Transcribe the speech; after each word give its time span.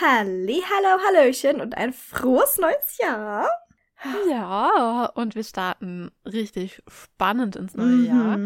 Halli, 0.00 0.62
hallo, 0.62 1.02
hallöchen 1.04 1.60
und 1.60 1.76
ein 1.76 1.92
frohes 1.92 2.56
neues 2.56 2.96
Jahr. 2.98 3.46
Ja, 4.30 5.10
und 5.14 5.34
wir 5.34 5.44
starten 5.44 6.10
richtig 6.24 6.82
spannend 6.88 7.56
ins 7.56 7.74
neue 7.74 7.86
mhm. 7.86 8.06
Jahr. 8.06 8.38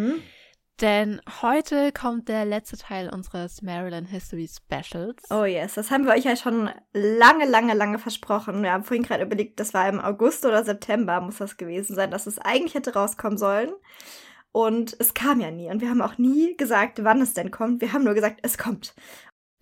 Denn 0.81 1.21
heute 1.43 1.93
kommt 1.93 2.29
der 2.29 2.45
letzte 2.45 2.77
Teil 2.77 3.09
unseres 3.09 3.63
Maryland 3.63 4.09
History 4.09 4.49
Specials. 4.49 5.23
Oh 5.31 5.45
yes, 5.45 5.75
das 5.75 5.93
haben 5.93 6.07
wir 6.07 6.15
euch 6.15 6.25
ja 6.25 6.35
schon 6.35 6.71
lange, 6.93 7.47
lange, 7.47 7.75
lange 7.75 8.01
versprochen. 8.01 8.65
Wir 8.65 8.73
haben 8.73 8.83
vorhin 8.83 9.05
gerade 9.05 9.23
überlegt, 9.23 9.61
das 9.61 9.73
war 9.75 9.89
im 9.89 10.01
August 10.01 10.45
oder 10.45 10.65
September 10.65 11.21
muss 11.21 11.37
das 11.37 11.57
gewesen 11.57 11.95
sein, 11.95 12.11
dass 12.11 12.27
es 12.27 12.41
eigentlich 12.41 12.75
hätte 12.75 12.95
rauskommen 12.95 13.39
sollen. 13.39 13.71
Und 14.51 14.97
es 14.99 15.15
kam 15.15 15.41
ja 15.41 15.53
nie. 15.53 15.71
Und 15.71 15.81
wir 15.81 15.91
haben 15.91 16.03
auch 16.03 16.19
nie 16.19 16.57
gesagt, 16.57 17.05
wann 17.05 17.21
es 17.21 17.35
denn 17.35 17.53
kommt. 17.53 17.81
Wir 17.81 17.93
haben 17.93 18.05
nur 18.05 18.15
gesagt, 18.15 18.41
es 18.43 18.59
kommt. 18.59 18.95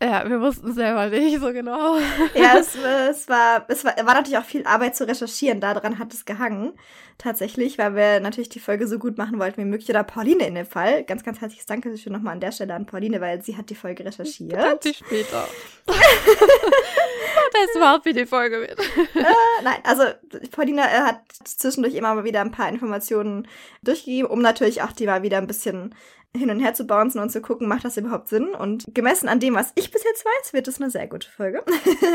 Ja, 0.02 0.29
wir 0.29 0.41
wussten 0.41 0.73
selber 0.73 1.06
nicht 1.06 1.41
so 1.41 1.52
genau. 1.52 1.97
ja, 2.34 2.59
es, 2.59 2.74
es, 2.74 3.29
war, 3.29 3.65
es 3.69 3.84
war, 3.84 3.97
war 3.98 4.15
natürlich 4.15 4.37
auch 4.37 4.45
viel 4.45 4.66
Arbeit 4.66 4.97
zu 4.97 5.06
recherchieren. 5.06 5.60
Daran 5.60 6.01
hat 6.01 6.12
es 6.12 6.24
gehangen. 6.24 6.73
Tatsächlich, 7.19 7.79
weil 7.79 7.95
wir 7.95 8.19
natürlich 8.19 8.48
die 8.48 8.59
Folge 8.59 8.88
so 8.88 8.98
gut 8.98 9.16
machen 9.16 9.38
wollten 9.38 9.60
wie 9.62 9.65
möglich. 9.65 9.88
Oder 9.88 10.02
Pauline 10.02 10.45
in 10.45 10.57
dem 10.57 10.66
Fall. 10.66 11.05
Ganz, 11.05 11.23
ganz 11.23 11.41
herzliches 11.41 11.66
Dankeschön 11.66 12.12
nochmal 12.12 12.33
an 12.33 12.41
der 12.41 12.51
Stelle 12.51 12.74
an 12.74 12.84
Pauline, 12.84 13.20
weil 13.20 13.43
sie 13.43 13.57
hat 13.57 13.70
die 13.70 13.77
Folge 13.77 14.05
recherchiert. 14.05 14.83
Sie 14.83 14.95
später. 14.95 15.46
das 15.87 17.80
war 17.80 18.05
wie 18.05 18.12
die 18.12 18.27
Folge 18.27 18.62
wird. 18.62 18.80
äh, 18.80 19.24
nein, 19.62 19.79
also 19.84 20.02
Pauline 20.51 20.82
äh, 20.82 21.01
hat 21.02 21.21
zwischendurch 21.45 21.95
immer 21.95 22.12
mal 22.12 22.24
wieder 22.24 22.41
ein 22.41 22.51
paar 22.51 22.69
Informationen 22.69 23.46
durchgegeben, 23.84 24.29
um 24.29 24.43
natürlich 24.43 24.82
auch 24.82 24.91
die 24.91 25.07
mal 25.07 25.23
wieder 25.23 25.38
ein 25.38 25.46
bisschen 25.46 25.95
hin 26.37 26.51
und 26.51 26.61
her 26.61 26.75
zu 26.75 26.87
bouncen 26.87 27.21
und 27.21 27.31
zu 27.31 27.43
gucken, 27.43 27.69
macht 27.69 27.85
das 27.85 27.97
überhaupt 27.97 28.29
Sinn? 28.29 28.55
Und 28.55 28.87
gemessen 28.95 29.29
an 29.29 29.41
dem, 29.41 29.55
was 29.55 29.73
ich 29.75 29.91
bis 29.91 30.05
jetzt 30.05 30.25
weiß, 30.25 30.52
wird 30.52 30.69
es 30.69 30.80
eine 30.80 30.91
sehr 30.91 31.07
gute 31.07 31.29
Folge. 31.29 31.63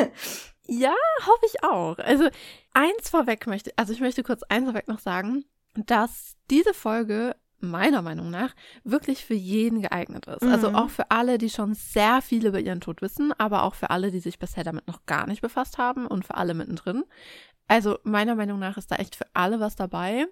ja, 0.67 0.93
hoffe 1.25 1.45
ich 1.45 1.63
auch. 1.63 1.97
Also 1.99 2.27
eins 2.73 3.09
vorweg 3.09 3.47
möchte, 3.47 3.71
also 3.75 3.93
ich 3.93 3.99
möchte 3.99 4.23
kurz 4.23 4.43
eins 4.43 4.65
vorweg 4.65 4.87
noch 4.87 4.99
sagen, 4.99 5.45
dass 5.75 6.35
diese 6.49 6.73
Folge 6.73 7.35
meiner 7.59 8.01
Meinung 8.01 8.29
nach 8.29 8.53
wirklich 8.83 9.25
für 9.25 9.33
jeden 9.33 9.81
geeignet 9.81 10.27
ist. 10.27 10.43
Also 10.43 10.69
mhm. 10.69 10.75
Also 10.75 10.85
auch 10.85 10.89
für 10.89 11.11
alle, 11.11 11.37
die 11.37 11.49
schon 11.49 11.73
sehr 11.73 12.21
viel 12.21 12.45
über 12.45 12.59
ihren 12.59 12.81
Tod 12.81 13.01
wissen, 13.01 13.33
aber 13.37 13.63
auch 13.63 13.75
für 13.75 13.89
alle, 13.89 14.11
die 14.11 14.19
sich 14.19 14.39
bisher 14.39 14.63
damit 14.63 14.87
noch 14.87 15.05
gar 15.05 15.27
nicht 15.27 15.41
befasst 15.41 15.77
haben 15.77 16.07
und 16.07 16.25
für 16.25 16.35
alle 16.35 16.53
mittendrin. 16.53 17.03
Also 17.67 17.99
meiner 18.03 18.35
Meinung 18.35 18.59
nach 18.59 18.77
ist 18.77 18.91
da 18.91 18.95
echt 18.95 19.15
für 19.15 19.25
alle 19.33 19.59
was 19.59 19.75
dabei, 19.75 20.27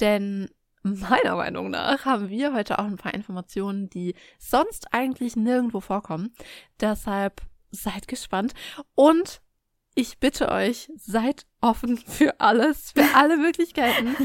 denn 0.00 0.48
meiner 0.82 1.36
Meinung 1.36 1.70
nach 1.70 2.04
haben 2.04 2.28
wir 2.28 2.52
heute 2.52 2.78
auch 2.78 2.84
ein 2.84 2.96
paar 2.96 3.14
Informationen, 3.14 3.88
die 3.88 4.14
sonst 4.38 4.92
eigentlich 4.92 5.36
nirgendwo 5.36 5.80
vorkommen. 5.80 6.34
Deshalb 6.80 7.42
seid 7.70 8.08
gespannt 8.08 8.52
und 8.94 9.40
ich 9.94 10.18
bitte 10.18 10.50
euch, 10.50 10.90
seid 10.96 11.46
offen 11.60 11.98
für 11.98 12.40
alles, 12.40 12.92
für 12.92 13.04
alle 13.14 13.36
Möglichkeiten. 13.36 14.16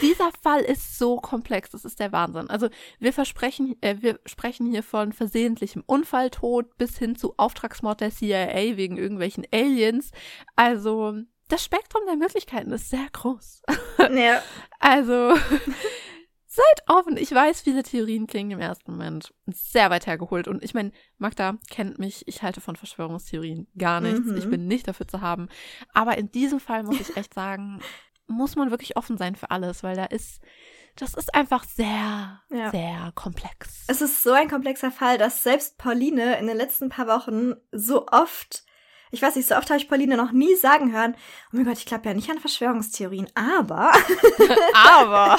Dieser 0.00 0.30
Fall 0.42 0.62
ist 0.62 0.98
so 0.98 1.16
komplex, 1.16 1.70
das 1.70 1.84
ist 1.84 2.00
der 2.00 2.10
Wahnsinn. 2.10 2.50
Also 2.50 2.68
wir 2.98 3.12
versprechen, 3.12 3.76
äh, 3.82 3.96
wir 4.00 4.18
sprechen 4.26 4.66
hier 4.66 4.82
von 4.82 5.12
versehentlichem 5.12 5.84
Unfalltod 5.86 6.76
bis 6.76 6.98
hin 6.98 7.14
zu 7.14 7.34
Auftragsmord 7.36 8.00
der 8.00 8.10
CIA 8.10 8.76
wegen 8.76 8.96
irgendwelchen 8.96 9.46
Aliens. 9.52 10.10
Also 10.56 11.14
das 11.52 11.64
Spektrum 11.64 12.02
der 12.06 12.16
Möglichkeiten 12.16 12.72
ist 12.72 12.90
sehr 12.90 13.08
groß. 13.12 13.62
Ja. 14.10 14.42
Also 14.80 15.36
seid 16.46 16.82
offen. 16.88 17.16
Ich 17.16 17.32
weiß, 17.32 17.60
viele 17.60 17.82
Theorien 17.82 18.26
klingen 18.26 18.50
im 18.52 18.60
ersten 18.60 18.90
Moment 18.90 19.32
sehr 19.46 19.90
weit 19.90 20.06
hergeholt. 20.06 20.48
Und 20.48 20.64
ich 20.64 20.74
meine, 20.74 20.90
Magda 21.18 21.58
kennt 21.70 21.98
mich. 21.98 22.26
Ich 22.26 22.42
halte 22.42 22.60
von 22.60 22.74
Verschwörungstheorien 22.74 23.68
gar 23.78 24.00
nichts. 24.00 24.26
Mhm. 24.26 24.36
Ich 24.36 24.50
bin 24.50 24.66
nicht 24.66 24.88
dafür 24.88 25.06
zu 25.06 25.20
haben. 25.20 25.48
Aber 25.94 26.18
in 26.18 26.32
diesem 26.32 26.58
Fall 26.58 26.82
muss 26.82 27.00
ich 27.00 27.16
echt 27.16 27.32
sagen, 27.32 27.80
muss 28.26 28.56
man 28.56 28.70
wirklich 28.70 28.96
offen 28.96 29.18
sein 29.18 29.36
für 29.36 29.50
alles, 29.50 29.82
weil 29.82 29.94
da 29.94 30.06
ist, 30.06 30.42
das 30.96 31.14
ist 31.14 31.34
einfach 31.34 31.64
sehr, 31.64 32.42
ja. 32.50 32.70
sehr 32.70 33.12
komplex. 33.14 33.84
Es 33.86 34.02
ist 34.02 34.22
so 34.22 34.32
ein 34.32 34.50
komplexer 34.50 34.90
Fall, 34.90 35.16
dass 35.16 35.44
selbst 35.44 35.78
Pauline 35.78 36.38
in 36.38 36.48
den 36.48 36.56
letzten 36.56 36.88
paar 36.88 37.06
Wochen 37.06 37.54
so 37.70 38.08
oft 38.08 38.64
ich 39.12 39.20
weiß 39.20 39.36
nicht, 39.36 39.46
so 39.46 39.54
oft 39.54 39.68
habe 39.68 39.78
ich 39.78 39.88
Pauline 39.88 40.16
noch 40.16 40.32
nie 40.32 40.54
sagen 40.56 40.90
hören, 40.90 41.14
oh 41.52 41.56
mein 41.56 41.66
Gott, 41.66 41.76
ich 41.76 41.84
glaube 41.84 42.08
ja 42.08 42.14
nicht 42.14 42.30
an 42.30 42.38
Verschwörungstheorien, 42.38 43.28
aber. 43.34 43.92
aber. 44.74 45.38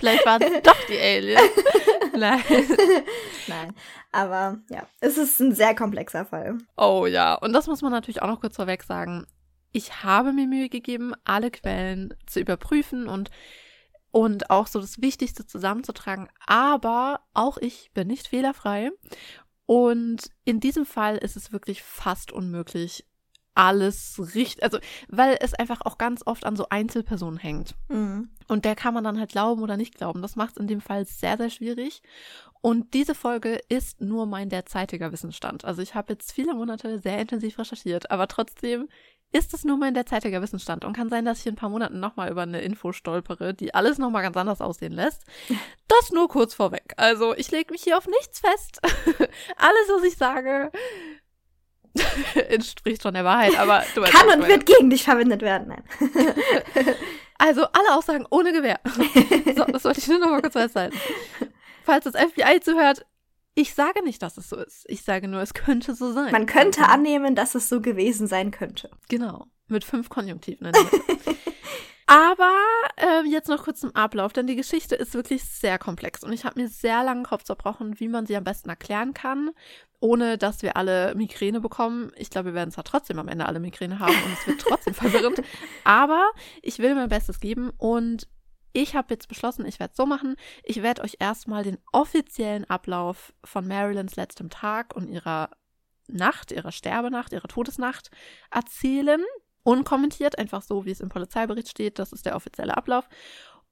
Vielleicht 0.00 0.26
waren 0.26 0.42
es 0.42 0.62
doch 0.62 0.76
die 0.88 0.98
Aliens. 0.98 1.40
Nein. 2.16 2.42
Nein. 3.46 3.74
Aber 4.10 4.58
ja, 4.70 4.88
es 4.98 5.16
ist 5.18 5.38
ein 5.40 5.54
sehr 5.54 5.76
komplexer 5.76 6.26
Fall. 6.26 6.58
Oh 6.76 7.06
ja, 7.06 7.34
und 7.34 7.52
das 7.52 7.68
muss 7.68 7.80
man 7.80 7.92
natürlich 7.92 8.22
auch 8.22 8.28
noch 8.28 8.40
kurz 8.40 8.56
vorweg 8.56 8.82
sagen. 8.82 9.24
Ich 9.70 10.02
habe 10.02 10.32
mir 10.32 10.48
Mühe 10.48 10.68
gegeben, 10.68 11.14
alle 11.22 11.52
Quellen 11.52 12.12
zu 12.26 12.40
überprüfen 12.40 13.06
und 13.06 13.30
und 14.10 14.50
auch 14.50 14.66
so 14.66 14.80
das 14.80 15.00
Wichtigste 15.00 15.46
zusammenzutragen. 15.46 16.28
Aber 16.44 17.20
auch 17.34 17.56
ich 17.58 17.92
bin 17.94 18.08
nicht 18.08 18.26
fehlerfrei. 18.26 18.90
Und 19.70 20.32
in 20.44 20.58
diesem 20.58 20.84
Fall 20.84 21.16
ist 21.16 21.36
es 21.36 21.52
wirklich 21.52 21.80
fast 21.80 22.32
unmöglich, 22.32 23.06
alles 23.54 24.20
richtig, 24.34 24.64
also 24.64 24.80
weil 25.06 25.38
es 25.40 25.54
einfach 25.54 25.82
auch 25.82 25.96
ganz 25.96 26.22
oft 26.26 26.44
an 26.44 26.56
so 26.56 26.66
Einzelpersonen 26.70 27.38
hängt. 27.38 27.76
Mhm. 27.86 28.30
Und 28.48 28.64
der 28.64 28.74
kann 28.74 28.94
man 28.94 29.04
dann 29.04 29.20
halt 29.20 29.30
glauben 29.30 29.62
oder 29.62 29.76
nicht 29.76 29.94
glauben. 29.94 30.22
Das 30.22 30.34
macht 30.34 30.54
es 30.54 30.56
in 30.56 30.66
dem 30.66 30.80
Fall 30.80 31.04
sehr, 31.04 31.36
sehr 31.36 31.50
schwierig. 31.50 32.02
Und 32.62 32.94
diese 32.94 33.14
Folge 33.14 33.60
ist 33.68 34.00
nur 34.00 34.26
mein 34.26 34.48
derzeitiger 34.48 35.12
Wissensstand. 35.12 35.64
Also 35.64 35.82
ich 35.82 35.94
habe 35.94 36.14
jetzt 36.14 36.32
viele 36.32 36.52
Monate 36.54 36.98
sehr 36.98 37.20
intensiv 37.20 37.56
recherchiert, 37.56 38.10
aber 38.10 38.26
trotzdem 38.26 38.88
ist 39.32 39.54
es 39.54 39.64
nur 39.64 39.76
mein 39.76 39.94
derzeitiger 39.94 40.42
Wissensstand 40.42 40.84
und 40.84 40.94
kann 40.94 41.08
sein, 41.08 41.24
dass 41.24 41.40
ich 41.40 41.46
in 41.46 41.54
ein 41.54 41.56
paar 41.56 41.68
Monaten 41.68 42.00
nochmal 42.00 42.30
über 42.30 42.42
eine 42.42 42.60
Info 42.60 42.92
stolpere, 42.92 43.54
die 43.54 43.74
alles 43.74 43.98
nochmal 43.98 44.22
ganz 44.22 44.36
anders 44.36 44.60
aussehen 44.60 44.92
lässt. 44.92 45.22
Das 46.00 46.12
nur 46.12 46.28
kurz 46.28 46.54
vorweg. 46.54 46.94
Also 46.96 47.34
ich 47.34 47.50
lege 47.50 47.72
mich 47.72 47.82
hier 47.82 47.98
auf 47.98 48.06
nichts 48.06 48.38
fest. 48.38 48.80
alles, 49.56 49.88
was 49.88 50.04
ich 50.04 50.16
sage, 50.16 50.70
entspricht 52.48 53.02
schon 53.02 53.14
der 53.14 53.24
Wahrheit, 53.24 53.58
aber 53.58 53.82
du 53.96 54.02
Kann 54.02 54.40
und 54.40 54.48
wird 54.48 54.66
gegen 54.66 54.88
dich 54.88 55.02
verwendet 55.02 55.42
werden. 55.42 55.66
Nein. 55.66 55.82
also 57.38 57.62
alle 57.64 57.96
Aussagen 57.96 58.24
ohne 58.30 58.52
Gewehr. 58.52 58.78
so, 59.56 59.64
das 59.64 59.84
wollte 59.84 59.98
ich 59.98 60.06
nur 60.06 60.20
noch 60.20 60.30
mal 60.30 60.40
kurz 60.42 60.52
festhalten. 60.52 60.96
Falls 61.82 62.04
das 62.04 62.14
FBI 62.14 62.60
zuhört, 62.60 63.04
ich 63.60 63.74
sage 63.74 64.02
nicht, 64.02 64.22
dass 64.22 64.36
es 64.38 64.48
so 64.48 64.56
ist. 64.56 64.84
Ich 64.88 65.02
sage 65.02 65.28
nur, 65.28 65.40
es 65.40 65.54
könnte 65.54 65.94
so 65.94 66.12
sein. 66.12 66.32
Man 66.32 66.46
könnte 66.46 66.80
also, 66.82 66.92
annehmen, 66.92 67.34
dass 67.34 67.54
es 67.54 67.68
so 67.68 67.80
gewesen 67.80 68.26
sein 68.26 68.50
könnte. 68.50 68.90
Genau. 69.08 69.46
Mit 69.68 69.84
fünf 69.84 70.08
Konjunktiven. 70.08 70.72
Aber 72.06 72.56
äh, 72.96 73.22
jetzt 73.28 73.48
noch 73.48 73.62
kurz 73.62 73.80
zum 73.80 73.94
Ablauf, 73.94 74.32
denn 74.32 74.48
die 74.48 74.56
Geschichte 74.56 74.96
ist 74.96 75.14
wirklich 75.14 75.44
sehr 75.44 75.78
komplex 75.78 76.24
und 76.24 76.32
ich 76.32 76.44
habe 76.44 76.60
mir 76.60 76.68
sehr 76.68 77.04
langen 77.04 77.22
Kopf 77.22 77.44
zerbrochen, 77.44 78.00
wie 78.00 78.08
man 78.08 78.26
sie 78.26 78.36
am 78.36 78.42
besten 78.42 78.68
erklären 78.68 79.14
kann, 79.14 79.50
ohne 80.00 80.36
dass 80.36 80.62
wir 80.62 80.76
alle 80.76 81.14
Migräne 81.14 81.60
bekommen. 81.60 82.10
Ich 82.16 82.28
glaube, 82.28 82.46
wir 82.46 82.54
werden 82.54 82.72
zwar 82.72 82.82
trotzdem 82.82 83.20
am 83.20 83.28
Ende 83.28 83.46
alle 83.46 83.60
Migräne 83.60 84.00
haben 84.00 84.16
und 84.24 84.32
es 84.32 84.46
wird 84.48 84.60
trotzdem 84.60 84.94
verwirrend, 84.94 85.40
aber 85.84 86.28
ich 86.62 86.80
will 86.80 86.96
mein 86.96 87.10
Bestes 87.10 87.38
geben 87.38 87.70
und 87.78 88.26
ich 88.72 88.94
habe 88.94 89.14
jetzt 89.14 89.28
beschlossen, 89.28 89.66
ich 89.66 89.80
werde 89.80 89.92
es 89.92 89.96
so 89.96 90.06
machen. 90.06 90.36
Ich 90.62 90.82
werde 90.82 91.02
euch 91.02 91.16
erstmal 91.18 91.64
den 91.64 91.78
offiziellen 91.92 92.68
Ablauf 92.68 93.32
von 93.44 93.66
Marilyns 93.66 94.16
letztem 94.16 94.50
Tag 94.50 94.94
und 94.94 95.08
ihrer 95.08 95.50
Nacht, 96.08 96.52
ihrer 96.52 96.72
Sterbenacht, 96.72 97.32
ihrer 97.32 97.48
Todesnacht 97.48 98.10
erzählen. 98.50 99.22
Unkommentiert, 99.62 100.38
einfach 100.38 100.62
so, 100.62 100.84
wie 100.84 100.90
es 100.90 101.00
im 101.00 101.08
Polizeibericht 101.08 101.68
steht. 101.68 101.98
Das 101.98 102.12
ist 102.12 102.26
der 102.26 102.36
offizielle 102.36 102.76
Ablauf. 102.76 103.08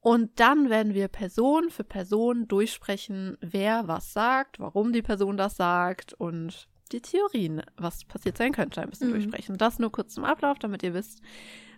Und 0.01 0.39
dann 0.39 0.71
werden 0.71 0.95
wir 0.95 1.09
Person 1.09 1.71
für 1.71 1.85
Person 1.85 2.47
durchsprechen, 2.47 3.37
wer 3.41 3.89
was 3.89 4.13
sagt, 4.13 4.61
warum 4.61 4.93
die 4.93 5.03
Person 5.03 5.37
das 5.37 5.57
sagt 5.57 6.13
und 6.15 6.69
die 6.93 7.01
Theorien, 7.01 7.63
was 7.77 8.05
passiert 8.05 8.39
sein 8.39 8.53
könnte, 8.53 8.81
ein 8.81 8.91
bisschen 8.91 9.09
mhm. 9.09 9.15
durchsprechen. 9.15 9.59
Das 9.59 9.79
nur 9.79 9.91
kurz 9.91 10.15
zum 10.15 10.25
Ablauf, 10.25 10.59
damit 10.59 10.83
ihr 10.83 10.95
wisst, 10.95 11.21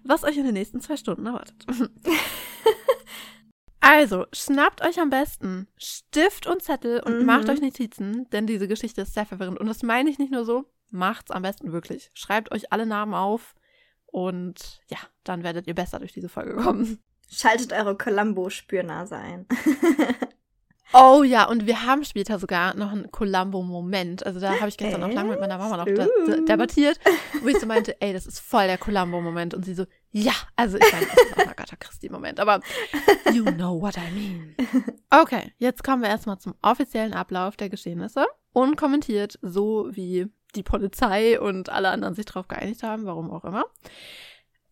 was 0.04 0.24
euch 0.24 0.36
in 0.36 0.44
den 0.44 0.54
nächsten 0.54 0.80
zwei 0.80 0.96
Stunden 0.96 1.26
erwartet. 1.26 1.66
Also, 3.80 4.26
schnappt 4.32 4.82
euch 4.84 5.00
am 5.00 5.08
besten 5.08 5.66
Stift 5.78 6.46
und 6.46 6.62
Zettel 6.62 7.00
und 7.00 7.20
mhm. 7.20 7.24
macht 7.24 7.48
euch 7.48 7.62
Notizen, 7.62 8.28
denn 8.30 8.46
diese 8.46 8.68
Geschichte 8.68 9.00
ist 9.00 9.14
sehr 9.14 9.24
verwirrend. 9.24 9.58
Und 9.58 9.66
das 9.66 9.82
meine 9.82 10.10
ich 10.10 10.18
nicht 10.18 10.30
nur 10.30 10.44
so, 10.44 10.66
macht's 10.90 11.30
am 11.30 11.42
besten 11.42 11.72
wirklich. 11.72 12.10
Schreibt 12.14 12.52
euch 12.52 12.72
alle 12.72 12.84
Namen 12.84 13.14
auf 13.14 13.54
und 14.06 14.80
ja, 14.88 14.98
dann 15.24 15.42
werdet 15.42 15.66
ihr 15.66 15.74
besser 15.74 15.98
durch 15.98 16.12
diese 16.12 16.28
Folge 16.28 16.56
kommen. 16.56 17.00
Schaltet 17.30 17.72
eure 17.72 17.96
Columbo-Spürnase 17.96 19.16
ein. 19.16 19.46
Oh 20.92 21.22
ja, 21.22 21.48
und 21.48 21.66
wir 21.66 21.86
haben 21.86 22.04
später 22.04 22.38
sogar 22.38 22.74
noch 22.74 22.90
einen 22.90 23.10
Columbo-Moment. 23.10 24.26
Also 24.26 24.40
da 24.40 24.58
habe 24.58 24.68
ich 24.68 24.76
gestern 24.76 25.00
noch 25.00 25.12
lange 25.12 25.30
mit 25.30 25.40
meiner 25.40 25.58
Mama 25.58 25.76
noch 25.76 25.86
uh. 25.86 26.44
debattiert, 26.44 26.98
wo 27.42 27.48
ich 27.48 27.58
so 27.58 27.66
meinte, 27.66 28.00
ey, 28.00 28.12
das 28.12 28.26
ist 28.26 28.40
voll 28.40 28.66
der 28.66 28.78
Columbo-Moment. 28.78 29.54
Und 29.54 29.64
sie 29.64 29.74
so, 29.74 29.84
ja, 30.10 30.32
also 30.56 30.78
ich 30.78 30.92
meine, 30.92 31.06
das 31.06 31.24
ist 31.24 31.36
auch 31.36 31.50
Agatha 31.50 31.76
Christie-Moment, 31.76 32.40
aber 32.40 32.60
you 33.32 33.44
know 33.44 33.80
what 33.80 33.96
I 33.96 34.10
mean. 34.12 34.56
Okay, 35.10 35.52
jetzt 35.58 35.84
kommen 35.84 36.02
wir 36.02 36.08
erstmal 36.08 36.38
zum 36.38 36.54
offiziellen 36.62 37.14
Ablauf 37.14 37.56
der 37.56 37.68
Geschehnisse. 37.68 38.26
Unkommentiert, 38.52 39.38
so 39.42 39.88
wie 39.92 40.26
die 40.56 40.62
Polizei 40.64 41.40
und 41.40 41.68
alle 41.68 41.90
anderen 41.90 42.14
sich 42.14 42.26
darauf 42.26 42.48
geeinigt 42.48 42.82
haben, 42.82 43.06
warum 43.06 43.30
auch 43.30 43.44
immer. 43.44 43.64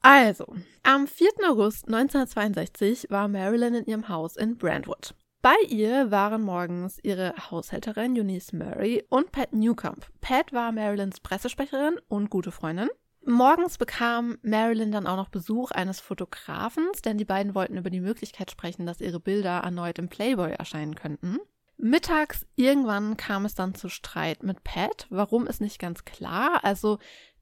Also, 0.00 0.46
am 0.82 1.06
4. 1.06 1.28
August 1.48 1.86
1962 1.86 3.10
war 3.10 3.28
Marilyn 3.28 3.74
in 3.74 3.86
ihrem 3.86 4.08
Haus 4.08 4.36
in 4.36 4.56
Brentwood. 4.56 5.14
Bei 5.40 5.54
ihr 5.68 6.10
waren 6.10 6.42
morgens 6.42 6.98
ihre 7.04 7.32
Haushälterin 7.50 8.18
Eunice 8.18 8.52
Murray 8.52 9.04
und 9.08 9.30
Pat 9.30 9.52
Newcomb. 9.52 10.04
Pat 10.20 10.52
war 10.52 10.72
Marilyns 10.72 11.20
Pressesprecherin 11.20 12.00
und 12.08 12.28
gute 12.28 12.50
Freundin. 12.50 12.88
Morgens 13.24 13.78
bekam 13.78 14.38
Marilyn 14.42 14.90
dann 14.90 15.06
auch 15.06 15.14
noch 15.14 15.28
Besuch 15.28 15.70
eines 15.70 16.00
Fotografens, 16.00 17.02
denn 17.02 17.18
die 17.18 17.24
beiden 17.24 17.54
wollten 17.54 17.76
über 17.76 17.90
die 17.90 18.00
Möglichkeit 18.00 18.50
sprechen, 18.50 18.84
dass 18.84 19.00
ihre 19.00 19.20
Bilder 19.20 19.60
erneut 19.60 20.00
im 20.00 20.08
Playboy 20.08 20.50
erscheinen 20.50 20.96
könnten. 20.96 21.38
Mittags 21.76 22.44
irgendwann 22.56 23.16
kam 23.16 23.44
es 23.44 23.54
dann 23.54 23.76
zu 23.76 23.88
Streit 23.88 24.42
mit 24.42 24.64
Pat. 24.64 25.06
Warum 25.08 25.46
ist 25.46 25.60
nicht 25.60 25.78
ganz 25.78 26.04
klar. 26.04 26.64
Also 26.64 26.98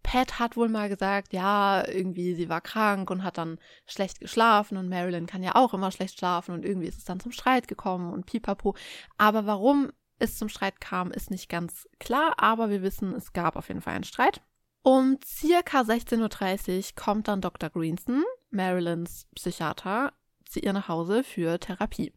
Pat 0.07 0.39
hat 0.39 0.57
wohl 0.57 0.69
mal 0.69 0.89
gesagt, 0.89 1.33
ja, 1.33 1.85
irgendwie 1.85 2.37
sie 2.37 2.49
war 2.49 2.61
krank 2.61 3.11
und 3.11 3.25
hat 3.25 3.39
dann 3.39 3.59
schlecht 3.87 4.21
geschlafen 4.21 4.77
und 4.77 4.89
Marilyn 4.89 5.27
kann 5.27 5.43
ja 5.43 5.57
auch 5.57 5.75
immer 5.75 5.91
schlecht 5.91 6.21
schlafen 6.21 6.55
und 6.55 6.65
irgendwie 6.65 6.87
ist 6.87 6.99
es 6.99 7.05
dann 7.05 7.19
zum 7.19 7.33
Streit 7.33 7.67
gekommen 7.67 8.13
und 8.13 8.25
pipapo. 8.25 8.77
Aber 9.19 9.47
warum 9.47 9.91
es 10.21 10.39
zum 10.39 10.49
Streit 10.49 10.81
kam, 10.81 11.11
ist 11.11 11.33
nicht 11.33 11.49
ganz 11.49 11.89
klar, 11.99 12.35
aber 12.37 12.71
wir 12.71 12.83
wissen, 12.83 13.17
es 13.17 13.33
gab 13.33 13.57
auf 13.57 13.67
jeden 13.67 13.81
Fall 13.81 13.95
einen 13.95 14.05
Streit. 14.05 14.43
Um 14.83 15.19
circa 15.27 15.81
16.30 15.81 16.77
Uhr 16.77 16.85
kommt 16.95 17.27
dann 17.27 17.41
Dr. 17.41 17.69
Greenson, 17.71 18.23
Marilyns 18.51 19.27
Psychiater, 19.35 20.13
zu 20.49 20.61
ihr 20.61 20.73
nach 20.73 20.87
Hause 20.87 21.25
für 21.25 21.59
Therapie. 21.59 22.13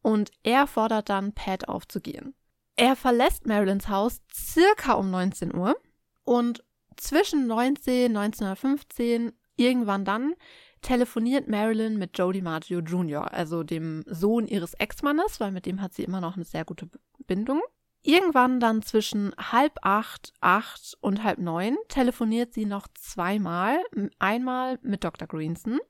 Und 0.00 0.30
er 0.44 0.68
fordert 0.68 1.08
dann 1.08 1.32
Pat 1.32 1.66
aufzugehen. 1.66 2.36
Er 2.76 2.94
verlässt 2.94 3.46
Marilyns 3.46 3.88
Haus 3.88 4.22
circa 4.32 4.92
um 4.92 5.10
19 5.10 5.52
Uhr 5.56 5.74
und 6.22 6.62
zwischen 6.96 7.46
19, 7.46 8.16
1915, 8.16 9.32
irgendwann 9.56 10.04
dann, 10.04 10.34
telefoniert 10.82 11.48
Marilyn 11.48 11.98
mit 11.98 12.16
Joe 12.16 12.32
DiMaggio 12.32 12.80
Jr., 12.80 13.32
also 13.32 13.62
dem 13.62 14.04
Sohn 14.06 14.46
ihres 14.46 14.74
Ex-Mannes, 14.74 15.40
weil 15.40 15.50
mit 15.50 15.66
dem 15.66 15.80
hat 15.80 15.94
sie 15.94 16.04
immer 16.04 16.20
noch 16.20 16.36
eine 16.36 16.44
sehr 16.44 16.64
gute 16.64 16.88
Bindung. 17.26 17.60
Irgendwann 18.02 18.60
dann 18.60 18.82
zwischen 18.82 19.34
halb 19.36 19.78
acht, 19.82 20.32
acht 20.40 20.96
und 21.00 21.24
halb 21.24 21.38
neun 21.40 21.76
telefoniert 21.88 22.54
sie 22.54 22.64
noch 22.64 22.86
zweimal. 22.94 23.78
Einmal 24.20 24.78
mit 24.82 25.02
Dr. 25.02 25.26
Greenson 25.26 25.80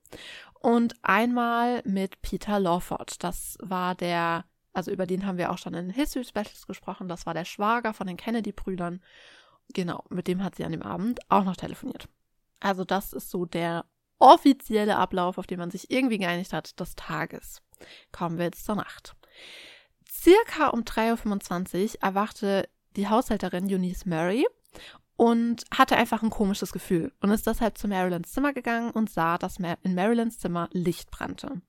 und 0.61 0.95
einmal 1.03 1.83
mit 1.85 2.23
Peter 2.23 2.59
Lawford. 2.59 3.23
Das 3.23 3.59
war 3.61 3.95
der, 3.95 4.47
also 4.73 4.91
über 4.91 5.05
den 5.05 5.27
haben 5.27 5.37
wir 5.37 5.53
auch 5.53 5.59
schon 5.59 5.75
in 5.75 5.91
History 5.91 6.25
Specials 6.25 6.67
gesprochen. 6.67 7.07
Das 7.07 7.27
war 7.27 7.35
der 7.35 7.45
Schwager 7.45 7.93
von 7.93 8.07
den 8.07 8.17
Kennedy-Brüdern. 8.17 9.03
Genau, 9.75 10.05
mit 10.09 10.29
dem 10.29 10.43
hat 10.43 10.57
sie 10.57 10.65
an 10.65 10.73
dem 10.73 10.83
Abend 10.83 11.21
auch 11.29 11.45
noch 11.45 11.57
telefoniert. 11.57 12.09
Also 12.61 12.85
das 12.85 13.13
ist 13.13 13.31
so 13.31 13.45
der 13.45 13.85
offizielle 14.19 14.97
Ablauf, 14.97 15.39
auf 15.39 15.47
den 15.47 15.59
man 15.59 15.71
sich 15.71 15.91
irgendwie 15.91 16.19
geeinigt 16.19 16.53
hat, 16.53 16.79
des 16.81 16.95
Tages. 16.95 17.63
Kommen 18.13 18.39
wir 18.39 18.47
jetzt 18.47 18.65
zur 18.65 18.77
Nacht. 18.77 19.15
Circa 20.11 20.69
um 20.69 20.81
3.25 20.81 21.97
Uhr 21.97 22.03
erwachte 22.03 22.69
die 22.97 23.09
Haushälterin 23.09 23.67
Eunice 23.67 24.07
Murray 24.07 24.47
und 25.17 25.65
hatte 25.75 25.97
einfach 25.97 26.23
ein 26.23 26.31
komisches 26.31 26.73
Gefühl 26.73 27.13
und 27.21 27.31
ist 27.31 27.47
deshalb 27.47 27.79
zu 27.79 27.89
Marilyns 27.89 28.33
Zimmer 28.33 28.53
gegangen 28.53 28.91
und 28.91 29.11
sah, 29.11 29.39
dass 29.39 29.59
in 29.59 29.95
Marilyns 29.95 30.39
Zimmer 30.39 30.69
Licht 30.73 31.11
brannte. 31.11 31.61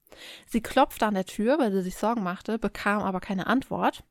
Sie 0.46 0.62
klopfte 0.62 1.06
an 1.06 1.14
der 1.14 1.26
Tür, 1.26 1.60
weil 1.60 1.72
sie 1.72 1.82
sich 1.82 1.96
Sorgen 1.96 2.24
machte, 2.24 2.60
bekam 2.60 3.04
aber 3.04 3.20
keine 3.20 3.48
Antwort 3.48 4.04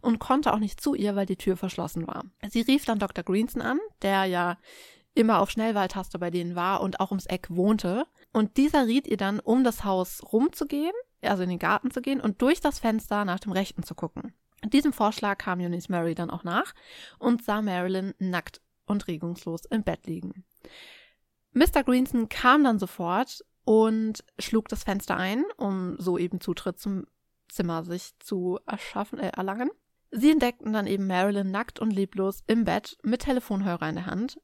und 0.00 0.18
konnte 0.18 0.52
auch 0.52 0.58
nicht 0.58 0.80
zu 0.80 0.94
ihr, 0.94 1.16
weil 1.16 1.26
die 1.26 1.36
Tür 1.36 1.56
verschlossen 1.56 2.06
war. 2.06 2.24
Sie 2.48 2.62
rief 2.62 2.84
dann 2.84 2.98
Dr. 2.98 3.24
Greenson 3.24 3.62
an, 3.62 3.78
der 4.02 4.24
ja 4.24 4.56
immer 5.14 5.40
auf 5.40 5.50
Schnellwahltaste 5.50 6.18
bei 6.18 6.30
denen 6.30 6.54
war 6.54 6.80
und 6.80 7.00
auch 7.00 7.10
ums 7.10 7.26
Eck 7.26 7.48
wohnte. 7.50 8.06
Und 8.32 8.56
dieser 8.56 8.86
riet 8.86 9.06
ihr 9.06 9.16
dann, 9.16 9.40
um 9.40 9.64
das 9.64 9.84
Haus 9.84 10.22
rumzugehen, 10.32 10.92
also 11.22 11.42
in 11.42 11.50
den 11.50 11.58
Garten 11.58 11.90
zu 11.90 12.00
gehen 12.00 12.20
und 12.20 12.40
durch 12.40 12.60
das 12.60 12.78
Fenster 12.78 13.24
nach 13.24 13.40
dem 13.40 13.52
Rechten 13.52 13.82
zu 13.82 13.94
gucken. 13.94 14.34
Diesem 14.64 14.92
Vorschlag 14.92 15.38
kam 15.38 15.60
Eunice 15.60 15.88
Murray 15.88 16.14
dann 16.14 16.30
auch 16.30 16.44
nach 16.44 16.74
und 17.18 17.44
sah 17.44 17.62
Marilyn 17.62 18.14
nackt 18.18 18.60
und 18.86 19.06
regungslos 19.06 19.64
im 19.66 19.82
Bett 19.82 20.06
liegen. 20.06 20.44
Mr. 21.52 21.82
Greenson 21.84 22.28
kam 22.28 22.64
dann 22.64 22.78
sofort 22.78 23.44
und 23.64 24.24
schlug 24.38 24.68
das 24.68 24.84
Fenster 24.84 25.16
ein, 25.16 25.44
um 25.56 25.96
so 25.98 26.18
eben 26.18 26.40
Zutritt 26.40 26.78
zum 26.78 27.06
Zimmer 27.48 27.84
sich 27.84 28.18
zu 28.18 28.58
erschaffen, 28.66 29.18
äh, 29.18 29.30
erlangen. 29.30 29.70
Sie 30.10 30.30
entdeckten 30.30 30.72
dann 30.72 30.86
eben 30.86 31.06
Marilyn 31.06 31.50
nackt 31.50 31.80
und 31.80 31.90
leblos 31.90 32.42
im 32.46 32.64
Bett 32.64 32.96
mit 33.02 33.22
Telefonhörer 33.22 33.88
in 33.88 33.96
der 33.96 34.06
Hand. 34.06 34.40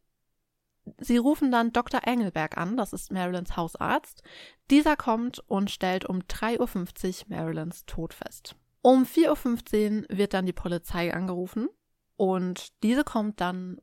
Sie 0.98 1.16
rufen 1.16 1.50
dann 1.50 1.72
Dr. 1.72 2.02
Engelberg 2.04 2.58
an, 2.58 2.76
das 2.76 2.92
ist 2.92 3.10
Marilyns 3.10 3.56
Hausarzt. 3.56 4.22
Dieser 4.70 4.96
kommt 4.96 5.38
und 5.46 5.70
stellt 5.70 6.04
um 6.04 6.18
3.50 6.20 7.22
Uhr 7.30 7.36
Marilyns 7.36 7.86
Tod 7.86 8.12
fest. 8.12 8.56
Um 8.82 9.04
4.15 9.04 10.02
Uhr 10.02 10.18
wird 10.18 10.34
dann 10.34 10.44
die 10.44 10.52
Polizei 10.52 11.14
angerufen 11.14 11.68
und 12.16 12.82
diese 12.82 13.02
kommt 13.02 13.40
dann 13.40 13.80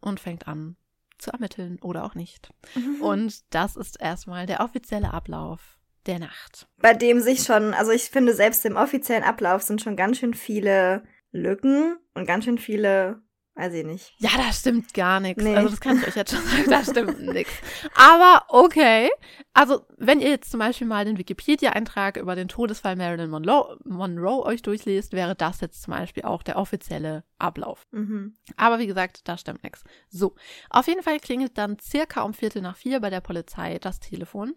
und 0.00 0.18
fängt 0.18 0.48
an 0.48 0.76
zu 1.18 1.30
ermitteln 1.30 1.78
oder 1.80 2.04
auch 2.04 2.16
nicht. 2.16 2.52
Mhm. 2.74 3.00
Und 3.00 3.54
das 3.54 3.76
ist 3.76 4.00
erstmal 4.00 4.46
der 4.46 4.60
offizielle 4.60 5.14
Ablauf 5.14 5.78
der 6.06 6.18
Nacht. 6.18 6.68
Bei 6.78 6.94
dem 6.94 7.20
sich 7.20 7.42
schon, 7.42 7.74
also 7.74 7.92
ich 7.92 8.04
finde, 8.04 8.34
selbst 8.34 8.64
im 8.64 8.76
offiziellen 8.76 9.24
Ablauf 9.24 9.62
sind 9.62 9.80
schon 9.80 9.96
ganz 9.96 10.18
schön 10.18 10.34
viele 10.34 11.04
Lücken 11.30 11.96
und 12.14 12.26
ganz 12.26 12.44
schön 12.44 12.58
viele 12.58 13.22
Weiß 13.54 13.74
ich 13.74 13.84
nicht. 13.84 14.14
Ja, 14.16 14.30
da 14.38 14.50
stimmt 14.50 14.94
gar 14.94 15.20
nichts. 15.20 15.42
Nee. 15.42 15.54
Also 15.54 15.68
das 15.68 15.80
kann 15.80 15.98
ich 15.98 16.08
euch 16.08 16.16
jetzt 16.16 16.32
schon 16.32 16.42
sagen, 16.46 16.70
da 16.70 16.82
stimmt 16.82 17.20
nichts. 17.20 17.52
Aber 17.94 18.44
okay. 18.48 19.10
Also 19.52 19.82
wenn 19.98 20.20
ihr 20.20 20.30
jetzt 20.30 20.50
zum 20.50 20.58
Beispiel 20.58 20.86
mal 20.86 21.04
den 21.04 21.18
Wikipedia-Eintrag 21.18 22.16
über 22.16 22.34
den 22.34 22.48
Todesfall 22.48 22.96
Marilyn 22.96 23.28
Monroe, 23.28 23.78
Monroe, 23.84 24.46
euch 24.46 24.62
durchlest, 24.62 25.12
wäre 25.12 25.34
das 25.34 25.60
jetzt 25.60 25.82
zum 25.82 25.92
Beispiel 25.92 26.22
auch 26.22 26.42
der 26.42 26.56
offizielle 26.56 27.24
Ablauf. 27.38 27.86
Mhm. 27.90 28.36
Aber 28.56 28.78
wie 28.78 28.86
gesagt, 28.86 29.28
da 29.28 29.36
stimmt 29.36 29.62
nichts. 29.62 29.84
So, 30.08 30.34
auf 30.70 30.86
jeden 30.86 31.02
Fall 31.02 31.20
klingelt 31.20 31.58
dann 31.58 31.78
circa 31.78 32.22
um 32.22 32.32
Viertel 32.32 32.62
nach 32.62 32.78
vier 32.78 33.00
bei 33.00 33.10
der 33.10 33.20
Polizei 33.20 33.78
das 33.78 34.00
Telefon 34.00 34.54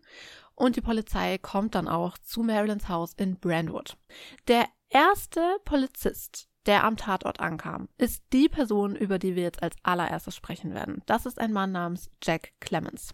und 0.55 0.75
die 0.75 0.81
Polizei 0.81 1.37
kommt 1.37 1.75
dann 1.75 1.87
auch 1.87 2.17
zu 2.17 2.41
Marilyns 2.43 2.89
Haus 2.89 3.13
in 3.13 3.39
Brentwood. 3.39 3.97
Der 4.47 4.65
erste 4.89 5.57
Polizist, 5.65 6.47
der 6.65 6.83
am 6.83 6.97
Tatort 6.97 7.39
ankam, 7.39 7.89
ist 7.97 8.23
die 8.33 8.49
Person, 8.49 8.95
über 8.95 9.19
die 9.19 9.35
wir 9.35 9.43
jetzt 9.43 9.61
als 9.61 9.75
allererstes 9.83 10.35
sprechen 10.35 10.73
werden. 10.73 11.01
Das 11.05 11.25
ist 11.25 11.39
ein 11.39 11.53
Mann 11.53 11.71
namens 11.71 12.09
Jack 12.23 12.53
Clemens. 12.59 13.13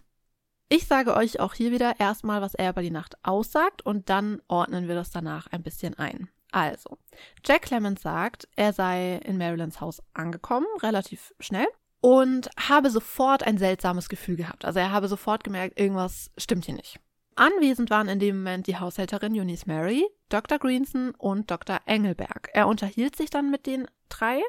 Ich 0.69 0.88
sage 0.88 1.15
euch 1.15 1.41
auch 1.41 1.53
hier 1.53 1.71
wieder 1.71 2.00
erstmal, 2.00 2.41
was 2.41 2.53
er 2.53 2.69
über 2.69 2.81
die 2.81 2.91
Nacht 2.91 3.17
aussagt 3.24 3.81
und 3.86 4.10
dann 4.10 4.41
ordnen 4.48 4.88
wir 4.88 4.95
das 4.95 5.12
danach 5.12 5.48
ein 5.48 5.63
bisschen 5.63 5.98
ein. 5.98 6.29
Also, 6.51 6.98
Jack 7.45 7.63
Clemens 7.63 8.01
sagt, 8.01 8.48
er 8.55 8.71
sei 8.71 9.17
in 9.17 9.38
Marilyns 9.38 9.81
Haus 9.81 10.01
angekommen, 10.13 10.67
relativ 10.81 11.33
schnell, 11.39 11.67
und 12.01 12.50
habe 12.57 12.89
sofort 12.89 13.43
ein 13.43 13.57
seltsames 13.57 14.10
Gefühl 14.10 14.36
gehabt. 14.36 14.65
Also 14.65 14.79
er 14.79 14.91
habe 14.91 15.07
sofort 15.07 15.43
gemerkt, 15.43 15.79
irgendwas 15.79 16.31
stimmt 16.38 16.65
hier 16.65 16.75
nicht. 16.75 17.00
Anwesend 17.35 17.89
waren 17.89 18.09
in 18.09 18.19
dem 18.19 18.38
Moment 18.38 18.67
die 18.67 18.77
Haushälterin 18.77 19.38
Eunice 19.39 19.65
Mary, 19.65 20.05
Dr. 20.29 20.59
Greenson 20.59 21.11
und 21.17 21.50
Dr. 21.50 21.79
Engelberg. 21.85 22.50
Er 22.53 22.67
unterhielt 22.67 23.15
sich 23.15 23.29
dann 23.29 23.50
mit 23.51 23.65
den 23.65 23.88
drei 24.09 24.41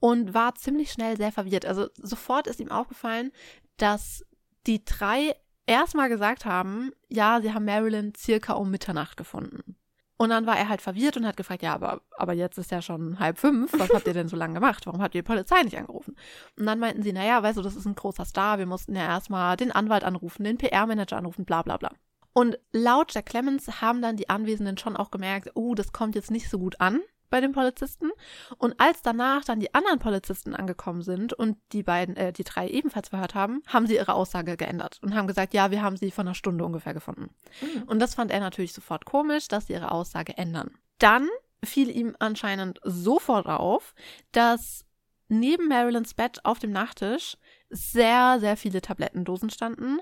und 0.00 0.34
war 0.34 0.54
ziemlich 0.54 0.92
schnell 0.92 1.16
sehr 1.16 1.32
verwirrt. 1.32 1.64
Also 1.64 1.88
sofort 1.96 2.46
ist 2.46 2.60
ihm 2.60 2.70
aufgefallen, 2.70 3.32
dass 3.76 4.24
die 4.66 4.84
drei 4.84 5.34
erstmal 5.66 6.08
gesagt 6.08 6.44
haben, 6.44 6.92
ja, 7.08 7.40
sie 7.40 7.52
haben 7.52 7.64
Marilyn 7.64 8.12
circa 8.14 8.54
um 8.54 8.70
Mitternacht 8.70 9.16
gefunden. 9.16 9.76
Und 10.16 10.30
dann 10.30 10.46
war 10.46 10.56
er 10.56 10.68
halt 10.68 10.80
verwirrt 10.80 11.16
und 11.16 11.26
hat 11.26 11.36
gefragt, 11.36 11.62
ja, 11.62 11.74
aber, 11.74 12.00
aber 12.16 12.34
jetzt 12.34 12.56
ist 12.56 12.70
ja 12.70 12.80
schon 12.80 13.18
halb 13.18 13.38
fünf, 13.38 13.72
was 13.78 13.90
habt 13.90 14.06
ihr 14.06 14.14
denn 14.14 14.28
so 14.28 14.36
lange 14.36 14.54
gemacht? 14.54 14.86
Warum 14.86 15.02
habt 15.02 15.14
ihr 15.14 15.22
die 15.22 15.26
Polizei 15.26 15.62
nicht 15.62 15.76
angerufen? 15.76 16.16
Und 16.56 16.66
dann 16.66 16.78
meinten 16.78 17.02
sie, 17.02 17.12
naja, 17.12 17.42
weißt 17.42 17.58
du, 17.58 17.62
das 17.62 17.74
ist 17.74 17.84
ein 17.84 17.96
großer 17.96 18.24
Star, 18.24 18.58
wir 18.58 18.66
mussten 18.66 18.94
ja 18.94 19.02
erstmal 19.02 19.56
den 19.56 19.72
Anwalt 19.72 20.04
anrufen, 20.04 20.44
den 20.44 20.56
PR-Manager 20.56 21.16
anrufen, 21.16 21.44
bla 21.44 21.62
bla 21.62 21.78
bla. 21.78 21.90
Und 22.34 22.58
laut 22.72 23.14
Jack 23.14 23.26
Clemens 23.26 23.80
haben 23.80 24.02
dann 24.02 24.16
die 24.16 24.28
Anwesenden 24.28 24.76
schon 24.76 24.96
auch 24.96 25.10
gemerkt, 25.10 25.52
oh, 25.54 25.74
das 25.74 25.92
kommt 25.92 26.14
jetzt 26.14 26.30
nicht 26.30 26.50
so 26.50 26.58
gut 26.58 26.80
an 26.80 27.00
bei 27.30 27.40
den 27.40 27.52
Polizisten. 27.52 28.10
Und 28.58 28.78
als 28.78 29.02
danach 29.02 29.44
dann 29.44 29.60
die 29.60 29.72
anderen 29.74 29.98
Polizisten 29.98 30.54
angekommen 30.54 31.02
sind 31.02 31.32
und 31.32 31.56
die 31.72 31.82
beiden, 31.82 32.16
äh, 32.16 32.32
die 32.32 32.44
drei 32.44 32.68
ebenfalls 32.68 33.08
verhört 33.08 33.34
haben, 33.34 33.62
haben 33.66 33.86
sie 33.86 33.94
ihre 33.94 34.14
Aussage 34.14 34.56
geändert 34.56 34.98
und 35.02 35.14
haben 35.14 35.26
gesagt, 35.26 35.54
ja, 35.54 35.70
wir 35.70 35.80
haben 35.80 35.96
sie 35.96 36.10
vor 36.10 36.22
einer 36.22 36.34
Stunde 36.34 36.64
ungefähr 36.64 36.94
gefunden. 36.94 37.34
Mhm. 37.60 37.84
Und 37.84 38.00
das 38.00 38.14
fand 38.14 38.30
er 38.30 38.40
natürlich 38.40 38.72
sofort 38.72 39.04
komisch, 39.04 39.48
dass 39.48 39.68
sie 39.68 39.72
ihre 39.72 39.90
Aussage 39.90 40.36
ändern. 40.36 40.72
Dann 40.98 41.28
fiel 41.64 41.88
ihm 41.88 42.14
anscheinend 42.18 42.80
sofort 42.84 43.46
auf, 43.46 43.94
dass 44.32 44.84
neben 45.28 45.68
Marilyns 45.68 46.14
Bett 46.14 46.44
auf 46.44 46.58
dem 46.58 46.72
Nachttisch 46.72 47.36
sehr, 47.70 48.38
sehr 48.40 48.56
viele 48.56 48.80
Tablettendosen 48.80 49.50
standen 49.50 49.98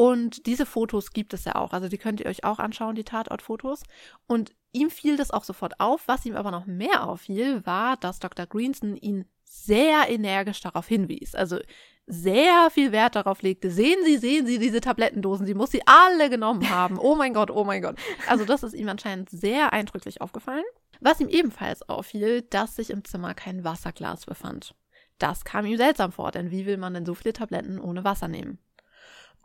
und 0.00 0.46
diese 0.46 0.64
Fotos 0.64 1.10
gibt 1.10 1.34
es 1.34 1.44
ja 1.44 1.56
auch. 1.56 1.72
Also 1.72 1.88
die 1.88 1.98
könnt 1.98 2.20
ihr 2.20 2.26
euch 2.26 2.44
auch 2.44 2.60
anschauen, 2.60 2.94
die 2.94 3.02
Tatortfotos. 3.02 3.82
Und 4.28 4.54
ihm 4.70 4.90
fiel 4.90 5.16
das 5.16 5.32
auch 5.32 5.42
sofort 5.42 5.80
auf. 5.80 6.06
Was 6.06 6.24
ihm 6.24 6.36
aber 6.36 6.52
noch 6.52 6.66
mehr 6.66 7.08
auffiel, 7.08 7.66
war, 7.66 7.96
dass 7.96 8.20
Dr. 8.20 8.46
Greenson 8.46 8.96
ihn 8.96 9.24
sehr 9.42 10.08
energisch 10.08 10.60
darauf 10.60 10.86
hinwies. 10.86 11.34
Also 11.34 11.58
sehr 12.06 12.70
viel 12.70 12.92
Wert 12.92 13.16
darauf 13.16 13.42
legte. 13.42 13.72
Sehen 13.72 13.98
Sie, 14.04 14.18
sehen 14.18 14.46
Sie 14.46 14.60
diese 14.60 14.80
Tablettendosen, 14.80 15.46
sie 15.46 15.54
muss 15.54 15.72
sie 15.72 15.82
alle 15.84 16.30
genommen 16.30 16.70
haben. 16.70 16.96
Oh 16.96 17.16
mein 17.16 17.34
Gott, 17.34 17.50
oh 17.50 17.64
mein 17.64 17.82
Gott. 17.82 17.96
Also 18.28 18.44
das 18.44 18.62
ist 18.62 18.74
ihm 18.74 18.88
anscheinend 18.88 19.28
sehr 19.30 19.72
eindrücklich 19.72 20.20
aufgefallen. 20.20 20.64
Was 21.00 21.18
ihm 21.18 21.28
ebenfalls 21.28 21.88
auffiel, 21.88 22.42
dass 22.42 22.76
sich 22.76 22.90
im 22.90 23.04
Zimmer 23.04 23.34
kein 23.34 23.64
Wasserglas 23.64 24.26
befand. 24.26 24.76
Das 25.18 25.44
kam 25.44 25.66
ihm 25.66 25.76
seltsam 25.76 26.12
vor, 26.12 26.30
denn 26.30 26.52
wie 26.52 26.66
will 26.66 26.76
man 26.76 26.94
denn 26.94 27.04
so 27.04 27.14
viele 27.14 27.32
Tabletten 27.32 27.80
ohne 27.80 28.04
Wasser 28.04 28.28
nehmen? 28.28 28.60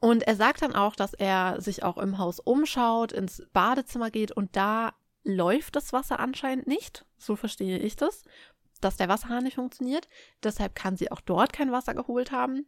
Und 0.03 0.23
er 0.23 0.35
sagt 0.35 0.61
dann 0.61 0.75
auch, 0.75 0.95
dass 0.95 1.13
er 1.13 1.61
sich 1.61 1.83
auch 1.83 1.97
im 1.97 2.17
Haus 2.17 2.39
umschaut, 2.39 3.13
ins 3.13 3.41
Badezimmer 3.53 4.11
geht 4.11 4.33
und 4.33 4.55
da 4.55 4.93
läuft 5.23 5.77
das 5.77 5.93
Wasser 5.93 6.19
anscheinend 6.19 6.67
nicht. 6.67 7.05
So 7.17 7.37
verstehe 7.37 7.77
ich 7.77 7.95
das 7.95 8.23
dass 8.83 8.97
der 8.97 9.09
Wasserhahn 9.09 9.43
nicht 9.43 9.55
funktioniert. 9.55 10.07
Deshalb 10.43 10.75
kann 10.75 10.97
sie 10.97 11.11
auch 11.11 11.21
dort 11.21 11.53
kein 11.53 11.71
Wasser 11.71 11.93
geholt 11.93 12.31
haben. 12.31 12.67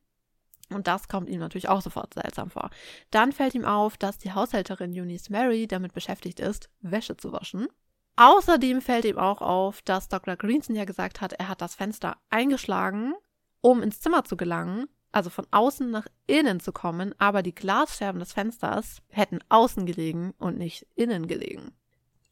Und 0.70 0.88
das 0.88 1.08
kommt 1.08 1.30
ihm 1.30 1.40
natürlich 1.40 1.70
auch 1.70 1.82
sofort 1.82 2.16
seltsam 2.16 2.50
vor. 2.50 2.72
Dann 3.12 3.32
fällt 3.32 3.54
ihm 3.54 3.66
auf, 3.66 3.98
dass 3.98 4.18
die 4.18 4.34
Haushälterin 4.34 5.00
Eunice 5.00 5.30
Mary 5.30 5.68
damit 5.68 5.94
beschäftigt 5.94 6.40
ist, 6.40 6.70
Wäsche 6.82 7.18
zu 7.18 7.32
waschen. 7.32 7.68
Außerdem 8.16 8.82
fällt 8.82 9.06
ihm 9.06 9.20
auch 9.20 9.42
auf, 9.42 9.82
dass 9.84 10.08
Dr. 10.08 10.38
Greenson 10.38 10.76
ja 10.76 10.86
gesagt 10.86 11.22
hat, 11.22 11.34
er 11.34 11.50
hat 11.50 11.62
das 11.62 11.76
Fenster 11.76 12.18
eingeschlagen, 12.30 13.14
um 13.62 13.84
ins 13.84 14.00
Zimmer 14.00 14.24
zu 14.24 14.38
gelangen, 14.38 14.88
also 15.16 15.30
von 15.30 15.48
außen 15.52 15.90
nach 15.90 16.08
innen 16.28 16.60
zu 16.60 16.74
kommen, 16.74 17.16
aber 17.18 17.42
die 17.42 17.56
Glasscherben 17.56 18.20
des 18.20 18.34
Fensters 18.34 19.02
hätten 19.10 19.40
außen 19.50 19.86
gelegen 19.86 20.34
und 20.38 20.58
nicht 20.58 20.86
innen 20.96 21.28
gelegen. 21.28 21.72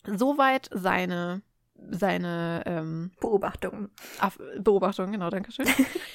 Soweit 0.06 0.70
seine 0.74 1.42
seine 1.90 2.64
ähm, 2.66 3.12
Beobachtungen. 3.20 3.90
Beobachtungen, 4.60 5.12
genau, 5.12 5.30
danke 5.30 5.52
schön. 5.52 5.68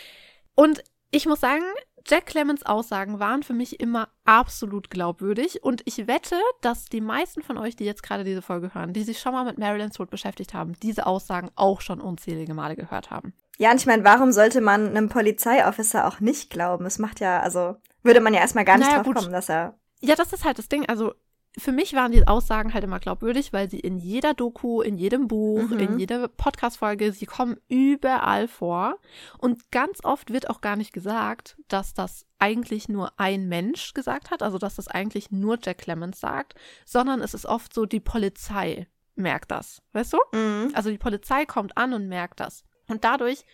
und 0.54 0.82
ich 1.10 1.26
muss 1.26 1.40
sagen, 1.40 1.64
Jack 2.06 2.26
Clemens 2.26 2.64
Aussagen 2.64 3.18
waren 3.18 3.42
für 3.42 3.52
mich 3.52 3.80
immer 3.80 4.08
absolut 4.24 4.88
glaubwürdig 4.88 5.62
und 5.62 5.82
ich 5.84 6.06
wette, 6.06 6.36
dass 6.62 6.86
die 6.86 7.00
meisten 7.00 7.42
von 7.42 7.58
euch, 7.58 7.76
die 7.76 7.84
jetzt 7.84 8.02
gerade 8.02 8.24
diese 8.24 8.40
Folge 8.40 8.72
hören, 8.74 8.92
die 8.92 9.02
sich 9.02 9.18
schon 9.18 9.32
mal 9.32 9.44
mit 9.44 9.58
Marilyns 9.58 9.96
Tod 9.96 10.10
beschäftigt 10.10 10.54
haben, 10.54 10.74
diese 10.80 11.06
Aussagen 11.06 11.50
auch 11.54 11.80
schon 11.80 12.00
unzählige 12.00 12.54
Male 12.54 12.76
gehört 12.76 13.10
haben. 13.10 13.34
Ja, 13.58 13.72
und 13.72 13.80
ich 13.80 13.86
meine, 13.86 14.04
warum 14.04 14.32
sollte 14.32 14.60
man 14.60 14.88
einem 14.88 15.08
Polizeiofficer 15.08 16.06
auch 16.06 16.20
nicht 16.20 16.48
glauben? 16.48 16.86
Es 16.86 16.98
macht 16.98 17.20
ja, 17.20 17.40
also 17.40 17.76
würde 18.02 18.20
man 18.20 18.32
ja 18.32 18.40
erstmal 18.40 18.64
gar 18.64 18.78
nicht 18.78 18.86
naja, 18.86 19.02
drauf 19.02 19.06
gut. 19.06 19.16
kommen, 19.16 19.32
dass 19.32 19.48
er. 19.48 19.78
Ja, 20.00 20.14
das 20.14 20.32
ist 20.32 20.44
halt 20.44 20.58
das 20.58 20.68
Ding. 20.68 20.88
Also 20.88 21.12
für 21.56 21.72
mich 21.72 21.94
waren 21.94 22.12
die 22.12 22.26
Aussagen 22.26 22.72
halt 22.72 22.84
immer 22.84 23.00
glaubwürdig, 23.00 23.52
weil 23.52 23.68
sie 23.68 23.80
in 23.80 23.98
jeder 23.98 24.34
Doku, 24.34 24.80
in 24.80 24.96
jedem 24.96 25.26
Buch, 25.26 25.70
mhm. 25.70 25.78
in 25.78 25.98
jeder 25.98 26.28
Podcast-Folge, 26.28 27.12
sie 27.12 27.26
kommen 27.26 27.56
überall 27.68 28.46
vor. 28.46 28.98
Und 29.38 29.70
ganz 29.72 30.04
oft 30.04 30.32
wird 30.32 30.50
auch 30.50 30.60
gar 30.60 30.76
nicht 30.76 30.92
gesagt, 30.92 31.56
dass 31.66 31.94
das 31.94 32.26
eigentlich 32.38 32.88
nur 32.88 33.12
ein 33.18 33.48
Mensch 33.48 33.92
gesagt 33.94 34.30
hat, 34.30 34.42
also 34.42 34.58
dass 34.58 34.76
das 34.76 34.86
eigentlich 34.88 35.30
nur 35.30 35.58
Jack 35.60 35.78
Clemens 35.78 36.20
sagt, 36.20 36.54
sondern 36.84 37.20
es 37.20 37.34
ist 37.34 37.46
oft 37.46 37.74
so, 37.74 37.86
die 37.86 38.00
Polizei 38.00 38.86
merkt 39.16 39.50
das. 39.50 39.82
Weißt 39.92 40.12
du? 40.12 40.18
Mhm. 40.32 40.70
Also 40.74 40.90
die 40.90 40.98
Polizei 40.98 41.44
kommt 41.44 41.76
an 41.76 41.92
und 41.92 42.08
merkt 42.08 42.38
das. 42.40 42.62
Und 42.88 43.04
dadurch, 43.04 43.44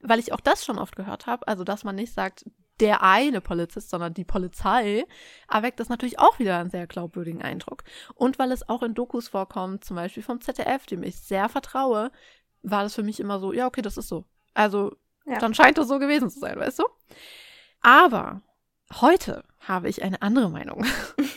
weil 0.00 0.18
ich 0.18 0.32
auch 0.32 0.40
das 0.40 0.64
schon 0.64 0.78
oft 0.78 0.96
gehört 0.96 1.26
habe, 1.26 1.46
also 1.46 1.64
dass 1.64 1.84
man 1.84 1.96
nicht 1.96 2.12
sagt, 2.12 2.44
der 2.80 3.02
eine 3.02 3.40
Polizist, 3.40 3.90
sondern 3.90 4.14
die 4.14 4.24
Polizei, 4.24 5.04
erweckt 5.48 5.78
das 5.78 5.88
natürlich 5.88 6.18
auch 6.18 6.38
wieder 6.38 6.58
einen 6.58 6.70
sehr 6.70 6.86
glaubwürdigen 6.86 7.42
Eindruck. 7.42 7.84
Und 8.14 8.38
weil 8.38 8.50
es 8.50 8.68
auch 8.68 8.82
in 8.82 8.94
Dokus 8.94 9.28
vorkommt, 9.28 9.84
zum 9.84 9.96
Beispiel 9.96 10.22
vom 10.22 10.40
ZDF, 10.40 10.86
dem 10.86 11.02
ich 11.02 11.20
sehr 11.20 11.48
vertraue, 11.48 12.10
war 12.62 12.82
das 12.82 12.94
für 12.94 13.02
mich 13.02 13.20
immer 13.20 13.38
so, 13.38 13.52
ja, 13.52 13.66
okay, 13.66 13.82
das 13.82 13.96
ist 13.96 14.08
so. 14.08 14.24
Also, 14.54 14.96
ja. 15.26 15.38
dann 15.38 15.54
scheint 15.54 15.78
es 15.78 15.88
so 15.88 15.98
gewesen 15.98 16.30
zu 16.30 16.40
sein, 16.40 16.58
weißt 16.58 16.80
du? 16.80 16.84
Aber 17.80 18.42
heute 19.00 19.44
habe 19.60 19.88
ich 19.88 20.02
eine 20.02 20.22
andere 20.22 20.50
Meinung. 20.50 20.84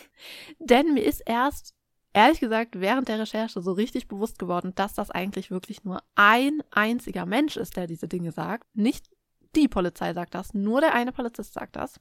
Denn 0.59 0.93
mir 0.93 1.03
ist 1.03 1.21
erst, 1.25 1.75
ehrlich 2.17 2.39
gesagt, 2.39 2.79
während 2.79 3.07
der 3.07 3.19
Recherche 3.19 3.61
so 3.61 3.71
richtig 3.71 4.07
bewusst 4.07 4.39
geworden, 4.39 4.73
dass 4.75 4.93
das 4.93 5.11
eigentlich 5.11 5.51
wirklich 5.51 5.83
nur 5.83 6.01
ein 6.15 6.63
einziger 6.71 7.25
Mensch 7.25 7.57
ist, 7.57 7.77
der 7.77 7.85
diese 7.85 8.07
Dinge 8.07 8.31
sagt. 8.31 8.65
Nicht 8.73 9.05
die 9.55 9.67
Polizei 9.67 10.13
sagt 10.13 10.33
das, 10.33 10.53
nur 10.53 10.81
der 10.81 10.93
eine 10.93 11.11
Polizist 11.11 11.53
sagt 11.53 11.75
das. 11.75 11.99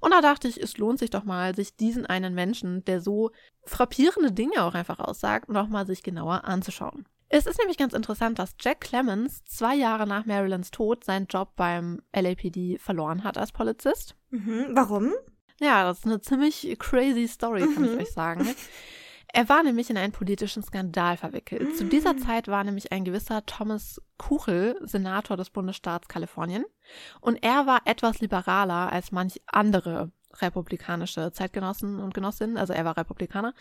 Und 0.00 0.12
da 0.12 0.20
dachte 0.20 0.48
ich, 0.48 0.60
es 0.60 0.78
lohnt 0.78 0.98
sich 0.98 1.10
doch 1.10 1.24
mal, 1.24 1.54
sich 1.54 1.76
diesen 1.76 2.06
einen 2.06 2.34
Menschen, 2.34 2.84
der 2.86 3.00
so 3.00 3.30
frappierende 3.64 4.32
Dinge 4.32 4.64
auch 4.64 4.74
einfach 4.74 4.98
aussagt, 4.98 5.48
nochmal 5.48 5.86
sich 5.86 6.02
genauer 6.02 6.44
anzuschauen. 6.44 7.06
Es 7.28 7.46
ist 7.46 7.58
nämlich 7.58 7.78
ganz 7.78 7.92
interessant, 7.92 8.38
dass 8.38 8.56
Jack 8.60 8.80
Clemens 8.80 9.44
zwei 9.44 9.74
Jahre 9.74 10.06
nach 10.06 10.24
Marilyns 10.24 10.70
Tod 10.70 11.04
seinen 11.04 11.26
Job 11.26 11.52
beim 11.56 12.00
LAPD 12.14 12.78
verloren 12.78 13.24
hat 13.24 13.38
als 13.38 13.52
Polizist. 13.52 14.16
Mhm. 14.30 14.68
Warum? 14.72 15.12
Ja, 15.60 15.84
das 15.84 16.00
ist 16.00 16.06
eine 16.06 16.20
ziemlich 16.20 16.76
crazy 16.78 17.28
Story, 17.28 17.60
kann 17.60 17.82
mhm. 17.82 17.94
ich 17.94 18.06
euch 18.06 18.12
sagen. 18.12 18.48
Er 19.36 19.48
war 19.48 19.64
nämlich 19.64 19.90
in 19.90 19.96
einen 19.96 20.12
politischen 20.12 20.62
Skandal 20.62 21.16
verwickelt. 21.16 21.76
Zu 21.76 21.86
dieser 21.86 22.12
mm. 22.12 22.18
Zeit 22.18 22.46
war 22.46 22.62
nämlich 22.62 22.92
ein 22.92 23.04
gewisser 23.04 23.44
Thomas 23.44 24.00
Kuchel 24.16 24.78
Senator 24.84 25.36
des 25.36 25.50
Bundesstaats 25.50 26.06
Kalifornien 26.06 26.64
und 27.20 27.42
er 27.42 27.66
war 27.66 27.80
etwas 27.84 28.20
liberaler 28.20 28.92
als 28.92 29.10
manch 29.10 29.42
andere 29.46 30.12
republikanische 30.34 31.32
Zeitgenossen 31.32 31.98
und 31.98 32.14
Genossinnen, 32.14 32.56
also 32.56 32.74
er 32.74 32.84
war 32.84 32.96
Republikaner 32.96 33.54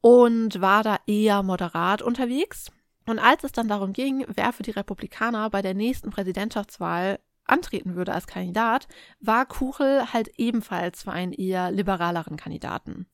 und 0.00 0.60
war 0.60 0.82
da 0.82 0.98
eher 1.06 1.44
moderat 1.44 2.02
unterwegs. 2.02 2.72
Und 3.06 3.20
als 3.20 3.44
es 3.44 3.52
dann 3.52 3.68
darum 3.68 3.92
ging, 3.92 4.24
wer 4.34 4.52
für 4.52 4.64
die 4.64 4.72
Republikaner 4.72 5.48
bei 5.48 5.62
der 5.62 5.74
nächsten 5.74 6.10
Präsidentschaftswahl 6.10 7.20
antreten 7.44 7.94
würde 7.94 8.12
als 8.12 8.26
Kandidat, 8.26 8.88
war 9.20 9.46
Kuchel 9.46 10.12
halt 10.12 10.28
ebenfalls 10.38 11.04
für 11.04 11.12
einen 11.12 11.32
eher 11.32 11.70
liberaleren 11.70 12.36
Kandidaten. 12.36 13.06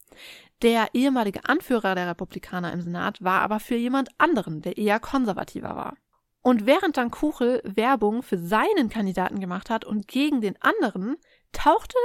Der 0.63 0.89
ehemalige 0.93 1.45
Anführer 1.45 1.95
der 1.95 2.09
Republikaner 2.09 2.73
im 2.73 2.83
Senat 2.83 3.23
war 3.23 3.43
aber 3.43 3.61
für 3.61 3.77
jemand 3.77 4.09
anderen, 4.19 4.61
der 4.61 4.77
eher 4.77 4.99
konservativer 4.99 5.77
war. 5.77 5.97
Und 6.43 6.67
während 6.67 6.97
dann 6.97 7.11
Kuchel 7.11 7.61
Werbung 7.65 8.23
für 8.23 8.39
seinen 8.39 8.89
Kandidaten 8.89 9.41
gemacht 9.41 9.71
hat 9.71 9.85
und 9.85 10.09
gegen 10.09 10.41
den 10.41 10.61
anderen, 10.61 11.17
tauchte 11.53 11.97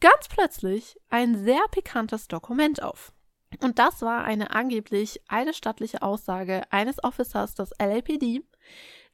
ganz 0.00 0.28
plötzlich 0.28 0.98
ein 1.08 1.36
sehr 1.36 1.62
pikantes 1.70 2.28
Dokument 2.28 2.82
auf. 2.82 3.12
Und 3.60 3.78
das 3.78 4.02
war 4.02 4.24
eine 4.24 4.50
angeblich 4.50 5.20
eidesstattliche 5.28 6.02
Aussage 6.02 6.62
eines 6.70 7.02
Officers 7.04 7.54
des 7.54 7.70
LAPD 7.78 8.42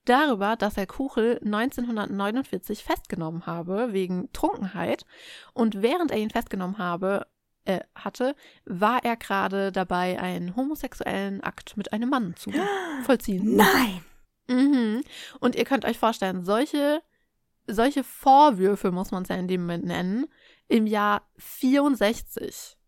darüber, 0.05 0.57
dass 0.57 0.77
er 0.77 0.87
Kuchel 0.87 1.39
1949 1.45 2.83
festgenommen 2.83 3.47
habe 3.47 3.93
wegen 3.93 4.33
Trunkenheit 4.33 5.05
und 5.53 5.83
während 5.83 6.11
er 6.11 6.19
ihn 6.19 6.31
festgenommen 6.31 6.79
habe, 6.79 7.27
äh, 7.69 7.81
hatte, 7.95 8.35
war 8.65 9.05
er 9.05 9.17
gerade 9.17 9.71
dabei, 9.71 10.19
einen 10.19 10.57
homosexuellen 10.57 11.43
Akt 11.43 11.77
mit 11.77 11.93
einem 11.93 12.09
Mann 12.09 12.35
zu 12.37 12.51
vollziehen. 13.05 13.57
Nein! 13.57 14.03
Mhm. 14.49 15.03
Und 15.41 15.55
ihr 15.55 15.65
könnt 15.65 15.85
euch 15.85 15.99
vorstellen, 15.99 16.45
solche, 16.45 17.03
solche 17.67 18.03
Vorwürfe, 18.05 18.91
muss 18.91 19.11
man 19.11 19.25
es 19.25 19.29
ja 19.29 19.37
in 19.37 19.49
dem 19.49 19.61
Moment 19.61 19.85
nennen, 19.85 20.27
im 20.69 20.87
Jahr 20.87 21.29
64 21.37 22.79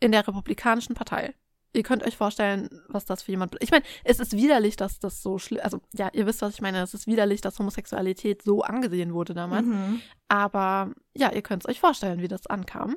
in 0.00 0.10
der 0.10 0.26
Republikanischen 0.26 0.96
Partei. 0.96 1.34
Ihr 1.72 1.84
könnt 1.84 2.04
euch 2.04 2.16
vorstellen, 2.16 2.68
was 2.88 3.04
das 3.04 3.22
für 3.22 3.30
jemand. 3.32 3.56
Ich 3.60 3.70
meine, 3.70 3.84
es 4.02 4.18
ist 4.18 4.32
widerlich, 4.32 4.76
dass 4.76 4.98
das 4.98 5.22
so 5.22 5.38
schlimm. 5.38 5.60
Also, 5.62 5.80
ja, 5.92 6.08
ihr 6.12 6.26
wisst, 6.26 6.42
was 6.42 6.54
ich 6.54 6.60
meine. 6.60 6.80
Es 6.82 6.94
ist 6.94 7.06
widerlich, 7.06 7.40
dass 7.40 7.58
Homosexualität 7.58 8.42
so 8.42 8.62
angesehen 8.62 9.12
wurde 9.12 9.34
damals. 9.34 9.66
Mhm. 9.66 10.00
Aber 10.28 10.92
ja, 11.14 11.32
ihr 11.32 11.42
könnt 11.42 11.64
es 11.64 11.68
euch 11.68 11.80
vorstellen, 11.80 12.20
wie 12.20 12.28
das 12.28 12.46
ankam. 12.46 12.96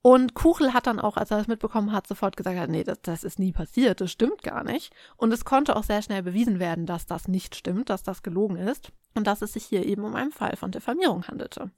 Und 0.00 0.34
Kuchel 0.34 0.74
hat 0.74 0.86
dann 0.86 1.00
auch, 1.00 1.16
als 1.16 1.30
er 1.30 1.38
das 1.38 1.48
mitbekommen 1.48 1.92
hat, 1.92 2.06
sofort 2.06 2.36
gesagt, 2.36 2.70
nee, 2.70 2.84
das, 2.84 3.00
das 3.02 3.24
ist 3.24 3.38
nie 3.38 3.52
passiert, 3.52 4.00
das 4.00 4.12
stimmt 4.12 4.42
gar 4.42 4.62
nicht. 4.62 4.94
Und 5.16 5.32
es 5.32 5.44
konnte 5.44 5.74
auch 5.74 5.82
sehr 5.82 6.02
schnell 6.02 6.22
bewiesen 6.22 6.60
werden, 6.60 6.86
dass 6.86 7.06
das 7.06 7.26
nicht 7.26 7.56
stimmt, 7.56 7.90
dass 7.90 8.04
das 8.04 8.22
gelogen 8.22 8.56
ist 8.56 8.92
und 9.14 9.26
dass 9.26 9.42
es 9.42 9.54
sich 9.54 9.64
hier 9.64 9.84
eben 9.84 10.04
um 10.04 10.14
einen 10.14 10.30
Fall 10.30 10.56
von 10.56 10.70
Diffamierung 10.70 11.26
handelte. 11.26 11.72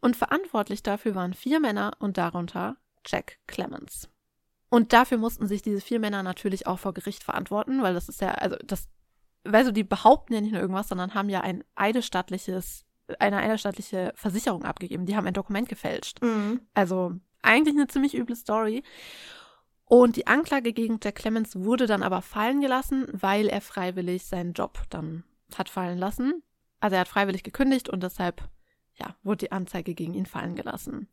Und 0.00 0.16
verantwortlich 0.16 0.82
dafür 0.82 1.14
waren 1.14 1.34
vier 1.34 1.60
Männer 1.60 1.92
und 1.98 2.16
darunter 2.16 2.76
Jack 3.06 3.38
Clemens. 3.46 4.08
Und 4.70 4.92
dafür 4.92 5.18
mussten 5.18 5.46
sich 5.46 5.62
diese 5.62 5.80
vier 5.80 6.00
Männer 6.00 6.22
natürlich 6.22 6.66
auch 6.66 6.78
vor 6.78 6.94
Gericht 6.94 7.22
verantworten, 7.22 7.82
weil 7.82 7.94
das 7.94 8.08
ist 8.08 8.20
ja, 8.20 8.32
also 8.32 8.56
das, 8.64 8.88
weißt 9.44 9.68
du, 9.68 9.72
die 9.72 9.84
behaupten 9.84 10.34
ja 10.34 10.40
nicht 10.40 10.52
nur 10.52 10.60
irgendwas, 10.60 10.88
sondern 10.88 11.14
haben 11.14 11.28
ja 11.28 11.42
ein 11.42 11.64
eidesstattliches, 11.74 12.86
eine 13.18 13.38
eidesstattliche 13.38 14.12
Versicherung 14.14 14.64
abgegeben. 14.64 15.06
Die 15.06 15.16
haben 15.16 15.26
ein 15.26 15.34
Dokument 15.34 15.68
gefälscht. 15.68 16.22
Mhm. 16.22 16.60
Also 16.74 17.14
eigentlich 17.42 17.74
eine 17.74 17.86
ziemlich 17.86 18.16
üble 18.16 18.36
Story. 18.36 18.82
Und 19.84 20.16
die 20.16 20.26
Anklage 20.26 20.72
gegen 20.72 21.00
Jack 21.02 21.16
Clemens 21.16 21.56
wurde 21.56 21.86
dann 21.86 22.02
aber 22.02 22.20
fallen 22.20 22.60
gelassen, 22.60 23.06
weil 23.12 23.48
er 23.48 23.60
freiwillig 23.60 24.26
seinen 24.26 24.52
Job 24.52 24.82
dann 24.90 25.24
hat 25.56 25.68
fallen 25.70 25.98
lassen. 25.98 26.42
Also 26.80 26.94
er 26.94 27.00
hat 27.00 27.08
freiwillig 27.08 27.42
gekündigt 27.42 27.88
und 27.88 28.02
deshalb 28.02 28.48
ja, 28.98 29.16
wurde 29.22 29.46
die 29.46 29.52
Anzeige 29.52 29.94
gegen 29.94 30.14
ihn 30.14 30.26
fallen 30.26 30.56
gelassen. 30.56 31.08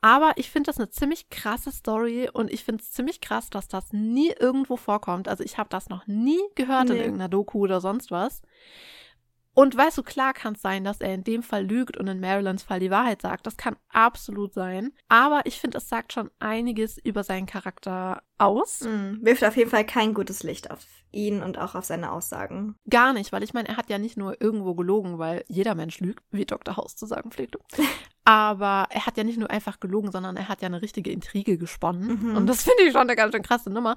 Aber 0.00 0.32
ich 0.36 0.50
finde 0.50 0.68
das 0.68 0.76
eine 0.78 0.90
ziemlich 0.90 1.30
krasse 1.30 1.72
Story 1.72 2.28
und 2.30 2.52
ich 2.52 2.62
finde 2.62 2.82
es 2.82 2.92
ziemlich 2.92 3.22
krass, 3.22 3.48
dass 3.48 3.68
das 3.68 3.92
nie 3.92 4.32
irgendwo 4.38 4.76
vorkommt. 4.76 5.28
Also 5.28 5.42
ich 5.42 5.56
habe 5.56 5.70
das 5.70 5.88
noch 5.88 6.06
nie 6.06 6.40
gehört 6.56 6.88
nee. 6.88 6.96
in 6.96 7.00
irgendeiner 7.00 7.30
Doku 7.30 7.60
oder 7.60 7.80
sonst 7.80 8.10
was. 8.10 8.42
Und 9.54 9.76
weißt 9.76 9.98
du, 9.98 10.02
klar 10.02 10.32
kann 10.32 10.54
es 10.54 10.62
sein, 10.62 10.84
dass 10.84 11.00
er 11.00 11.14
in 11.14 11.24
dem 11.24 11.42
Fall 11.42 11.64
lügt 11.64 11.96
und 11.96 12.08
in 12.08 12.20
Marilyns 12.20 12.64
Fall 12.64 12.80
die 12.80 12.90
Wahrheit 12.90 13.22
sagt. 13.22 13.46
Das 13.46 13.56
kann 13.56 13.76
absolut 13.88 14.52
sein. 14.52 14.92
Aber 15.08 15.42
ich 15.44 15.60
finde, 15.60 15.78
es 15.78 15.88
sagt 15.88 16.12
schon 16.12 16.30
einiges 16.40 16.98
über 16.98 17.22
seinen 17.24 17.46
Charakter 17.46 18.22
aus. 18.36 18.80
Mhm. 18.80 19.20
Wirft 19.22 19.44
auf 19.44 19.56
jeden 19.56 19.70
Fall 19.70 19.86
kein 19.86 20.12
gutes 20.12 20.42
Licht 20.42 20.70
auf 20.70 20.84
ihn 21.12 21.42
und 21.42 21.58
auch 21.58 21.74
auf 21.74 21.84
seine 21.84 22.10
Aussagen. 22.10 22.74
Gar 22.90 23.12
nicht, 23.12 23.32
weil 23.32 23.44
ich 23.44 23.54
meine, 23.54 23.68
er 23.68 23.76
hat 23.76 23.88
ja 23.88 23.98
nicht 23.98 24.16
nur 24.16 24.40
irgendwo 24.40 24.74
gelogen, 24.74 25.18
weil 25.18 25.44
jeder 25.48 25.74
Mensch 25.74 26.00
lügt, 26.00 26.24
wie 26.32 26.44
Dr. 26.44 26.76
House 26.76 26.96
zu 26.96 27.06
sagen 27.06 27.30
pflegte. 27.30 27.58
Aber 28.24 28.86
er 28.88 29.04
hat 29.04 29.18
ja 29.18 29.24
nicht 29.24 29.38
nur 29.38 29.50
einfach 29.50 29.80
gelogen, 29.80 30.10
sondern 30.10 30.36
er 30.36 30.48
hat 30.48 30.62
ja 30.62 30.66
eine 30.66 30.80
richtige 30.80 31.10
Intrige 31.10 31.58
gesponnen. 31.58 32.30
Mhm. 32.30 32.36
Und 32.36 32.46
das 32.46 32.62
finde 32.64 32.84
ich 32.84 32.92
schon 32.92 33.02
eine 33.02 33.16
ganz 33.16 33.34
schön 33.34 33.42
krasse 33.42 33.68
Nummer. 33.68 33.96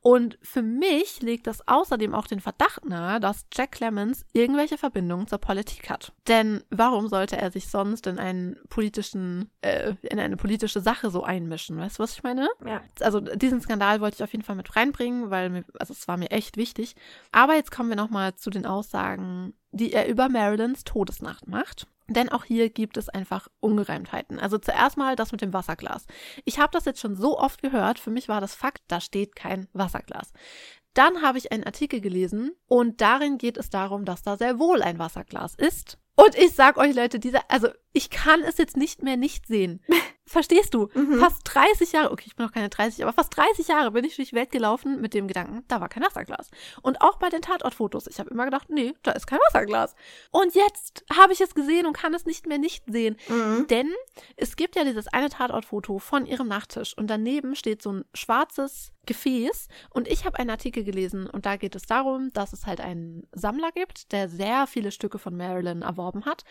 Und 0.00 0.38
für 0.40 0.62
mich 0.62 1.20
legt 1.20 1.46
das 1.46 1.66
außerdem 1.68 2.14
auch 2.14 2.26
den 2.26 2.40
Verdacht 2.40 2.86
nahe, 2.86 3.20
dass 3.20 3.44
Jack 3.52 3.72
Clemens 3.72 4.24
irgendwelche 4.32 4.78
Verbindungen 4.78 5.26
zur 5.26 5.38
Politik 5.38 5.90
hat. 5.90 6.12
Denn 6.26 6.62
warum 6.70 7.08
sollte 7.08 7.36
er 7.36 7.50
sich 7.50 7.68
sonst 7.68 8.06
in 8.06 8.18
einen 8.18 8.56
politischen, 8.70 9.50
äh, 9.60 9.94
in 10.02 10.20
eine 10.20 10.36
politische 10.38 10.80
Sache 10.80 11.10
so 11.10 11.22
einmischen? 11.22 11.76
Weißt 11.76 11.98
du, 11.98 12.02
was 12.02 12.12
ich 12.12 12.22
meine? 12.22 12.48
Ja. 12.64 12.80
Also 13.00 13.20
diesen 13.20 13.60
Skandal 13.60 14.00
wollte 14.00 14.16
ich 14.16 14.22
auf 14.22 14.32
jeden 14.32 14.44
Fall 14.44 14.56
mit 14.56 14.74
reinbringen, 14.74 15.30
weil 15.30 15.50
mir, 15.50 15.64
also 15.78 15.92
es 15.92 16.08
war 16.08 16.16
mir 16.16 16.30
echt 16.30 16.56
wichtig. 16.56 16.94
Aber 17.30 17.54
jetzt 17.54 17.70
kommen 17.70 17.90
wir 17.90 17.96
nochmal 17.96 18.36
zu 18.36 18.48
den 18.48 18.64
Aussagen, 18.64 19.52
die 19.72 19.92
er 19.92 20.08
über 20.08 20.28
Marilyns 20.28 20.84
Todesnacht 20.84 21.48
macht. 21.48 21.86
Denn 22.08 22.28
auch 22.28 22.44
hier 22.44 22.70
gibt 22.70 22.96
es 22.96 23.08
einfach 23.08 23.48
Ungereimtheiten. 23.60 24.38
Also 24.38 24.58
zuerst 24.58 24.96
mal 24.96 25.16
das 25.16 25.32
mit 25.32 25.40
dem 25.40 25.52
Wasserglas. 25.52 26.06
Ich 26.44 26.58
habe 26.58 26.70
das 26.72 26.84
jetzt 26.84 27.00
schon 27.00 27.16
so 27.16 27.38
oft 27.38 27.62
gehört. 27.62 27.98
Für 27.98 28.10
mich 28.10 28.28
war 28.28 28.40
das 28.40 28.54
Fakt, 28.54 28.82
da 28.88 29.00
steht 29.00 29.34
kein 29.34 29.66
Wasserglas. 29.72 30.32
Dann 30.94 31.20
habe 31.20 31.38
ich 31.38 31.52
einen 31.52 31.64
Artikel 31.64 32.00
gelesen 32.00 32.52
und 32.68 33.00
darin 33.00 33.38
geht 33.38 33.58
es 33.58 33.70
darum, 33.70 34.04
dass 34.04 34.22
da 34.22 34.36
sehr 34.36 34.58
wohl 34.58 34.82
ein 34.82 34.98
Wasserglas 34.98 35.54
ist. 35.54 35.98
Und 36.14 36.34
ich 36.36 36.52
sag 36.52 36.78
euch 36.78 36.94
Leute, 36.94 37.18
dieser, 37.18 37.50
also 37.50 37.68
ich 37.92 38.08
kann 38.08 38.40
es 38.42 38.56
jetzt 38.56 38.76
nicht 38.76 39.02
mehr 39.02 39.16
nicht 39.16 39.46
sehen. 39.46 39.82
Verstehst 40.28 40.74
du? 40.74 40.88
Mhm. 40.92 41.20
Fast 41.20 41.42
30 41.44 41.92
Jahre, 41.92 42.10
okay, 42.10 42.24
ich 42.26 42.34
bin 42.34 42.44
noch 42.46 42.52
keine 42.52 42.68
30, 42.68 43.04
aber 43.04 43.12
fast 43.12 43.36
30 43.36 43.68
Jahre 43.68 43.92
bin 43.92 44.04
ich 44.04 44.16
durch 44.16 44.30
die 44.30 44.34
Welt 44.34 44.50
gelaufen 44.50 45.00
mit 45.00 45.14
dem 45.14 45.28
Gedanken, 45.28 45.64
da 45.68 45.80
war 45.80 45.88
kein 45.88 46.02
Wasserglas. 46.02 46.50
Und 46.82 47.00
auch 47.00 47.18
bei 47.18 47.28
den 47.28 47.42
Tatortfotos, 47.42 48.08
ich 48.08 48.18
habe 48.18 48.30
immer 48.30 48.44
gedacht, 48.44 48.68
nee, 48.68 48.92
da 49.04 49.12
ist 49.12 49.28
kein 49.28 49.38
Wasserglas. 49.46 49.94
Und 50.32 50.54
jetzt 50.56 51.04
habe 51.16 51.32
ich 51.32 51.40
es 51.40 51.54
gesehen 51.54 51.86
und 51.86 51.92
kann 51.92 52.12
es 52.12 52.26
nicht 52.26 52.46
mehr 52.46 52.58
nicht 52.58 52.84
sehen. 52.88 53.16
Mhm. 53.28 53.68
Denn 53.68 53.92
es 54.36 54.56
gibt 54.56 54.74
ja 54.74 54.84
dieses 54.84 55.06
eine 55.06 55.28
Tatortfoto 55.28 56.00
von 56.00 56.26
ihrem 56.26 56.48
Nachttisch 56.48 56.96
und 56.98 57.08
daneben 57.08 57.54
steht 57.54 57.80
so 57.80 57.92
ein 57.92 58.04
schwarzes 58.12 58.92
Gefäß 59.06 59.68
und 59.90 60.08
ich 60.08 60.24
habe 60.24 60.40
einen 60.40 60.50
Artikel 60.50 60.82
gelesen 60.82 61.30
und 61.30 61.46
da 61.46 61.56
geht 61.56 61.76
es 61.76 61.86
darum, 61.86 62.32
dass 62.32 62.52
es 62.52 62.66
halt 62.66 62.80
einen 62.80 63.28
Sammler 63.32 63.70
gibt, 63.72 64.10
der 64.10 64.28
sehr 64.28 64.66
viele 64.66 64.90
Stücke 64.90 65.20
von 65.20 65.36
Marilyn 65.36 65.82
erworben 65.82 66.24
hat, 66.24 66.42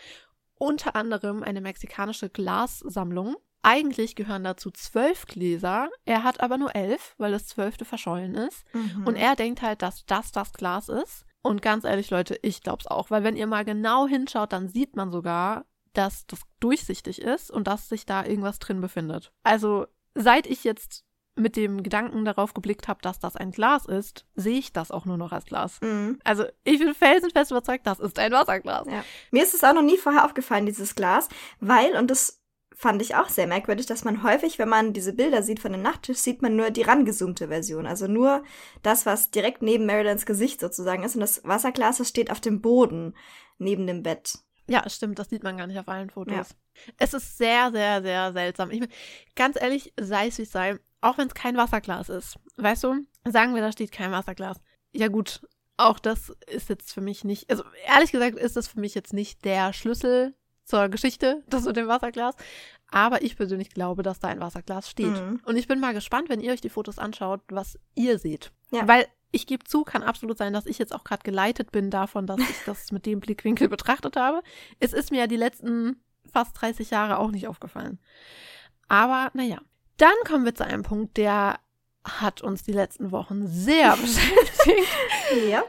unter 0.58 0.96
anderem 0.96 1.42
eine 1.42 1.60
mexikanische 1.60 2.30
Glassammlung. 2.30 3.36
Eigentlich 3.62 4.14
gehören 4.14 4.44
dazu 4.44 4.70
zwölf 4.70 5.26
Gläser, 5.26 5.88
er 6.04 6.22
hat 6.22 6.40
aber 6.40 6.56
nur 6.56 6.74
elf, 6.76 7.14
weil 7.18 7.32
das 7.32 7.46
zwölfte 7.46 7.84
verschollen 7.84 8.34
ist. 8.34 8.64
Mhm. 8.72 9.06
Und 9.06 9.16
er 9.16 9.34
denkt 9.34 9.62
halt, 9.62 9.82
dass 9.82 10.06
das 10.06 10.30
das 10.30 10.52
Glas 10.52 10.88
ist. 10.88 11.26
Und 11.42 11.62
ganz 11.62 11.84
ehrlich, 11.84 12.10
Leute, 12.10 12.38
ich 12.42 12.60
glaub's 12.60 12.86
auch, 12.86 13.10
weil 13.10 13.22
wenn 13.22 13.36
ihr 13.36 13.46
mal 13.46 13.64
genau 13.64 14.06
hinschaut, 14.06 14.52
dann 14.52 14.68
sieht 14.68 14.96
man 14.96 15.10
sogar, 15.10 15.64
dass 15.92 16.26
das 16.26 16.40
durchsichtig 16.60 17.22
ist 17.22 17.50
und 17.50 17.66
dass 17.66 17.88
sich 17.88 18.04
da 18.04 18.24
irgendwas 18.24 18.58
drin 18.58 18.80
befindet. 18.80 19.32
Also, 19.42 19.86
seit 20.14 20.46
ich 20.46 20.64
jetzt 20.64 21.04
mit 21.36 21.56
dem 21.56 21.82
Gedanken 21.82 22.24
darauf 22.24 22.54
geblickt 22.54 22.88
habe, 22.88 23.00
dass 23.02 23.18
das 23.18 23.36
ein 23.36 23.50
Glas 23.50 23.86
ist, 23.86 24.26
sehe 24.34 24.58
ich 24.58 24.72
das 24.72 24.90
auch 24.90 25.04
nur 25.04 25.18
noch 25.18 25.32
als 25.32 25.44
Glas. 25.44 25.78
Mhm. 25.82 26.18
Also, 26.24 26.44
ich 26.64 26.78
bin 26.78 26.94
felsenfest 26.94 27.50
überzeugt, 27.50 27.86
das 27.86 28.00
ist 28.00 28.18
ein 28.18 28.32
Wasserglas. 28.32 28.86
Ja. 28.90 29.04
Mir 29.30 29.42
ist 29.42 29.54
es 29.54 29.62
auch 29.62 29.74
noch 29.74 29.82
nie 29.82 29.98
vorher 29.98 30.24
aufgefallen, 30.24 30.66
dieses 30.66 30.94
Glas, 30.94 31.28
weil, 31.60 31.96
und 31.96 32.10
das 32.10 32.42
fand 32.78 33.00
ich 33.00 33.14
auch 33.14 33.30
sehr 33.30 33.46
merkwürdig, 33.46 33.86
dass 33.86 34.04
man 34.04 34.22
häufig, 34.22 34.58
wenn 34.58 34.68
man 34.68 34.92
diese 34.92 35.14
Bilder 35.14 35.42
sieht 35.42 35.60
von 35.60 35.72
dem 35.72 35.80
Nachttisch, 35.80 36.18
sieht 36.18 36.42
man 36.42 36.56
nur 36.56 36.70
die 36.70 36.82
rangezoomte 36.82 37.48
Version. 37.48 37.86
Also 37.86 38.06
nur 38.06 38.44
das, 38.82 39.06
was 39.06 39.30
direkt 39.30 39.62
neben 39.62 39.86
Marilyns 39.86 40.26
Gesicht 40.26 40.60
sozusagen 40.60 41.02
ist. 41.02 41.14
Und 41.14 41.22
das 41.22 41.42
Wasserglas, 41.42 41.96
das 41.96 42.08
steht 42.10 42.30
auf 42.30 42.40
dem 42.40 42.60
Boden 42.60 43.16
neben 43.56 43.86
dem 43.86 44.02
Bett. 44.02 44.34
Ja, 44.68 44.86
stimmt, 44.90 45.18
das 45.18 45.30
sieht 45.30 45.42
man 45.42 45.56
gar 45.56 45.66
nicht 45.66 45.78
auf 45.78 45.88
allen 45.88 46.10
Fotos. 46.10 46.34
Ja. 46.34 46.92
Es 46.98 47.14
ist 47.14 47.38
sehr, 47.38 47.72
sehr, 47.72 48.02
sehr 48.02 48.32
seltsam. 48.34 48.70
Ich 48.70 48.80
mein, 48.80 48.90
ganz 49.34 49.58
ehrlich, 49.58 49.94
sei 49.98 50.26
es 50.26 50.36
wie 50.36 50.42
es 50.42 50.52
sei, 50.52 50.78
auch 51.00 51.16
wenn 51.16 51.28
es 51.28 51.34
kein 51.34 51.56
Wasserglas 51.56 52.10
ist. 52.10 52.38
Weißt 52.56 52.84
du, 52.84 53.06
sagen 53.24 53.54
wir, 53.54 53.62
da 53.62 53.72
steht 53.72 53.90
kein 53.90 54.12
Wasserglas. 54.12 54.60
Ja 54.92 55.08
gut, 55.08 55.40
auch 55.78 55.98
das 55.98 56.30
ist 56.46 56.68
jetzt 56.68 56.92
für 56.92 57.00
mich 57.00 57.24
nicht, 57.24 57.48
also 57.48 57.64
ehrlich 57.86 58.12
gesagt 58.12 58.36
ist 58.36 58.56
das 58.56 58.68
für 58.68 58.80
mich 58.80 58.94
jetzt 58.94 59.14
nicht 59.14 59.46
der 59.46 59.72
Schlüssel 59.72 60.34
zur 60.66 60.88
Geschichte, 60.88 61.42
das 61.48 61.64
mit 61.64 61.76
dem 61.76 61.88
Wasserglas. 61.88 62.34
Aber 62.88 63.22
ich 63.22 63.36
persönlich 63.36 63.70
glaube, 63.70 64.02
dass 64.02 64.20
da 64.20 64.28
ein 64.28 64.40
Wasserglas 64.40 64.90
steht. 64.90 65.12
Mhm. 65.12 65.40
Und 65.44 65.56
ich 65.56 65.66
bin 65.66 65.80
mal 65.80 65.94
gespannt, 65.94 66.28
wenn 66.28 66.40
ihr 66.40 66.52
euch 66.52 66.60
die 66.60 66.68
Fotos 66.68 66.98
anschaut, 66.98 67.40
was 67.48 67.78
ihr 67.94 68.18
seht. 68.18 68.52
Ja. 68.70 68.86
Weil 68.86 69.06
ich 69.32 69.46
gebe 69.46 69.64
zu, 69.64 69.84
kann 69.84 70.02
absolut 70.02 70.38
sein, 70.38 70.52
dass 70.52 70.66
ich 70.66 70.78
jetzt 70.78 70.94
auch 70.94 71.04
gerade 71.04 71.22
geleitet 71.22 71.72
bin 71.72 71.90
davon, 71.90 72.26
dass 72.26 72.40
ich 72.40 72.64
das 72.64 72.92
mit 72.92 73.06
dem 73.06 73.20
Blickwinkel 73.20 73.68
betrachtet 73.68 74.16
habe. 74.16 74.42
Es 74.78 74.92
ist 74.92 75.10
mir 75.10 75.20
ja 75.20 75.26
die 75.26 75.36
letzten 75.36 76.00
fast 76.32 76.60
30 76.60 76.90
Jahre 76.90 77.18
auch 77.18 77.30
nicht 77.30 77.48
aufgefallen. 77.48 77.98
Aber 78.88 79.30
naja. 79.34 79.58
Dann 79.96 80.14
kommen 80.26 80.44
wir 80.44 80.54
zu 80.54 80.64
einem 80.64 80.82
Punkt, 80.82 81.16
der 81.16 81.58
hat 82.04 82.42
uns 82.42 82.62
die 82.62 82.72
letzten 82.72 83.10
Wochen 83.10 83.46
sehr 83.46 83.96
beschäftigt. 83.96 84.88
Ja. 85.48 85.64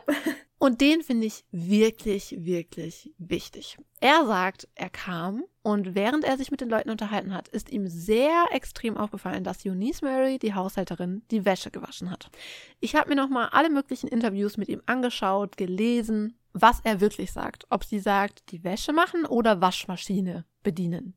Und 0.60 0.82
den 0.82 1.04
finde 1.04 1.28
ich 1.28 1.46
wirklich, 1.52 2.36
wirklich 2.40 3.14
wichtig. 3.20 3.78
Er 4.00 4.26
sagt, 4.26 4.68
er 4.74 4.90
kam 4.90 5.44
und 5.62 5.94
während 5.94 6.24
er 6.24 6.38
sich 6.38 6.50
mit 6.50 6.62
den 6.62 6.70
Leuten 6.70 6.90
unterhalten 6.90 7.34
hat, 7.34 7.48
ist 7.48 7.70
ihm 7.72 7.88
sehr 7.88 8.46
extrem 8.52 8.98
aufgefallen, 8.98 9.44
dass 9.44 9.66
Eunice 9.66 10.02
Mary, 10.02 10.40
die 10.40 10.56
Haushälterin, 10.56 11.22
die 11.30 11.46
Wäsche 11.46 11.70
gewaschen 11.70 12.10
hat. 12.10 12.32
Ich 12.80 12.96
habe 12.96 13.10
mir 13.10 13.16
nochmal 13.16 13.50
alle 13.52 13.70
möglichen 13.70 14.08
Interviews 14.08 14.58
mit 14.58 14.68
ihm 14.68 14.82
angeschaut, 14.88 15.58
gelesen, 15.58 16.40
was 16.54 16.80
er 16.84 17.02
wirklich 17.02 17.32
sagt. 17.32 17.66
Ob 17.70 17.84
sie 17.84 18.00
sagt, 18.00 18.52
die 18.52 18.64
Wäsche 18.64 18.94
machen 18.94 19.26
oder 19.26 19.62
Waschmaschine 19.62 20.46
bedienen. 20.64 21.14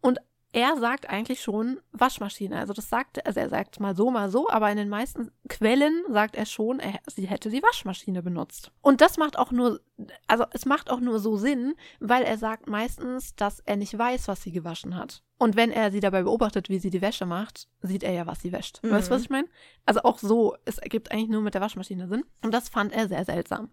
Und 0.00 0.18
er 0.56 0.78
sagt 0.78 1.10
eigentlich 1.10 1.42
schon 1.42 1.80
Waschmaschine. 1.92 2.58
Also 2.58 2.72
das 2.72 2.88
sagt, 2.88 3.24
also 3.26 3.38
er 3.38 3.50
sagt 3.50 3.78
mal 3.78 3.94
so, 3.94 4.10
mal 4.10 4.30
so, 4.30 4.48
aber 4.48 4.70
in 4.70 4.78
den 4.78 4.88
meisten 4.88 5.30
Quellen 5.50 6.02
sagt 6.08 6.34
er 6.34 6.46
schon, 6.46 6.80
er, 6.80 6.98
sie 7.06 7.26
hätte 7.26 7.50
die 7.50 7.62
Waschmaschine 7.62 8.22
benutzt. 8.22 8.72
Und 8.80 9.02
das 9.02 9.18
macht 9.18 9.38
auch 9.38 9.52
nur, 9.52 9.82
also 10.26 10.46
es 10.52 10.64
macht 10.64 10.90
auch 10.90 11.00
nur 11.00 11.18
so 11.18 11.36
Sinn, 11.36 11.74
weil 12.00 12.22
er 12.22 12.38
sagt 12.38 12.70
meistens, 12.70 13.36
dass 13.36 13.60
er 13.66 13.76
nicht 13.76 13.98
weiß, 13.98 14.28
was 14.28 14.42
sie 14.42 14.50
gewaschen 14.50 14.96
hat. 14.96 15.22
Und 15.38 15.56
wenn 15.56 15.70
er 15.70 15.90
sie 15.90 16.00
dabei 16.00 16.22
beobachtet, 16.22 16.70
wie 16.70 16.78
sie 16.78 16.88
die 16.88 17.02
Wäsche 17.02 17.26
macht, 17.26 17.68
sieht 17.82 18.02
er 18.02 18.14
ja, 18.14 18.26
was 18.26 18.40
sie 18.40 18.52
wäscht. 18.52 18.82
Mhm. 18.82 18.92
Weißt 18.92 19.10
du, 19.10 19.14
was 19.14 19.22
ich 19.22 19.30
meine? 19.30 19.48
Also 19.84 20.00
auch 20.04 20.18
so, 20.18 20.56
es 20.64 20.78
ergibt 20.78 21.12
eigentlich 21.12 21.28
nur 21.28 21.42
mit 21.42 21.52
der 21.52 21.60
Waschmaschine 21.60 22.08
Sinn. 22.08 22.24
Und 22.42 22.54
das 22.54 22.70
fand 22.70 22.94
er 22.94 23.08
sehr 23.08 23.26
seltsam. 23.26 23.68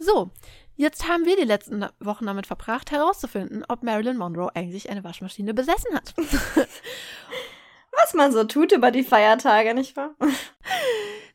So, 0.00 0.32
jetzt 0.76 1.08
haben 1.08 1.24
wir 1.24 1.36
die 1.36 1.42
letzten 1.42 1.86
Wochen 2.00 2.26
damit 2.26 2.46
verbracht, 2.46 2.90
herauszufinden, 2.90 3.64
ob 3.68 3.82
Marilyn 3.82 4.16
Monroe 4.16 4.54
eigentlich 4.54 4.88
eine 4.88 5.04
Waschmaschine 5.04 5.54
besessen 5.54 5.94
hat. 5.94 6.14
Was 7.92 8.14
man 8.14 8.30
so 8.32 8.44
tut 8.44 8.72
über 8.72 8.90
die 8.90 9.02
Feiertage, 9.04 9.74
nicht 9.74 9.96
wahr? 9.96 10.14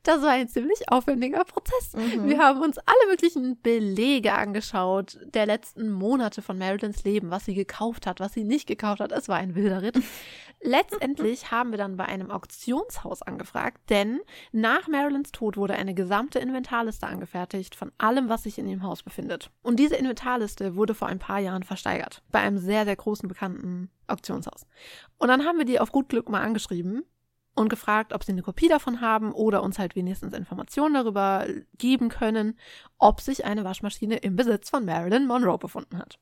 Das 0.03 0.21
war 0.23 0.31
ein 0.31 0.47
ziemlich 0.47 0.89
aufwendiger 0.89 1.43
Prozess. 1.43 1.93
Mhm. 1.93 2.27
Wir 2.27 2.39
haben 2.39 2.61
uns 2.61 2.79
alle 2.79 3.09
möglichen 3.09 3.61
Belege 3.61 4.33
angeschaut 4.33 5.19
der 5.25 5.45
letzten 5.45 5.91
Monate 5.91 6.41
von 6.41 6.57
Marilyns 6.57 7.03
Leben, 7.03 7.29
was 7.29 7.45
sie 7.45 7.53
gekauft 7.53 8.07
hat, 8.07 8.19
was 8.19 8.33
sie 8.33 8.43
nicht 8.43 8.67
gekauft 8.67 8.99
hat. 8.99 9.11
Es 9.11 9.29
war 9.29 9.37
ein 9.37 9.53
wilder 9.53 9.81
Ritt. 9.83 10.01
Letztendlich 10.63 11.51
haben 11.51 11.71
wir 11.71 11.77
dann 11.77 11.97
bei 11.97 12.05
einem 12.05 12.29
Auktionshaus 12.29 13.21
angefragt, 13.23 13.89
denn 13.89 14.19
nach 14.51 14.87
Marilyns 14.87 15.31
Tod 15.31 15.57
wurde 15.57 15.73
eine 15.73 15.93
gesamte 15.93 16.39
Inventarliste 16.39 17.07
angefertigt 17.07 17.75
von 17.75 17.91
allem, 17.97 18.29
was 18.29 18.43
sich 18.43 18.59
in 18.59 18.67
ihrem 18.67 18.83
Haus 18.83 19.01
befindet. 19.01 19.51
Und 19.63 19.79
diese 19.79 19.95
Inventarliste 19.95 20.75
wurde 20.75 20.93
vor 20.93 21.07
ein 21.07 21.19
paar 21.19 21.39
Jahren 21.39 21.63
versteigert 21.63 22.21
bei 22.31 22.39
einem 22.39 22.57
sehr, 22.57 22.85
sehr 22.85 22.95
großen 22.95 23.27
bekannten 23.27 23.89
Auktionshaus. 24.07 24.67
Und 25.17 25.29
dann 25.29 25.45
haben 25.45 25.57
wir 25.57 25.65
die 25.65 25.79
auf 25.79 25.91
gut 25.91 26.09
Glück 26.09 26.29
mal 26.29 26.41
angeschrieben 26.41 27.03
und 27.53 27.69
gefragt, 27.69 28.13
ob 28.13 28.23
sie 28.23 28.31
eine 28.31 28.43
Kopie 28.43 28.67
davon 28.67 29.01
haben 29.01 29.31
oder 29.33 29.61
uns 29.63 29.77
halt 29.77 29.95
wenigstens 29.95 30.33
Informationen 30.33 30.93
darüber 30.93 31.45
geben 31.77 32.09
können, 32.09 32.57
ob 32.97 33.21
sich 33.21 33.45
eine 33.45 33.63
Waschmaschine 33.63 34.17
im 34.17 34.35
Besitz 34.35 34.69
von 34.69 34.85
Marilyn 34.85 35.27
Monroe 35.27 35.57
befunden 35.57 35.97
hat. 35.97 36.19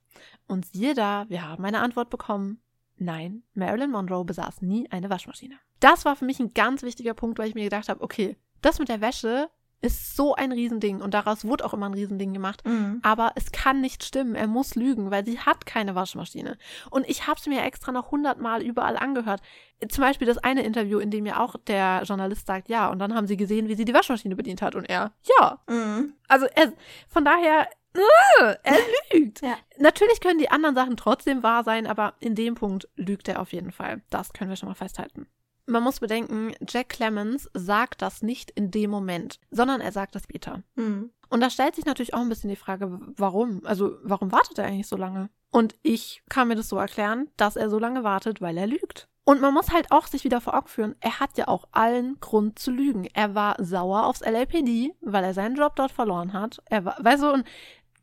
Und 0.48 0.66
siehe 0.66 0.94
da, 0.94 1.26
wir 1.30 1.48
haben 1.48 1.64
eine 1.66 1.82
Antwort 1.82 2.10
bekommen. 2.10 2.62
Nein, 2.98 3.44
Marilyn 3.54 3.92
Monroe 3.92 4.26
besaß 4.26 4.62
nie 4.62 4.90
eine 4.92 5.10
Waschmaschine. 5.10 5.56
Das 5.80 6.04
war 6.04 6.16
für 6.16 6.26
mich 6.26 6.40
ein 6.40 6.54
ganz 6.54 6.82
wichtiger 6.84 7.14
Punkt, 7.14 7.40
weil 7.40 7.48
ich 7.48 7.56
mir 7.56 7.64
gedacht 7.64 7.90
habe, 7.90 8.02
okay, 8.02 8.36
das 8.62 8.80
mit 8.80 8.90
der 8.90 9.02
Wäsche 9.02 9.50
ist 9.82 10.16
so 10.16 10.36
ein 10.36 10.52
Riesending 10.52 11.02
und 11.02 11.14
daraus 11.14 11.46
wurde 11.46 11.66
auch 11.66 11.74
immer 11.74 11.88
ein 11.88 11.94
Riesending 11.94 12.34
gemacht. 12.34 12.66
Mhm. 12.66 13.00
Aber 13.02 13.32
es 13.36 13.52
kann 13.52 13.82
nicht 13.82 14.04
stimmen. 14.04 14.36
Er 14.36 14.48
muss 14.48 14.76
lügen, 14.76 15.12
weil 15.12 15.26
sie 15.26 15.40
hat 15.40 15.66
keine 15.66 15.96
Waschmaschine. 15.96 16.58
Und 16.90 17.08
ich 17.08 17.28
habe 17.28 17.40
es 17.40 17.48
mir 17.48 17.64
extra 17.64 17.92
noch 17.92 18.12
hundertmal 18.12 18.62
überall 18.62 18.98
angehört. 18.98 19.42
Zum 19.90 20.02
Beispiel 20.02 20.28
das 20.28 20.38
eine 20.38 20.64
Interview, 20.64 21.00
in 21.00 21.12
dem 21.12 21.26
ja 21.26 21.40
auch 21.40 21.56
der 21.68 22.04
Journalist 22.04 22.46
sagt, 22.48 22.68
ja, 22.68 22.90
und 22.90 23.00
dann 23.00 23.16
haben 23.16 23.28
sie 23.28 23.38
gesehen, 23.38 23.70
wie 23.70 23.76
sie 23.76 23.86
die 23.86 23.94
Waschmaschine 23.94 24.36
bedient 24.36 24.62
hat. 24.62 24.76
Und 24.76 24.90
er, 24.90 25.14
ja. 25.40 25.60
Mhm. 25.70 26.14
Also 26.28 26.48
er, 26.48 26.74
von 27.08 27.24
daher, 27.24 27.70
äh, 27.94 28.56
er 28.64 28.78
lügt. 29.14 29.42
Ja. 29.42 29.56
Natürlich 29.78 30.20
können 30.20 30.40
die 30.40 30.52
anderen 30.52 30.76
Sachen 30.76 30.98
trotzdem 30.98 31.44
wahr 31.44 31.64
sein, 31.64 31.88
aber 31.88 32.16
in 32.20 32.36
dem 32.36 32.56
Punkt 32.56 32.90
lügt 32.96 33.30
er 33.30 33.40
auf 33.40 33.54
jeden 33.54 33.72
Fall. 33.72 34.02
Das 34.10 34.34
können 34.34 34.50
wir 34.50 34.58
schon 34.58 34.70
mal 34.70 34.76
festhalten. 34.76 35.28
Man 35.70 35.84
muss 35.84 36.00
bedenken, 36.00 36.54
Jack 36.68 36.90
Clemens 36.90 37.50
sagt 37.54 38.02
das 38.02 38.22
nicht 38.22 38.52
in 38.52 38.72
dem 38.72 38.90
Moment, 38.90 39.40
sondern 39.52 39.82
er 39.82 39.92
sagt 39.92 40.16
das 40.16 40.24
später. 40.24 40.64
Mhm. 40.76 41.12
Und 41.30 41.42
da 41.42 41.50
stellt 41.50 41.76
sich 41.76 41.86
natürlich 41.86 42.14
auch 42.14 42.22
ein 42.22 42.30
bisschen 42.30 42.50
die 42.50 42.56
Frage, 42.56 43.00
warum? 43.16 43.62
Also, 43.64 43.98
warum 44.04 44.32
wartet 44.32 44.58
er 44.58 44.66
eigentlich 44.66 44.88
so 44.88 44.98
lange? 44.98 45.30
Und 45.52 45.76
ich 45.84 46.24
kann 46.30 46.48
mir 46.48 46.56
das 46.56 46.70
so 46.70 46.78
erklären, 46.78 47.30
dass 47.38 47.56
er 47.56 47.70
so 47.70 47.80
lange 47.80 48.04
wartet, 48.04 48.42
weil 48.42 48.58
er 48.58 48.68
lügt. 48.68 49.08
Und 49.30 49.42
man 49.42 49.54
muss 49.54 49.70
halt 49.70 49.92
auch 49.92 50.08
sich 50.08 50.24
wieder 50.24 50.42
vor 50.42 50.56
Augen 50.56 50.68
führen, 50.68 50.96
er 51.02 51.20
hat 51.20 51.38
ja 51.38 51.48
auch 51.48 51.66
allen 51.72 52.20
Grund 52.20 52.58
zu 52.58 52.72
lügen. 52.72 53.08
Er 53.14 53.36
war 53.36 53.64
sauer 53.64 54.08
aufs 54.08 54.22
LAPD, 54.22 54.96
weil 55.02 55.24
er 55.24 55.36
seinen 55.36 55.56
Job 55.56 55.76
dort 55.76 55.92
verloren 55.92 56.34
hat. 56.34 56.64
Er 56.66 56.84
war, 56.84 56.98
weißt 57.00 57.22
du, 57.22 57.34
und 57.34 57.44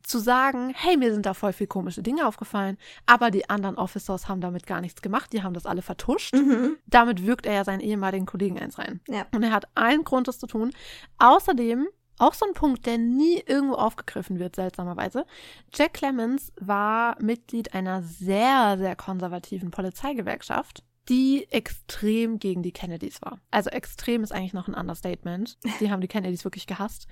zu 0.07 0.19
sagen, 0.19 0.73
hey, 0.75 0.97
mir 0.97 1.13
sind 1.13 1.25
da 1.25 1.33
voll 1.33 1.53
viel 1.53 1.67
komische 1.67 2.01
Dinge 2.01 2.27
aufgefallen, 2.27 2.77
aber 3.05 3.31
die 3.31 3.49
anderen 3.49 3.77
Officers 3.77 4.27
haben 4.27 4.41
damit 4.41 4.65
gar 4.65 4.81
nichts 4.81 5.01
gemacht, 5.01 5.33
die 5.33 5.43
haben 5.43 5.53
das 5.53 5.65
alle 5.65 5.81
vertuscht. 5.81 6.33
Mhm. 6.33 6.77
Damit 6.87 7.25
wirkt 7.25 7.45
er 7.45 7.53
ja 7.53 7.63
seinen 7.63 7.81
ehemaligen 7.81 8.25
Kollegen 8.25 8.59
eins 8.59 8.77
rein. 8.77 9.01
Ja. 9.07 9.25
Und 9.33 9.43
er 9.43 9.51
hat 9.51 9.67
allen 9.75 10.03
Grund, 10.03 10.27
das 10.27 10.39
zu 10.39 10.47
tun. 10.47 10.71
Außerdem, 11.17 11.87
auch 12.19 12.33
so 12.33 12.45
ein 12.45 12.53
Punkt, 12.53 12.85
der 12.85 12.97
nie 12.97 13.43
irgendwo 13.45 13.75
aufgegriffen 13.75 14.39
wird, 14.39 14.55
seltsamerweise. 14.55 15.25
Jack 15.73 15.93
Clemens 15.93 16.51
war 16.59 17.21
Mitglied 17.21 17.73
einer 17.73 18.01
sehr, 18.01 18.77
sehr 18.77 18.95
konservativen 18.95 19.71
Polizeigewerkschaft, 19.71 20.83
die 21.09 21.47
extrem 21.51 22.39
gegen 22.39 22.63
die 22.63 22.71
Kennedys 22.71 23.21
war. 23.21 23.39
Also 23.51 23.69
extrem 23.69 24.23
ist 24.23 24.31
eigentlich 24.31 24.53
noch 24.53 24.67
ein 24.67 24.73
Understatement. 24.73 25.57
Die 25.79 25.89
haben 25.89 26.01
die 26.01 26.09
Kennedys 26.09 26.43
wirklich 26.43 26.67
gehasst. 26.67 27.07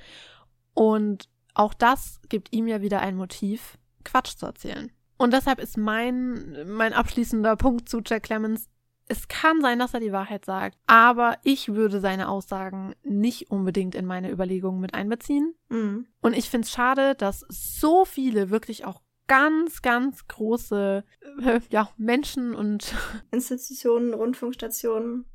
Und 0.73 1.29
auch 1.55 1.73
das 1.73 2.19
gibt 2.29 2.53
ihm 2.53 2.67
ja 2.67 2.81
wieder 2.81 3.01
ein 3.01 3.15
Motiv, 3.15 3.77
Quatsch 4.03 4.37
zu 4.37 4.45
erzählen. 4.45 4.91
Und 5.17 5.33
deshalb 5.33 5.59
ist 5.59 5.77
mein, 5.77 6.67
mein 6.67 6.93
abschließender 6.93 7.55
Punkt 7.55 7.89
zu 7.89 8.01
Jack 8.05 8.23
Clemens, 8.23 8.69
es 9.07 9.27
kann 9.27 9.61
sein, 9.61 9.79
dass 9.79 9.93
er 9.93 9.99
die 9.99 10.11
Wahrheit 10.11 10.45
sagt, 10.45 10.77
aber 10.87 11.37
ich 11.43 11.73
würde 11.73 11.99
seine 11.99 12.27
Aussagen 12.27 12.93
nicht 13.03 13.51
unbedingt 13.51 13.95
in 13.95 14.05
meine 14.05 14.31
Überlegungen 14.31 14.81
mit 14.81 14.93
einbeziehen. 14.93 15.53
Mhm. 15.69 16.07
Und 16.21 16.35
ich 16.35 16.49
finde 16.49 16.65
es 16.65 16.71
schade, 16.71 17.15
dass 17.15 17.45
so 17.49 18.05
viele 18.05 18.49
wirklich 18.49 18.85
auch 18.85 19.01
ganz, 19.27 19.81
ganz 19.81 20.27
große 20.27 21.03
äh, 21.43 21.59
ja, 21.69 21.89
Menschen 21.97 22.55
und 22.55 22.93
Institutionen, 23.31 24.13
Rundfunkstationen. 24.13 25.25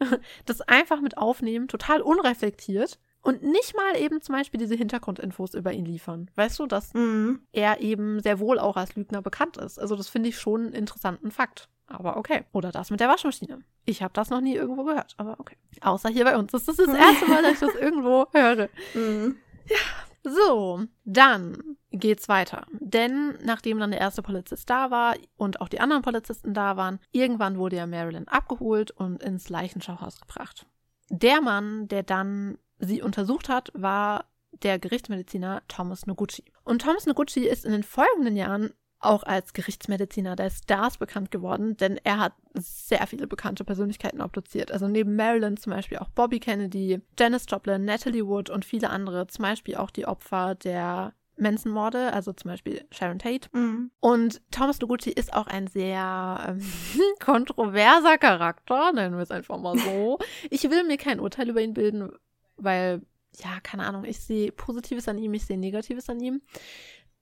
das 0.46 0.60
einfach 0.62 1.00
mit 1.00 1.18
aufnehmen, 1.18 1.68
total 1.68 2.00
unreflektiert 2.00 2.98
und 3.28 3.42
nicht 3.42 3.76
mal 3.76 3.96
eben 4.00 4.22
zum 4.22 4.34
Beispiel 4.34 4.58
diese 4.58 4.74
Hintergrundinfos 4.74 5.52
über 5.54 5.72
ihn 5.72 5.84
liefern. 5.84 6.30
Weißt 6.34 6.58
du, 6.58 6.66
dass 6.66 6.94
Mhm. 6.94 7.42
er 7.52 7.80
eben 7.80 8.20
sehr 8.20 8.40
wohl 8.40 8.58
auch 8.58 8.76
als 8.76 8.96
Lügner 8.96 9.20
bekannt 9.22 9.58
ist. 9.58 9.78
Also 9.78 9.96
das 9.96 10.08
finde 10.08 10.30
ich 10.30 10.38
schon 10.38 10.62
einen 10.66 10.72
interessanten 10.72 11.30
Fakt. 11.30 11.68
Aber 11.86 12.16
okay. 12.16 12.44
Oder 12.52 12.70
das 12.70 12.90
mit 12.90 13.00
der 13.00 13.08
Waschmaschine. 13.08 13.60
Ich 13.84 14.02
habe 14.02 14.12
das 14.14 14.30
noch 14.30 14.40
nie 14.40 14.54
irgendwo 14.54 14.84
gehört, 14.84 15.14
aber 15.18 15.36
okay. 15.38 15.56
Außer 15.80 16.08
hier 16.08 16.24
bei 16.24 16.36
uns. 16.36 16.52
Das 16.52 16.68
ist 16.68 16.78
das 16.78 16.88
erste 16.94 17.26
Mal, 17.26 17.42
dass 17.42 17.52
ich 17.52 17.60
das 17.60 17.74
irgendwo 17.74 18.26
höre. 18.32 18.68
Mhm. 18.94 19.36
So, 20.24 20.82
dann 21.04 21.76
geht's 21.90 22.28
weiter. 22.28 22.66
Denn 22.80 23.38
nachdem 23.44 23.78
dann 23.78 23.90
der 23.90 24.00
erste 24.00 24.22
Polizist 24.22 24.68
da 24.68 24.90
war 24.90 25.14
und 25.36 25.60
auch 25.60 25.68
die 25.68 25.80
anderen 25.80 26.02
Polizisten 26.02 26.52
da 26.54 26.76
waren, 26.76 26.98
irgendwann 27.12 27.58
wurde 27.58 27.76
ja 27.76 27.86
Marilyn 27.86 28.28
abgeholt 28.28 28.90
und 28.90 29.22
ins 29.22 29.48
Leichenschauhaus 29.48 30.20
gebracht. 30.20 30.66
Der 31.10 31.40
Mann, 31.40 31.88
der 31.88 32.02
dann 32.02 32.58
sie 32.78 33.02
untersucht 33.02 33.48
hat, 33.48 33.70
war 33.74 34.26
der 34.62 34.78
Gerichtsmediziner 34.78 35.62
Thomas 35.68 36.06
Noguchi. 36.06 36.44
Und 36.64 36.82
Thomas 36.82 37.06
Noguchi 37.06 37.46
ist 37.46 37.64
in 37.64 37.72
den 37.72 37.82
folgenden 37.82 38.36
Jahren 38.36 38.72
auch 39.00 39.22
als 39.22 39.52
Gerichtsmediziner 39.52 40.34
der 40.34 40.50
Stars 40.50 40.98
bekannt 40.98 41.30
geworden, 41.30 41.76
denn 41.76 42.00
er 42.02 42.18
hat 42.18 42.32
sehr 42.54 43.06
viele 43.06 43.26
bekannte 43.26 43.64
Persönlichkeiten 43.64 44.20
obduziert. 44.20 44.72
Also 44.72 44.88
neben 44.88 45.14
Marilyn 45.14 45.56
zum 45.56 45.72
Beispiel 45.72 45.98
auch 45.98 46.08
Bobby 46.08 46.40
Kennedy, 46.40 47.00
Janis 47.18 47.46
Joplin, 47.48 47.84
Natalie 47.84 48.26
Wood 48.26 48.50
und 48.50 48.64
viele 48.64 48.90
andere, 48.90 49.28
zum 49.28 49.44
Beispiel 49.44 49.76
auch 49.76 49.90
die 49.90 50.06
Opfer 50.06 50.56
der 50.56 51.14
Manson-Morde, 51.36 52.12
also 52.12 52.32
zum 52.32 52.50
Beispiel 52.50 52.84
Sharon 52.90 53.20
Tate. 53.20 53.48
Mhm. 53.52 53.92
Und 54.00 54.42
Thomas 54.50 54.80
Noguchi 54.80 55.10
ist 55.10 55.32
auch 55.32 55.46
ein 55.46 55.68
sehr 55.68 56.44
ähm, 56.48 56.60
kontroverser 57.24 58.18
Charakter, 58.18 58.92
nennen 58.92 59.14
wir 59.14 59.22
es 59.22 59.30
einfach 59.30 59.58
mal 59.58 59.78
so. 59.78 60.18
Ich 60.50 60.68
will 60.68 60.82
mir 60.82 60.96
kein 60.96 61.20
Urteil 61.20 61.48
über 61.48 61.60
ihn 61.60 61.74
bilden, 61.74 62.10
weil, 62.58 63.02
ja, 63.36 63.60
keine 63.62 63.86
Ahnung, 63.86 64.04
ich 64.04 64.20
sehe 64.20 64.52
Positives 64.52 65.08
an 65.08 65.18
ihm, 65.18 65.34
ich 65.34 65.46
sehe 65.46 65.58
Negatives 65.58 66.08
an 66.08 66.20
ihm. 66.20 66.42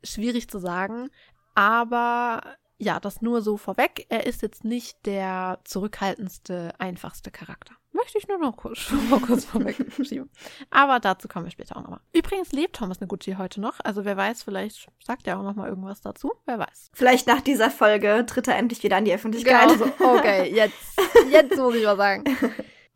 Schwierig 0.03 0.49
zu 0.49 0.59
sagen, 0.59 1.11
aber 1.55 2.43
ja, 2.79 3.01
das 3.01 3.23
nur 3.23 3.41
so 3.41 3.57
vorweg. 3.57 4.07
Er 4.11 4.27
ist 4.27 4.43
jetzt 4.43 4.65
nicht 4.65 5.07
der 5.07 5.61
zurückhaltendste, 5.65 6.75
einfachste 6.79 7.31
Charakter. 7.31 7.75
Möchte 7.93 8.19
ich 8.19 8.29
nur 8.29 8.37
noch 8.37 8.55
kurz, 8.57 8.91
mal 9.09 9.21
kurz 9.21 9.47
vorweg 9.47 9.77
schieben. 10.07 10.31
Aber 10.71 11.01
dazu 11.01 11.29
kommen 11.29 11.47
wir 11.47 11.51
später 11.51 11.77
auch 11.79 11.83
nochmal. 11.83 12.01
Übrigens 12.13 12.53
lebt 12.53 12.77
Thomas 12.77 13.01
Noguchi 13.01 13.37
heute 13.39 13.63
noch. 13.63 13.81
Also 13.83 14.05
wer 14.05 14.19
weiß, 14.19 14.43
vielleicht 14.43 14.89
sagt 15.03 15.27
er 15.27 15.39
auch 15.39 15.43
nochmal 15.43 15.71
irgendwas 15.71 16.03
dazu. 16.03 16.35
Wer 16.45 16.59
weiß. 16.59 16.91
Vielleicht 16.93 17.27
nach 17.27 17.41
dieser 17.41 17.71
Folge 17.71 18.25
tritt 18.27 18.49
er 18.49 18.57
endlich 18.57 18.83
wieder 18.83 18.99
an 18.99 19.07
die 19.07 19.15
Öffentlichkeit. 19.15 19.69
Genau 19.69 19.87
so. 19.87 20.19
Okay, 20.19 20.55
jetzt, 20.55 21.01
jetzt 21.31 21.57
muss 21.57 21.75
ich 21.75 21.87
was 21.87 21.97
sagen. 21.97 22.25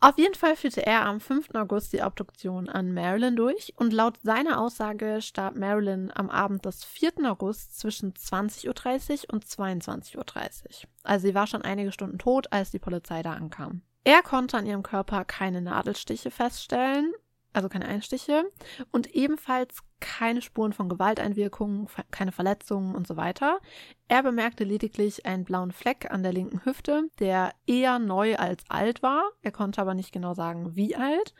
Auf 0.02 0.16
jeden 0.16 0.34
Fall 0.34 0.56
führte 0.56 0.86
er 0.86 1.04
am 1.04 1.20
5. 1.20 1.54
August 1.54 1.92
die 1.92 2.02
Obduktion 2.02 2.70
an 2.70 2.94
Marilyn 2.94 3.36
durch 3.36 3.74
und 3.76 3.92
laut 3.92 4.18
seiner 4.22 4.58
Aussage 4.58 5.20
starb 5.20 5.56
Marilyn 5.56 6.10
am 6.14 6.30
Abend 6.30 6.64
des 6.64 6.84
4. 6.84 7.12
August 7.24 7.78
zwischen 7.78 8.14
20.30 8.14 9.26
Uhr 9.26 9.34
und 9.34 9.44
22.30 9.44 10.16
Uhr. 10.16 10.24
Also 11.02 11.26
sie 11.26 11.34
war 11.34 11.46
schon 11.46 11.60
einige 11.60 11.92
Stunden 11.92 12.18
tot, 12.18 12.50
als 12.50 12.70
die 12.70 12.78
Polizei 12.78 13.22
da 13.22 13.34
ankam. 13.34 13.82
Er 14.02 14.22
konnte 14.22 14.56
an 14.56 14.64
ihrem 14.64 14.82
Körper 14.82 15.26
keine 15.26 15.60
Nadelstiche 15.60 16.30
feststellen, 16.30 17.12
also 17.52 17.68
keine 17.68 17.84
Einstiche, 17.84 18.50
und 18.92 19.14
ebenfalls 19.14 19.82
keine 20.00 20.42
Spuren 20.42 20.72
von 20.72 20.88
Gewalteinwirkungen, 20.88 21.88
keine 22.10 22.32
Verletzungen 22.32 22.94
und 22.94 23.06
so 23.06 23.16
weiter. 23.16 23.60
Er 24.08 24.22
bemerkte 24.22 24.64
lediglich 24.64 25.26
einen 25.26 25.44
blauen 25.44 25.72
Fleck 25.72 26.10
an 26.10 26.22
der 26.22 26.32
linken 26.32 26.64
Hüfte, 26.64 27.08
der 27.18 27.52
eher 27.66 27.98
neu 27.98 28.36
als 28.36 28.64
alt 28.68 29.02
war. 29.02 29.22
Er 29.42 29.52
konnte 29.52 29.80
aber 29.80 29.94
nicht 29.94 30.12
genau 30.12 30.34
sagen, 30.34 30.74
wie 30.74 30.96
alt. 30.96 31.34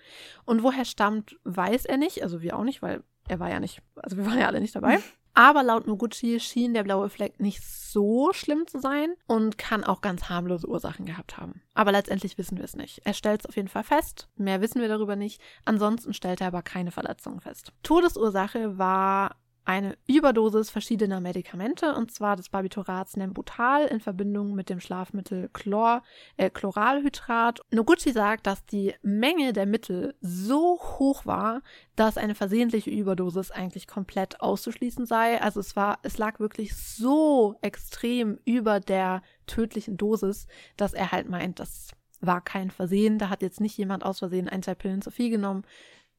Und 0.45 0.63
woher 0.63 0.85
stammt, 0.85 1.37
weiß 1.45 1.87
er 1.87 1.97
nicht. 1.97 2.23
Also 2.23 2.43
wir 2.43 2.57
auch 2.57 2.65
nicht, 2.65 2.83
weil 2.83 3.03
er 3.29 3.41
war 3.41 3.51
ja 3.51 3.61
nicht, 3.61 3.83
also 3.97 4.17
wir 4.17 4.27
waren 4.27 4.39
ja 4.39 4.47
alle 4.47 4.61
nicht 4.61 4.77
dabei. 4.77 4.99
Aber 5.35 5.63
laut 5.63 5.87
Noguchi 5.87 6.41
schien 6.41 6.75
der 6.75 6.83
blaue 6.83 7.09
Fleck 7.09 7.41
nicht 7.41 7.63
so 7.63 8.33
schlimm 8.33 8.67
zu 8.67 8.79
sein 8.81 9.15
und 9.27 9.59
kann 9.59 9.85
auch 9.85 10.01
ganz 10.01 10.29
harmlose 10.29 10.69
Ursachen 10.69 11.07
gehabt 11.07 11.39
haben. 11.39 11.63
Aber 11.75 11.93
letztendlich 11.93 12.39
wissen 12.39 12.57
wir 12.59 12.65
es 12.65 12.77
nicht. 12.77 13.01
Er 13.05 13.15
stellt 13.15 13.41
es 13.41 13.47
auf 13.47 13.57
jeden 13.57 13.69
Fall 13.69 13.85
fest. 13.85 14.29
Mehr 14.37 14.61
wissen 14.61 14.81
wir 14.81 14.89
darüber 14.89 15.17
nicht. 15.17 15.41
Ansonsten 15.65 16.15
stellt 16.15 16.41
er 16.41 16.49
aber 16.49 16.63
keine 16.63 16.91
Verletzungen 16.93 17.41
fest. 17.41 17.73
Todesursache 17.83 18.79
war 18.79 19.37
eine 19.65 19.97
Überdosis 20.07 20.71
verschiedener 20.71 21.21
Medikamente, 21.21 21.95
und 21.95 22.11
zwar 22.13 22.37
des 22.37 22.49
Barbiturats 22.49 23.17
Nembutal 23.17 23.87
in 23.87 24.01
Verbindung 24.01 24.55
mit 24.55 24.69
dem 24.69 24.81
Schlafmittel 24.81 25.49
Chlor, 25.53 26.03
äh, 26.37 26.51
Chloralhydrat. 26.51 27.61
Noguchi 27.71 28.13
sagt, 28.13 28.47
dass 28.47 28.65
die 28.67 28.95
Menge 29.03 29.53
der 29.53 29.67
Mittel 29.67 30.15
so 30.21 30.79
hoch 30.81 31.27
war, 31.27 31.63
dass 31.95 32.17
eine 32.17 32.35
versehentliche 32.35 32.91
Überdosis 32.91 33.51
eigentlich 33.51 33.87
komplett 33.87 34.41
auszuschließen 34.41 35.07
sei. 35.07 35.41
Also 35.41 35.61
es 35.61 35.77
war, 35.77 35.99
es 36.03 36.19
lag 36.19 36.41
wirklich 36.41 36.75
so 36.75 37.57
extrem 37.61 38.39
über 38.45 38.81
der 38.81 39.23
tödlichen 39.47 39.97
Dosis, 39.97 40.47
dass 40.77 40.95
er 40.95 41.13
halt 41.13 41.29
meint, 41.29 41.61
das 41.61 41.91
war 42.21 42.41
kein 42.41 42.71
Versehen. 42.71 43.19
Da 43.19 43.29
hat 43.29 43.43
jetzt 43.43 43.61
nicht 43.61 43.77
jemand 43.77 44.05
aus 44.05 44.19
Versehen 44.19 44.49
ein, 44.49 44.63
zwei 44.63 44.75
Pillen 44.75 45.03
zu 45.03 45.11
viel 45.11 45.31
genommen, 45.31 45.65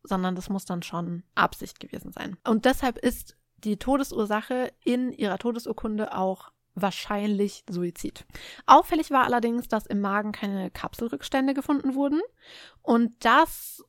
sondern 0.03 0.35
das 0.35 0.49
muss 0.49 0.65
dann 0.65 0.83
schon 0.83 1.23
Absicht 1.35 1.79
gewesen 1.79 2.11
sein. 2.11 2.37
Und 2.43 2.65
deshalb 2.65 2.97
ist 2.97 3.37
die 3.57 3.77
Todesursache 3.77 4.73
in 4.83 5.11
ihrer 5.11 5.37
Todesurkunde 5.37 6.15
auch 6.15 6.51
wahrscheinlich 6.73 7.63
Suizid. 7.69 8.25
Auffällig 8.65 9.11
war 9.11 9.25
allerdings, 9.25 9.67
dass 9.67 9.85
im 9.85 10.01
Magen 10.01 10.31
keine 10.31 10.71
Kapselrückstände 10.71 11.53
gefunden 11.53 11.95
wurden 11.95 12.21
und 12.81 13.13
das 13.25 13.83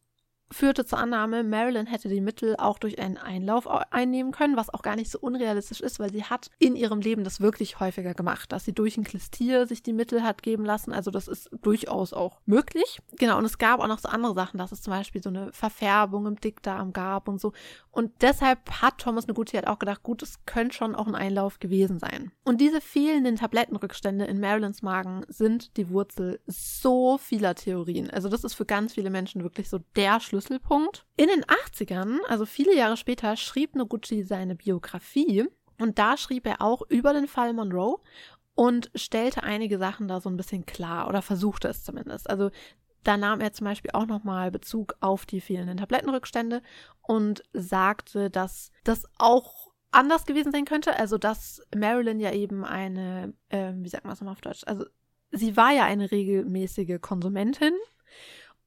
führte 0.52 0.84
zur 0.84 0.98
Annahme, 0.98 1.42
Marilyn 1.44 1.86
hätte 1.86 2.08
die 2.08 2.20
Mittel 2.20 2.56
auch 2.56 2.78
durch 2.78 2.98
einen 2.98 3.16
Einlauf 3.16 3.66
einnehmen 3.90 4.32
können, 4.32 4.56
was 4.56 4.70
auch 4.70 4.82
gar 4.82 4.96
nicht 4.96 5.10
so 5.10 5.18
unrealistisch 5.18 5.80
ist, 5.80 5.98
weil 5.98 6.12
sie 6.12 6.24
hat 6.24 6.50
in 6.58 6.76
ihrem 6.76 7.00
Leben 7.00 7.24
das 7.24 7.40
wirklich 7.40 7.80
häufiger 7.80 8.14
gemacht, 8.14 8.52
dass 8.52 8.64
sie 8.64 8.72
durch 8.72 8.96
ein 8.96 9.04
Klistier 9.04 9.66
sich 9.66 9.82
die 9.82 9.92
Mittel 9.92 10.22
hat 10.22 10.42
geben 10.42 10.64
lassen. 10.64 10.92
Also 10.92 11.10
das 11.10 11.28
ist 11.28 11.50
durchaus 11.62 12.12
auch 12.12 12.40
möglich. 12.46 13.00
Genau, 13.18 13.38
und 13.38 13.44
es 13.44 13.58
gab 13.58 13.80
auch 13.80 13.88
noch 13.88 13.98
so 13.98 14.08
andere 14.08 14.34
Sachen, 14.34 14.58
dass 14.58 14.72
es 14.72 14.82
zum 14.82 14.92
Beispiel 14.92 15.22
so 15.22 15.30
eine 15.30 15.52
Verfärbung 15.52 16.26
im 16.26 16.40
Dickdarm 16.40 16.92
gab 16.92 17.28
und 17.28 17.40
so. 17.40 17.52
Und 17.90 18.10
deshalb 18.22 18.82
hat 18.82 18.98
Thomas 18.98 19.26
Noguchi 19.26 19.56
halt 19.56 19.66
auch 19.66 19.78
gedacht, 19.78 20.02
gut, 20.02 20.22
es 20.22 20.44
könnte 20.46 20.74
schon 20.74 20.94
auch 20.94 21.06
ein 21.06 21.14
Einlauf 21.14 21.58
gewesen 21.60 21.98
sein. 21.98 22.32
Und 22.44 22.60
diese 22.60 22.80
fehlenden 22.80 23.36
Tablettenrückstände 23.36 24.24
in 24.24 24.40
Marilyns 24.40 24.82
Magen 24.82 25.24
sind 25.28 25.76
die 25.76 25.90
Wurzel 25.90 26.40
so 26.46 27.18
vieler 27.18 27.54
Theorien. 27.54 28.10
Also 28.10 28.28
das 28.28 28.44
ist 28.44 28.54
für 28.54 28.64
ganz 28.64 28.94
viele 28.94 29.10
Menschen 29.10 29.42
wirklich 29.42 29.68
so 29.68 29.78
der 29.96 30.20
Schlüssel 30.20 30.41
Schlüsselpunkt. 30.42 31.06
In 31.16 31.28
den 31.28 31.44
80ern, 31.44 32.18
also 32.28 32.44
viele 32.46 32.76
Jahre 32.76 32.96
später, 32.96 33.36
schrieb 33.36 33.74
Noguchi 33.74 34.22
seine 34.22 34.54
Biografie 34.54 35.46
und 35.78 35.98
da 35.98 36.16
schrieb 36.16 36.46
er 36.46 36.60
auch 36.60 36.82
über 36.88 37.12
den 37.12 37.28
Fall 37.28 37.52
Monroe 37.52 38.00
und 38.54 38.90
stellte 38.94 39.42
einige 39.42 39.78
Sachen 39.78 40.08
da 40.08 40.20
so 40.20 40.28
ein 40.28 40.36
bisschen 40.36 40.66
klar 40.66 41.08
oder 41.08 41.22
versuchte 41.22 41.68
es 41.68 41.84
zumindest. 41.84 42.28
Also 42.28 42.50
da 43.04 43.16
nahm 43.16 43.40
er 43.40 43.52
zum 43.52 43.64
Beispiel 43.64 43.90
auch 43.92 44.06
nochmal 44.06 44.50
Bezug 44.50 44.94
auf 45.00 45.26
die 45.26 45.40
fehlenden 45.40 45.78
Tablettenrückstände 45.78 46.62
und 47.00 47.42
sagte, 47.52 48.30
dass 48.30 48.70
das 48.84 49.06
auch 49.18 49.72
anders 49.90 50.24
gewesen 50.24 50.52
sein 50.52 50.64
könnte. 50.64 50.96
Also, 50.96 51.18
dass 51.18 51.62
Marilyn 51.74 52.20
ja 52.20 52.32
eben 52.32 52.64
eine, 52.64 53.34
äh, 53.48 53.72
wie 53.74 53.88
sagt 53.88 54.04
man 54.04 54.12
das 54.12 54.20
nochmal 54.20 54.34
auf 54.34 54.40
Deutsch? 54.40 54.62
Also, 54.66 54.84
sie 55.32 55.56
war 55.56 55.72
ja 55.72 55.84
eine 55.84 56.10
regelmäßige 56.10 57.00
Konsumentin. 57.00 57.74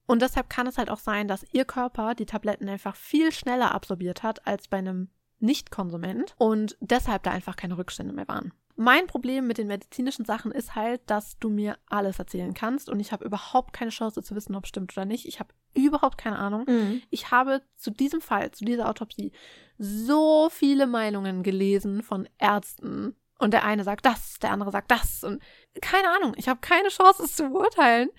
Und 0.07 0.21
deshalb 0.21 0.49
kann 0.49 0.67
es 0.67 0.77
halt 0.77 0.89
auch 0.89 0.99
sein, 0.99 1.27
dass 1.27 1.45
ihr 1.51 1.65
Körper 1.65 2.15
die 2.15 2.25
Tabletten 2.25 2.69
einfach 2.69 2.95
viel 2.95 3.31
schneller 3.31 3.73
absorbiert 3.73 4.23
hat 4.23 4.45
als 4.45 4.67
bei 4.67 4.77
einem 4.77 5.09
Nicht-Konsument 5.39 6.35
und 6.37 6.77
deshalb 6.79 7.23
da 7.23 7.31
einfach 7.31 7.55
keine 7.55 7.77
Rückstände 7.77 8.13
mehr 8.13 8.27
waren. 8.27 8.53
Mein 8.77 9.07
Problem 9.07 9.47
mit 9.47 9.57
den 9.57 9.67
medizinischen 9.67 10.25
Sachen 10.25 10.51
ist 10.51 10.75
halt, 10.75 11.01
dass 11.05 11.39
du 11.39 11.49
mir 11.49 11.77
alles 11.87 12.19
erzählen 12.19 12.53
kannst 12.53 12.89
und 12.89 12.99
ich 12.99 13.13
habe 13.13 13.23
überhaupt 13.23 13.71
keine 13.71 13.91
Chance 13.91 14.21
zu 14.21 14.35
wissen, 14.35 14.53
ob 14.53 14.65
es 14.65 14.69
stimmt 14.69 14.95
oder 14.97 15.05
nicht. 15.05 15.25
Ich 15.27 15.39
habe 15.39 15.53
überhaupt 15.73 16.17
keine 16.17 16.37
Ahnung. 16.37 16.65
Mhm. 16.67 17.01
Ich 17.09 17.31
habe 17.31 17.61
zu 17.77 17.89
diesem 17.89 18.19
Fall, 18.19 18.51
zu 18.51 18.65
dieser 18.65 18.89
Autopsie, 18.89 19.31
so 19.77 20.49
viele 20.51 20.87
Meinungen 20.87 21.41
gelesen 21.41 22.03
von 22.03 22.27
Ärzten. 22.37 23.15
Und 23.39 23.53
der 23.53 23.63
eine 23.63 23.83
sagt 23.83 24.05
das, 24.05 24.39
der 24.39 24.51
andere 24.51 24.71
sagt 24.71 24.91
das. 24.91 25.23
Und 25.23 25.41
keine 25.81 26.09
Ahnung, 26.09 26.33
ich 26.35 26.49
habe 26.49 26.59
keine 26.59 26.89
Chance, 26.89 27.23
es 27.23 27.35
zu 27.35 27.49
beurteilen. 27.49 28.09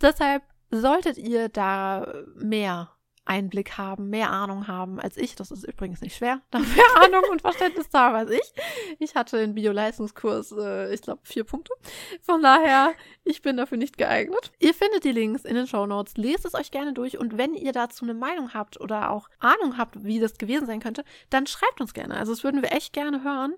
Deshalb 0.00 0.42
solltet 0.70 1.18
ihr 1.18 1.48
da 1.48 2.24
mehr 2.34 2.90
Einblick 3.30 3.78
haben, 3.78 4.10
mehr 4.10 4.30
Ahnung 4.30 4.66
haben 4.66 4.98
als 4.98 5.16
ich. 5.16 5.36
Das 5.36 5.52
ist 5.52 5.64
übrigens 5.64 6.00
nicht 6.00 6.16
schwer, 6.16 6.40
da 6.50 6.58
mehr 6.58 6.84
Ahnung 6.96 7.22
und 7.30 7.42
Verständnis 7.42 7.88
haben 7.92 8.16
als 8.16 8.30
ich. 8.30 8.52
Ich 8.98 9.14
hatte 9.14 9.38
in 9.38 9.54
Bio-Leistungskurs, 9.54 10.52
äh, 10.52 10.92
ich 10.92 11.02
glaube, 11.02 11.20
vier 11.24 11.44
Punkte. 11.44 11.72
Von 12.22 12.42
daher, 12.42 12.92
ich 13.22 13.42
bin 13.42 13.56
dafür 13.56 13.78
nicht 13.78 13.98
geeignet. 13.98 14.50
Ihr 14.58 14.74
findet 14.74 15.04
die 15.04 15.12
Links 15.12 15.44
in 15.44 15.54
den 15.54 15.68
Show 15.68 15.86
Notes. 15.86 16.16
Lest 16.16 16.44
es 16.44 16.54
euch 16.54 16.72
gerne 16.72 16.92
durch 16.92 17.18
und 17.18 17.38
wenn 17.38 17.54
ihr 17.54 17.72
dazu 17.72 18.04
eine 18.04 18.14
Meinung 18.14 18.52
habt 18.52 18.80
oder 18.80 19.10
auch 19.10 19.28
Ahnung 19.38 19.78
habt, 19.78 20.02
wie 20.02 20.18
das 20.18 20.38
gewesen 20.38 20.66
sein 20.66 20.80
könnte, 20.80 21.04
dann 21.30 21.46
schreibt 21.46 21.80
uns 21.80 21.94
gerne. 21.94 22.16
Also 22.16 22.32
das 22.32 22.42
würden 22.42 22.62
wir 22.62 22.72
echt 22.72 22.92
gerne 22.92 23.22
hören, 23.22 23.54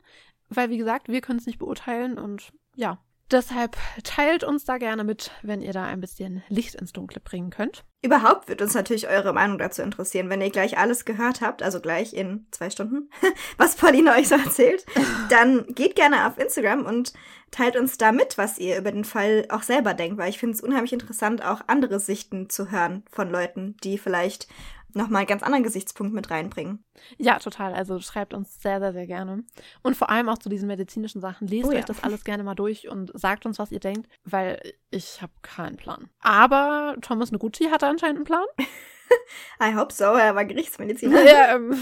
weil 0.51 0.68
wie 0.68 0.79
gesagt, 0.79 1.09
wir 1.09 1.22
können 1.22 1.38
es 1.38 1.46
nicht 1.46 1.59
beurteilen 1.59 2.18
und 2.18 2.53
ja, 2.77 2.98
Deshalb 3.33 3.79
teilt 4.05 4.45
uns 4.45 4.66
da 4.66 4.77
gerne 4.77 5.05
mit, 5.05 5.31
wenn 5.40 5.62
ihr 5.62 5.73
da 5.73 5.85
ein 5.85 6.03
bisschen 6.03 6.42
Licht 6.51 6.75
ins 6.75 6.92
Dunkle 6.92 7.18
bringen 7.18 7.49
könnt. 7.49 7.83
Überhaupt 8.03 8.49
wird 8.49 8.61
uns 8.61 8.75
natürlich 8.75 9.09
eure 9.09 9.33
Meinung 9.33 9.57
dazu 9.57 9.81
interessieren, 9.81 10.29
wenn 10.29 10.42
ihr 10.42 10.51
gleich 10.51 10.77
alles 10.77 11.07
gehört 11.07 11.40
habt, 11.40 11.62
also 11.62 11.81
gleich 11.81 12.12
in 12.12 12.47
zwei 12.51 12.68
Stunden, 12.68 13.09
was 13.57 13.77
Pauline 13.77 14.12
euch 14.12 14.29
so 14.29 14.35
erzählt. 14.35 14.85
Dann 15.31 15.64
geht 15.68 15.97
gerne 15.97 16.27
auf 16.27 16.37
Instagram 16.37 16.85
und 16.85 17.14
teilt 17.51 17.77
uns 17.77 17.97
da 17.97 18.12
mit, 18.12 18.37
was 18.37 18.59
ihr 18.59 18.77
über 18.77 18.92
den 18.92 19.05
Fall 19.05 19.47
auch 19.49 19.62
selber 19.62 19.95
denkt, 19.95 20.18
weil 20.18 20.29
ich 20.29 20.38
finde 20.38 20.57
es 20.57 20.62
unheimlich 20.62 20.92
interessant, 20.92 21.42
auch 21.42 21.62
andere 21.68 22.01
Sichten 22.01 22.51
zu 22.51 22.71
hören 22.71 23.03
von 23.11 23.31
Leuten, 23.31 23.77
die 23.83 23.97
vielleicht 23.97 24.47
nochmal 24.95 25.21
einen 25.21 25.29
ganz 25.29 25.43
anderen 25.43 25.63
Gesichtspunkt 25.63 26.15
mit 26.15 26.31
reinbringen. 26.31 26.85
Ja, 27.19 27.39
total. 27.39 27.75
Also 27.75 28.01
schreibt 28.01 28.35
uns 28.35 28.61
sehr, 28.61 28.81
sehr, 28.81 28.93
sehr 28.93 29.07
gerne. 29.07 29.45
Und 29.83 29.97
vor 29.97 30.11
allem 30.11 30.29
auch 30.29 30.39
zu 30.39 30.49
diesen 30.49 30.69
medizinischen 30.69 31.21
Sachen. 31.21 31.47
Lest 31.49 31.69
oh, 31.69 31.73
ja. 31.73 31.79
euch 31.79 31.85
das 31.85 32.03
alles 32.03 32.25
gerne 32.25 32.43
mal 32.43 32.55
durch 32.55 32.89
und 32.89 33.11
sagt 33.15 33.47
uns, 33.47 33.59
was 33.59 33.73
ihr 33.73 33.81
denkt, 33.81 34.09
weil 34.25 34.61
ich 34.91 35.23
habe 35.23 35.33
keinen 35.43 35.77
Plan. 35.77 36.09
Aber 36.21 36.97
Thomas 37.01 37.33
Noguchi 37.33 37.71
hatte 37.71 37.87
anscheinend 37.87 38.19
einen 38.19 38.25
Plan. 38.25 38.47
I 39.63 39.75
hope 39.77 39.93
so. 39.93 40.05
Er 40.05 40.35
war 40.35 40.45
Gerichtsmediziner. 40.45 41.23
Ja, 41.25 41.55
ähm, 41.57 41.77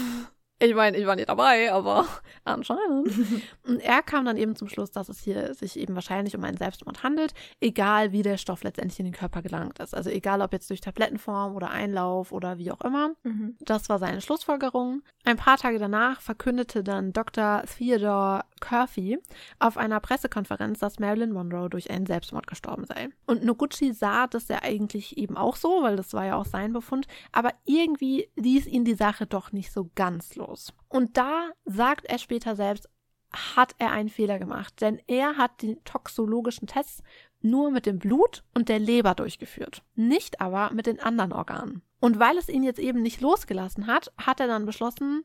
ich 0.61 0.75
meine, 0.75 0.97
ich 0.97 1.05
war 1.07 1.15
nicht 1.15 1.29
dabei, 1.29 1.71
aber 1.71 2.05
anscheinend. 2.43 3.11
Und 3.67 3.79
er 3.79 4.01
kam 4.03 4.25
dann 4.25 4.37
eben 4.37 4.55
zum 4.55 4.69
Schluss, 4.69 4.91
dass 4.91 5.09
es 5.09 5.19
hier 5.19 5.53
sich 5.53 5.77
eben 5.79 5.95
wahrscheinlich 5.95 6.35
um 6.35 6.43
einen 6.43 6.57
Selbstmord 6.57 7.03
handelt, 7.03 7.33
egal 7.59 8.11
wie 8.11 8.21
der 8.21 8.37
Stoff 8.37 8.63
letztendlich 8.63 8.99
in 8.99 9.05
den 9.05 9.13
Körper 9.13 9.41
gelangt 9.41 9.79
ist. 9.79 9.95
Also 9.95 10.09
egal 10.09 10.41
ob 10.41 10.53
jetzt 10.53 10.69
durch 10.69 10.81
Tablettenform 10.81 11.55
oder 11.55 11.71
Einlauf 11.71 12.31
oder 12.31 12.57
wie 12.57 12.71
auch 12.71 12.81
immer. 12.81 13.11
Mhm. 13.23 13.55
Das 13.59 13.89
war 13.89 13.97
seine 13.97 14.21
Schlussfolgerung. 14.21 15.01
Ein 15.23 15.37
paar 15.37 15.57
Tage 15.57 15.79
danach 15.79 16.21
verkündete 16.21 16.83
dann 16.83 17.11
Dr. 17.13 17.63
Theodore 17.63 18.43
Curfey 18.59 19.19
auf 19.59 19.77
einer 19.77 19.99
Pressekonferenz, 19.99 20.79
dass 20.79 20.99
Marilyn 20.99 21.31
Monroe 21.31 21.69
durch 21.69 21.89
einen 21.89 22.05
Selbstmord 22.05 22.47
gestorben 22.47 22.85
sei. 22.85 23.09
Und 23.25 23.43
Noguchi 23.43 23.93
sah 23.93 24.27
das 24.27 24.47
ja 24.47 24.59
eigentlich 24.61 25.17
eben 25.17 25.37
auch 25.37 25.55
so, 25.55 25.81
weil 25.81 25.95
das 25.95 26.13
war 26.13 26.25
ja 26.25 26.35
auch 26.35 26.45
sein 26.45 26.73
Befund, 26.73 27.07
aber 27.31 27.51
irgendwie 27.65 28.29
ließ 28.35 28.67
ihn 28.67 28.85
die 28.85 28.93
Sache 28.93 29.25
doch 29.25 29.51
nicht 29.51 29.71
so 29.71 29.89
ganz 29.95 30.35
los. 30.35 30.50
Und 30.89 31.17
da 31.17 31.49
sagt 31.65 32.05
er 32.05 32.17
später 32.17 32.55
selbst, 32.55 32.89
hat 33.31 33.75
er 33.77 33.91
einen 33.91 34.09
Fehler 34.09 34.39
gemacht, 34.39 34.81
denn 34.81 34.99
er 35.07 35.37
hat 35.37 35.61
die 35.61 35.77
toxologischen 35.85 36.67
Tests 36.67 37.01
nur 37.41 37.71
mit 37.71 37.85
dem 37.85 37.97
Blut 37.97 38.43
und 38.53 38.69
der 38.69 38.79
Leber 38.79 39.15
durchgeführt, 39.15 39.83
nicht 39.95 40.41
aber 40.41 40.71
mit 40.73 40.85
den 40.85 40.99
anderen 40.99 41.33
Organen. 41.33 41.81
Und 41.99 42.19
weil 42.19 42.37
es 42.37 42.49
ihn 42.49 42.63
jetzt 42.63 42.79
eben 42.79 43.01
nicht 43.01 43.21
losgelassen 43.21 43.87
hat, 43.87 44.11
hat 44.17 44.39
er 44.39 44.47
dann 44.47 44.65
beschlossen, 44.65 45.23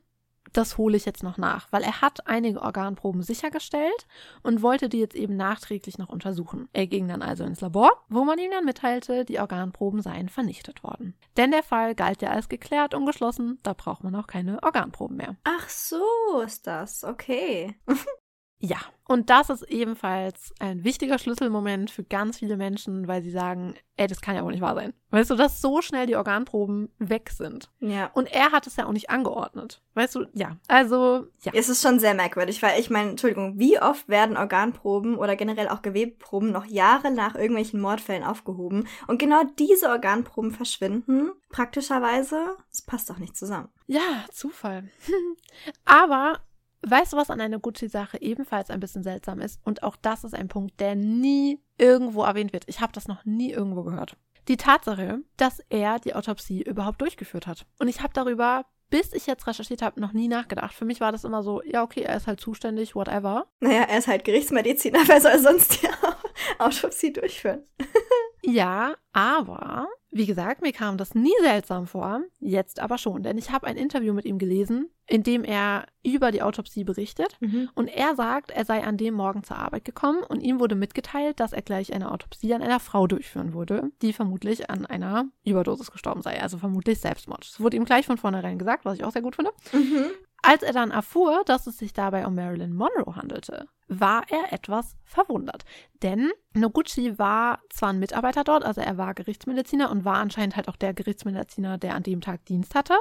das 0.53 0.77
hole 0.77 0.97
ich 0.97 1.05
jetzt 1.05 1.23
noch 1.23 1.37
nach, 1.37 1.67
weil 1.71 1.83
er 1.83 2.01
hat 2.01 2.27
einige 2.27 2.61
Organproben 2.61 3.21
sichergestellt 3.21 4.07
und 4.43 4.61
wollte 4.61 4.89
die 4.89 4.99
jetzt 4.99 5.15
eben 5.15 5.35
nachträglich 5.35 5.97
noch 5.97 6.09
untersuchen. 6.09 6.69
Er 6.73 6.87
ging 6.87 7.07
dann 7.07 7.21
also 7.21 7.43
ins 7.43 7.61
Labor, 7.61 7.91
wo 8.09 8.23
man 8.23 8.39
ihm 8.39 8.51
dann 8.51 8.65
mitteilte, 8.65 9.25
die 9.25 9.39
Organproben 9.39 10.01
seien 10.01 10.29
vernichtet 10.29 10.83
worden. 10.83 11.15
Denn 11.37 11.51
der 11.51 11.63
Fall 11.63 11.95
galt 11.95 12.21
ja 12.21 12.29
als 12.29 12.49
geklärt 12.49 12.93
und 12.93 13.05
geschlossen, 13.05 13.59
da 13.63 13.73
braucht 13.73 14.03
man 14.03 14.15
auch 14.15 14.27
keine 14.27 14.61
Organproben 14.63 15.17
mehr. 15.17 15.35
Ach 15.43 15.69
so 15.69 16.41
ist 16.45 16.67
das, 16.67 17.03
okay. 17.03 17.75
Ja, 18.59 18.77
und 19.07 19.29
das 19.29 19.49
ist 19.49 19.63
ebenfalls 19.63 20.53
ein 20.59 20.83
wichtiger 20.83 21.17
Schlüsselmoment 21.17 21.91
für 21.91 22.03
ganz 22.03 22.39
viele 22.39 22.57
Menschen, 22.57 23.07
weil 23.07 23.21
sie 23.21 23.31
sagen, 23.31 23.75
ey, 23.95 24.07
das 24.07 24.19
kann 24.19 24.35
ja 24.35 24.43
wohl 24.43 24.51
nicht 24.51 24.61
wahr 24.61 24.75
sein. 24.75 24.93
Weißt 25.11 25.29
du, 25.29 25.35
dass 25.35 25.61
so 25.61 25.81
schnell 25.81 26.07
die 26.07 26.17
Organproben 26.17 26.89
weg 26.97 27.29
sind. 27.29 27.69
Ja. 27.79 28.07
Und 28.13 28.31
er 28.33 28.51
hat 28.51 28.67
es 28.67 28.75
ja 28.75 28.85
auch 28.85 28.91
nicht 28.91 29.09
angeordnet. 29.09 29.81
Weißt 29.93 30.15
du, 30.15 30.25
ja. 30.33 30.57
Also, 30.67 31.27
ja. 31.43 31.53
Es 31.55 31.69
ist 31.69 31.81
schon 31.81 31.99
sehr 31.99 32.15
merkwürdig, 32.15 32.61
weil 32.61 32.79
ich 32.79 32.89
meine, 32.89 33.11
Entschuldigung, 33.11 33.57
wie 33.57 33.79
oft 33.79 34.09
werden 34.09 34.35
Organproben 34.35 35.15
oder 35.17 35.35
generell 35.35 35.69
auch 35.69 35.81
Gewebeproben 35.81 36.51
noch 36.51 36.65
Jahre 36.65 37.11
nach 37.11 37.35
irgendwelchen 37.35 37.79
Mordfällen 37.79 38.23
aufgehoben 38.23 38.87
und 39.07 39.19
genau 39.19 39.43
diese 39.57 39.89
Organproben 39.89 40.51
verschwinden, 40.51 41.31
praktischerweise, 41.49 42.57
es 42.71 42.81
passt 42.81 43.09
doch 43.09 43.19
nicht 43.19 43.37
zusammen. 43.37 43.69
Ja, 43.85 44.25
Zufall. 44.31 44.89
Aber 45.85 46.41
Weißt 46.89 47.11
du, 47.11 47.17
was 47.17 47.29
an 47.29 47.41
einer 47.41 47.59
Gucci-Sache 47.59 48.21
ebenfalls 48.21 48.69
ein 48.69 48.79
bisschen 48.79 49.03
seltsam 49.03 49.41
ist? 49.41 49.59
Und 49.65 49.83
auch 49.83 49.97
das 49.97 50.23
ist 50.23 50.33
ein 50.33 50.47
Punkt, 50.47 50.79
der 50.79 50.95
nie 50.95 51.59
irgendwo 51.77 52.23
erwähnt 52.23 52.53
wird. 52.53 52.63
Ich 52.67 52.79
habe 52.79 52.93
das 52.93 53.09
noch 53.09 53.25
nie 53.25 53.51
irgendwo 53.51 53.83
gehört. 53.83 54.15
Die 54.47 54.55
Tatsache, 54.55 55.19
dass 55.35 55.59
er 55.67 55.99
die 55.99 56.15
Autopsie 56.15 56.61
überhaupt 56.61 57.01
durchgeführt 57.01 57.45
hat. 57.45 57.65
Und 57.79 57.89
ich 57.89 58.01
habe 58.01 58.13
darüber, 58.13 58.65
bis 58.89 59.11
ich 59.11 59.27
jetzt 59.27 59.45
recherchiert 59.47 59.81
habe, 59.81 59.99
noch 59.99 60.13
nie 60.13 60.29
nachgedacht. 60.29 60.73
Für 60.73 60.85
mich 60.85 61.01
war 61.01 61.11
das 61.11 61.25
immer 61.25 61.43
so, 61.43 61.61
ja, 61.63 61.83
okay, 61.83 62.03
er 62.03 62.15
ist 62.15 62.27
halt 62.27 62.39
zuständig, 62.39 62.95
whatever. 62.95 63.47
Naja, 63.59 63.81
er 63.81 63.97
ist 63.97 64.07
halt 64.07 64.23
Gerichtsmediziner, 64.23 64.99
wer 65.07 65.19
soll 65.19 65.39
sonst 65.39 65.81
die 65.81 65.89
Autopsie 66.59 67.11
durchführen? 67.11 67.63
ja, 68.49 68.95
aber 69.11 69.89
wie 70.09 70.25
gesagt, 70.25 70.61
mir 70.61 70.71
kam 70.71 70.97
das 70.97 71.15
nie 71.15 71.33
seltsam 71.41 71.85
vor, 71.85 72.21
jetzt 72.39 72.79
aber 72.79 72.97
schon, 72.97 73.23
denn 73.23 73.37
ich 73.37 73.51
habe 73.51 73.67
ein 73.67 73.75
Interview 73.75 74.13
mit 74.13 74.23
ihm 74.23 74.37
gelesen, 74.37 74.89
in 75.05 75.21
dem 75.21 75.43
er 75.43 75.85
über 76.01 76.31
die 76.31 76.41
Autopsie 76.41 76.85
berichtet 76.85 77.35
mhm. 77.41 77.69
und 77.75 77.89
er 77.89 78.15
sagt, 78.15 78.51
er 78.51 78.63
sei 78.63 78.85
an 78.85 78.95
dem 78.95 79.15
Morgen 79.15 79.43
zur 79.43 79.57
Arbeit 79.57 79.83
gekommen 79.83 80.23
und 80.23 80.39
ihm 80.39 80.61
wurde 80.61 80.75
mitgeteilt, 80.75 81.41
dass 81.41 81.51
er 81.51 81.61
gleich 81.61 81.93
eine 81.93 82.09
Autopsie 82.09 82.53
an 82.53 82.61
einer 82.61 82.79
Frau 82.79 83.05
durchführen 83.05 83.53
würde, 83.53 83.91
die 84.01 84.13
vermutlich 84.13 84.69
an 84.69 84.85
einer 84.85 85.25
Überdosis 85.43 85.91
gestorben 85.91 86.21
sei, 86.21 86.41
also 86.41 86.57
vermutlich 86.57 86.99
Selbstmord. 86.99 87.45
Das 87.45 87.59
wurde 87.59 87.75
ihm 87.75 87.83
gleich 87.83 88.05
von 88.05 88.17
vornherein 88.17 88.57
gesagt, 88.57 88.85
was 88.85 88.95
ich 88.95 89.03
auch 89.03 89.11
sehr 89.11 89.21
gut 89.21 89.35
finde. 89.35 89.51
Mhm. 89.73 90.05
Als 90.41 90.63
er 90.63 90.73
dann 90.73 90.91
erfuhr, 90.91 91.43
dass 91.45 91.67
es 91.67 91.77
sich 91.77 91.93
dabei 91.93 92.25
um 92.25 92.35
Marilyn 92.35 92.73
Monroe 92.73 93.15
handelte, 93.15 93.67
war 93.87 94.23
er 94.29 94.53
etwas 94.53 94.95
verwundert. 95.03 95.63
Denn 96.03 96.31
Noguchi 96.53 97.17
war 97.17 97.59
zwar 97.69 97.89
ein 97.89 97.99
Mitarbeiter 97.99 98.43
dort, 98.43 98.63
also 98.63 98.81
er 98.81 98.97
war 98.97 99.13
Gerichtsmediziner 99.13 99.89
und 99.89 100.05
war 100.05 100.17
anscheinend 100.17 100.55
halt 100.55 100.67
auch 100.67 100.75
der 100.75 100.93
Gerichtsmediziner, 100.93 101.77
der 101.77 101.95
an 101.95 102.03
dem 102.03 102.21
Tag 102.21 102.45
Dienst 102.45 102.75
hatte. 102.75 102.95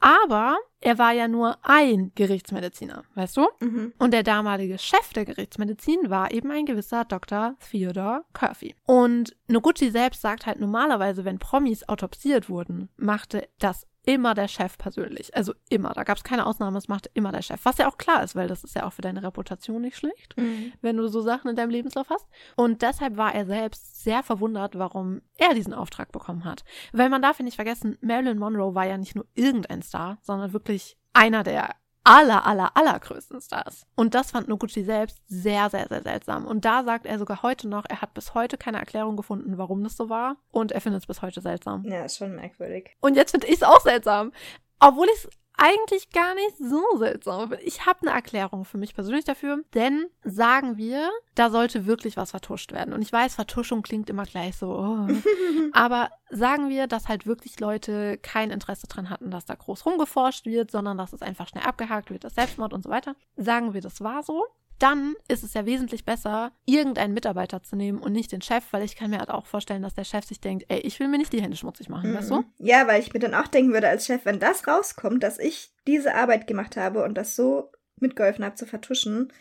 Aber 0.00 0.56
er 0.80 0.98
war 0.98 1.12
ja 1.12 1.26
nur 1.26 1.58
ein 1.62 2.12
Gerichtsmediziner, 2.14 3.02
weißt 3.14 3.36
du? 3.36 3.48
Mhm. 3.60 3.92
Und 3.98 4.12
der 4.12 4.22
damalige 4.22 4.78
Chef 4.78 5.12
der 5.12 5.24
Gerichtsmedizin 5.24 6.08
war 6.08 6.30
eben 6.30 6.50
ein 6.52 6.66
gewisser 6.66 7.04
Dr. 7.04 7.56
Theodore 7.68 8.24
Curfey. 8.32 8.76
Und 8.86 9.34
Noguchi 9.48 9.90
selbst 9.90 10.20
sagt 10.20 10.46
halt 10.46 10.60
normalerweise, 10.60 11.24
wenn 11.24 11.40
Promis 11.40 11.88
autopsiert 11.88 12.48
wurden, 12.48 12.90
machte 12.96 13.48
das 13.58 13.88
immer 14.08 14.32
der 14.32 14.48
Chef 14.48 14.78
persönlich. 14.78 15.36
Also 15.36 15.52
immer. 15.68 15.90
Da 15.90 16.02
gab 16.02 16.16
es 16.16 16.24
keine 16.24 16.46
Ausnahme, 16.46 16.78
es 16.78 16.88
machte 16.88 17.10
immer 17.12 17.30
der 17.30 17.42
Chef. 17.42 17.60
Was 17.64 17.76
ja 17.76 17.90
auch 17.90 17.98
klar 17.98 18.24
ist, 18.24 18.34
weil 18.34 18.48
das 18.48 18.64
ist 18.64 18.74
ja 18.74 18.86
auch 18.86 18.94
für 18.94 19.02
deine 19.02 19.22
Reputation 19.22 19.82
nicht 19.82 19.98
schlecht, 19.98 20.34
mhm. 20.38 20.72
wenn 20.80 20.96
du 20.96 21.08
so 21.08 21.20
Sachen 21.20 21.50
in 21.50 21.56
deinem 21.56 21.68
Lebenslauf 21.68 22.08
hast. 22.08 22.26
Und 22.56 22.80
deshalb 22.80 23.18
war 23.18 23.34
er 23.34 23.44
selbst 23.44 24.02
sehr 24.02 24.22
verwundert, 24.22 24.78
warum 24.78 25.20
er 25.36 25.52
diesen 25.52 25.74
Auftrag 25.74 26.10
bekommen 26.10 26.46
hat. 26.46 26.64
Weil 26.92 27.10
man 27.10 27.20
darf 27.20 27.38
ja 27.38 27.44
nicht 27.44 27.56
vergessen, 27.56 27.98
Marilyn 28.00 28.38
Monroe 28.38 28.74
war 28.74 28.86
ja 28.86 28.96
nicht 28.96 29.14
nur 29.14 29.26
irgendein 29.34 29.82
Star, 29.82 30.16
sondern 30.22 30.54
wirklich 30.54 30.96
einer 31.12 31.42
der 31.42 31.74
aller, 32.04 32.46
aller, 32.46 32.76
allergrößten 32.76 33.40
Stars. 33.40 33.86
Und 33.94 34.14
das 34.14 34.30
fand 34.30 34.48
Noguchi 34.48 34.84
selbst 34.84 35.20
sehr, 35.26 35.68
sehr, 35.70 35.88
sehr 35.88 36.02
seltsam. 36.02 36.46
Und 36.46 36.64
da 36.64 36.84
sagt 36.84 37.06
er 37.06 37.18
sogar 37.18 37.42
heute 37.42 37.68
noch, 37.68 37.84
er 37.88 38.00
hat 38.00 38.14
bis 38.14 38.34
heute 38.34 38.56
keine 38.56 38.78
Erklärung 38.78 39.16
gefunden, 39.16 39.58
warum 39.58 39.82
das 39.82 39.96
so 39.96 40.08
war. 40.08 40.36
Und 40.50 40.72
er 40.72 40.80
findet 40.80 41.02
es 41.02 41.06
bis 41.06 41.22
heute 41.22 41.40
seltsam. 41.40 41.84
Ja, 41.84 42.04
ist 42.04 42.16
schon 42.16 42.34
merkwürdig. 42.34 42.96
Und 43.00 43.16
jetzt 43.16 43.32
finde 43.32 43.46
ich 43.46 43.56
es 43.56 43.62
auch 43.62 43.80
seltsam. 43.80 44.32
Obwohl 44.80 45.06
ich 45.06 45.24
es 45.24 45.28
eigentlich 45.58 46.10
gar 46.10 46.34
nicht 46.34 46.56
so 46.56 46.82
seltsam. 46.98 47.54
Ich 47.64 47.84
habe 47.84 48.02
eine 48.02 48.12
Erklärung 48.12 48.64
für 48.64 48.78
mich 48.78 48.94
persönlich 48.94 49.24
dafür, 49.24 49.62
denn 49.74 50.06
sagen 50.24 50.76
wir, 50.76 51.10
da 51.34 51.50
sollte 51.50 51.84
wirklich 51.84 52.16
was 52.16 52.30
vertuscht 52.30 52.72
werden. 52.72 52.94
Und 52.94 53.02
ich 53.02 53.12
weiß, 53.12 53.34
Vertuschung 53.34 53.82
klingt 53.82 54.08
immer 54.08 54.24
gleich 54.24 54.56
so, 54.56 54.70
oh. 54.70 55.08
aber 55.72 56.10
sagen 56.30 56.68
wir, 56.68 56.86
dass 56.86 57.08
halt 57.08 57.26
wirklich 57.26 57.58
Leute 57.58 58.18
kein 58.18 58.50
Interesse 58.50 58.86
dran 58.86 59.10
hatten, 59.10 59.30
dass 59.30 59.46
da 59.46 59.54
groß 59.54 59.84
rumgeforscht 59.84 60.46
wird, 60.46 60.70
sondern 60.70 60.96
dass 60.96 61.12
es 61.12 61.22
einfach 61.22 61.48
schnell 61.48 61.64
abgehakt 61.64 62.10
wird, 62.10 62.24
das 62.24 62.36
Selbstmord 62.36 62.72
und 62.72 62.84
so 62.84 62.90
weiter. 62.90 63.16
Sagen 63.36 63.74
wir, 63.74 63.80
das 63.80 64.00
war 64.00 64.22
so 64.22 64.46
dann 64.78 65.14
ist 65.28 65.42
es 65.42 65.54
ja 65.54 65.66
wesentlich 65.66 66.04
besser, 66.04 66.52
irgendeinen 66.64 67.14
Mitarbeiter 67.14 67.62
zu 67.62 67.76
nehmen 67.76 67.98
und 67.98 68.12
nicht 68.12 68.32
den 68.32 68.42
Chef, 68.42 68.64
weil 68.70 68.84
ich 68.84 68.96
kann 68.96 69.10
mir 69.10 69.18
halt 69.18 69.30
auch 69.30 69.46
vorstellen, 69.46 69.82
dass 69.82 69.94
der 69.94 70.04
Chef 70.04 70.24
sich 70.24 70.40
denkt, 70.40 70.66
ey, 70.68 70.78
ich 70.80 71.00
will 71.00 71.08
mir 71.08 71.18
nicht 71.18 71.32
die 71.32 71.42
Hände 71.42 71.56
schmutzig 71.56 71.88
machen, 71.88 72.10
mhm. 72.10 72.16
weißt 72.16 72.30
du? 72.30 72.44
Ja, 72.58 72.86
weil 72.86 73.00
ich 73.00 73.12
mir 73.12 73.20
dann 73.20 73.34
auch 73.34 73.48
denken 73.48 73.72
würde 73.72 73.88
als 73.88 74.06
Chef, 74.06 74.24
wenn 74.24 74.38
das 74.38 74.66
rauskommt, 74.66 75.22
dass 75.22 75.38
ich 75.38 75.70
diese 75.86 76.14
Arbeit 76.14 76.46
gemacht 76.46 76.76
habe 76.76 77.02
und 77.02 77.14
das 77.14 77.34
so 77.34 77.70
mitgeholfen 77.96 78.44
habe 78.44 78.54
zu 78.54 78.66
vertuschen, 78.66 79.32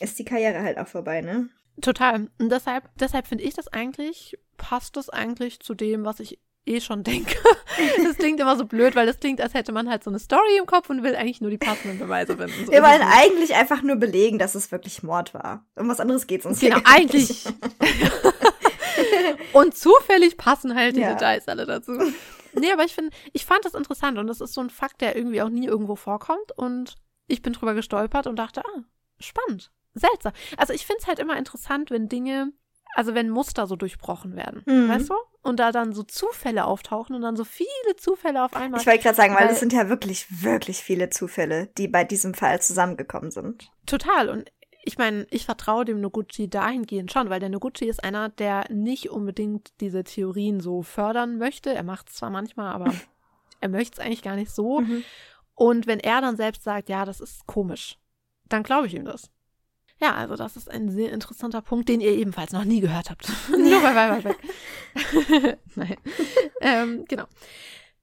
ist 0.00 0.18
die 0.18 0.24
Karriere 0.24 0.62
halt 0.62 0.78
auch 0.78 0.88
vorbei, 0.88 1.20
ne? 1.20 1.48
Total. 1.80 2.28
Und 2.38 2.50
deshalb, 2.50 2.88
deshalb 2.98 3.26
finde 3.26 3.44
ich 3.44 3.54
das 3.54 3.68
eigentlich, 3.68 4.38
passt 4.56 4.96
das 4.96 5.08
eigentlich 5.08 5.60
zu 5.60 5.74
dem, 5.74 6.04
was 6.04 6.20
ich 6.20 6.40
eh 6.66 6.80
schon 6.80 7.02
denke. 7.02 7.36
Das 8.04 8.16
klingt 8.16 8.38
immer 8.40 8.56
so 8.56 8.66
blöd, 8.66 8.94
weil 8.94 9.06
das 9.06 9.20
klingt, 9.20 9.40
als 9.40 9.54
hätte 9.54 9.72
man 9.72 9.88
halt 9.88 10.04
so 10.04 10.10
eine 10.10 10.18
Story 10.18 10.58
im 10.58 10.66
Kopf 10.66 10.90
und 10.90 11.02
will 11.02 11.16
eigentlich 11.16 11.40
nur 11.40 11.50
die 11.50 11.56
passenden 11.56 11.98
Beweise 11.98 12.36
finden. 12.36 12.66
So 12.66 12.72
Wir 12.72 12.82
wollen 12.82 13.00
eigentlich 13.00 13.54
einfach 13.54 13.80
nur 13.80 13.96
belegen, 13.96 14.38
dass 14.38 14.54
es 14.54 14.70
wirklich 14.70 15.02
Mord 15.02 15.32
war. 15.32 15.64
Um 15.76 15.88
was 15.88 15.98
anderes 15.98 16.26
geht 16.26 16.40
es 16.40 16.46
uns 16.46 16.60
Genau, 16.60 16.78
eigentlich. 16.84 17.46
und 19.54 19.74
zufällig 19.74 20.36
passen 20.36 20.74
halt 20.74 20.96
die 20.96 21.00
ja. 21.00 21.14
Details 21.14 21.48
alle 21.48 21.64
dazu. 21.64 21.92
Nee, 22.52 22.72
aber 22.72 22.84
ich 22.84 22.94
finde, 22.94 23.16
ich 23.32 23.46
fand 23.46 23.64
das 23.64 23.74
interessant 23.74 24.18
und 24.18 24.26
das 24.26 24.40
ist 24.42 24.52
so 24.52 24.60
ein 24.60 24.68
Fakt, 24.70 25.00
der 25.00 25.16
irgendwie 25.16 25.40
auch 25.40 25.48
nie 25.48 25.66
irgendwo 25.66 25.96
vorkommt 25.96 26.52
und 26.56 26.96
ich 27.28 27.40
bin 27.40 27.52
drüber 27.52 27.74
gestolpert 27.74 28.26
und 28.26 28.36
dachte, 28.36 28.62
ah, 28.62 28.82
spannend, 29.20 29.70
seltsam. 29.94 30.32
Also 30.56 30.72
ich 30.72 30.84
finde 30.84 31.00
es 31.00 31.06
halt 31.06 31.18
immer 31.18 31.38
interessant, 31.38 31.90
wenn 31.90 32.08
Dinge 32.08 32.52
also 32.94 33.14
wenn 33.14 33.30
Muster 33.30 33.66
so 33.66 33.76
durchbrochen 33.76 34.36
werden, 34.36 34.62
mhm. 34.66 34.88
weißt 34.88 35.10
du? 35.10 35.14
Und 35.42 35.58
da 35.58 35.72
dann 35.72 35.92
so 35.92 36.02
Zufälle 36.02 36.64
auftauchen 36.66 37.16
und 37.16 37.22
dann 37.22 37.36
so 37.36 37.44
viele 37.44 37.96
Zufälle 37.96 38.44
auf 38.44 38.54
einmal. 38.54 38.80
Ich 38.80 38.86
wollte 38.86 39.02
gerade 39.02 39.16
sagen, 39.16 39.34
weil 39.34 39.48
es 39.48 39.60
sind 39.60 39.72
ja 39.72 39.88
wirklich, 39.88 40.26
wirklich 40.42 40.78
viele 40.78 41.08
Zufälle, 41.08 41.68
die 41.78 41.88
bei 41.88 42.04
diesem 42.04 42.34
Fall 42.34 42.60
zusammengekommen 42.60 43.30
sind. 43.30 43.70
Total. 43.86 44.28
Und 44.28 44.50
ich 44.82 44.98
meine, 44.98 45.26
ich 45.30 45.46
vertraue 45.46 45.84
dem 45.84 46.00
Noguchi 46.00 46.48
dahingehend 46.48 47.12
schon, 47.12 47.30
weil 47.30 47.40
der 47.40 47.48
Noguchi 47.48 47.86
ist 47.86 48.04
einer, 48.04 48.28
der 48.28 48.70
nicht 48.70 49.10
unbedingt 49.10 49.72
diese 49.80 50.04
Theorien 50.04 50.60
so 50.60 50.82
fördern 50.82 51.38
möchte. 51.38 51.72
Er 51.72 51.84
macht 51.84 52.08
es 52.08 52.16
zwar 52.16 52.30
manchmal, 52.30 52.72
aber 52.72 52.92
er 53.60 53.68
möchte 53.68 54.00
es 54.00 54.06
eigentlich 54.06 54.22
gar 54.22 54.36
nicht 54.36 54.50
so. 54.50 54.80
Mhm. 54.80 55.04
Und 55.54 55.86
wenn 55.86 56.00
er 56.00 56.20
dann 56.20 56.36
selbst 56.36 56.64
sagt, 56.64 56.88
ja, 56.88 57.04
das 57.04 57.20
ist 57.20 57.46
komisch, 57.46 57.98
dann 58.48 58.62
glaube 58.62 58.86
ich 58.86 58.94
ihm 58.94 59.04
das. 59.04 59.30
Ja, 60.00 60.14
also 60.14 60.36
das 60.36 60.56
ist 60.56 60.70
ein 60.70 60.90
sehr 60.90 61.12
interessanter 61.12 61.60
Punkt, 61.60 61.88
den 61.88 62.00
ihr 62.00 62.12
ebenfalls 62.12 62.52
noch 62.52 62.64
nie 62.64 62.80
gehört 62.80 63.10
habt. 63.10 63.28
Nur 63.50 63.82
bei 63.82 63.94
Weiber 63.94 64.24
weg. 64.24 65.58
Nein. 65.74 65.96
ähm, 66.60 67.04
genau. 67.06 67.24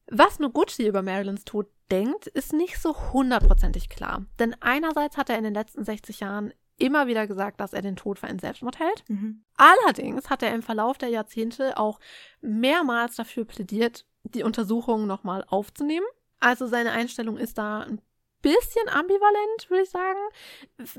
Was 0.09 0.39
Noguchi 0.39 0.87
über 0.87 1.01
Marilyns 1.01 1.43
Tod 1.43 1.67
denkt, 1.91 2.27
ist 2.27 2.53
nicht 2.53 2.79
so 2.79 3.13
hundertprozentig 3.13 3.89
klar. 3.89 4.25
Denn 4.39 4.55
einerseits 4.61 5.17
hat 5.17 5.29
er 5.29 5.37
in 5.37 5.43
den 5.43 5.53
letzten 5.53 5.83
60 5.83 6.19
Jahren 6.21 6.53
immer 6.77 7.07
wieder 7.07 7.27
gesagt, 7.27 7.59
dass 7.59 7.73
er 7.73 7.81
den 7.81 7.95
Tod 7.95 8.19
für 8.19 8.27
einen 8.27 8.39
Selbstmord 8.39 8.79
hält. 8.79 9.03
Mhm. 9.07 9.43
Allerdings 9.55 10.29
hat 10.29 10.43
er 10.43 10.53
im 10.53 10.61
Verlauf 10.61 10.97
der 10.97 11.09
Jahrzehnte 11.09 11.77
auch 11.77 11.99
mehrmals 12.41 13.15
dafür 13.15 13.45
plädiert, 13.45 14.05
die 14.23 14.43
Untersuchungen 14.43 15.07
nochmal 15.07 15.43
aufzunehmen. 15.47 16.05
Also 16.39 16.67
seine 16.67 16.91
Einstellung 16.91 17.37
ist 17.37 17.57
da 17.57 17.81
ein 17.81 17.99
bisschen 18.47 18.89
ambivalent, 18.89 19.69
würde 19.69 19.83
ich 19.83 19.89
sagen. 19.89 20.19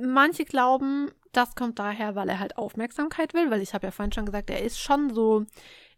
Manche 0.00 0.44
glauben, 0.44 1.10
das 1.32 1.54
kommt 1.54 1.78
daher, 1.78 2.14
weil 2.14 2.28
er 2.28 2.38
halt 2.38 2.58
Aufmerksamkeit 2.58 3.34
will, 3.34 3.50
weil 3.50 3.62
ich 3.62 3.74
habe 3.74 3.86
ja 3.86 3.90
vorhin 3.90 4.12
schon 4.12 4.26
gesagt, 4.26 4.50
er 4.50 4.62
ist 4.62 4.80
schon 4.80 5.14
so, 5.14 5.46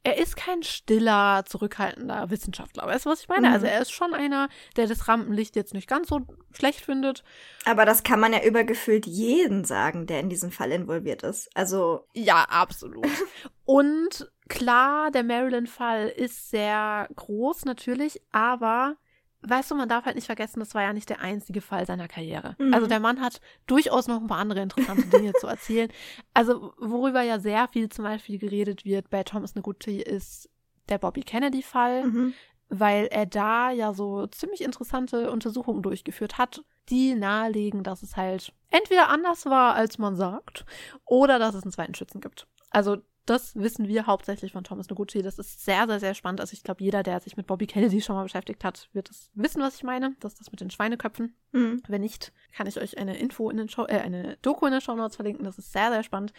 er 0.03 0.17
ist 0.17 0.37
kein 0.37 0.63
stiller, 0.63 1.45
zurückhaltender 1.47 2.31
Wissenschaftler. 2.31 2.87
Weißt 2.87 3.05
du, 3.05 3.11
was 3.11 3.21
ich 3.21 3.29
meine? 3.29 3.49
Mhm. 3.49 3.55
Also 3.55 3.67
er 3.67 3.81
ist 3.83 3.93
schon 3.93 4.15
einer, 4.15 4.49
der 4.77 4.87
das 4.87 5.09
Rampenlicht 5.09 5.57
jetzt 5.57 5.75
nicht 5.75 5.89
ganz 5.89 6.09
so 6.09 6.21
schlecht 6.53 6.81
findet. 6.81 7.23
Aber 7.65 7.85
das 7.85 8.03
kann 8.03 8.21
man 8.21 8.33
ja 8.33 8.43
übergefühlt 8.43 9.07
jeden 9.07 9.65
sagen, 9.65 10.07
der 10.07 10.21
in 10.21 10.31
diesem 10.31 10.51
Fall 10.51 10.73
involviert 10.73 11.23
ist. 11.23 11.51
Also. 11.55 12.07
Ja, 12.15 12.45
absolut. 12.49 13.07
Und 13.67 14.31
klar, 14.49 15.11
der 15.11 15.23
Marilyn-Fall 15.23 16.09
ist 16.09 16.51
sehr 16.51 17.09
groß 17.15 17.67
natürlich, 17.67 18.21
aber 18.33 18.97
weißt 19.43 19.71
du, 19.71 19.75
man 19.75 19.89
darf 19.89 20.05
halt 20.05 20.17
nicht 20.17 20.27
vergessen, 20.27 20.61
das 20.61 20.75
war 20.75 20.83
ja 20.83 20.93
nicht 20.93 21.09
der 21.09 21.21
einzige 21.21 21.61
Fall 21.61 21.87
seiner 21.87 22.09
Karriere. 22.09 22.57
Mhm. 22.59 22.75
Also 22.75 22.87
der 22.87 23.01
Mann 23.01 23.21
hat 23.21 23.41
durchaus 23.67 24.07
noch 24.07 24.21
ein 24.21 24.27
paar 24.27 24.39
andere 24.39 24.61
interessante 24.61 25.07
Dinge 25.07 25.33
zu 25.41 25.47
erzählen. 25.47 25.91
Also 26.35 26.75
worüber 26.79 27.23
ja 27.23 27.39
sehr 27.39 27.69
viel 27.69 27.89
zum 27.89 28.05
Beispiel 28.05 28.39
geredet 28.39 28.85
wird 28.85 29.11
bei 29.11 29.23
Thomas 29.23 29.55
Noguchi 29.55 30.01
ist 30.01 30.51
der 30.89 30.99
Bobby 30.99 31.23
Kennedy-Fall, 31.23 32.05
mhm. 32.05 32.35
weil 32.69 33.07
er 33.07 33.27
da 33.27 33.71
ja 33.71 33.95
so 33.95 34.27
ziemlich 34.27 34.63
interessante 34.63 35.31
Untersuchungen 35.31 35.83
durchgeführt 35.83 36.37
hat, 36.37 36.63
die 36.89 37.15
nahelegen, 37.15 37.83
dass 37.83 38.03
es 38.03 38.17
halt 38.17 38.53
entweder 38.71 39.09
anders 39.09 39.47
war, 39.47 39.75
als 39.75 39.99
man 39.99 40.17
sagt, 40.17 40.67
oder 41.05 41.39
dass 41.39 41.55
es 41.55 41.63
einen 41.63 41.73
zweiten 41.73 41.95
Schützen 41.95 42.21
gibt. 42.21 42.47
Also 42.71 42.99
das 43.31 43.55
wissen 43.55 43.87
wir 43.87 44.07
hauptsächlich 44.07 44.53
von 44.53 44.65
Thomas 44.65 44.89
Noguchi. 44.89 45.23
Das 45.23 45.39
ist 45.39 45.65
sehr, 45.65 45.87
sehr, 45.87 46.01
sehr 46.01 46.15
spannend. 46.15 46.41
Also 46.41 46.53
ich 46.53 46.65
glaube, 46.65 46.83
jeder, 46.83 47.05
der 47.05 47.21
sich 47.21 47.37
mit 47.37 47.47
Bobby 47.47 47.69
Kennedy 47.69 48.01
schon 48.01 48.17
mal 48.17 48.25
beschäftigt 48.25 48.65
hat, 48.65 48.89
wird 48.93 49.09
es 49.09 49.31
wissen, 49.35 49.63
was 49.63 49.77
ich 49.77 49.85
meine. 49.85 50.17
Das 50.19 50.33
ist 50.33 50.41
das 50.41 50.51
mit 50.51 50.61
den 50.61 50.71
Schweineköpfen. 50.71 51.37
Mhm. 51.53 51.81
Wenn 51.87 52.01
nicht, 52.01 52.33
kann 52.53 52.67
ich 52.67 52.81
euch 52.81 52.99
eine 52.99 53.17
Info 53.17 53.49
in 53.49 53.57
den 53.57 53.69
Show, 53.69 53.85
äh, 53.87 54.01
eine 54.01 54.37
Doku 54.43 54.67
in 54.67 54.73
den 54.73 54.81
Show 54.81 54.97
Notes 54.97 55.15
verlinken. 55.15 55.45
Das 55.45 55.59
ist 55.59 55.73
sehr, 55.73 55.91
sehr 55.91 56.03
spannend. 56.03 56.33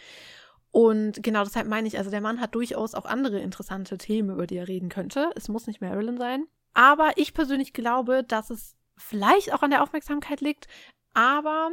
Und 0.70 1.22
genau 1.22 1.44
deshalb 1.44 1.66
meine 1.66 1.88
ich, 1.88 1.96
also 1.96 2.10
der 2.10 2.20
Mann 2.20 2.40
hat 2.40 2.54
durchaus 2.54 2.94
auch 2.94 3.06
andere 3.06 3.40
interessante 3.40 3.96
Themen, 3.96 4.30
über 4.30 4.46
die 4.46 4.56
er 4.56 4.68
reden 4.68 4.90
könnte. 4.90 5.30
Es 5.34 5.48
muss 5.48 5.66
nicht 5.66 5.80
Marilyn 5.80 6.18
sein. 6.18 6.46
Aber 6.74 7.12
ich 7.16 7.32
persönlich 7.32 7.72
glaube, 7.72 8.22
dass 8.22 8.50
es 8.50 8.76
vielleicht 8.98 9.54
auch 9.54 9.62
an 9.62 9.70
der 9.70 9.82
Aufmerksamkeit 9.82 10.42
liegt. 10.42 10.68
Aber 11.14 11.70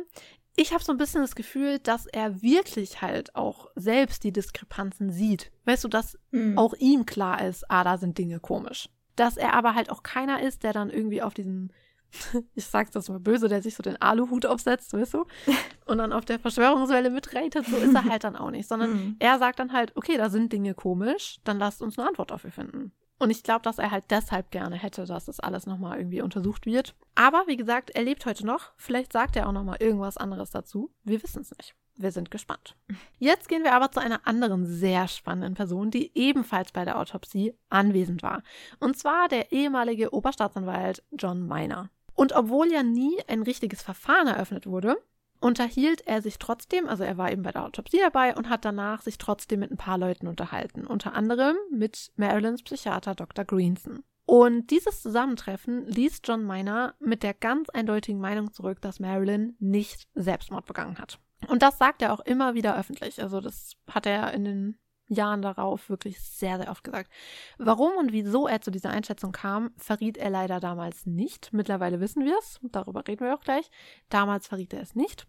ich 0.60 0.74
habe 0.74 0.84
so 0.84 0.92
ein 0.92 0.98
bisschen 0.98 1.22
das 1.22 1.36
Gefühl, 1.36 1.80
dass 1.80 2.06
er 2.06 2.42
wirklich 2.42 3.02
halt 3.02 3.34
auch 3.34 3.68
selbst 3.76 4.26
die 4.26 4.34
Diskrepanzen 4.34 5.10
sieht. 5.10 5.52
Weißt 5.64 5.86
du, 5.86 5.88
dass 5.88 6.18
mhm. 6.32 6.58
auch 6.58 6.74
ihm 6.74 7.06
klar 7.06 7.46
ist, 7.46 7.64
ah, 7.72 7.86
da 7.86 7.98
sind 7.98 8.18
Dinge 8.18 8.42
komisch. 8.42 8.90
Dass 9.16 9.38
er 9.38 9.54
aber 9.54 9.74
halt 9.74 9.90
auch 9.90 10.04
keiner 10.04 10.42
ist, 10.42 10.64
der 10.64 10.74
dann 10.74 10.90
irgendwie 10.90 11.22
auf 11.22 11.34
diesen, 11.34 11.72
ich 12.56 12.66
sag's 12.66 12.92
das 12.92 13.08
mal 13.08 13.22
böse, 13.22 13.48
der 13.48 13.62
sich 13.62 13.76
so 13.76 13.84
den 13.84 14.02
Aluhut 14.02 14.46
aufsetzt, 14.46 14.92
weißt 14.92 15.14
du, 15.14 15.26
und 15.86 15.98
dann 15.98 16.12
auf 16.12 16.26
der 16.26 16.40
Verschwörungswelle 16.40 17.10
mitreitet, 17.10 17.66
so 17.66 17.78
ist 17.78 17.96
er 17.96 18.04
halt 18.04 18.26
dann 18.26 18.36
auch 18.36 18.52
nicht, 18.52 18.68
sondern 18.68 18.92
mhm. 18.92 19.16
er 19.20 19.40
sagt 19.40 19.60
dann 19.60 19.72
halt, 19.72 19.96
okay, 19.96 20.18
da 20.18 20.30
sind 20.30 20.52
Dinge 20.52 20.74
komisch, 20.74 21.38
dann 21.46 21.58
lasst 21.58 21.82
uns 21.82 21.98
eine 21.98 22.10
Antwort 22.10 22.32
dafür 22.32 22.52
finden. 22.52 22.92
Und 23.20 23.30
ich 23.30 23.44
glaube, 23.44 23.62
dass 23.64 23.80
er 23.80 23.92
halt 23.92 24.06
deshalb 24.10 24.50
gerne 24.50 24.78
hätte, 24.78 25.06
dass 25.06 25.26
das 25.26 25.42
alles 25.42 25.66
nochmal 25.66 25.98
irgendwie 25.98 26.22
untersucht 26.22 26.66
wird. 26.66 26.96
Aber 27.16 27.44
wie 27.48 27.58
gesagt, 27.58 27.90
er 27.92 28.04
lebt 28.04 28.26
heute 28.26 28.46
noch. 28.46 28.72
Vielleicht 28.78 29.12
sagt 29.12 29.36
er 29.36 29.48
auch 29.48 29.52
nochmal 29.52 29.78
irgendwas 29.82 30.18
anderes 30.18 30.52
dazu. 30.52 30.90
Wir 31.04 31.22
wissen 31.22 31.42
es 31.42 31.52
nicht. 31.58 31.76
Wir 31.98 32.14
sind 32.14 32.32
gespannt. 32.32 32.78
Jetzt 33.18 33.50
gehen 33.50 33.66
wir 33.66 33.74
aber 33.74 33.92
zu 33.92 34.00
einer 34.00 34.26
anderen 34.26 34.66
sehr 34.66 35.10
spannenden 35.10 35.56
Person, 35.56 35.92
die 35.92 36.18
ebenfalls 36.18 36.72
bei 36.72 36.86
der 36.86 36.98
Autopsie 36.98 37.54
anwesend 37.70 38.24
war. 38.24 38.42
Und 38.80 38.98
zwar 38.98 39.28
der 39.28 39.52
ehemalige 39.52 40.14
Oberstaatsanwalt 40.14 41.04
John 41.12 41.46
Miner. 41.46 41.90
Und 42.16 42.32
obwohl 42.32 42.72
ja 42.72 42.84
nie 42.84 43.18
ein 43.28 43.42
richtiges 43.42 43.82
Verfahren 43.82 44.28
eröffnet 44.28 44.66
wurde, 44.66 44.98
unterhielt 45.40 46.06
er 46.06 46.22
sich 46.22 46.38
trotzdem, 46.38 46.88
also 46.88 47.04
er 47.04 47.18
war 47.18 47.32
eben 47.32 47.44
bei 47.44 47.52
der 47.52 47.66
Autopsie 47.66 48.00
dabei 48.00 48.36
und 48.36 48.50
hat 48.50 48.66
danach 48.66 49.02
sich 49.02 49.18
trotzdem 49.18 49.62
mit 49.62 49.72
ein 49.72 49.78
paar 49.78 49.98
Leuten 49.98 50.28
unterhalten, 50.28 50.86
unter 50.86 51.14
anderem 51.14 51.56
mit 51.72 52.12
Marilyns 52.16 52.64
Psychiater 52.64 53.16
Dr. 53.16 53.46
Greenson. 53.46 54.04
Und 54.26 54.70
dieses 54.70 55.02
Zusammentreffen 55.02 55.88
ließ 55.88 56.22
John 56.24 56.46
Miner 56.46 56.94
mit 57.00 57.24
der 57.24 57.34
ganz 57.34 57.70
eindeutigen 57.70 58.22
Meinung 58.22 58.54
zurück, 58.54 58.80
dass 58.80 59.00
Marilyn 59.00 59.56
nicht 59.60 60.08
Selbstmord 60.14 60.68
begangen 60.68 61.00
hat. 61.00 61.20
Und 61.48 61.64
das 61.64 61.80
sagt 61.80 62.04
er 62.04 62.14
auch 62.14 62.20
immer 62.20 62.54
wieder 62.54 62.78
öffentlich. 62.78 63.22
Also 63.24 63.42
das 63.42 63.72
hat 63.90 64.06
er 64.06 64.32
in 64.34 64.46
den 64.46 64.80
Jahren 65.10 65.42
darauf 65.42 65.90
wirklich 65.90 66.22
sehr, 66.22 66.58
sehr 66.58 66.70
oft 66.72 66.84
gesagt. 66.84 67.12
Warum 67.58 67.94
und 67.98 68.12
wieso 68.12 68.48
er 68.48 68.62
zu 68.62 68.72
dieser 68.72 68.92
Einschätzung 68.92 69.32
kam, 69.32 69.72
verriet 69.78 70.18
er 70.18 70.30
leider 70.30 70.60
damals 70.60 71.06
nicht. 71.06 71.52
Mittlerweile 71.52 72.00
wissen 72.00 72.24
wir 72.26 72.38
es, 72.38 72.60
darüber 72.64 73.08
reden 73.08 73.26
wir 73.26 73.36
auch 73.36 73.44
gleich. 73.44 73.70
Damals 74.10 74.48
verriet 74.48 74.74
er 74.74 74.82
es 74.82 74.96
nicht. 74.96 75.28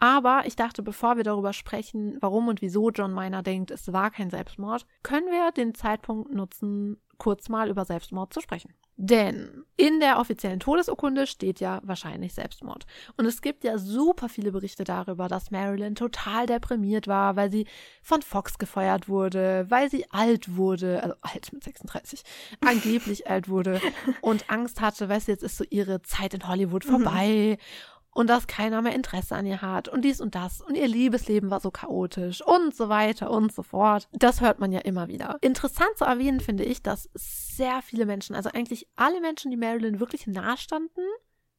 Aber 0.00 0.42
ich 0.46 0.56
dachte, 0.56 0.82
bevor 0.82 1.16
wir 1.16 1.24
darüber 1.24 1.52
sprechen, 1.52 2.16
warum 2.20 2.48
und 2.48 2.62
wieso 2.62 2.90
John 2.90 3.12
Miner 3.14 3.42
denkt, 3.42 3.70
es 3.70 3.92
war 3.92 4.10
kein 4.10 4.30
Selbstmord, 4.30 4.86
können 5.02 5.26
wir 5.26 5.50
den 5.50 5.74
Zeitpunkt 5.74 6.32
nutzen, 6.32 7.00
kurz 7.18 7.48
mal 7.48 7.68
über 7.68 7.84
Selbstmord 7.84 8.32
zu 8.32 8.40
sprechen. 8.40 8.72
Denn 9.00 9.64
in 9.76 10.00
der 10.00 10.18
offiziellen 10.18 10.58
Todesurkunde 10.58 11.28
steht 11.28 11.60
ja 11.60 11.80
wahrscheinlich 11.84 12.34
Selbstmord. 12.34 12.84
Und 13.16 13.26
es 13.26 13.42
gibt 13.42 13.62
ja 13.62 13.78
super 13.78 14.28
viele 14.28 14.50
Berichte 14.50 14.82
darüber, 14.82 15.28
dass 15.28 15.52
Marilyn 15.52 15.94
total 15.94 16.46
deprimiert 16.46 17.06
war, 17.06 17.36
weil 17.36 17.48
sie 17.48 17.68
von 18.02 18.22
Fox 18.22 18.58
gefeuert 18.58 19.08
wurde, 19.08 19.66
weil 19.68 19.88
sie 19.88 20.10
alt 20.10 20.56
wurde, 20.56 21.00
also 21.00 21.14
alt 21.20 21.52
mit 21.52 21.62
36, 21.62 22.24
angeblich 22.60 23.30
alt 23.30 23.48
wurde 23.48 23.80
und 24.20 24.50
Angst 24.50 24.80
hatte, 24.80 25.08
weißt 25.08 25.28
du, 25.28 25.32
jetzt 25.32 25.44
ist 25.44 25.58
so 25.58 25.64
ihre 25.70 26.02
Zeit 26.02 26.34
in 26.34 26.48
Hollywood 26.48 26.84
mhm. 26.84 26.90
vorbei. 26.90 27.56
Mhm 27.56 27.88
und 28.12 28.28
dass 28.28 28.46
keiner 28.46 28.82
mehr 28.82 28.94
Interesse 28.94 29.36
an 29.36 29.46
ihr 29.46 29.62
hat 29.62 29.88
und 29.88 30.04
dies 30.04 30.20
und 30.20 30.34
das 30.34 30.60
und 30.60 30.76
ihr 30.76 30.88
Liebesleben 30.88 31.50
war 31.50 31.60
so 31.60 31.70
chaotisch 31.70 32.42
und 32.42 32.74
so 32.74 32.88
weiter 32.88 33.30
und 33.30 33.52
so 33.52 33.62
fort. 33.62 34.08
Das 34.12 34.40
hört 34.40 34.58
man 34.58 34.72
ja 34.72 34.80
immer 34.80 35.08
wieder. 35.08 35.38
Interessant 35.40 35.96
zu 35.96 36.04
erwähnen 36.04 36.40
finde 36.40 36.64
ich, 36.64 36.82
dass 36.82 37.08
sehr 37.14 37.82
viele 37.82 38.06
Menschen, 38.06 38.34
also 38.34 38.50
eigentlich 38.52 38.88
alle 38.96 39.20
Menschen, 39.20 39.50
die 39.50 39.56
Marilyn 39.56 40.00
wirklich 40.00 40.26
nahestanden, 40.26 41.04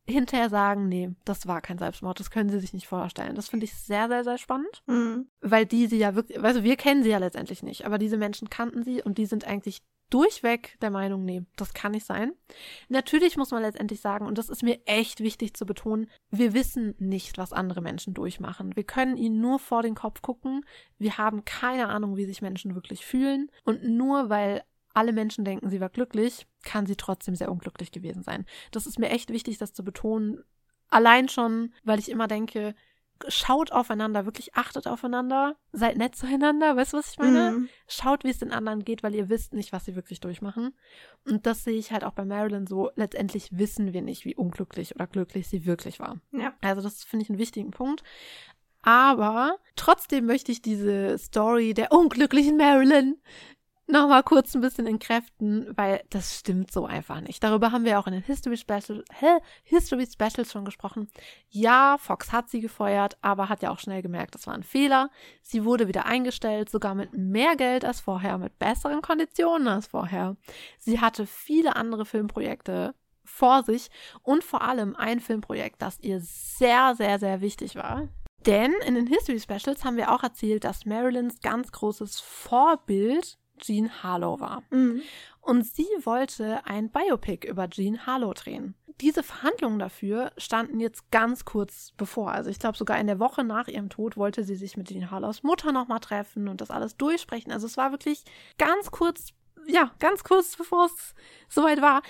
hinterher 0.09 0.49
sagen, 0.49 0.89
nee, 0.89 1.11
das 1.23 1.47
war 1.47 1.61
kein 1.61 1.77
Selbstmord, 1.77 2.19
das 2.19 2.31
können 2.31 2.49
sie 2.49 2.59
sich 2.59 2.73
nicht 2.73 2.87
vorstellen. 2.87 3.35
Das 3.35 3.49
finde 3.49 3.65
ich 3.65 3.75
sehr, 3.75 4.07
sehr, 4.07 4.23
sehr 4.23 4.37
spannend, 4.37 4.83
mhm. 4.87 5.27
weil 5.41 5.65
die 5.65 5.87
sie 5.87 5.97
ja 5.97 6.15
wirklich, 6.15 6.43
also 6.43 6.63
wir 6.63 6.75
kennen 6.75 7.03
sie 7.03 7.09
ja 7.09 7.19
letztendlich 7.19 7.63
nicht, 7.63 7.85
aber 7.85 7.97
diese 7.97 8.17
Menschen 8.17 8.49
kannten 8.49 8.83
sie 8.83 9.01
und 9.01 9.17
die 9.17 9.25
sind 9.25 9.45
eigentlich 9.45 9.81
durchweg 10.09 10.77
der 10.81 10.89
Meinung, 10.89 11.25
nee, 11.25 11.43
das 11.55 11.73
kann 11.73 11.91
nicht 11.91 12.05
sein. 12.05 12.33
Natürlich 12.87 13.37
muss 13.37 13.51
man 13.51 13.61
letztendlich 13.61 14.01
sagen, 14.01 14.25
und 14.25 14.37
das 14.37 14.49
ist 14.49 14.63
mir 14.63 14.79
echt 14.85 15.21
wichtig 15.21 15.53
zu 15.53 15.65
betonen, 15.65 16.09
wir 16.31 16.53
wissen 16.53 16.95
nicht, 16.99 17.37
was 17.37 17.53
andere 17.53 17.81
Menschen 17.81 18.13
durchmachen. 18.13 18.75
Wir 18.75 18.83
können 18.83 19.17
ihnen 19.17 19.41
nur 19.41 19.59
vor 19.59 19.83
den 19.83 19.95
Kopf 19.95 20.21
gucken. 20.21 20.65
Wir 20.97 21.17
haben 21.17 21.45
keine 21.45 21.87
Ahnung, 21.87 22.17
wie 22.17 22.25
sich 22.25 22.41
Menschen 22.41 22.75
wirklich 22.75 23.05
fühlen. 23.05 23.51
Und 23.63 23.83
nur 23.83 24.29
weil 24.29 24.63
alle 24.93 25.13
Menschen 25.13 25.45
denken, 25.45 25.69
sie 25.69 25.79
war 25.79 25.89
glücklich, 25.89 26.47
kann 26.63 26.85
sie 26.85 26.95
trotzdem 26.95 27.35
sehr 27.35 27.51
unglücklich 27.51 27.91
gewesen 27.91 28.23
sein. 28.23 28.45
Das 28.71 28.85
ist 28.85 28.99
mir 28.99 29.09
echt 29.09 29.29
wichtig, 29.29 29.57
das 29.57 29.73
zu 29.73 29.83
betonen. 29.83 30.43
Allein 30.89 31.29
schon, 31.29 31.73
weil 31.83 31.99
ich 31.99 32.09
immer 32.09 32.27
denke, 32.27 32.75
schaut 33.27 33.71
aufeinander, 33.71 34.25
wirklich 34.25 34.55
achtet 34.55 34.87
aufeinander, 34.87 35.55
seid 35.71 35.97
nett 35.97 36.15
zueinander, 36.15 36.75
weißt 36.75 36.93
du, 36.93 36.97
was 36.97 37.11
ich 37.11 37.17
meine? 37.17 37.51
Mhm. 37.51 37.69
Schaut, 37.87 38.23
wie 38.23 38.29
es 38.29 38.39
den 38.39 38.51
anderen 38.51 38.85
geht, 38.85 39.03
weil 39.03 39.15
ihr 39.15 39.29
wisst 39.29 39.53
nicht, 39.53 39.73
was 39.73 39.85
sie 39.85 39.95
wirklich 39.95 40.19
durchmachen. 40.19 40.73
Und 41.25 41.45
das 41.45 41.63
sehe 41.63 41.77
ich 41.77 41.91
halt 41.91 42.03
auch 42.03 42.13
bei 42.13 42.25
Marilyn 42.25 42.67
so. 42.67 42.91
Letztendlich 42.95 43.49
wissen 43.51 43.93
wir 43.93 44.01
nicht, 44.01 44.25
wie 44.25 44.35
unglücklich 44.35 44.95
oder 44.95 45.07
glücklich 45.07 45.47
sie 45.47 45.65
wirklich 45.65 45.99
war. 45.99 46.19
Ja. 46.31 46.53
Also 46.61 46.81
das 46.81 47.03
finde 47.03 47.23
ich 47.23 47.29
einen 47.29 47.39
wichtigen 47.39 47.71
Punkt. 47.71 48.03
Aber 48.81 49.57
trotzdem 49.75 50.25
möchte 50.25 50.51
ich 50.51 50.61
diese 50.61 51.17
Story 51.17 51.73
der 51.73 51.91
unglücklichen 51.91 52.55
Marilyn 52.57 53.17
nochmal 53.89 54.23
kurz 54.23 54.55
ein 54.55 54.61
bisschen 54.61 54.87
entkräften, 54.87 55.75
weil 55.75 56.03
das 56.09 56.37
stimmt 56.39 56.71
so 56.71 56.85
einfach 56.85 57.21
nicht. 57.21 57.43
Darüber 57.43 57.71
haben 57.71 57.85
wir 57.85 57.99
auch 57.99 58.07
in 58.07 58.13
den 58.13 58.23
History, 58.23 58.57
Special, 58.57 59.03
hä? 59.19 59.39
History 59.63 60.07
Specials 60.07 60.51
schon 60.51 60.65
gesprochen. 60.65 61.09
Ja, 61.49 61.97
Fox 61.99 62.31
hat 62.31 62.49
sie 62.49 62.61
gefeuert, 62.61 63.17
aber 63.21 63.49
hat 63.49 63.61
ja 63.61 63.71
auch 63.71 63.79
schnell 63.79 64.01
gemerkt, 64.01 64.35
das 64.35 64.47
war 64.47 64.53
ein 64.53 64.63
Fehler. 64.63 65.09
Sie 65.41 65.65
wurde 65.65 65.87
wieder 65.87 66.05
eingestellt, 66.05 66.69
sogar 66.69 66.95
mit 66.95 67.13
mehr 67.13 67.55
Geld 67.55 67.83
als 67.83 67.99
vorher, 67.99 68.37
mit 68.37 68.59
besseren 68.59 69.01
Konditionen 69.01 69.67
als 69.67 69.87
vorher. 69.87 70.37
Sie 70.77 70.99
hatte 70.99 71.25
viele 71.25 71.75
andere 71.75 72.05
Filmprojekte 72.05 72.93
vor 73.23 73.63
sich 73.63 73.89
und 74.23 74.43
vor 74.43 74.61
allem 74.61 74.95
ein 74.95 75.19
Filmprojekt, 75.19 75.81
das 75.81 75.99
ihr 75.99 76.19
sehr, 76.21 76.95
sehr, 76.95 77.19
sehr 77.19 77.41
wichtig 77.41 77.75
war. 77.75 78.07
Denn 78.45 78.73
in 78.85 78.95
den 78.95 79.07
History 79.07 79.39
Specials 79.39 79.83
haben 79.83 79.97
wir 79.97 80.11
auch 80.11 80.23
erzählt, 80.23 80.63
dass 80.63 80.85
Marilyns 80.85 81.41
ganz 81.41 81.71
großes 81.71 82.19
Vorbild 82.21 83.37
Jean 83.59 84.03
Harlow 84.03 84.39
war. 84.39 84.63
Mhm. 84.71 85.01
Und 85.41 85.65
sie 85.65 85.87
wollte 86.03 86.65
ein 86.65 86.89
Biopic 86.89 87.47
über 87.47 87.69
Jean 87.69 88.05
Harlow 88.05 88.33
drehen. 88.33 88.75
Diese 89.01 89.23
Verhandlungen 89.23 89.79
dafür 89.79 90.31
standen 90.37 90.79
jetzt 90.79 91.09
ganz 91.09 91.45
kurz 91.45 91.93
bevor. 91.95 92.31
Also 92.31 92.49
ich 92.49 92.59
glaube 92.59 92.77
sogar 92.77 92.99
in 92.99 93.07
der 93.07 93.19
Woche 93.19 93.43
nach 93.43 93.67
ihrem 93.67 93.89
Tod 93.89 94.17
wollte 94.17 94.43
sie 94.43 94.55
sich 94.55 94.75
mit 94.75 94.89
Jean 94.89 95.09
Harlows 95.09 95.43
Mutter 95.43 95.71
nochmal 95.71 96.01
treffen 96.01 96.47
und 96.49 96.59
das 96.59 96.69
alles 96.69 96.97
durchsprechen. 96.97 97.51
Also 97.51 97.65
es 97.65 97.77
war 97.77 97.91
wirklich 97.91 98.23
ganz 98.57 98.91
kurz, 98.91 99.29
ja, 99.67 99.91
ganz 99.99 100.23
kurz 100.23 100.57
bevor 100.57 100.87
es 100.87 101.15
soweit 101.47 101.81
war. 101.81 102.01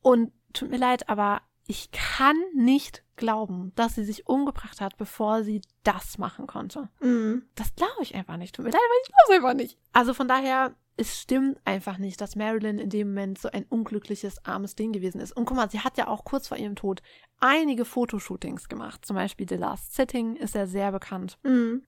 Und 0.00 0.32
tut 0.52 0.70
mir 0.70 0.78
leid, 0.78 1.08
aber 1.08 1.42
ich 1.66 1.90
kann 1.90 2.36
nicht 2.54 3.04
glauben, 3.16 3.72
dass 3.76 3.94
sie 3.94 4.04
sich 4.04 4.26
umgebracht 4.26 4.80
hat, 4.80 4.96
bevor 4.96 5.44
sie 5.44 5.60
das 5.84 6.16
machen 6.16 6.46
konnte. 6.46 6.88
Mm. 7.00 7.42
Das 7.54 7.74
glaube 7.76 8.02
ich 8.02 8.14
einfach 8.14 8.38
nicht. 8.38 8.54
Tut 8.54 8.64
mir 8.64 8.70
leid, 8.70 8.80
aber 8.80 8.94
ich 9.02 9.08
glaube 9.08 9.22
es 9.28 9.36
einfach 9.36 9.54
nicht. 9.54 9.78
Also 9.92 10.14
von 10.14 10.28
daher, 10.28 10.74
es 10.98 11.20
stimmt 11.20 11.58
einfach 11.64 11.98
nicht, 11.98 12.20
dass 12.20 12.34
Marilyn 12.34 12.80
in 12.80 12.90
dem 12.90 13.08
Moment 13.10 13.38
so 13.38 13.48
ein 13.48 13.64
unglückliches, 13.68 14.44
armes 14.44 14.74
Ding 14.74 14.90
gewesen 14.92 15.20
ist. 15.20 15.30
Und 15.30 15.44
guck 15.44 15.56
mal, 15.56 15.70
sie 15.70 15.78
hat 15.78 15.96
ja 15.96 16.08
auch 16.08 16.24
kurz 16.24 16.48
vor 16.48 16.56
ihrem 16.56 16.74
Tod 16.74 17.02
einige 17.38 17.84
Fotoshootings 17.84 18.68
gemacht. 18.68 19.06
Zum 19.06 19.14
Beispiel 19.14 19.48
The 19.48 19.54
Last 19.54 19.94
Sitting 19.94 20.34
ist 20.34 20.56
ja 20.56 20.66
sehr 20.66 20.90
bekannt. 20.90 21.38
Mhm. 21.44 21.84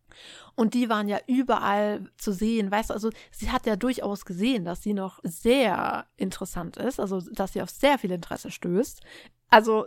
Und 0.54 0.74
die 0.74 0.88
waren 0.88 1.08
ja 1.08 1.18
überall 1.26 2.08
zu 2.18 2.30
sehen. 2.32 2.70
Weißt 2.70 2.90
du, 2.90 2.94
also 2.94 3.10
sie 3.32 3.50
hat 3.50 3.66
ja 3.66 3.74
durchaus 3.74 4.24
gesehen, 4.24 4.64
dass 4.64 4.84
sie 4.84 4.94
noch 4.94 5.18
sehr 5.24 6.06
interessant 6.16 6.76
ist, 6.76 7.00
also 7.00 7.20
dass 7.20 7.52
sie 7.52 7.62
auf 7.62 7.70
sehr 7.70 7.98
viel 7.98 8.12
Interesse 8.12 8.52
stößt. 8.52 9.00
Also 9.48 9.86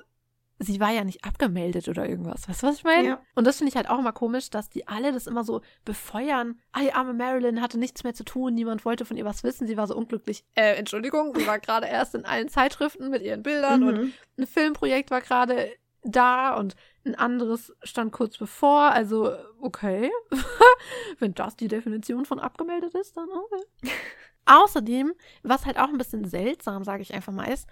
sie 0.64 0.80
war 0.80 0.92
ja 0.92 1.04
nicht 1.04 1.24
abgemeldet 1.24 1.88
oder 1.88 2.08
irgendwas. 2.08 2.48
Weißt 2.48 2.64
du, 2.64 2.68
was 2.68 2.78
ich 2.78 2.84
meine? 2.84 3.08
Ja. 3.08 3.22
Und 3.36 3.46
das 3.46 3.58
finde 3.58 3.70
ich 3.70 3.76
halt 3.76 3.90
auch 3.90 4.00
immer 4.00 4.14
komisch, 4.14 4.50
dass 4.50 4.70
die 4.70 4.88
alle 4.88 5.12
das 5.12 5.28
immer 5.28 5.44
so 5.44 5.62
befeuern. 5.86 6.60
Ah, 6.72 6.82
die 6.82 6.94
arme 6.94 7.14
Marilyn 7.14 7.62
hatte 7.62 7.78
nichts 7.78 8.04
mehr 8.04 8.14
zu 8.14 8.24
tun, 8.24 8.54
niemand 8.54 8.86
wollte 8.86 9.06
von 9.06 9.18
ihr 9.18 9.26
was 9.26 9.44
wissen, 9.44 9.68
sie 9.68 9.78
war 9.78 9.88
so 9.88 9.96
unglücklich. 9.96 10.44
Äh, 10.56 10.76
Entschuldigung, 10.76 11.34
sie 11.36 11.48
war 11.48 11.60
gerade 11.60 11.88
erst 11.88 12.16
in 12.16 12.26
allen 12.26 12.50
Zeitschriften 12.50 13.10
mit 13.10 13.22
ihren 13.22 13.44
Bildern 13.44 13.82
mhm. 13.82 13.88
und 13.88 14.14
ein 14.38 14.48
Filmprojekt 14.48 15.12
war 15.12 15.22
gerade 15.22 15.72
da 16.04 16.56
und 16.56 16.76
ein 17.06 17.16
anderes 17.16 17.74
stand 17.84 18.12
kurz 18.12 18.38
bevor. 18.38 18.92
Also, 18.92 19.36
okay. 19.60 20.12
Wenn 21.20 21.34
das 21.34 21.56
die 21.56 21.68
Definition 21.68 22.26
von 22.26 22.40
abgemeldet 22.40 22.94
ist, 22.96 23.18
dann 23.18 23.30
okay. 23.30 23.92
Außerdem, 24.46 25.14
was 25.44 25.66
halt 25.66 25.78
auch 25.80 25.88
ein 25.88 25.98
bisschen 25.98 26.26
seltsam, 26.26 26.84
sage 26.84 27.02
ich 27.02 27.14
einfach 27.14 27.32
mal, 27.32 27.46
ist, 27.46 27.68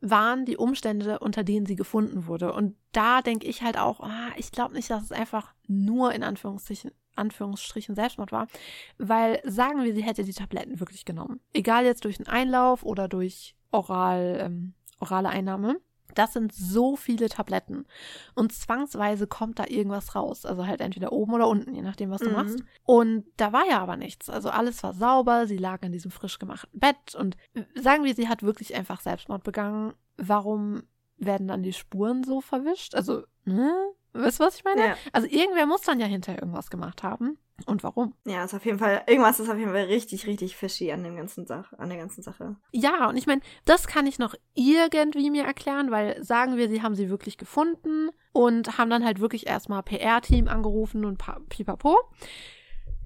waren 0.00 0.44
die 0.44 0.56
Umstände, 0.56 1.18
unter 1.18 1.44
denen 1.44 1.66
sie 1.66 1.76
gefunden 1.76 2.26
wurde. 2.26 2.52
Und 2.52 2.76
da 2.92 3.22
denke 3.22 3.46
ich 3.46 3.62
halt 3.62 3.78
auch, 3.78 4.00
ah, 4.00 4.30
ich 4.36 4.52
glaube 4.52 4.74
nicht, 4.74 4.90
dass 4.90 5.04
es 5.04 5.12
einfach 5.12 5.54
nur 5.66 6.12
in 6.12 6.22
Anführungsstrichen, 6.22 6.90
Anführungsstrichen 7.16 7.94
Selbstmord 7.94 8.32
war, 8.32 8.46
weil 8.98 9.40
sagen 9.44 9.82
wir, 9.82 9.94
sie 9.94 10.02
hätte 10.04 10.24
die 10.24 10.32
Tabletten 10.32 10.80
wirklich 10.80 11.04
genommen. 11.04 11.40
Egal 11.52 11.84
jetzt 11.84 12.04
durch 12.04 12.18
einen 12.18 12.28
Einlauf 12.28 12.84
oder 12.84 13.08
durch 13.08 13.56
oral, 13.70 14.38
ähm, 14.40 14.74
orale 15.00 15.28
Einnahme. 15.28 15.80
Das 16.18 16.32
sind 16.32 16.52
so 16.52 16.96
viele 16.96 17.28
Tabletten. 17.28 17.86
Und 18.34 18.52
zwangsweise 18.52 19.26
kommt 19.28 19.58
da 19.58 19.66
irgendwas 19.68 20.16
raus. 20.16 20.44
Also 20.44 20.66
halt 20.66 20.80
entweder 20.80 21.12
oben 21.12 21.32
oder 21.34 21.46
unten, 21.46 21.74
je 21.74 21.82
nachdem, 21.82 22.10
was 22.10 22.20
du 22.20 22.30
mhm. 22.30 22.34
machst. 22.34 22.58
Und 22.84 23.24
da 23.36 23.52
war 23.52 23.66
ja 23.68 23.78
aber 23.78 23.96
nichts. 23.96 24.28
Also 24.28 24.50
alles 24.50 24.82
war 24.82 24.94
sauber. 24.94 25.46
Sie 25.46 25.58
lag 25.58 25.82
in 25.82 25.92
diesem 25.92 26.10
frisch 26.10 26.38
gemachten 26.38 26.78
Bett. 26.78 27.14
Und 27.14 27.36
sagen 27.76 28.02
wir, 28.02 28.14
sie 28.16 28.28
hat 28.28 28.42
wirklich 28.42 28.74
einfach 28.74 29.00
Selbstmord 29.00 29.44
begangen. 29.44 29.94
Warum 30.16 30.82
werden 31.18 31.46
dann 31.46 31.62
die 31.62 31.72
Spuren 31.72 32.24
so 32.24 32.40
verwischt? 32.40 32.96
Also, 32.96 33.22
ne? 33.44 33.72
Weißt 34.12 34.40
du, 34.40 34.44
was 34.44 34.56
ich 34.56 34.64
meine? 34.64 34.86
Ja. 34.88 34.96
Also 35.12 35.28
irgendwer 35.28 35.66
muss 35.66 35.82
dann 35.82 36.00
ja 36.00 36.06
hinterher 36.06 36.42
irgendwas 36.42 36.70
gemacht 36.70 37.02
haben. 37.02 37.38
Und 37.66 37.82
warum? 37.82 38.14
Ja, 38.24 38.44
ist 38.44 38.54
auf 38.54 38.64
jeden 38.64 38.78
Fall, 38.78 39.02
irgendwas 39.08 39.40
ist 39.40 39.50
auf 39.50 39.58
jeden 39.58 39.72
Fall 39.72 39.84
richtig, 39.84 40.26
richtig 40.28 40.56
fishy 40.56 40.92
an 40.92 41.02
dem 41.02 41.16
ganzen 41.16 41.44
Sache, 41.44 41.76
an 41.78 41.88
der 41.88 41.98
ganzen 41.98 42.22
Sache. 42.22 42.56
Ja, 42.70 43.08
und 43.08 43.16
ich 43.16 43.26
meine, 43.26 43.40
das 43.64 43.88
kann 43.88 44.06
ich 44.06 44.20
noch 44.20 44.34
irgendwie 44.54 45.30
mir 45.30 45.44
erklären, 45.44 45.90
weil 45.90 46.22
sagen 46.22 46.56
wir, 46.56 46.68
sie 46.68 46.82
haben 46.82 46.94
sie 46.94 47.10
wirklich 47.10 47.36
gefunden 47.36 48.10
und 48.32 48.78
haben 48.78 48.90
dann 48.90 49.04
halt 49.04 49.18
wirklich 49.18 49.48
erstmal 49.48 49.82
PR-Team 49.82 50.46
angerufen 50.46 51.04
und 51.04 51.18
pipapo. 51.48 51.96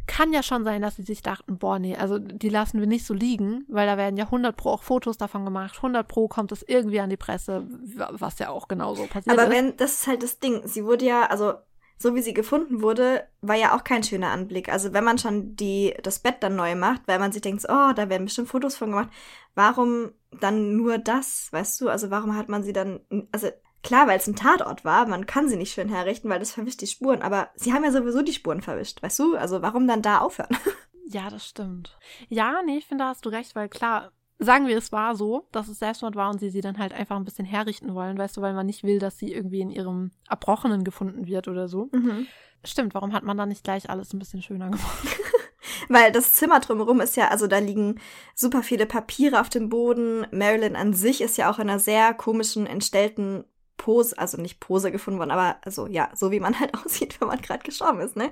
Kann 0.06 0.32
ja 0.32 0.42
schon 0.42 0.64
sein, 0.64 0.82
dass 0.82 0.96
sie 0.96 1.02
sich 1.02 1.22
dachten, 1.22 1.58
boah, 1.58 1.78
nee, 1.78 1.96
also 1.96 2.18
die 2.18 2.48
lassen 2.48 2.80
wir 2.80 2.86
nicht 2.86 3.06
so 3.06 3.14
liegen, 3.14 3.64
weil 3.68 3.86
da 3.86 3.96
werden 3.96 4.16
ja 4.16 4.24
100 4.24 4.56
pro 4.56 4.70
auch 4.70 4.82
Fotos 4.82 5.16
davon 5.16 5.44
gemacht. 5.44 5.76
100 5.76 6.06
pro 6.06 6.28
kommt 6.28 6.52
es 6.52 6.64
irgendwie 6.66 7.00
an 7.00 7.10
die 7.10 7.16
Presse, 7.16 7.66
was 8.10 8.38
ja 8.38 8.50
auch 8.50 8.68
genauso 8.68 9.06
passiert 9.06 9.28
Aber 9.28 9.42
ist. 9.42 9.46
Aber 9.46 9.54
wenn, 9.54 9.76
das 9.76 9.92
ist 9.92 10.06
halt 10.06 10.22
das 10.22 10.38
Ding. 10.40 10.66
Sie 10.66 10.84
wurde 10.84 11.04
ja, 11.04 11.26
also 11.26 11.54
so 12.02 12.14
wie 12.16 12.22
sie 12.22 12.34
gefunden 12.34 12.82
wurde, 12.82 13.28
war 13.40 13.54
ja 13.54 13.76
auch 13.76 13.84
kein 13.84 14.02
schöner 14.02 14.30
Anblick. 14.30 14.68
Also 14.68 14.92
wenn 14.92 15.04
man 15.04 15.18
schon 15.18 15.54
die, 15.54 15.94
das 16.02 16.18
Bett 16.18 16.36
dann 16.40 16.56
neu 16.56 16.74
macht, 16.74 17.02
weil 17.06 17.20
man 17.20 17.30
sich 17.30 17.42
denkt, 17.42 17.64
oh, 17.68 17.92
da 17.94 18.08
werden 18.08 18.24
bestimmt 18.24 18.48
Fotos 18.48 18.76
von 18.76 18.90
gemacht, 18.90 19.08
warum 19.54 20.10
dann 20.40 20.76
nur 20.76 20.98
das, 20.98 21.48
weißt 21.52 21.80
du? 21.80 21.88
Also 21.88 22.10
warum 22.10 22.36
hat 22.36 22.48
man 22.48 22.64
sie 22.64 22.72
dann, 22.72 23.00
also 23.30 23.48
klar, 23.82 24.06
weil 24.06 24.18
es 24.18 24.26
ein 24.26 24.36
Tatort 24.36 24.84
war, 24.84 25.06
man 25.06 25.26
kann 25.26 25.48
sie 25.48 25.56
nicht 25.56 25.72
schön 25.72 25.88
herrichten, 25.88 26.28
weil 26.28 26.38
das 26.38 26.52
verwischt 26.52 26.80
die 26.80 26.86
Spuren, 26.86 27.22
aber 27.22 27.50
sie 27.54 27.72
haben 27.72 27.84
ja 27.84 27.90
sowieso 27.90 28.22
die 28.22 28.32
Spuren 28.32 28.62
verwischt, 28.62 29.02
weißt 29.02 29.18
du? 29.18 29.36
Also 29.36 29.62
warum 29.62 29.86
dann 29.86 30.02
da 30.02 30.18
aufhören? 30.18 30.56
Ja, 31.04 31.28
das 31.28 31.46
stimmt. 31.46 31.98
Ja, 32.30 32.62
nee, 32.64 32.78
ich 32.78 32.86
finde, 32.86 33.04
da 33.04 33.08
hast 33.10 33.26
du 33.26 33.28
recht, 33.28 33.54
weil 33.54 33.68
klar, 33.68 34.12
sagen 34.38 34.66
wir, 34.66 34.78
es 34.78 34.92
war 34.92 35.14
so, 35.14 35.46
dass 35.52 35.68
es 35.68 35.78
Selbstmord 35.78 36.16
war 36.16 36.30
und 36.30 36.38
sie 36.38 36.48
sie 36.48 36.60
dann 36.60 36.78
halt 36.78 36.94
einfach 36.94 37.16
ein 37.16 37.24
bisschen 37.24 37.44
herrichten 37.44 37.94
wollen, 37.94 38.16
weißt 38.16 38.36
du, 38.36 38.40
weil 38.40 38.54
man 38.54 38.66
nicht 38.66 38.82
will, 38.82 38.98
dass 38.98 39.18
sie 39.18 39.32
irgendwie 39.32 39.60
in 39.60 39.70
ihrem 39.70 40.12
Erbrochenen 40.30 40.84
gefunden 40.84 41.26
wird 41.26 41.48
oder 41.48 41.68
so. 41.68 41.90
Mhm. 41.92 42.26
Stimmt, 42.64 42.94
warum 42.94 43.12
hat 43.12 43.24
man 43.24 43.36
dann 43.36 43.48
nicht 43.48 43.64
gleich 43.64 43.90
alles 43.90 44.12
ein 44.12 44.18
bisschen 44.18 44.42
schöner 44.42 44.70
gemacht? 44.70 45.08
Weil 45.88 46.12
das 46.12 46.32
Zimmer 46.32 46.60
drumherum 46.60 47.00
ist 47.00 47.16
ja, 47.16 47.28
also 47.28 47.46
da 47.46 47.58
liegen 47.58 48.00
super 48.34 48.62
viele 48.62 48.86
Papiere 48.86 49.40
auf 49.40 49.48
dem 49.48 49.68
Boden. 49.68 50.26
Marilyn 50.30 50.76
an 50.76 50.92
sich 50.92 51.20
ist 51.20 51.36
ja 51.36 51.50
auch 51.50 51.58
in 51.58 51.68
einer 51.68 51.78
sehr 51.78 52.14
komischen, 52.14 52.66
entstellten 52.66 53.44
Pose, 53.76 54.16
also 54.18 54.40
nicht 54.40 54.60
Pose 54.60 54.92
gefunden 54.92 55.18
worden, 55.18 55.30
aber 55.30 55.56
also 55.62 55.86
ja, 55.86 56.10
so 56.14 56.30
wie 56.30 56.40
man 56.40 56.58
halt 56.60 56.74
aussieht, 56.74 57.20
wenn 57.20 57.28
man 57.28 57.40
gerade 57.40 57.64
gestorben 57.64 58.00
ist, 58.00 58.16
ne? 58.16 58.30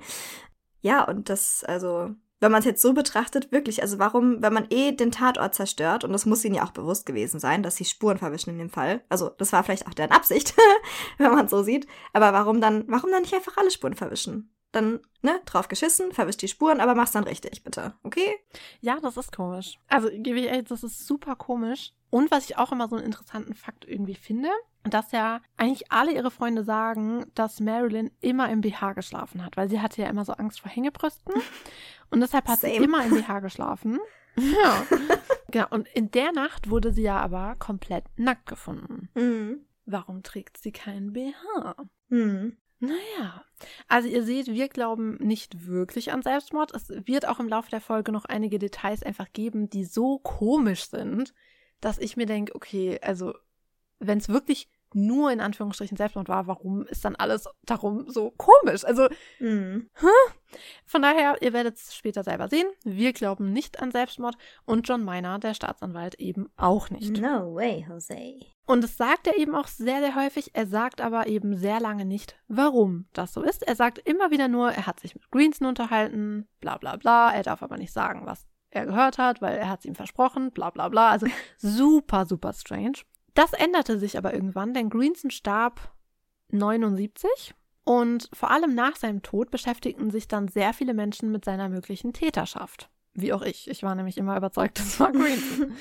Ja, 0.82 1.04
und 1.04 1.28
das, 1.28 1.62
also, 1.64 2.10
wenn 2.40 2.52
man 2.52 2.60
es 2.60 2.64
jetzt 2.64 2.80
so 2.80 2.94
betrachtet, 2.94 3.52
wirklich, 3.52 3.82
also 3.82 3.98
warum, 3.98 4.42
wenn 4.42 4.52
man 4.54 4.66
eh 4.70 4.92
den 4.92 5.12
Tatort 5.12 5.54
zerstört, 5.54 6.04
und 6.04 6.12
das 6.12 6.24
muss 6.24 6.44
ihnen 6.44 6.54
ja 6.54 6.64
auch 6.64 6.70
bewusst 6.70 7.04
gewesen 7.04 7.38
sein, 7.38 7.62
dass 7.62 7.76
sie 7.76 7.84
Spuren 7.84 8.16
verwischen 8.18 8.50
in 8.50 8.58
dem 8.58 8.70
Fall. 8.70 9.02
Also, 9.10 9.28
das 9.28 9.52
war 9.52 9.62
vielleicht 9.62 9.86
auch 9.86 9.94
deren 9.94 10.12
Absicht, 10.12 10.54
wenn 11.18 11.32
man 11.32 11.44
es 11.44 11.50
so 11.50 11.62
sieht. 11.62 11.86
Aber 12.14 12.32
warum 12.32 12.60
dann, 12.60 12.84
warum 12.88 13.10
dann 13.10 13.22
nicht 13.22 13.34
einfach 13.34 13.58
alle 13.58 13.70
Spuren 13.70 13.94
verwischen? 13.94 14.50
Dann, 14.72 15.00
ne, 15.22 15.40
drauf 15.46 15.68
geschissen, 15.68 16.12
verwischt 16.12 16.42
die 16.42 16.48
Spuren, 16.48 16.80
aber 16.80 16.94
mach's 16.94 17.10
dann 17.12 17.24
richtig, 17.24 17.64
bitte. 17.64 17.94
Okay? 18.04 18.36
Ja, 18.80 19.00
das 19.00 19.16
ist 19.16 19.34
komisch. 19.34 19.78
Also, 19.88 20.08
gebe 20.12 20.38
ich 20.38 20.46
ehrlich, 20.46 20.68
das 20.68 20.84
ist 20.84 21.06
super 21.06 21.34
komisch. 21.34 21.92
Und 22.10 22.30
was 22.30 22.44
ich 22.44 22.56
auch 22.58 22.72
immer 22.72 22.88
so 22.88 22.96
einen 22.96 23.04
interessanten 23.04 23.54
Fakt 23.54 23.84
irgendwie 23.84 24.14
finde, 24.14 24.48
dass 24.84 25.12
ja 25.12 25.40
eigentlich 25.56 25.90
alle 25.92 26.12
ihre 26.12 26.30
Freunde 26.30 26.64
sagen, 26.64 27.26
dass 27.34 27.60
Marilyn 27.60 28.10
immer 28.20 28.48
im 28.50 28.60
BH 28.60 28.94
geschlafen 28.94 29.44
hat, 29.44 29.56
weil 29.56 29.68
sie 29.68 29.80
hatte 29.80 30.02
ja 30.02 30.08
immer 30.08 30.24
so 30.24 30.32
Angst 30.32 30.60
vor 30.60 30.70
Hängebrüsten. 30.70 31.34
Und 32.10 32.20
deshalb 32.20 32.48
hat 32.48 32.60
Same. 32.60 32.74
sie 32.74 32.84
immer 32.84 33.04
im 33.04 33.14
BH 33.14 33.40
geschlafen. 33.40 33.98
Ja. 34.36 34.86
genau. 35.50 35.66
Und 35.70 35.88
in 35.88 36.12
der 36.12 36.30
Nacht 36.32 36.70
wurde 36.70 36.92
sie 36.92 37.02
ja 37.02 37.18
aber 37.18 37.56
komplett 37.58 38.04
nackt 38.16 38.46
gefunden. 38.46 39.10
Mhm. 39.14 39.66
Warum 39.86 40.22
trägt 40.22 40.56
sie 40.56 40.70
keinen 40.70 41.12
BH? 41.12 41.74
Mhm. 42.08 42.56
Naja, 42.80 43.44
also 43.88 44.08
ihr 44.08 44.22
seht, 44.22 44.46
wir 44.46 44.68
glauben 44.68 45.16
nicht 45.16 45.66
wirklich 45.66 46.12
an 46.12 46.22
Selbstmord. 46.22 46.74
Es 46.74 46.88
wird 46.88 47.28
auch 47.28 47.38
im 47.38 47.48
Laufe 47.48 47.68
der 47.68 47.82
Folge 47.82 48.10
noch 48.10 48.24
einige 48.24 48.58
Details 48.58 49.02
einfach 49.02 49.32
geben, 49.34 49.68
die 49.68 49.84
so 49.84 50.18
komisch 50.18 50.88
sind, 50.88 51.34
dass 51.82 51.98
ich 51.98 52.16
mir 52.16 52.24
denke, 52.24 52.54
okay, 52.54 52.98
also 53.02 53.34
wenn 53.98 54.16
es 54.16 54.30
wirklich 54.30 54.70
nur 54.94 55.30
in 55.30 55.40
Anführungsstrichen 55.40 55.96
Selbstmord 55.96 56.28
war, 56.28 56.46
warum 56.46 56.86
ist 56.86 57.04
dann 57.04 57.16
alles 57.16 57.48
darum 57.64 58.08
so 58.10 58.32
komisch? 58.32 58.84
Also 58.84 59.08
Mhm. 59.38 59.88
von 60.84 61.02
daher, 61.02 61.36
ihr 61.42 61.52
werdet 61.52 61.76
es 61.76 61.94
später 61.94 62.22
selber 62.24 62.48
sehen. 62.48 62.66
Wir 62.84 63.12
glauben 63.12 63.52
nicht 63.52 63.80
an 63.80 63.90
Selbstmord 63.92 64.36
und 64.64 64.88
John 64.88 65.04
Miner, 65.04 65.38
der 65.38 65.54
Staatsanwalt, 65.54 66.14
eben 66.16 66.48
auch 66.56 66.90
nicht. 66.90 67.20
No 67.20 67.54
way, 67.54 67.84
Jose. 67.88 68.40
Und 68.66 68.84
das 68.84 68.96
sagt 68.96 69.26
er 69.26 69.36
eben 69.36 69.54
auch 69.54 69.66
sehr, 69.66 70.00
sehr 70.00 70.14
häufig. 70.14 70.50
Er 70.54 70.66
sagt 70.66 71.00
aber 71.00 71.26
eben 71.26 71.56
sehr 71.56 71.80
lange 71.80 72.04
nicht, 72.04 72.36
warum 72.48 73.06
das 73.12 73.32
so 73.32 73.42
ist. 73.42 73.66
Er 73.66 73.74
sagt 73.76 73.98
immer 73.98 74.30
wieder 74.30 74.48
nur, 74.48 74.70
er 74.70 74.86
hat 74.86 75.00
sich 75.00 75.14
mit 75.14 75.28
Greenson 75.30 75.66
unterhalten, 75.66 76.46
bla 76.60 76.76
bla 76.78 76.96
bla. 76.96 77.32
Er 77.32 77.42
darf 77.42 77.62
aber 77.62 77.78
nicht 77.78 77.92
sagen, 77.92 78.26
was 78.26 78.46
er 78.70 78.86
gehört 78.86 79.18
hat, 79.18 79.42
weil 79.42 79.56
er 79.58 79.68
hat 79.68 79.80
es 79.80 79.86
ihm 79.86 79.96
versprochen, 79.96 80.52
bla 80.52 80.70
bla 80.70 80.88
bla. 80.88 81.10
Also 81.10 81.26
super, 81.58 82.26
super 82.26 82.52
strange. 82.52 82.98
Das 83.34 83.52
änderte 83.52 83.98
sich 83.98 84.18
aber 84.18 84.34
irgendwann, 84.34 84.74
denn 84.74 84.90
Greenson 84.90 85.30
starb 85.30 85.92
79 86.50 87.54
und 87.84 88.28
vor 88.32 88.50
allem 88.50 88.74
nach 88.74 88.96
seinem 88.96 89.22
Tod 89.22 89.50
beschäftigten 89.50 90.10
sich 90.10 90.28
dann 90.28 90.48
sehr 90.48 90.72
viele 90.74 90.94
Menschen 90.94 91.30
mit 91.32 91.44
seiner 91.44 91.68
möglichen 91.68 92.12
Täterschaft. 92.12 92.90
Wie 93.14 93.32
auch 93.32 93.42
ich. 93.42 93.68
Ich 93.68 93.82
war 93.82 93.94
nämlich 93.94 94.18
immer 94.18 94.36
überzeugt, 94.36 94.78
das 94.78 94.98
war 95.00 95.12
Greenson. 95.12 95.76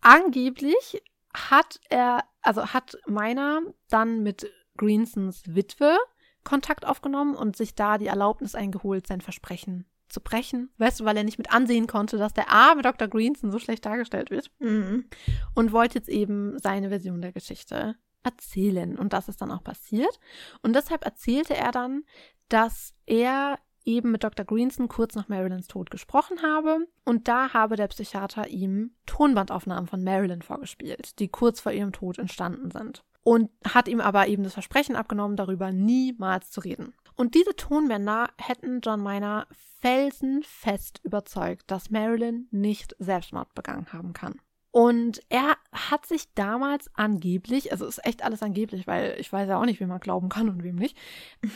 Angeblich 0.00 1.02
hat 1.34 1.80
er, 1.88 2.24
also 2.42 2.68
hat 2.68 2.98
Meiner 3.06 3.60
dann 3.88 4.22
mit 4.22 4.50
Greensons 4.76 5.42
Witwe 5.46 5.96
Kontakt 6.42 6.86
aufgenommen 6.86 7.36
und 7.36 7.56
sich 7.56 7.74
da 7.74 7.98
die 7.98 8.06
Erlaubnis 8.06 8.54
eingeholt, 8.54 9.06
sein 9.06 9.20
Versprechen 9.20 9.84
zu 10.12 10.20
brechen. 10.20 10.70
Weißt 10.78 11.00
du, 11.00 11.04
weil 11.04 11.16
er 11.16 11.24
nicht 11.24 11.38
mit 11.38 11.52
ansehen 11.52 11.86
konnte, 11.86 12.18
dass 12.18 12.34
der 12.34 12.50
arme 12.50 12.82
Dr. 12.82 13.08
Greenson 13.08 13.50
so 13.50 13.58
schlecht 13.58 13.86
dargestellt 13.86 14.30
wird. 14.30 14.50
Mhm. 14.58 15.06
Und 15.54 15.72
wollte 15.72 15.98
jetzt 15.98 16.08
eben 16.08 16.58
seine 16.58 16.88
Version 16.88 17.22
der 17.22 17.32
Geschichte 17.32 17.96
erzählen. 18.22 18.98
Und 18.98 19.12
das 19.12 19.28
ist 19.28 19.40
dann 19.40 19.50
auch 19.50 19.64
passiert. 19.64 20.20
Und 20.62 20.74
deshalb 20.74 21.04
erzählte 21.04 21.56
er 21.56 21.72
dann, 21.72 22.04
dass 22.48 22.94
er 23.06 23.58
eben 23.84 24.10
mit 24.10 24.24
Dr. 24.24 24.44
Greenson 24.44 24.88
kurz 24.88 25.14
nach 25.14 25.28
Marilyns 25.28 25.66
Tod 25.66 25.90
gesprochen 25.90 26.42
habe. 26.42 26.86
Und 27.04 27.28
da 27.28 27.52
habe 27.52 27.76
der 27.76 27.88
Psychiater 27.88 28.48
ihm 28.48 28.94
Tonbandaufnahmen 29.06 29.86
von 29.86 30.04
Marilyn 30.04 30.42
vorgespielt, 30.42 31.18
die 31.18 31.28
kurz 31.28 31.60
vor 31.60 31.72
ihrem 31.72 31.92
Tod 31.92 32.18
entstanden 32.18 32.70
sind. 32.70 33.02
Und 33.22 33.50
hat 33.66 33.88
ihm 33.88 34.00
aber 34.00 34.28
eben 34.28 34.44
das 34.44 34.54
Versprechen 34.54 34.96
abgenommen, 34.96 35.36
darüber 35.36 35.72
niemals 35.72 36.50
zu 36.50 36.60
reden. 36.60 36.94
Und 37.16 37.34
diese 37.34 37.54
Tonbänder 37.56 38.30
hätten 38.38 38.80
John 38.80 39.02
Miner 39.02 39.46
felsenfest 39.80 41.00
überzeugt, 41.02 41.70
dass 41.70 41.90
Marilyn 41.90 42.48
nicht 42.50 42.94
Selbstmord 42.98 43.54
begangen 43.54 43.92
haben 43.92 44.12
kann. 44.12 44.40
Und 44.72 45.20
er 45.30 45.56
hat 45.72 46.06
sich 46.06 46.32
damals 46.34 46.88
angeblich, 46.94 47.72
also 47.72 47.86
ist 47.86 48.04
echt 48.06 48.22
alles 48.22 48.40
angeblich, 48.40 48.86
weil 48.86 49.16
ich 49.18 49.32
weiß 49.32 49.48
ja 49.48 49.58
auch 49.58 49.64
nicht, 49.64 49.80
wem 49.80 49.88
man 49.88 49.98
glauben 49.98 50.28
kann 50.28 50.48
und 50.48 50.62
wem 50.62 50.76
nicht, 50.76 50.96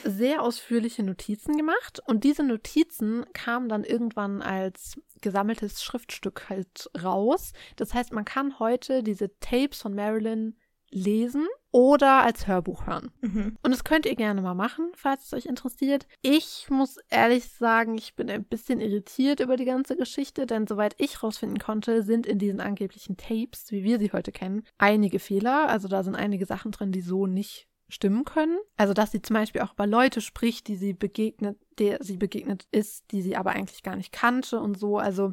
sehr 0.03 0.43
ausführliche 0.43 1.05
Notizen 1.05 1.57
gemacht. 1.57 2.01
Und 2.07 2.25
diese 2.25 2.43
Notizen 2.43 3.25
kamen 3.33 3.69
dann 3.69 3.85
irgendwann 3.85 4.43
als 4.43 5.01
gesammeltes 5.21 5.83
Schriftstück 5.85 6.49
halt 6.49 6.91
raus. 7.01 7.53
Das 7.77 7.95
heißt, 7.95 8.13
man 8.13 8.25
kann 8.25 8.59
heute 8.59 9.05
diese 9.05 9.39
Tapes 9.39 9.81
von 9.81 9.95
Marilyn 9.95 10.57
lesen 10.91 11.47
oder 11.75 12.23
als 12.23 12.47
Hörbuch 12.47 12.87
hören. 12.87 13.11
Mhm. 13.21 13.57
Und 13.61 13.71
das 13.73 13.83
könnt 13.83 14.07
ihr 14.07 14.15
gerne 14.15 14.41
mal 14.41 14.55
machen, 14.55 14.93
falls 14.95 15.25
es 15.25 15.33
euch 15.35 15.47
interessiert. 15.47 16.07
Ich 16.23 16.71
muss 16.71 16.99
ehrlich 17.11 17.49
sagen, 17.49 17.99
ich 17.99 18.15
bin 18.15 18.31
ein 18.31 18.45
bisschen 18.45 18.81
irritiert 18.81 19.41
über 19.41 19.57
die 19.57 19.65
ganze 19.65 19.97
Geschichte, 19.97 20.47
denn 20.47 20.69
soweit 20.69 20.95
ich 20.99 21.21
rausfinden 21.21 21.59
konnte, 21.59 22.05
sind 22.05 22.27
in 22.27 22.39
diesen 22.39 22.61
angeblichen 22.61 23.17
Tapes, 23.17 23.73
wie 23.73 23.83
wir 23.83 23.99
sie 23.99 24.13
heute 24.13 24.31
kennen, 24.31 24.63
einige 24.79 25.19
Fehler. 25.19 25.69
Also 25.69 25.89
da 25.89 26.05
sind 26.05 26.15
einige 26.15 26.47
Sachen 26.47 26.71
drin, 26.71 26.93
die 26.93 27.01
so 27.01 27.27
nicht 27.27 27.67
stimmen 27.89 28.25
können. 28.25 28.57
Also 28.77 28.95
dass 28.95 29.11
sie 29.11 29.21
zum 29.21 29.35
Beispiel 29.35 29.63
auch 29.63 29.73
über 29.73 29.89
Leute 29.89 30.21
spricht, 30.21 30.69
die 30.69 30.77
sie 30.77 30.93
begegnet, 30.93 31.59
der 31.81 31.99
sie 32.01 32.19
begegnet 32.19 32.69
ist, 32.71 33.11
die 33.11 33.21
sie 33.21 33.35
aber 33.35 33.51
eigentlich 33.51 33.83
gar 33.83 33.97
nicht 33.97 34.13
kannte 34.13 34.61
und 34.61 34.79
so. 34.79 34.99
Also 34.99 35.33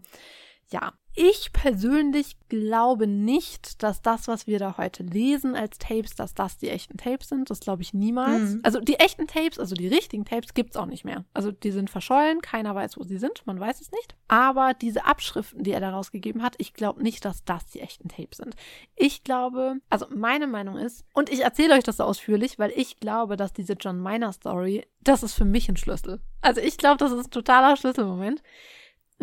ja, 0.71 0.93
ich 1.13 1.51
persönlich 1.51 2.37
glaube 2.47 3.05
nicht, 3.05 3.83
dass 3.83 4.01
das, 4.01 4.29
was 4.29 4.47
wir 4.47 4.59
da 4.59 4.77
heute 4.77 5.03
lesen 5.03 5.55
als 5.55 5.77
Tapes, 5.77 6.15
dass 6.15 6.33
das 6.33 6.57
die 6.57 6.69
echten 6.69 6.97
Tapes 6.97 7.27
sind. 7.27 7.49
Das 7.49 7.59
glaube 7.59 7.81
ich 7.81 7.93
niemals. 7.93 8.51
Mhm. 8.51 8.59
Also 8.63 8.79
die 8.79 8.95
echten 8.95 9.27
Tapes, 9.27 9.59
also 9.59 9.75
die 9.75 9.89
richtigen 9.89 10.23
Tapes, 10.23 10.53
gibt's 10.53 10.77
auch 10.77 10.85
nicht 10.85 11.03
mehr. 11.03 11.25
Also 11.33 11.51
die 11.51 11.71
sind 11.71 11.89
verschollen, 11.89 12.39
keiner 12.39 12.75
weiß, 12.75 12.97
wo 12.97 13.03
sie 13.03 13.17
sind, 13.17 13.45
man 13.45 13.59
weiß 13.59 13.81
es 13.81 13.91
nicht. 13.91 14.15
Aber 14.29 14.73
diese 14.73 15.05
Abschriften, 15.05 15.63
die 15.63 15.71
er 15.71 15.81
da 15.81 15.89
rausgegeben 15.89 16.43
hat, 16.43 16.55
ich 16.59 16.73
glaube 16.73 17.03
nicht, 17.03 17.25
dass 17.25 17.43
das 17.43 17.65
die 17.65 17.81
echten 17.81 18.07
Tapes 18.07 18.37
sind. 18.37 18.55
Ich 18.95 19.25
glaube, 19.25 19.75
also 19.89 20.05
meine 20.15 20.47
Meinung 20.47 20.77
ist, 20.77 21.03
und 21.13 21.29
ich 21.29 21.41
erzähle 21.41 21.73
euch 21.73 21.83
das 21.83 21.97
so 21.97 22.05
ausführlich, 22.05 22.57
weil 22.57 22.71
ich 22.73 23.01
glaube, 23.01 23.35
dass 23.35 23.51
diese 23.51 23.73
John 23.73 24.01
Miner 24.01 24.31
Story, 24.31 24.87
das 25.01 25.23
ist 25.23 25.33
für 25.33 25.45
mich 25.45 25.67
ein 25.67 25.77
Schlüssel. 25.77 26.21
Also 26.39 26.61
ich 26.61 26.77
glaube, 26.77 26.97
das 26.97 27.11
ist 27.11 27.27
ein 27.27 27.31
totaler 27.31 27.75
Schlüsselmoment 27.75 28.41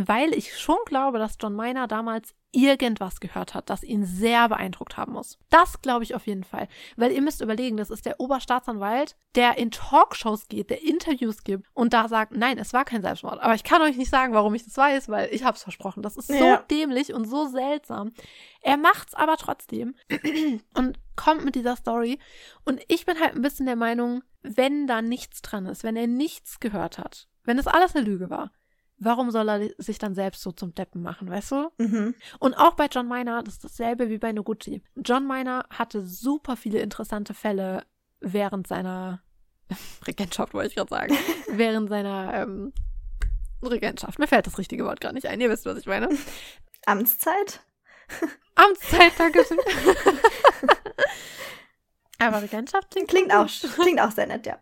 weil 0.01 0.33
ich 0.33 0.57
schon 0.57 0.77
glaube, 0.87 1.19
dass 1.19 1.37
John 1.41 1.57
Miner 1.57 1.89
damals 1.89 2.35
irgendwas 2.53 3.19
gehört 3.21 3.53
hat, 3.55 3.69
das 3.69 3.83
ihn 3.83 4.05
sehr 4.05 4.49
beeindruckt 4.49 4.97
haben 4.97 5.13
muss. 5.13 5.39
Das 5.51 5.83
glaube 5.83 6.05
ich 6.05 6.15
auf 6.15 6.27
jeden 6.27 6.45
Fall. 6.45 6.69
Weil 6.97 7.11
ihr 7.13 7.21
müsst 7.21 7.41
überlegen, 7.43 7.77
das 7.77 7.91
ist 7.91 8.07
der 8.07 8.21
Oberstaatsanwalt, 8.21 9.17
der 9.35 9.59
in 9.59 9.71
Talkshows 9.73 10.47
geht, 10.49 10.71
der 10.71 10.83
Interviews 10.83 11.43
gibt 11.43 11.67
und 11.75 11.93
da 11.93 12.09
sagt, 12.09 12.33
nein, 12.33 12.57
es 12.59 12.73
war 12.73 12.85
kein 12.85 13.03
Selbstmord. 13.03 13.41
Aber 13.43 13.55
ich 13.55 13.65
kann 13.65 13.83
euch 13.83 13.97
nicht 13.97 14.09
sagen, 14.11 14.33
warum 14.35 14.55
ich 14.55 14.65
das 14.65 14.77
weiß, 14.77 15.09
weil 15.09 15.29
ich 15.33 15.43
habe 15.45 15.57
es 15.57 15.63
versprochen. 15.65 16.03
Das 16.03 16.17
ist 16.17 16.29
so 16.29 16.35
Ja. 16.45 16.65
dämlich 16.71 17.13
und 17.13 17.27
so 17.27 17.47
seltsam. 17.47 18.13
Er 18.63 18.77
macht's 18.77 19.15
aber 19.15 19.37
trotzdem 19.37 19.95
und 20.75 20.99
kommt 21.17 21.45
mit 21.45 21.55
dieser 21.57 21.77
Story. 21.77 22.19
Und 22.65 22.81
ich 22.89 23.05
bin 23.05 23.19
halt 23.21 23.35
ein 23.35 23.43
bisschen 23.43 23.67
der 23.67 23.77
Meinung, 23.77 24.23
wenn 24.43 24.87
da 24.87 25.03
nichts 25.03 25.43
dran 25.43 25.67
ist, 25.67 25.83
wenn 25.83 25.97
er 25.97 26.07
nichts 26.07 26.61
gehört 26.61 26.99
hat, 26.99 27.29
wenn 27.45 27.57
das 27.57 27.67
alles 27.67 27.95
eine 27.97 28.05
Lüge 28.07 28.31
war, 28.31 28.53
warum 28.99 29.31
soll 29.31 29.49
er 29.49 29.71
sich 29.79 29.99
dann 29.99 30.15
selbst 30.15 30.43
so 30.43 30.53
zum 30.53 30.75
Deppen 30.75 31.03
machen, 31.03 31.31
weißt 31.31 31.53
du? 31.53 31.71
Mhm. 31.79 32.15
Und 32.39 32.55
auch 32.55 32.75
bei 32.75 32.87
John 32.87 33.09
Miner, 33.09 33.43
das 33.43 33.55
ist 33.55 33.65
dasselbe 33.65 34.11
wie 34.11 34.19
bei 34.19 34.33
Noguchi. 34.33 34.83
John 34.97 35.27
Miner 35.27 35.65
hatte 35.71 36.05
super 36.05 36.57
viele 36.57 36.81
interessante 36.81 37.35
Fälle 37.35 37.85
während 38.21 38.67
seiner 38.67 39.23
Regentschaft, 40.07 40.55
wollte 40.55 40.69
ich 40.69 40.75
gerade 40.77 40.91
sagen. 40.91 41.17
während 41.51 41.89
seiner 41.89 42.35
ähm, 42.35 42.73
Regentschaft. 43.63 44.19
Mir 44.19 44.27
fällt 44.27 44.47
das 44.47 44.59
richtige 44.59 44.85
Wort 44.85 45.01
gar 45.01 45.13
nicht 45.13 45.27
ein. 45.27 45.41
Ihr 45.41 45.51
wisst, 45.51 45.67
was 45.67 45.79
ich 45.79 45.87
meine. 45.87 46.09
Amtszeit? 46.87 47.61
Amtszeit, 48.55 49.13
danke 49.19 49.45
schön. 49.45 49.59
Aber 52.19 52.43
Regentschaft 52.43 52.91
klingt, 52.91 53.09
Klingt 53.09 53.33
auch, 53.33 53.47
klingt 53.77 54.01
auch 54.01 54.11
sehr 54.11 54.27
nett, 54.27 54.47
ja. 54.47 54.59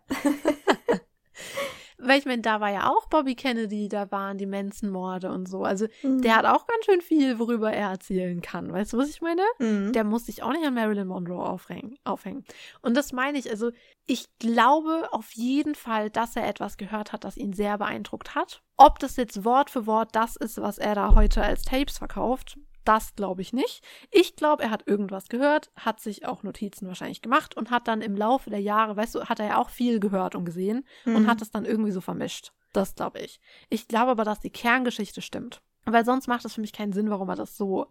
Weil 1.99 2.19
ich 2.19 2.25
meine, 2.25 2.41
da 2.43 2.61
war 2.61 2.69
ja 2.69 2.89
auch 2.91 3.07
Bobby 3.07 3.33
Kennedy, 3.35 3.87
da 3.89 4.11
waren 4.11 4.37
die 4.37 4.45
Manson-Morde 4.45 5.31
und 5.31 5.49
so. 5.49 5.63
Also 5.63 5.87
Mhm. 6.03 6.21
der 6.21 6.35
hat 6.35 6.45
auch 6.45 6.67
ganz 6.67 6.85
schön 6.85 7.01
viel, 7.01 7.39
worüber 7.39 7.71
er 7.73 7.89
erzählen 7.89 8.39
kann. 8.41 8.71
Weißt 8.71 8.93
du, 8.93 8.97
was 8.97 9.09
ich 9.09 9.21
meine? 9.21 9.41
Mhm. 9.59 9.93
Der 9.93 10.03
muss 10.03 10.27
sich 10.27 10.43
auch 10.43 10.51
nicht 10.51 10.65
an 10.65 10.75
Marilyn 10.75 11.07
Monroe 11.07 11.43
aufhängen. 11.43 11.97
aufhängen. 12.03 12.43
Und 12.81 12.95
das 12.95 13.13
meine 13.13 13.37
ich. 13.39 13.49
Also 13.49 13.71
ich 14.05 14.27
glaube 14.39 15.09
auf 15.11 15.31
jeden 15.33 15.73
Fall, 15.75 16.09
dass 16.09 16.35
er 16.35 16.47
etwas 16.47 16.77
gehört 16.77 17.11
hat, 17.13 17.23
das 17.23 17.35
ihn 17.35 17.53
sehr 17.53 17.77
beeindruckt 17.77 18.35
hat. 18.35 18.61
Ob 18.77 18.99
das 18.99 19.15
jetzt 19.15 19.43
Wort 19.43 19.69
für 19.69 19.87
Wort 19.87 20.09
das 20.15 20.35
ist, 20.35 20.61
was 20.61 20.77
er 20.77 20.93
da 20.95 21.15
heute 21.15 21.41
als 21.41 21.63
Tapes 21.63 21.97
verkauft, 21.97 22.57
das 22.87 23.15
glaube 23.15 23.41
ich 23.41 23.53
nicht. 23.53 23.83
Ich 24.11 24.35
glaube, 24.35 24.63
er 24.63 24.69
hat 24.71 24.87
irgendwas 24.87 25.27
gehört, 25.27 25.71
hat 25.75 25.99
sich 25.99 26.25
auch 26.25 26.43
Notizen 26.43 26.87
wahrscheinlich 26.87 27.21
gemacht 27.21 27.55
und 27.57 27.69
hat 27.71 27.87
dann 27.87 28.01
im 28.01 28.15
Laufe 28.15 28.49
der 28.49 28.61
Jahre, 28.61 28.95
weißt 28.95 29.15
du, 29.15 29.25
hat 29.25 29.39
er 29.39 29.47
ja 29.47 29.57
auch 29.57 29.69
viel 29.69 29.99
gehört 29.99 30.35
und 30.35 30.45
gesehen 30.45 30.85
und 31.05 31.23
Mhm. 31.23 31.27
hat 31.27 31.41
es 31.41 31.51
dann 31.51 31.65
irgendwie 31.65 31.91
so 31.91 32.01
vermischt. 32.01 32.53
Das 32.73 32.95
glaube 32.95 33.19
ich. 33.19 33.39
Ich 33.69 33.87
glaube 33.87 34.11
aber, 34.11 34.23
dass 34.23 34.39
die 34.39 34.49
Kerngeschichte 34.51 35.21
stimmt. 35.21 35.61
Weil 35.85 36.05
sonst 36.05 36.27
macht 36.27 36.43
es 36.45 36.53
für 36.53 36.61
mich 36.61 36.73
keinen 36.73 36.93
Sinn, 36.93 37.09
warum 37.09 37.29
er 37.29 37.35
das 37.35 37.55
so 37.57 37.87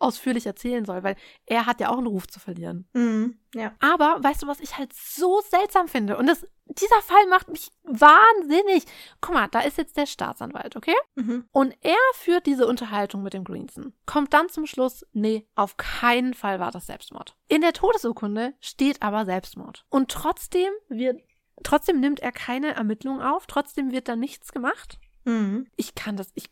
ausführlich 0.00 0.46
erzählen 0.46 0.84
soll, 0.84 1.02
weil 1.02 1.16
er 1.46 1.66
hat 1.66 1.80
ja 1.80 1.90
auch 1.90 1.98
einen 1.98 2.06
Ruf 2.06 2.26
zu 2.26 2.40
verlieren. 2.40 2.88
Mhm. 2.92 3.38
Ja. 3.54 3.72
Aber 3.80 4.18
weißt 4.22 4.42
du, 4.42 4.46
was 4.46 4.60
ich 4.60 4.78
halt 4.78 4.92
so 4.92 5.40
seltsam 5.48 5.88
finde? 5.88 6.16
Und 6.16 6.26
das, 6.26 6.46
dieser 6.66 7.02
Fall 7.02 7.26
macht 7.28 7.48
mich 7.48 7.70
wahnsinnig. 7.82 8.84
Guck 9.20 9.34
mal, 9.34 9.48
da 9.48 9.60
ist 9.60 9.78
jetzt 9.78 9.96
der 9.96 10.06
Staatsanwalt, 10.06 10.76
okay? 10.76 10.94
Mhm. 11.16 11.44
Und 11.52 11.76
er 11.82 11.96
führt 12.14 12.46
diese 12.46 12.66
Unterhaltung 12.66 13.22
mit 13.22 13.34
dem 13.34 13.44
Greenson. 13.44 13.92
Kommt 14.06 14.32
dann 14.32 14.48
zum 14.48 14.66
Schluss, 14.66 15.04
nee, 15.12 15.46
auf 15.54 15.76
keinen 15.76 16.34
Fall 16.34 16.60
war 16.60 16.70
das 16.70 16.86
Selbstmord. 16.86 17.36
In 17.48 17.60
der 17.60 17.72
Todesurkunde 17.72 18.54
steht 18.60 19.02
aber 19.02 19.24
Selbstmord. 19.26 19.84
Und 19.90 20.10
trotzdem 20.10 20.70
wird, 20.88 21.20
trotzdem 21.62 22.00
nimmt 22.00 22.20
er 22.20 22.32
keine 22.32 22.74
Ermittlungen 22.74 23.20
auf, 23.20 23.46
trotzdem 23.46 23.92
wird 23.92 24.08
da 24.08 24.16
nichts 24.16 24.52
gemacht. 24.52 24.98
Mhm. 25.24 25.66
Ich 25.76 25.94
kann 25.94 26.16
das, 26.16 26.30
ich, 26.34 26.48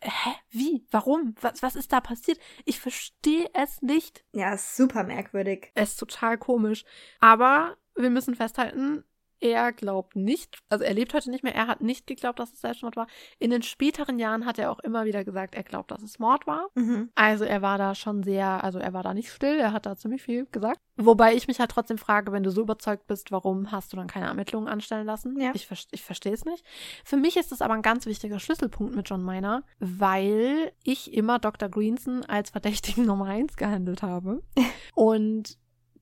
hä? 0.00 0.30
Wie? 0.50 0.86
Warum? 0.90 1.34
Was, 1.40 1.62
was 1.62 1.76
ist 1.76 1.92
da 1.92 2.00
passiert? 2.00 2.38
Ich 2.64 2.80
verstehe 2.80 3.48
es 3.54 3.82
nicht. 3.82 4.24
Ja, 4.32 4.54
ist 4.54 4.76
super 4.76 5.04
merkwürdig. 5.04 5.72
Es 5.74 5.90
ist 5.90 5.96
total 6.00 6.38
komisch. 6.38 6.84
Aber 7.20 7.76
wir 7.96 8.10
müssen 8.10 8.34
festhalten, 8.34 9.04
er 9.42 9.72
glaubt 9.72 10.14
nicht, 10.14 10.58
also 10.68 10.84
er 10.84 10.94
lebt 10.94 11.12
heute 11.14 11.30
nicht 11.30 11.42
mehr, 11.42 11.54
er 11.54 11.66
hat 11.66 11.80
nicht 11.80 12.06
geglaubt, 12.06 12.38
dass 12.38 12.52
es 12.52 12.60
Selbstmord 12.60 12.94
war. 12.94 13.08
In 13.40 13.50
den 13.50 13.62
späteren 13.62 14.20
Jahren 14.20 14.46
hat 14.46 14.58
er 14.58 14.70
auch 14.70 14.78
immer 14.78 15.04
wieder 15.04 15.24
gesagt, 15.24 15.56
er 15.56 15.64
glaubt, 15.64 15.90
dass 15.90 16.02
es 16.02 16.20
Mord 16.20 16.46
war. 16.46 16.68
Mhm. 16.74 17.10
Also 17.16 17.44
er 17.44 17.60
war 17.60 17.76
da 17.76 17.96
schon 17.96 18.22
sehr, 18.22 18.62
also 18.62 18.78
er 18.78 18.92
war 18.92 19.02
da 19.02 19.12
nicht 19.12 19.30
still, 19.30 19.58
er 19.58 19.72
hat 19.72 19.84
da 19.84 19.96
ziemlich 19.96 20.22
viel 20.22 20.46
gesagt. 20.46 20.80
Wobei 20.96 21.34
ich 21.34 21.48
mich 21.48 21.58
halt 21.58 21.72
trotzdem 21.72 21.98
frage, 21.98 22.30
wenn 22.30 22.44
du 22.44 22.52
so 22.52 22.62
überzeugt 22.62 23.08
bist, 23.08 23.32
warum 23.32 23.72
hast 23.72 23.92
du 23.92 23.96
dann 23.96 24.06
keine 24.06 24.26
Ermittlungen 24.26 24.68
anstellen 24.68 25.06
lassen? 25.06 25.38
Ja. 25.40 25.50
Ich, 25.54 25.68
ich 25.90 26.02
verstehe 26.02 26.34
es 26.34 26.44
nicht. 26.44 26.64
Für 27.04 27.16
mich 27.16 27.36
ist 27.36 27.50
das 27.50 27.62
aber 27.62 27.74
ein 27.74 27.82
ganz 27.82 28.06
wichtiger 28.06 28.38
Schlüsselpunkt 28.38 28.94
mit 28.94 29.08
John 29.08 29.24
Miner, 29.24 29.64
weil 29.80 30.72
ich 30.84 31.12
immer 31.12 31.40
Dr. 31.40 31.68
Greenson 31.68 32.24
als 32.26 32.50
Verdächtigen 32.50 33.06
Nummer 33.06 33.26
eins 33.26 33.56
gehandelt 33.56 34.02
habe. 34.02 34.42
Und 34.94 35.58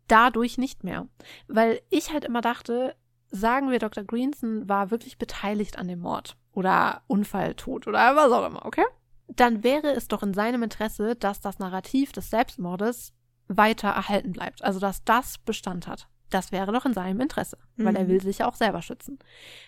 dadurch 0.09 0.59
nicht 0.59 0.85
mehr. 0.85 1.09
Weil 1.49 1.81
ich 1.89 2.13
halt 2.13 2.25
immer 2.25 2.41
dachte, 2.41 2.97
sagen 3.31 3.71
wir, 3.71 3.79
Dr. 3.79 4.05
Greenson 4.05 4.69
war 4.69 4.91
wirklich 4.91 5.19
beteiligt 5.19 5.79
an 5.79 5.89
dem 5.89 6.01
Mord 6.01 6.37
oder 6.53 7.03
Unfalltod 7.07 7.87
oder 7.87 8.17
was 8.17 8.33
auch 8.33 8.47
immer, 8.47 8.65
okay? 8.67 8.85
Dann 9.29 9.63
wäre 9.63 9.93
es 9.93 10.09
doch 10.09 10.23
in 10.23 10.35
seinem 10.35 10.63
Interesse, 10.63 11.15
dass 11.17 11.41
das 11.41 11.59
Narrativ 11.59 12.13
des 12.13 12.31
Selbstmordes 12.31 13.13
weiter 13.47 13.89
erhalten 13.89 14.33
bleibt. 14.33 14.63
Also, 14.65 14.81
dass 14.81 15.05
das 15.05 15.39
Bestand 15.39 15.87
hat. 15.87 16.09
Das 16.31 16.53
wäre 16.53 16.73
doch 16.73 16.87
in 16.87 16.95
seinem 16.95 17.21
Interesse, 17.21 17.59
weil 17.77 17.97
er 17.97 18.05
Mhm. 18.05 18.09
will 18.09 18.21
sich 18.23 18.39
ja 18.39 18.49
auch 18.49 18.55
selber 18.55 18.83
schützen. 18.83 19.19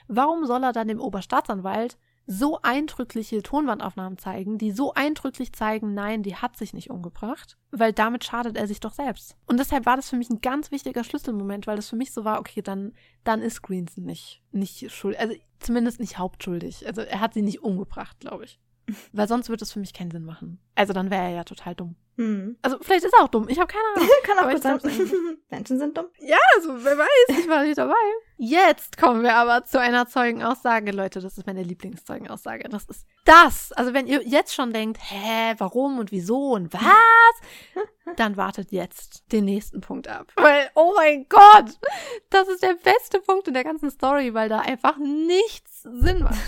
Warum 0.06 0.46
soll 0.46 0.62
er 0.62 0.72
dann 0.72 0.86
dem 0.88 1.00
Oberstaatsanwalt 1.00 1.98
so 2.26 2.60
eindrückliche 2.62 3.42
Tonbandaufnahmen 3.42 4.18
zeigen, 4.18 4.58
die 4.58 4.72
so 4.72 4.94
eindrücklich 4.94 5.52
zeigen, 5.52 5.94
nein, 5.94 6.22
die 6.22 6.36
hat 6.36 6.56
sich 6.56 6.72
nicht 6.72 6.90
umgebracht, 6.90 7.56
weil 7.70 7.92
damit 7.92 8.24
schadet 8.24 8.56
er 8.56 8.66
sich 8.66 8.80
doch 8.80 8.92
selbst. 8.92 9.36
Und 9.46 9.58
deshalb 9.58 9.86
war 9.86 9.96
das 9.96 10.08
für 10.08 10.16
mich 10.16 10.30
ein 10.30 10.40
ganz 10.40 10.70
wichtiger 10.70 11.04
Schlüsselmoment, 11.04 11.66
weil 11.66 11.76
das 11.76 11.88
für 11.88 11.96
mich 11.96 12.12
so 12.12 12.24
war, 12.24 12.38
okay, 12.38 12.62
dann, 12.62 12.92
dann 13.24 13.42
ist 13.42 13.62
Greenson 13.62 14.04
nicht, 14.04 14.42
nicht 14.52 14.90
schuldig, 14.90 15.20
also 15.20 15.34
zumindest 15.58 16.00
nicht 16.00 16.18
hauptschuldig. 16.18 16.86
Also 16.86 17.02
er 17.02 17.20
hat 17.20 17.34
sie 17.34 17.42
nicht 17.42 17.62
umgebracht, 17.62 18.20
glaube 18.20 18.44
ich. 18.44 18.60
Weil 19.12 19.28
sonst 19.28 19.48
würde 19.48 19.64
es 19.64 19.72
für 19.72 19.80
mich 19.80 19.94
keinen 19.94 20.10
Sinn 20.10 20.24
machen. 20.24 20.58
Also 20.74 20.92
dann 20.92 21.10
wäre 21.10 21.22
er 21.22 21.30
ja 21.30 21.44
total 21.44 21.74
dumm. 21.74 21.96
Mhm. 22.16 22.58
Also 22.60 22.78
vielleicht 22.80 23.04
ist 23.04 23.14
er 23.14 23.24
auch 23.24 23.28
dumm, 23.28 23.48
ich 23.48 23.58
habe 23.58 23.72
keine 23.72 23.84
Ahnung. 23.94 24.08
Kann 24.22 24.38
auch 24.38 24.50
gut 24.50 24.62
sein. 24.62 24.80
Menschen 25.50 25.78
sind 25.78 25.96
dumm. 25.96 26.06
Ja, 26.20 26.38
also 26.56 26.84
wer 26.84 26.98
weiß, 26.98 27.38
ich 27.38 27.48
war 27.48 27.62
nicht 27.62 27.78
dabei. 27.78 27.94
Jetzt 28.36 28.98
kommen 28.98 29.22
wir 29.22 29.34
aber 29.34 29.64
zu 29.64 29.80
einer 29.80 30.06
Zeugenaussage. 30.06 30.90
Leute, 30.92 31.20
das 31.20 31.38
ist 31.38 31.46
meine 31.46 31.62
Lieblingszeugenaussage. 31.62 32.68
Das 32.68 32.84
ist 32.84 33.06
das. 33.24 33.72
Also 33.72 33.94
wenn 33.94 34.06
ihr 34.06 34.22
jetzt 34.22 34.54
schon 34.54 34.72
denkt, 34.72 34.98
hä, 35.00 35.54
warum 35.58 35.98
und 35.98 36.12
wieso 36.12 36.52
und 36.52 36.72
was, 36.72 36.82
dann 38.16 38.36
wartet 38.36 38.72
jetzt 38.72 39.24
den 39.32 39.46
nächsten 39.46 39.80
Punkt 39.80 40.08
ab. 40.08 40.32
Weil, 40.36 40.70
oh 40.74 40.92
mein 40.96 41.26
Gott, 41.28 41.78
das 42.30 42.48
ist 42.48 42.62
der 42.62 42.74
beste 42.74 43.20
Punkt 43.20 43.48
in 43.48 43.54
der 43.54 43.64
ganzen 43.64 43.90
Story, 43.90 44.34
weil 44.34 44.48
da 44.48 44.60
einfach 44.60 44.96
nichts 44.98 45.82
Sinn 45.82 46.20
macht. 46.22 46.38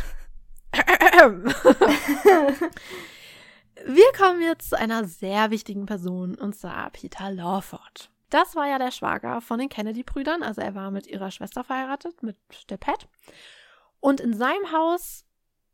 Wir 3.86 4.12
kommen 4.16 4.40
jetzt 4.40 4.70
zu 4.70 4.78
einer 4.78 5.04
sehr 5.04 5.50
wichtigen 5.50 5.84
Person, 5.84 6.36
und 6.36 6.56
zwar 6.56 6.88
Peter 6.90 7.30
Lawford. 7.30 8.10
Das 8.30 8.56
war 8.56 8.66
ja 8.66 8.78
der 8.78 8.90
Schwager 8.90 9.40
von 9.42 9.58
den 9.58 9.68
Kennedy-Brüdern, 9.68 10.42
also 10.42 10.62
er 10.62 10.74
war 10.74 10.90
mit 10.90 11.06
ihrer 11.06 11.30
Schwester 11.30 11.64
verheiratet, 11.64 12.22
mit 12.22 12.36
der 12.70 12.78
Pat. 12.78 13.08
Und 14.00 14.20
in 14.20 14.34
seinem 14.34 14.72
Haus 14.72 15.26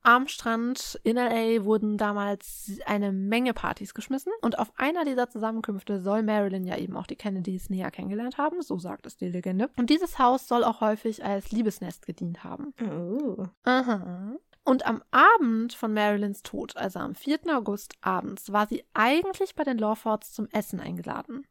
am 0.03 0.29
Strand 0.29 0.99
in 1.05 1.17
LA 1.17 1.65
wurden 1.65 1.99
damals 1.99 2.79
eine 2.87 3.13
Menge 3.13 3.53
Partys 3.55 3.95
geschmissen. 3.95 4.33
Und 4.41 4.59
auf 4.59 4.73
einer 4.77 5.05
dieser 5.05 5.29
Zusammenkünfte 5.29 6.01
soll 6.01 6.23
Marilyn 6.23 6.65
ja 6.65 6.77
eben 6.79 6.97
auch 6.97 7.07
die 7.07 7.17
Kennedys 7.17 7.71
näher 7.71 7.91
kennengelernt 7.91 8.39
haben, 8.39 8.63
so 8.63 8.79
sagt 8.79 9.07
es 9.07 9.17
die 9.17 9.29
Legende. 9.29 9.71
Und 9.77 9.91
dieses 9.91 10.19
Haus 10.19 10.49
soll 10.49 10.65
auch 10.65 10.81
häufig 10.81 11.25
als 11.25 11.53
Liebesnest 11.53 12.07
gedient 12.07 12.45
haben. 12.45 12.73
Oh. 12.83 13.45
Aha. 13.65 14.37
Und 14.65 14.87
am 14.87 15.03
Abend 15.11 15.73
von 15.73 15.93
Marilyns 15.93 16.43
Tod, 16.43 16.77
also 16.77 16.99
am 16.99 17.15
4. 17.15 17.41
August 17.55 17.95
abends, 18.03 18.53
war 18.53 18.67
sie 18.67 18.85
eigentlich 18.95 19.55
bei 19.55 19.65
den 19.65 19.79
Lawfords 19.79 20.33
zum 20.33 20.49
Essen 20.49 20.81
eingeladen. 20.81 21.47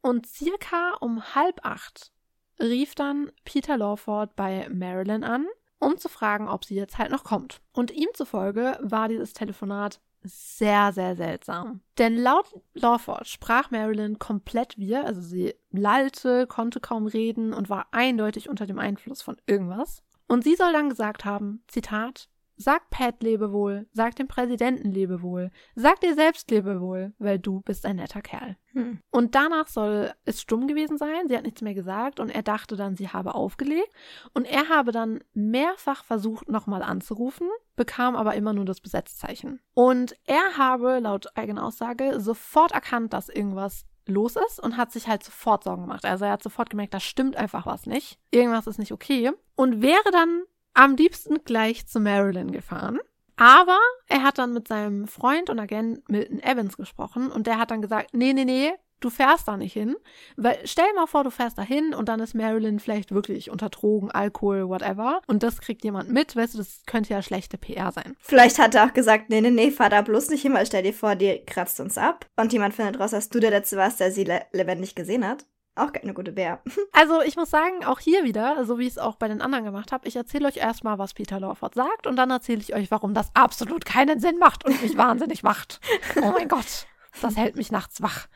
Und 0.00 0.26
circa 0.26 0.94
um 1.00 1.34
halb 1.34 1.64
acht 1.64 2.12
rief 2.60 2.94
dann 2.94 3.32
Peter 3.44 3.76
Lawford 3.76 4.36
bei 4.36 4.68
Marilyn 4.70 5.24
an, 5.24 5.46
um 5.78 5.98
zu 5.98 6.08
fragen, 6.08 6.48
ob 6.48 6.64
sie 6.64 6.76
jetzt 6.76 6.98
halt 6.98 7.10
noch 7.10 7.24
kommt. 7.24 7.60
Und 7.72 7.90
ihm 7.90 8.08
zufolge 8.14 8.78
war 8.80 9.08
dieses 9.08 9.32
Telefonat 9.32 10.00
sehr, 10.22 10.92
sehr 10.92 11.16
seltsam. 11.16 11.82
Denn 11.98 12.16
laut 12.16 12.46
Lawford 12.72 13.28
sprach 13.28 13.70
Marilyn 13.70 14.18
komplett 14.18 14.78
wir, 14.78 15.04
also 15.04 15.20
sie 15.20 15.54
lallte, 15.70 16.46
konnte 16.46 16.80
kaum 16.80 17.06
reden 17.06 17.52
und 17.52 17.68
war 17.68 17.88
eindeutig 17.90 18.48
unter 18.48 18.66
dem 18.66 18.78
Einfluss 18.78 19.20
von 19.20 19.36
irgendwas. 19.46 20.02
Und 20.26 20.42
sie 20.44 20.54
soll 20.54 20.72
dann 20.72 20.88
gesagt 20.88 21.26
haben, 21.26 21.62
Zitat, 21.68 22.30
Sag 22.56 22.88
Pat 22.90 23.22
Lebewohl, 23.22 23.86
sag 23.92 24.16
dem 24.16 24.28
Präsidenten 24.28 24.92
Lebewohl, 24.92 25.50
sag 25.74 26.00
dir 26.00 26.14
selbst 26.14 26.50
Lebewohl, 26.50 27.12
weil 27.18 27.38
du 27.38 27.60
bist 27.60 27.84
ein 27.84 27.96
netter 27.96 28.22
Kerl. 28.22 28.56
Hm. 28.72 29.00
Und 29.10 29.34
danach 29.34 29.68
soll 29.68 30.12
es 30.24 30.40
stumm 30.40 30.68
gewesen 30.68 30.98
sein, 30.98 31.28
sie 31.28 31.36
hat 31.36 31.44
nichts 31.44 31.62
mehr 31.62 31.74
gesagt 31.74 32.20
und 32.20 32.30
er 32.30 32.42
dachte 32.42 32.76
dann, 32.76 32.96
sie 32.96 33.08
habe 33.08 33.34
aufgelegt. 33.34 33.92
Und 34.32 34.44
er 34.44 34.68
habe 34.68 34.92
dann 34.92 35.22
mehrfach 35.32 36.04
versucht, 36.04 36.48
nochmal 36.48 36.82
anzurufen, 36.82 37.48
bekam 37.76 38.16
aber 38.16 38.34
immer 38.34 38.52
nur 38.52 38.64
das 38.64 38.80
Besetzzeichen. 38.80 39.60
Und 39.74 40.16
er 40.24 40.56
habe, 40.56 41.00
laut 41.00 41.36
eigener 41.36 41.64
Aussage, 41.64 42.20
sofort 42.20 42.72
erkannt, 42.72 43.12
dass 43.12 43.28
irgendwas 43.28 43.86
los 44.06 44.36
ist 44.36 44.60
und 44.60 44.76
hat 44.76 44.92
sich 44.92 45.08
halt 45.08 45.22
sofort 45.22 45.64
Sorgen 45.64 45.82
gemacht. 45.82 46.04
Also 46.04 46.24
er 46.24 46.32
hat 46.32 46.42
sofort 46.42 46.70
gemerkt, 46.70 46.94
da 46.94 47.00
stimmt 47.00 47.36
einfach 47.36 47.66
was 47.66 47.86
nicht. 47.86 48.18
Irgendwas 48.30 48.66
ist 48.66 48.78
nicht 48.78 48.92
okay. 48.92 49.32
Und 49.56 49.82
wäre 49.82 50.10
dann 50.12 50.42
am 50.74 50.96
liebsten 50.96 51.42
gleich 51.44 51.86
zu 51.86 52.00
Marilyn 52.00 52.52
gefahren. 52.52 52.98
Aber 53.36 53.78
er 54.06 54.22
hat 54.22 54.38
dann 54.38 54.52
mit 54.52 54.68
seinem 54.68 55.08
Freund 55.08 55.50
und 55.50 55.58
Agent 55.58 56.08
Milton 56.08 56.40
Evans 56.40 56.76
gesprochen 56.76 57.32
und 57.32 57.46
der 57.46 57.58
hat 57.58 57.70
dann 57.70 57.82
gesagt, 57.82 58.14
nee, 58.14 58.32
nee, 58.32 58.44
nee, 58.44 58.72
du 59.00 59.10
fährst 59.10 59.48
da 59.48 59.56
nicht 59.56 59.72
hin. 59.72 59.96
Weil 60.36 60.58
stell 60.64 60.92
mal 60.94 61.06
vor, 61.06 61.24
du 61.24 61.30
fährst 61.30 61.58
da 61.58 61.62
hin 61.62 61.94
und 61.94 62.08
dann 62.08 62.20
ist 62.20 62.34
Marilyn 62.34 62.80
vielleicht 62.80 63.12
wirklich 63.12 63.50
unter 63.50 63.68
Drogen, 63.68 64.10
Alkohol, 64.10 64.68
whatever. 64.68 65.20
Und 65.26 65.42
das 65.42 65.60
kriegt 65.60 65.84
jemand 65.84 66.10
mit, 66.10 66.36
weißt 66.36 66.54
du, 66.54 66.58
das 66.58 66.82
könnte 66.86 67.10
ja 67.10 67.22
schlechte 67.22 67.58
PR 67.58 67.92
sein. 67.92 68.16
Vielleicht 68.20 68.58
hat 68.58 68.74
er 68.74 68.86
auch 68.86 68.94
gesagt, 68.94 69.30
nee, 69.30 69.40
nee, 69.40 69.50
nee, 69.50 69.70
fahr 69.70 69.90
da 69.90 70.02
bloß 70.02 70.30
nicht 70.30 70.42
hin, 70.42 70.54
weil 70.54 70.66
stell 70.66 70.82
dir 70.82 70.94
vor, 70.94 71.16
die 71.16 71.42
kratzt 71.44 71.80
uns 71.80 71.98
ab. 71.98 72.26
Und 72.36 72.52
jemand 72.52 72.74
findet 72.74 72.98
raus, 72.98 73.10
dass 73.10 73.28
du 73.28 73.40
der 73.40 73.50
Letzte 73.50 73.76
warst, 73.76 74.00
der 74.00 74.10
sie 74.10 74.24
le 74.24 74.42
lebendig 74.52 74.94
gesehen 74.94 75.26
hat. 75.26 75.44
Auch 75.76 75.92
keine 75.92 76.14
gute 76.14 76.32
Bär. 76.32 76.60
Also 76.92 77.22
ich 77.22 77.36
muss 77.36 77.50
sagen, 77.50 77.84
auch 77.84 77.98
hier 77.98 78.22
wieder, 78.22 78.64
so 78.64 78.78
wie 78.78 78.84
ich 78.86 78.92
es 78.92 78.98
auch 78.98 79.16
bei 79.16 79.26
den 79.26 79.42
anderen 79.42 79.64
gemacht 79.64 79.90
habe, 79.90 80.06
ich 80.06 80.14
erzähle 80.14 80.46
euch 80.46 80.56
erstmal, 80.56 80.98
was 80.98 81.14
Peter 81.14 81.40
Lawford 81.40 81.74
sagt 81.74 82.06
und 82.06 82.16
dann 82.16 82.30
erzähle 82.30 82.60
ich 82.60 82.74
euch, 82.74 82.90
warum 82.90 83.14
das 83.14 83.30
absolut 83.34 83.84
keinen 83.84 84.20
Sinn 84.20 84.38
macht 84.38 84.64
und 84.64 84.80
mich 84.80 84.96
wahnsinnig 84.96 85.42
macht. 85.42 85.80
Oh 86.22 86.30
mein 86.30 86.48
Gott, 86.48 86.86
das 87.20 87.36
hält 87.36 87.56
mich 87.56 87.72
nachts 87.72 88.00
wach. 88.00 88.28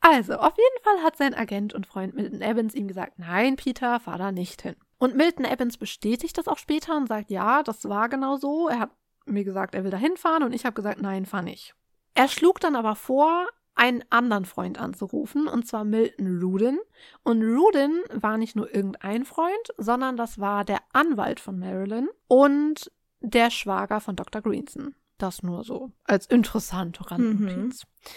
Also, 0.00 0.34
auf 0.34 0.54
jeden 0.56 0.84
Fall 0.84 1.02
hat 1.04 1.16
sein 1.16 1.32
Agent 1.32 1.74
und 1.74 1.86
Freund 1.86 2.14
Milton 2.14 2.42
Evans 2.42 2.74
ihm 2.74 2.88
gesagt, 2.88 3.18
nein, 3.18 3.56
Peter, 3.56 4.00
fahr 4.00 4.18
da 4.18 4.32
nicht 4.32 4.62
hin. 4.62 4.76
Und 4.98 5.16
Milton 5.16 5.44
Evans 5.44 5.78
bestätigt 5.78 6.36
das 6.36 6.48
auch 6.48 6.58
später 6.58 6.96
und 6.96 7.08
sagt, 7.08 7.30
ja, 7.30 7.62
das 7.62 7.88
war 7.88 8.08
genau 8.08 8.36
so. 8.36 8.68
Er 8.68 8.80
hat 8.80 8.90
mir 9.26 9.44
gesagt, 9.44 9.74
er 9.74 9.84
will 9.84 9.90
da 9.90 9.96
hinfahren 9.96 10.42
und 10.42 10.52
ich 10.52 10.64
habe 10.64 10.74
gesagt, 10.74 11.00
nein, 11.00 11.24
fahr 11.24 11.42
nicht. 11.42 11.74
Er 12.14 12.28
schlug 12.28 12.60
dann 12.60 12.76
aber 12.76 12.94
vor, 12.96 13.48
einen 13.82 14.04
anderen 14.10 14.44
Freund 14.44 14.78
anzurufen, 14.78 15.48
und 15.48 15.66
zwar 15.66 15.82
Milton 15.82 16.40
Rudin. 16.40 16.78
Und 17.24 17.42
Rudin 17.42 18.00
war 18.12 18.38
nicht 18.38 18.54
nur 18.54 18.72
irgendein 18.72 19.24
Freund, 19.24 19.74
sondern 19.76 20.16
das 20.16 20.38
war 20.38 20.64
der 20.64 20.78
Anwalt 20.92 21.40
von 21.40 21.58
Marilyn 21.58 22.08
und 22.28 22.92
der 23.20 23.50
Schwager 23.50 24.00
von 24.00 24.14
Dr. 24.14 24.40
Greenson. 24.40 24.94
Das 25.18 25.42
nur 25.42 25.64
so 25.64 25.90
als 26.04 26.26
interessante 26.26 27.10
Randnotiz. 27.10 27.82
Mhm. 27.82 28.10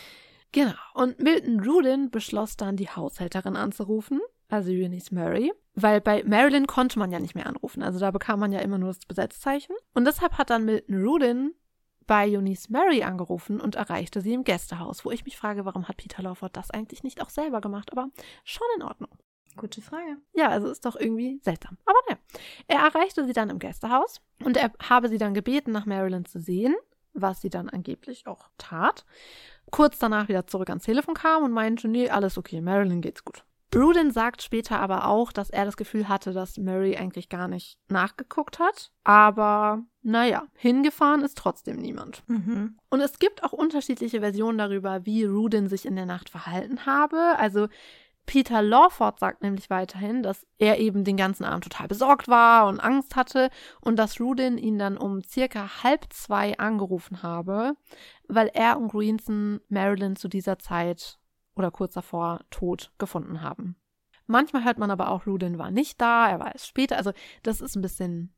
Genau. 0.51 0.73
Und 0.93 1.19
Milton 1.19 1.59
Rudin 1.61 2.11
beschloss 2.11 2.57
dann, 2.57 2.77
die 2.77 2.89
Haushälterin 2.89 3.55
anzurufen, 3.55 4.21
also 4.49 4.69
Eunice 4.69 5.11
Murray, 5.11 5.51
weil 5.73 5.99
bei 5.99 6.23
Marilyn 6.25 6.67
konnte 6.67 6.99
man 6.99 7.11
ja 7.11 7.19
nicht 7.19 7.33
mehr 7.33 7.47
anrufen. 7.47 7.81
Also 7.81 7.97
da 7.97 8.11
bekam 8.11 8.39
man 8.39 8.51
ja 8.51 8.59
immer 8.59 8.77
nur 8.77 8.89
das 8.89 8.99
Besetzzeichen. 8.99 9.75
Und 9.95 10.05
deshalb 10.05 10.37
hat 10.37 10.51
dann 10.51 10.65
Milton 10.65 11.03
Rudin 11.03 11.55
bei 12.07 12.27
Eunice 12.27 12.69
Murray 12.69 13.03
angerufen 13.03 13.59
und 13.59 13.75
erreichte 13.75 14.21
sie 14.21 14.33
im 14.33 14.43
Gästehaus, 14.43 15.05
wo 15.05 15.11
ich 15.11 15.25
mich 15.25 15.37
frage, 15.37 15.65
warum 15.65 15.87
hat 15.87 15.97
Peter 15.97 16.21
Lawford 16.21 16.55
das 16.55 16.71
eigentlich 16.71 17.03
nicht 17.03 17.21
auch 17.21 17.29
selber 17.29 17.61
gemacht, 17.61 17.91
aber 17.91 18.09
schon 18.43 18.67
in 18.77 18.83
Ordnung. 18.83 19.09
Gute 19.57 19.81
Frage. 19.81 20.17
Ja, 20.33 20.49
also 20.49 20.67
ist 20.69 20.85
doch 20.85 20.97
irgendwie 20.97 21.39
seltsam. 21.41 21.77
Aber 21.85 21.97
ne. 22.09 22.17
Er 22.67 22.79
erreichte 22.79 23.25
sie 23.25 23.33
dann 23.33 23.49
im 23.49 23.59
Gästehaus 23.59 24.21
und 24.43 24.57
er 24.57 24.71
habe 24.89 25.07
sie 25.07 25.17
dann 25.17 25.33
gebeten, 25.33 25.71
nach 25.71 25.85
Marilyn 25.85 26.25
zu 26.25 26.39
sehen, 26.39 26.75
was 27.13 27.41
sie 27.41 27.49
dann 27.49 27.69
angeblich 27.69 28.27
auch 28.27 28.49
tat. 28.57 29.05
Kurz 29.71 29.97
danach 29.97 30.27
wieder 30.27 30.45
zurück 30.45 30.69
ans 30.69 30.83
Telefon 30.83 31.15
kam 31.15 31.43
und 31.43 31.51
meinte, 31.51 31.87
nee, 31.87 32.09
alles 32.09 32.37
okay, 32.37 32.59
Marilyn 32.59 33.01
geht's 33.01 33.23
gut. 33.23 33.45
Rudin 33.73 34.11
sagt 34.11 34.41
später 34.41 34.79
aber 34.79 35.07
auch, 35.07 35.31
dass 35.31 35.49
er 35.49 35.65
das 35.65 35.75
Gefühl 35.75 36.07
hatte, 36.07 36.31
dass 36.33 36.57
Mary 36.57 36.95
eigentlich 36.95 37.29
gar 37.29 37.47
nicht 37.47 37.77
nachgeguckt 37.89 38.59
hat. 38.59 38.91
Aber 39.03 39.83
naja, 40.01 40.43
hingefahren 40.55 41.23
ist 41.23 41.37
trotzdem 41.37 41.77
niemand. 41.77 42.23
Mhm. 42.27 42.77
Und 42.89 43.01
es 43.01 43.19
gibt 43.19 43.43
auch 43.43 43.51
unterschiedliche 43.51 44.21
Versionen 44.21 44.57
darüber, 44.57 45.05
wie 45.05 45.25
Rudin 45.25 45.67
sich 45.67 45.85
in 45.85 45.95
der 45.95 46.05
Nacht 46.05 46.29
verhalten 46.29 46.85
habe. 46.85 47.35
Also 47.37 47.67
Peter 48.25 48.61
Lawford 48.61 49.19
sagt 49.19 49.43
nämlich 49.43 49.69
weiterhin, 49.69 50.23
dass 50.23 50.45
er 50.57 50.79
eben 50.79 51.03
den 51.03 51.17
ganzen 51.17 51.43
Abend 51.43 51.65
total 51.65 51.87
besorgt 51.87 52.27
war 52.27 52.67
und 52.67 52.79
Angst 52.79 53.15
hatte 53.15 53.49
und 53.81 53.97
dass 53.97 54.19
Rudin 54.19 54.57
ihn 54.57 54.79
dann 54.79 54.97
um 54.97 55.23
circa 55.23 55.83
halb 55.83 56.11
zwei 56.11 56.57
angerufen 56.57 57.23
habe, 57.23 57.75
weil 58.27 58.49
er 58.53 58.77
und 58.77 58.91
Greenson 58.91 59.59
Marilyn 59.69 60.15
zu 60.15 60.27
dieser 60.27 60.59
Zeit 60.59 61.19
oder 61.55 61.71
kurz 61.71 61.93
davor 61.93 62.41
tot 62.49 62.91
gefunden 62.97 63.41
haben. 63.41 63.75
Manchmal 64.27 64.63
hört 64.63 64.79
man 64.79 64.91
aber 64.91 65.09
auch, 65.09 65.27
Rudin 65.27 65.59
war 65.59 65.71
nicht 65.71 66.01
da, 66.01 66.29
er 66.29 66.39
war 66.39 66.51
erst 66.51 66.67
später. 66.67 66.97
Also 66.97 67.11
das 67.43 67.61
ist 67.61 67.75
ein 67.75 67.81
bisschen 67.81 68.35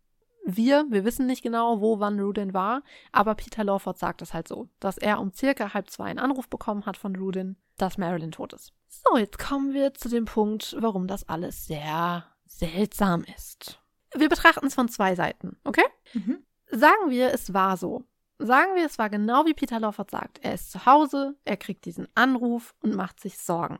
wir, 0.47 0.85
wir 0.89 1.03
wissen 1.03 1.27
nicht 1.27 1.43
genau, 1.43 1.81
wo 1.81 1.99
wann 1.99 2.19
Rudin 2.19 2.53
war, 2.53 2.81
aber 3.11 3.35
Peter 3.35 3.65
Lawford 3.65 3.99
sagt 3.99 4.21
es 4.21 4.33
halt 4.33 4.47
so, 4.47 4.69
dass 4.79 4.97
er 4.97 5.19
um 5.19 5.33
circa 5.33 5.73
halb 5.73 5.89
zwei 5.89 6.05
einen 6.05 6.19
Anruf 6.19 6.47
bekommen 6.47 6.85
hat 6.85 6.95
von 6.95 7.15
Rudin, 7.15 7.57
dass 7.77 7.97
Marilyn 7.97 8.31
tot 8.31 8.53
ist. 8.53 8.73
So, 8.87 9.17
jetzt 9.17 9.37
kommen 9.37 9.73
wir 9.73 9.93
zu 9.93 10.07
dem 10.07 10.25
Punkt, 10.25 10.75
warum 10.79 11.07
das 11.07 11.27
alles 11.27 11.67
sehr 11.67 12.25
seltsam 12.45 13.25
ist. 13.35 13.81
Wir 14.15 14.29
betrachten 14.29 14.67
es 14.67 14.75
von 14.75 14.87
zwei 14.87 15.15
Seiten, 15.15 15.57
okay? 15.65 15.85
Mhm. 16.13 16.43
Sagen 16.71 17.09
wir, 17.09 17.33
es 17.33 17.53
war 17.53 17.75
so. 17.75 18.05
Sagen 18.39 18.75
wir, 18.75 18.85
es 18.85 18.99
war 18.99 19.09
genau 19.09 19.45
wie 19.45 19.53
Peter 19.53 19.79
Lawford 19.79 20.11
sagt. 20.11 20.39
Er 20.43 20.53
ist 20.53 20.71
zu 20.71 20.85
Hause, 20.85 21.35
er 21.43 21.57
kriegt 21.57 21.85
diesen 21.85 22.07
Anruf 22.13 22.75
und 22.81 22.95
macht 22.95 23.19
sich 23.19 23.37
Sorgen. 23.37 23.79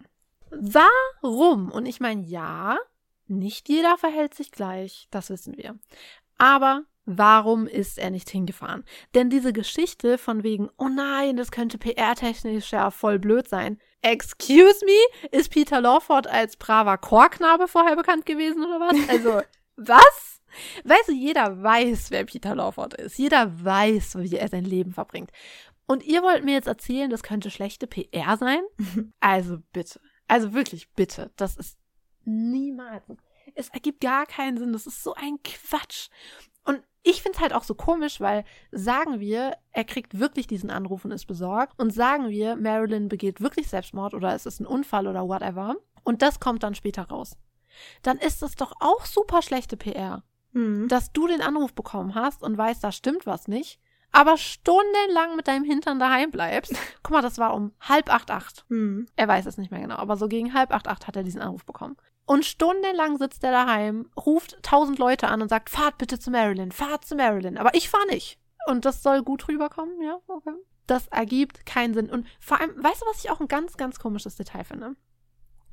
Warum? 0.50 1.72
Und 1.72 1.86
ich 1.86 2.00
meine, 2.00 2.24
ja, 2.24 2.78
nicht 3.28 3.70
jeder 3.70 3.98
verhält 3.98 4.34
sich 4.34 4.52
gleich, 4.52 5.08
das 5.12 5.30
wissen 5.30 5.58
wir. 5.58 5.78
Aber 6.38 6.84
warum 7.06 7.68
ist 7.68 7.98
er 7.98 8.10
nicht 8.10 8.30
hingefahren? 8.30 8.84
Denn 9.14 9.30
diese 9.30 9.54
Geschichte 9.54 10.18
von 10.18 10.44
wegen, 10.44 10.70
oh 10.78 10.88
nein, 10.88 11.38
das 11.38 11.52
könnte 11.52 11.78
PR-technisch 11.78 12.72
ja 12.72 12.90
voll 12.92 13.20
blöd 13.20 13.48
sein. 13.48 13.80
Excuse 14.02 14.86
me? 14.86 15.30
Ist 15.32 15.52
Peter 15.52 15.82
Lawford 15.82 16.28
als 16.28 16.58
braver 16.58 16.98
Chorknabe 16.98 17.68
vorher 17.68 17.96
bekannt 17.96 18.26
gewesen 18.26 18.64
oder 18.66 18.80
was? 18.80 19.10
Also, 19.10 19.42
was? 19.76 20.37
Weißt 20.84 21.10
du, 21.10 21.14
jeder 21.14 21.62
weiß, 21.62 22.12
wer 22.12 22.26
Peter 22.26 22.56
Lawford 22.56 22.96
ist. 22.96 23.18
Jeder 23.18 23.64
weiß, 23.64 24.18
wie 24.20 24.36
er 24.36 24.48
sein 24.48 24.66
Leben 24.66 24.92
verbringt. 24.92 25.32
Und 25.88 26.04
ihr 26.04 26.22
wollt 26.22 26.44
mir 26.44 26.54
jetzt 26.54 26.68
erzählen, 26.68 27.10
das 27.10 27.24
könnte 27.24 27.50
schlechte 27.50 27.88
PR 27.88 28.38
sein? 28.38 28.62
Also 29.20 29.60
bitte. 29.72 30.00
Also 30.28 30.54
wirklich 30.54 30.92
bitte. 30.94 31.32
Das 31.38 31.56
ist 31.56 31.78
niemals. 32.26 33.04
Es 33.56 33.70
ergibt 33.70 34.02
gar 34.02 34.26
keinen 34.26 34.58
Sinn. 34.58 34.74
Das 34.74 34.86
ist 34.86 35.02
so 35.02 35.14
ein 35.14 35.40
Quatsch. 35.44 36.10
Und 36.66 36.84
ich 37.04 37.22
finde 37.22 37.38
es 37.38 37.42
halt 37.42 37.54
auch 37.54 37.64
so 37.64 37.74
komisch, 37.74 38.20
weil 38.20 38.44
sagen 38.72 39.22
wir, 39.22 39.56
er 39.72 39.86
kriegt 39.86 40.20
wirklich 40.20 40.46
diesen 40.48 40.70
Anruf 40.70 41.06
und 41.06 41.12
ist 41.12 41.26
besorgt. 41.26 41.80
Und 41.80 41.94
sagen 41.94 42.30
wir, 42.30 42.58
Marilyn 42.58 43.08
begeht 43.08 43.40
wirklich 43.40 43.70
Selbstmord 43.70 44.14
oder 44.14 44.36
es 44.36 44.46
ist 44.46 44.60
ein 44.60 44.68
Unfall 44.68 45.08
oder 45.08 45.28
whatever. 45.28 45.78
Und 46.04 46.22
das 46.22 46.42
kommt 46.42 46.64
dann 46.64 46.76
später 46.76 47.04
raus. 47.04 47.38
Dann 48.02 48.18
ist 48.18 48.42
das 48.42 48.56
doch 48.56 48.74
auch 48.82 49.06
super 49.06 49.42
schlechte 49.42 49.78
PR 49.78 50.24
mhm. 50.58 50.88
dass 50.88 51.12
du 51.12 51.28
den 51.28 51.42
Anruf 51.42 51.74
bekommen 51.74 52.16
hast 52.16 52.44
und 52.44 52.58
weißt, 52.58 52.84
da 52.84 52.92
stimmt 52.92 53.26
was 53.26 53.48
nicht, 53.48 53.80
aber 54.12 54.38
stundenlang 54.38 55.36
mit 55.36 55.48
deinem 55.48 55.64
Hintern 55.64 56.00
daheim 56.00 56.32
bleibst. 56.32 56.74
Guck 57.04 57.12
mal, 57.12 57.22
das 57.22 57.38
war 57.38 57.54
um 57.54 57.74
halb 57.82 58.14
acht, 58.14 58.32
acht. 58.32 58.66
Mhm. 58.70 59.08
Er 59.16 59.28
weiß 59.28 59.46
es 59.46 59.58
nicht 59.58 59.72
mehr 59.72 59.82
genau, 59.82 59.98
aber 59.98 60.18
so 60.18 60.28
gegen 60.28 60.54
halb 60.54 60.74
acht, 60.74 60.88
acht 60.88 61.08
hat 61.08 61.16
er 61.16 61.24
diesen 61.24 61.42
Anruf 61.42 61.66
bekommen. 61.66 61.98
Und 62.26 62.44
stundenlang 62.44 63.18
sitzt 63.18 63.44
er 63.44 63.52
daheim, 63.52 64.10
ruft 64.18 64.62
tausend 64.64 65.00
Leute 65.00 65.28
an 65.28 65.42
und 65.42 65.50
sagt, 65.50 65.70
fahrt 65.70 65.98
bitte 65.98 66.20
zu 66.20 66.30
Marilyn, 66.30 66.72
fahrt 66.72 67.06
zu 67.06 67.16
Marilyn. 67.16 67.58
Aber 67.58 67.74
ich 67.74 67.90
fahr 67.90 68.06
nicht. 68.08 68.40
Und 68.68 68.84
das 68.84 69.02
soll 69.02 69.24
gut 69.24 69.48
rüberkommen, 69.48 70.02
ja, 70.02 70.18
okay. 70.28 70.54
Das 70.88 71.08
ergibt 71.08 71.66
keinen 71.66 71.94
Sinn. 71.94 72.10
Und 72.10 72.28
vor 72.40 72.60
allem, 72.60 72.72
weißt 72.84 73.02
du, 73.02 73.06
was 73.06 73.24
ich 73.24 73.30
auch 73.30 73.40
ein 73.40 73.48
ganz, 73.48 73.78
ganz 73.78 74.00
komisches 74.00 74.36
Detail 74.36 74.64
finde? 74.66 74.96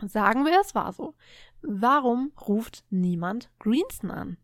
Sagen 0.06 0.44
wir, 0.44 0.60
es 0.60 0.74
war 0.74 0.92
so. 0.92 1.14
Warum 1.62 2.32
ruft 2.46 2.84
niemand 2.90 3.50
Greenson 3.58 4.10
an? 4.10 4.36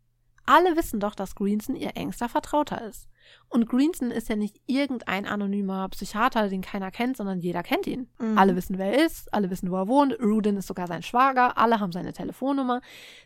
Alle 0.46 0.76
wissen 0.76 1.00
doch, 1.00 1.14
dass 1.14 1.34
Greenson 1.34 1.76
ihr 1.76 1.96
engster 1.96 2.28
Vertrauter 2.28 2.82
ist. 2.82 3.08
Und 3.48 3.68
Greenson 3.68 4.10
ist 4.10 4.28
ja 4.28 4.36
nicht 4.36 4.60
irgendein 4.66 5.26
anonymer 5.26 5.88
Psychiater, 5.88 6.48
den 6.48 6.62
keiner 6.62 6.90
kennt, 6.90 7.16
sondern 7.16 7.40
jeder 7.40 7.62
kennt 7.62 7.86
ihn. 7.86 8.08
Mhm. 8.18 8.38
Alle 8.38 8.56
wissen, 8.56 8.78
wer 8.78 8.92
er 8.92 9.04
ist, 9.04 9.32
alle 9.34 9.50
wissen, 9.50 9.70
wo 9.70 9.76
er 9.76 9.88
wohnt. 9.88 10.18
Rudin 10.20 10.56
ist 10.56 10.68
sogar 10.68 10.86
sein 10.86 11.02
Schwager, 11.02 11.58
alle 11.58 11.80
haben 11.80 11.92
seine 11.92 12.12
Telefonnummer. 12.12 12.80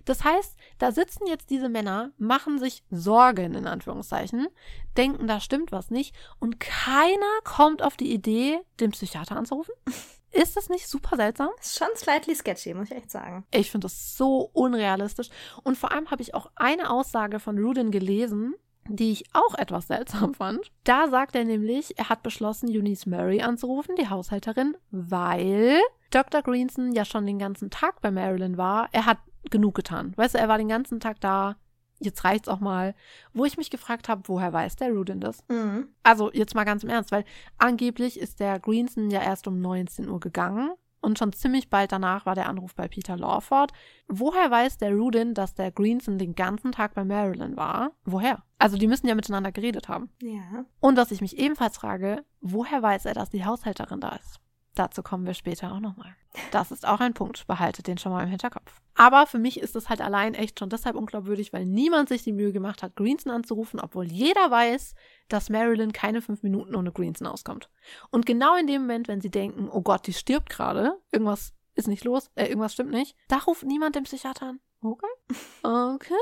Das 0.05 0.25
heißt, 0.25 0.57
da 0.79 0.93
sitzen 0.93 1.27
jetzt 1.27 1.51
diese 1.51 1.69
Männer, 1.69 2.12
machen 2.19 2.59
sich 2.59 2.85
Sorgen, 2.91 3.55
in 3.55 3.67
Anführungszeichen, 3.67 4.49
denken, 4.97 5.27
da 5.27 5.41
stimmt 5.41 5.73
was 5.73 5.91
nicht 5.91 6.15
und 6.39 6.61
keiner 6.61 7.41
kommt 7.45 7.83
auf 7.83 7.97
die 7.97 8.12
Idee, 8.12 8.59
den 8.81 8.93
Psychiater 8.93 9.37
anzurufen. 9.37 9.75
Ist 10.35 10.57
das 10.57 10.68
nicht 10.68 10.89
super 10.89 11.16
seltsam? 11.16 11.51
Ist 11.61 11.78
schon 11.78 11.89
slightly 11.95 12.35
sketchy, 12.35 12.74
muss 12.74 12.91
ich 12.91 12.97
echt 12.97 13.11
sagen. 13.11 13.47
Ich 13.53 13.70
finde 13.70 13.87
das 13.87 14.16
so 14.16 14.51
unrealistisch. 14.53 15.28
Und 15.62 15.78
vor 15.78 15.93
allem 15.93 16.11
habe 16.11 16.22
ich 16.22 16.35
auch 16.35 16.51
eine 16.57 16.91
Aussage 16.91 17.39
von 17.39 17.59
Rudin 17.59 17.93
gelesen, 17.93 18.55
die 18.89 19.12
ich 19.12 19.24
auch 19.32 19.55
etwas 19.55 19.87
seltsam 19.87 20.35
fand. 20.35 20.72
Da 20.82 21.09
sagt 21.09 21.37
er 21.37 21.45
nämlich, 21.45 21.97
er 21.99 22.09
hat 22.09 22.22
beschlossen, 22.22 22.68
Eunice 22.68 23.07
Murray 23.07 23.43
anzurufen, 23.43 23.97
die 23.97 24.11
Haushälterin, 24.11 24.76
weil 24.91 25.80
Dr. 26.11 26.43
Greenson 26.43 26.93
ja 26.93 27.05
schon 27.05 27.26
den 27.26 27.39
ganzen 27.39 27.70
Tag 27.70 28.01
bei 28.01 28.11
Marilyn 28.11 28.57
war. 28.57 28.89
Er 28.93 29.07
hat 29.07 29.18
genug 29.51 29.74
getan. 29.74 30.12
Weißt 30.16 30.35
du, 30.35 30.39
er 30.39 30.49
war 30.49 30.59
den 30.59 30.68
ganzen 30.68 31.01
Tag 31.01 31.20
da, 31.20 31.57
jetzt 32.05 32.24
reicht's 32.24 32.48
auch 32.48 32.61
mal, 32.61 32.94
wo 33.32 33.44
ich 33.44 33.57
mich 33.57 33.70
gefragt 33.70 34.09
habe, 34.09 34.22
woher 34.26 34.52
weiß 34.52 34.76
der 34.76 34.92
Rudin 34.92 35.20
das? 35.20 35.44
Mhm. 35.48 35.88
Also 36.02 36.30
jetzt 36.32 36.55
mal 36.55 36.64
ganz 36.64 36.82
im 36.82 36.90
Ernst, 36.90 37.12
weil 37.12 37.24
angeblich 37.59 38.18
ist 38.18 38.40
der 38.40 38.59
Greenson 38.61 39.11
ja 39.11 39.22
erst 39.22 39.46
um 39.46 39.61
19 39.61 40.09
Uhr 40.09 40.20
gegangen 40.20 40.70
und 41.05 41.18
schon 41.18 41.32
ziemlich 41.32 41.68
bald 41.68 41.92
danach 41.92 42.26
war 42.26 42.34
der 42.34 42.48
Anruf 42.48 42.74
bei 42.74 42.88
Peter 42.88 43.16
Lawford. 43.16 43.72
Woher 44.09 44.50
weiß 44.50 44.78
der 44.78 44.94
Rudin, 44.94 45.34
dass 45.34 45.55
der 45.55 45.70
Greenson 45.70 46.18
den 46.18 46.34
ganzen 46.34 46.72
Tag 46.72 46.94
bei 46.94 47.05
Marilyn 47.05 47.57
war? 47.57 47.92
Woher? 48.05 48.42
Also 48.59 48.78
die 48.78 48.86
müssen 48.86 49.07
ja 49.07 49.14
miteinander 49.14 49.52
geredet 49.52 49.88
haben. 49.88 50.09
Ja. 50.22 50.64
Und 50.80 50.96
dass 50.96 51.11
ich 51.11 51.20
mich 51.20 51.38
ebenfalls 51.38 51.76
frage, 51.76 52.24
woher 52.40 52.82
weiß 52.82 53.05
er, 53.05 53.14
dass 53.14 53.30
die 53.30 53.44
Haushälterin 53.44 54.00
da 54.00 54.16
ist? 54.16 54.40
Dazu 54.75 55.03
kommen 55.03 55.25
wir 55.25 55.35
später 55.35 55.72
auch 55.72 55.81
nochmal. 55.81 56.16
Das 56.51 56.72
ist 56.72 56.87
auch 56.87 57.01
ein 57.01 57.14
Punkt. 57.14 57.47
Behaltet 57.47 57.87
den 57.87 57.99
schon 57.99 58.11
mal 58.11 58.25
im 58.25 58.29
Hinterkopf. 58.29 58.81
Aber 58.95 59.27
für 59.27 59.39
mich 59.39 59.61
ist 59.61 59.77
es 59.77 59.89
halt 59.89 60.01
allein 60.01 60.35
echt 60.35 60.59
schon 60.59 60.68
deshalb 60.68 60.97
unglaubwürdig, 60.97 61.53
weil 61.53 61.64
niemand 61.64 62.09
sich 62.09 62.22
die 62.22 62.33
Mühe 62.33 62.53
gemacht 62.53 62.83
hat, 62.83 62.97
Greenson 62.97 63.33
anzurufen, 63.33 63.81
obwohl 63.81 64.05
jeder 64.05 64.51
weiß, 64.51 64.95
dass 65.29 65.51
Marilyn 65.51 65.93
keine 65.93 66.22
fünf 66.22 66.43
Minuten 66.43 66.75
ohne 66.75 66.93
Greenson 66.93 67.27
auskommt. 67.27 67.70
Und 68.11 68.27
genau 68.27 68.57
in 68.57 68.66
dem 68.66 68.83
Moment, 68.83 69.09
wenn 69.09 69.20
sie 69.20 69.31
denken, 69.31 69.68
oh 69.70 69.83
Gott, 69.83 70.07
die 70.07 70.12
stirbt 70.12 70.51
gerade, 70.51 71.01
irgendwas 71.12 71.55
ist 71.75 71.89
nicht 71.89 72.05
los, 72.05 72.31
äh, 72.35 72.47
irgendwas 72.47 72.72
stimmt 72.72 72.91
nicht, 72.91 73.16
da 73.29 73.39
ruft 73.39 73.64
niemand 73.64 73.97
den 73.97 74.05
Psychiater 74.05 74.49
an. 74.51 74.61
Okay. 74.81 75.07
Okay. 75.62 76.14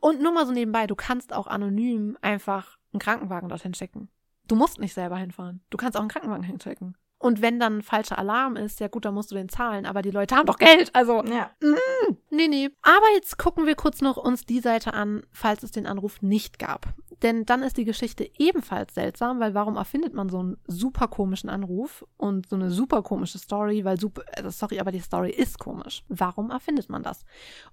Und 0.00 0.20
nur 0.20 0.32
mal 0.32 0.46
so 0.46 0.52
nebenbei, 0.52 0.86
du 0.86 0.94
kannst 0.94 1.32
auch 1.32 1.46
anonym 1.46 2.16
einfach 2.20 2.78
einen 2.92 3.00
Krankenwagen 3.00 3.48
dorthin 3.48 3.74
schicken. 3.74 4.08
Du 4.46 4.54
musst 4.54 4.78
nicht 4.78 4.94
selber 4.94 5.16
hinfahren. 5.16 5.62
Du 5.70 5.76
kannst 5.76 5.96
auch 5.96 6.00
einen 6.00 6.08
Krankenwagen 6.08 6.44
hinschicken. 6.44 6.96
Und 7.18 7.42
wenn 7.42 7.58
dann 7.58 7.78
ein 7.78 7.82
falscher 7.82 8.18
Alarm 8.18 8.56
ist, 8.56 8.80
ja 8.80 8.88
gut, 8.88 9.04
dann 9.04 9.14
musst 9.14 9.30
du 9.30 9.34
den 9.34 9.48
zahlen, 9.48 9.86
aber 9.86 10.02
die 10.02 10.10
Leute 10.12 10.36
haben 10.36 10.46
doch 10.46 10.58
Geld. 10.58 10.94
Also, 10.94 11.24
Ja. 11.24 11.50
mm, 11.60 12.16
nee, 12.30 12.48
nee. 12.48 12.70
Aber 12.82 13.06
jetzt 13.14 13.38
gucken 13.38 13.66
wir 13.66 13.74
kurz 13.74 14.00
noch 14.00 14.16
uns 14.16 14.46
die 14.46 14.60
Seite 14.60 14.94
an, 14.94 15.22
falls 15.32 15.62
es 15.62 15.72
den 15.72 15.86
Anruf 15.86 16.22
nicht 16.22 16.58
gab. 16.58 16.94
Denn 17.22 17.44
dann 17.44 17.64
ist 17.64 17.76
die 17.76 17.84
Geschichte 17.84 18.30
ebenfalls 18.38 18.94
seltsam, 18.94 19.40
weil 19.40 19.52
warum 19.52 19.76
erfindet 19.76 20.14
man 20.14 20.28
so 20.28 20.38
einen 20.38 20.56
super 20.68 21.08
komischen 21.08 21.50
Anruf 21.50 22.04
und 22.16 22.48
so 22.48 22.54
eine 22.54 22.70
super 22.70 23.02
komische 23.02 23.38
Story, 23.38 23.84
weil 23.84 23.98
super, 23.98 24.22
also 24.36 24.50
sorry, 24.50 24.78
aber 24.78 24.92
die 24.92 25.00
Story 25.00 25.30
ist 25.30 25.58
komisch. 25.58 26.04
Warum 26.08 26.50
erfindet 26.52 26.88
man 26.88 27.02
das? 27.02 27.24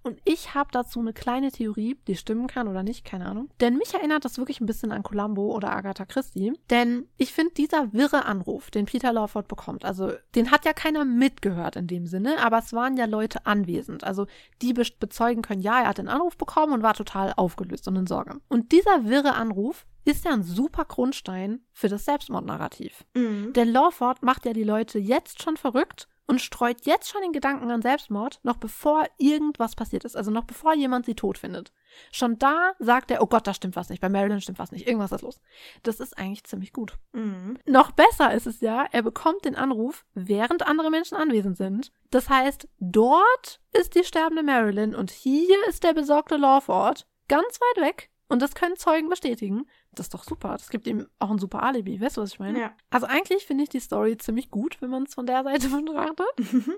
Und 0.01 0.19
ich 0.25 0.55
habe 0.55 0.69
dazu 0.71 0.99
eine 0.99 1.13
kleine 1.13 1.51
Theorie, 1.51 1.95
die 2.07 2.15
stimmen 2.15 2.47
kann 2.47 2.67
oder 2.67 2.81
nicht, 2.81 3.05
keine 3.05 3.27
Ahnung. 3.27 3.49
Denn 3.61 3.77
mich 3.77 3.93
erinnert 3.93 4.25
das 4.25 4.39
wirklich 4.39 4.61
ein 4.61 4.65
bisschen 4.65 4.91
an 4.91 5.03
Columbo 5.03 5.53
oder 5.55 5.71
Agatha 5.71 6.05
Christie. 6.05 6.53
Denn 6.71 7.07
ich 7.17 7.31
finde, 7.31 7.53
dieser 7.53 7.93
wirre 7.93 8.25
Anruf, 8.25 8.71
den 8.71 8.85
Peter 8.85 9.13
Lawford 9.35 9.47
bekommt, 9.47 9.85
also 9.85 10.13
den 10.33 10.51
hat 10.51 10.65
ja 10.65 10.73
keiner 10.73 11.05
mitgehört 11.05 11.75
in 11.75 11.87
dem 11.87 12.07
Sinne, 12.07 12.37
aber 12.41 12.59
es 12.59 12.73
waren 12.73 12.97
ja 12.97 13.05
Leute 13.05 13.45
anwesend. 13.45 14.03
Also 14.03 14.27
die 14.61 14.73
be 14.73 14.85
bezeugen 14.99 15.41
können, 15.41 15.61
ja, 15.61 15.81
er 15.81 15.89
hat 15.89 15.97
den 15.97 16.07
Anruf 16.07 16.37
bekommen 16.37 16.73
und 16.73 16.83
war 16.83 16.93
total 16.93 17.33
aufgelöst 17.35 17.87
und 17.87 17.95
in 17.95 18.07
Sorge. 18.07 18.39
Und 18.47 18.71
dieser 18.71 19.05
wirre 19.05 19.33
Anruf 19.33 19.85
ist 20.05 20.25
ja 20.25 20.31
ein 20.31 20.43
super 20.43 20.85
Grundstein 20.85 21.61
für 21.73 21.89
das 21.89 22.05
Selbstmordnarrativ. 22.05 23.03
Mhm. 23.15 23.53
Denn 23.53 23.69
Lawford 23.69 24.23
macht 24.23 24.45
ja 24.45 24.53
die 24.53 24.63
Leute 24.63 24.99
jetzt 24.99 25.41
schon 25.41 25.57
verrückt 25.57 26.07
und 26.27 26.41
streut 26.41 26.85
jetzt 26.85 27.09
schon 27.09 27.21
den 27.21 27.33
Gedanken 27.33 27.69
an 27.71 27.81
Selbstmord, 27.81 28.39
noch 28.43 28.57
bevor 28.57 29.05
irgendwas 29.17 29.75
passiert 29.75 30.05
ist, 30.05 30.15
also 30.15 30.31
noch 30.31 30.45
bevor 30.45 30.73
jemand 30.75 31.05
sie 31.05 31.15
tot 31.15 31.37
findet. 31.37 31.71
Schon 32.11 32.37
da 32.39 32.73
sagt 32.79 33.11
er, 33.11 33.21
oh 33.21 33.27
Gott, 33.27 33.47
da 33.47 33.53
stimmt 33.53 33.75
was 33.75 33.89
nicht, 33.89 34.01
bei 34.01 34.09
Marilyn 34.09 34.41
stimmt 34.41 34.59
was 34.59 34.71
nicht, 34.71 34.87
irgendwas 34.87 35.11
ist 35.11 35.21
los. 35.21 35.41
Das 35.83 35.99
ist 35.99 36.17
eigentlich 36.17 36.43
ziemlich 36.43 36.73
gut. 36.73 36.97
Mhm. 37.13 37.57
Noch 37.65 37.91
besser 37.91 38.33
ist 38.33 38.47
es 38.47 38.61
ja, 38.61 38.85
er 38.91 39.01
bekommt 39.01 39.45
den 39.45 39.55
Anruf, 39.55 40.05
während 40.13 40.65
andere 40.65 40.89
Menschen 40.89 41.15
anwesend 41.15 41.57
sind. 41.57 41.91
Das 42.11 42.29
heißt, 42.29 42.67
dort 42.79 43.61
ist 43.71 43.95
die 43.95 44.03
sterbende 44.03 44.43
Marilyn 44.43 44.95
und 44.95 45.11
hier 45.11 45.57
ist 45.67 45.83
der 45.83 45.93
besorgte 45.93 46.37
Lawford, 46.37 47.07
ganz 47.27 47.59
weit 47.59 47.83
weg. 47.85 48.09
Und 48.27 48.41
das 48.41 48.55
können 48.55 48.75
Zeugen 48.75 49.09
bestätigen. 49.09 49.67
Das 49.95 50.07
ist 50.07 50.13
doch 50.13 50.23
super. 50.23 50.49
Das 50.49 50.69
gibt 50.69 50.87
ihm 50.87 51.07
auch 51.19 51.31
ein 51.31 51.39
super 51.39 51.63
Alibi. 51.63 51.99
Weißt 51.99 52.17
du, 52.17 52.21
was 52.21 52.33
ich 52.33 52.39
meine? 52.39 52.59
Ja. 52.59 52.73
Also 52.89 53.07
eigentlich 53.07 53.45
finde 53.45 53.63
ich 53.63 53.69
die 53.69 53.79
Story 53.79 54.17
ziemlich 54.17 54.51
gut, 54.51 54.81
wenn 54.81 54.89
man 54.89 55.03
es 55.03 55.13
von 55.13 55.25
der 55.25 55.43
Seite 55.43 55.69
betrachtet. 55.69 56.27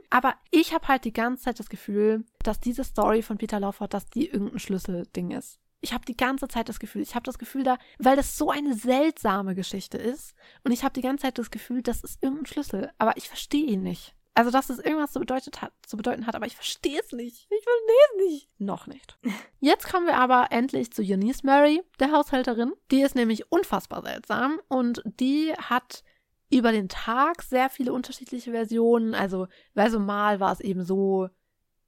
Aber 0.10 0.36
ich 0.52 0.74
habe 0.74 0.88
halt 0.88 1.06
die 1.06 1.14
ganze 1.14 1.46
Zeit 1.46 1.60
das 1.60 1.70
Gefühl, 1.70 2.26
dass 2.44 2.60
diese 2.60 2.84
Story 2.84 3.22
von 3.22 3.38
Peter 3.38 3.60
Lawford, 3.60 3.94
dass 3.94 4.10
die 4.10 4.28
irgendein 4.28 4.60
Schlüsselding 4.60 5.32
ist. 5.32 5.60
Ich 5.80 5.94
habe 5.94 6.06
die 6.06 6.18
ganze 6.18 6.48
Zeit 6.48 6.70
das 6.70 6.80
Gefühl, 6.80 7.04
ich 7.04 7.14
habe 7.14 7.24
das 7.24 7.38
Gefühl 7.38 7.64
da, 7.64 7.78
weil 8.00 8.16
das 8.16 8.38
so 8.38 8.50
eine 8.50 8.74
seltsame 8.74 9.54
Geschichte 9.54 9.98
ist 9.98 10.34
und 10.64 10.72
ich 10.72 10.84
habe 10.84 10.94
die 10.94 11.02
ganze 11.02 11.24
Zeit 11.24 11.38
das 11.38 11.52
Gefühl, 11.52 11.84
das 11.84 12.04
ist 12.04 12.24
irgendein 12.24 12.48
Schlüssel, 12.48 12.92
aber 12.98 13.16
ich 13.18 13.28
verstehe 13.28 13.66
ihn 13.66 13.84
nicht. 13.84 14.17
Also, 14.38 14.52
dass 14.52 14.70
es 14.70 14.78
irgendwas 14.78 15.14
zu, 15.14 15.20
bedeutet 15.20 15.64
hat, 15.64 15.74
zu 15.82 15.98
bedeuten 15.98 16.28
hat, 16.28 16.36
aber 16.36 16.46
ich 16.46 16.56
verstehe 16.56 17.00
es 17.04 17.12
nicht. 17.12 17.48
Ich 17.50 17.64
verstehe 17.64 18.06
es 18.06 18.26
nicht. 18.28 18.50
Noch 18.60 18.86
nicht. 18.86 19.18
Jetzt 19.60 19.90
kommen 19.92 20.06
wir 20.06 20.16
aber 20.18 20.50
endlich 20.52 20.94
zu 20.94 21.02
Eunice 21.02 21.42
Murray, 21.42 21.82
der 22.00 22.12
Haushälterin. 22.12 22.74
Die 22.92 23.02
ist 23.02 23.16
nämlich 23.16 23.52
unfassbar 23.52 24.04
seltsam 24.04 24.62
und 24.68 25.02
die 25.06 25.54
hat 25.54 26.04
über 26.52 26.72
den 26.72 26.88
Tag 26.88 27.42
sehr 27.42 27.72
viele 27.72 27.92
unterschiedliche 27.94 28.52
Versionen. 28.52 29.16
Also, 29.16 29.48
weil 29.74 29.90
so 29.90 30.00
mal 30.00 30.40
war 30.40 30.52
es 30.52 30.60
eben 30.60 30.84
so, 30.84 31.30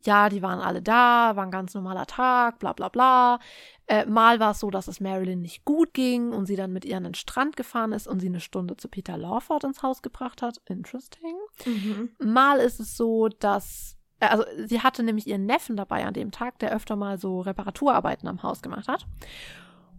ja, 0.06 0.30
die 0.30 0.42
waren 0.42 0.60
alle 0.60 0.82
da, 0.82 1.36
war 1.36 1.44
ein 1.44 1.52
ganz 1.52 1.74
normaler 1.74 2.06
Tag, 2.06 2.60
bla 2.60 2.74
bla 2.74 2.90
bla. 2.90 3.40
Äh, 3.88 4.06
mal 4.06 4.40
war 4.40 4.52
es 4.52 4.60
so, 4.60 4.70
dass 4.70 4.88
es 4.88 5.02
Marilyn 5.02 5.42
nicht 5.42 5.66
gut 5.66 5.94
ging 5.94 6.32
und 6.32 6.46
sie 6.46 6.56
dann 6.56 6.72
mit 6.72 6.86
ihr 6.86 6.98
an 6.98 7.04
den 7.04 7.16
Strand 7.16 7.58
gefahren 7.58 7.92
ist 7.92 8.08
und 8.08 8.20
sie 8.20 8.28
eine 8.28 8.40
Stunde 8.40 8.78
zu 8.78 8.88
Peter 8.88 9.18
Lawford 9.18 9.64
ins 9.64 9.84
Haus 9.84 10.02
gebracht 10.02 10.42
hat. 10.42 10.62
Interesting. 10.66 11.36
Mhm. 11.66 12.10
Mal 12.20 12.60
ist 12.60 12.80
es 12.80 12.96
so, 12.96 13.28
dass 13.28 13.98
äh, 14.20 14.28
also 14.28 14.44
sie 14.66 14.82
hatte 14.82 15.04
nämlich 15.04 15.28
ihren 15.28 15.46
Neffen 15.46 15.76
dabei 15.76 16.06
an 16.06 16.14
dem 16.14 16.32
Tag, 16.32 16.60
der 16.60 16.72
öfter 16.72 16.96
mal 16.96 17.20
so 17.20 17.42
Reparaturarbeiten 17.42 18.28
am 18.30 18.44
Haus 18.44 18.62
gemacht 18.62 18.88
hat. 18.88 19.06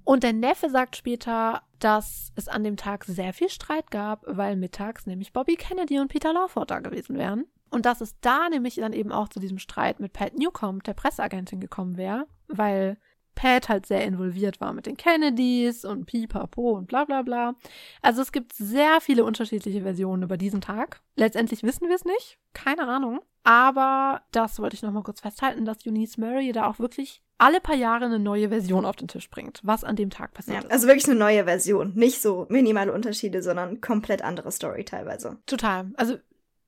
Und 0.05 0.23
der 0.23 0.33
Neffe 0.33 0.71
sagt 0.71 0.97
später, 0.97 1.63
dass 1.79 2.33
es 2.35 2.49
an 2.49 2.65
dem 2.65 2.77
Tag 2.77 3.05
sehr 3.05 3.33
viel 3.33 3.49
Streit 3.49 3.91
gab, 3.91 4.25
weil 4.27 4.57
mittags 4.57 5.07
nämlich 5.07 5.33
Bobby 5.33 5.57
Kennedy 5.57 5.99
und 5.99 6.09
Peter 6.09 6.33
Lawford 6.33 6.71
da 6.71 6.81
gewesen 6.81 7.17
wären. 7.17 7.45
Und 7.71 7.87
dass 7.87 8.01
es 8.01 8.19
da 8.21 8.49
nämlich 8.49 8.77
dann 8.77 8.93
eben 8.93 9.13
auch 9.13 9.29
zu 9.29 9.39
diesem 9.41 9.59
Streit 9.59 10.01
mit 10.01 10.13
Pat 10.13 10.35
Newcomb, 10.37 10.83
der 10.85 10.95
Presseagentin, 10.95 11.61
gekommen 11.61 11.97
wäre, 11.97 12.27
weil 12.49 12.97
Pat 13.37 13.69
halt 13.69 13.87
sehr 13.87 14.05
involviert 14.05 14.61
war 14.61 14.73
mit 14.73 14.87
den 14.87 14.97
Kennedys 14.97 15.85
und 15.85 16.05
Pipapo 16.07 16.73
und 16.73 16.89
bla 16.89 17.05
bla 17.05 17.23
bla. 17.23 17.55
Also 18.03 18.21
es 18.23 18.33
gibt 18.33 18.53
sehr 18.53 19.01
viele 19.01 19.25
unterschiedliche 19.25 19.83
Versionen 19.83 20.25
über 20.25 20.37
diesen 20.37 20.61
Tag. 20.61 21.01
Letztendlich 21.17 21.63
wissen 21.63 21.89
wir 21.89 21.95
es 21.95 22.05
nicht, 22.05 22.39
keine 22.53 22.87
Ahnung. 22.89 23.21
Aber 23.43 24.21
das 24.33 24.59
wollte 24.59 24.75
ich 24.75 24.83
nochmal 24.83 25.03
kurz 25.03 25.21
festhalten, 25.21 25.65
dass 25.65 25.87
Eunice 25.87 26.19
Murray 26.19 26.53
da 26.53 26.67
auch 26.69 26.79
wirklich 26.79 27.23
alle 27.39 27.61
paar 27.61 27.77
Jahre 27.77 28.05
eine 28.05 28.19
neue 28.19 28.51
Version 28.51 28.85
auf 28.85 28.97
den 28.97 29.09
Tisch 29.09 29.31
bringt, 29.31 29.61
was 29.63 29.83
an 29.83 29.97
dem 29.97 30.11
Tag 30.11 30.35
passiert 30.35 30.59
Ja, 30.59 30.63
ist. 30.65 30.73
also 30.73 30.89
wirklich 30.89 31.09
eine 31.09 31.19
neue 31.19 31.45
Version. 31.45 31.93
Nicht 31.95 32.21
so 32.21 32.45
minimale 32.51 32.93
Unterschiede, 32.93 33.43
sondern 33.43 33.81
komplett 33.81 34.23
andere 34.23 34.53
Story 34.53 34.85
teilweise. 34.85 35.39
Total. 35.47 35.91
Also, 35.97 36.19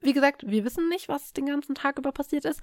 wie 0.03 0.13
gesagt, 0.13 0.47
wir 0.47 0.65
wissen 0.65 0.89
nicht, 0.89 1.09
was 1.09 1.33
den 1.33 1.47
ganzen 1.47 1.75
Tag 1.75 1.99
über 1.99 2.13
passiert 2.13 2.45
ist. 2.45 2.61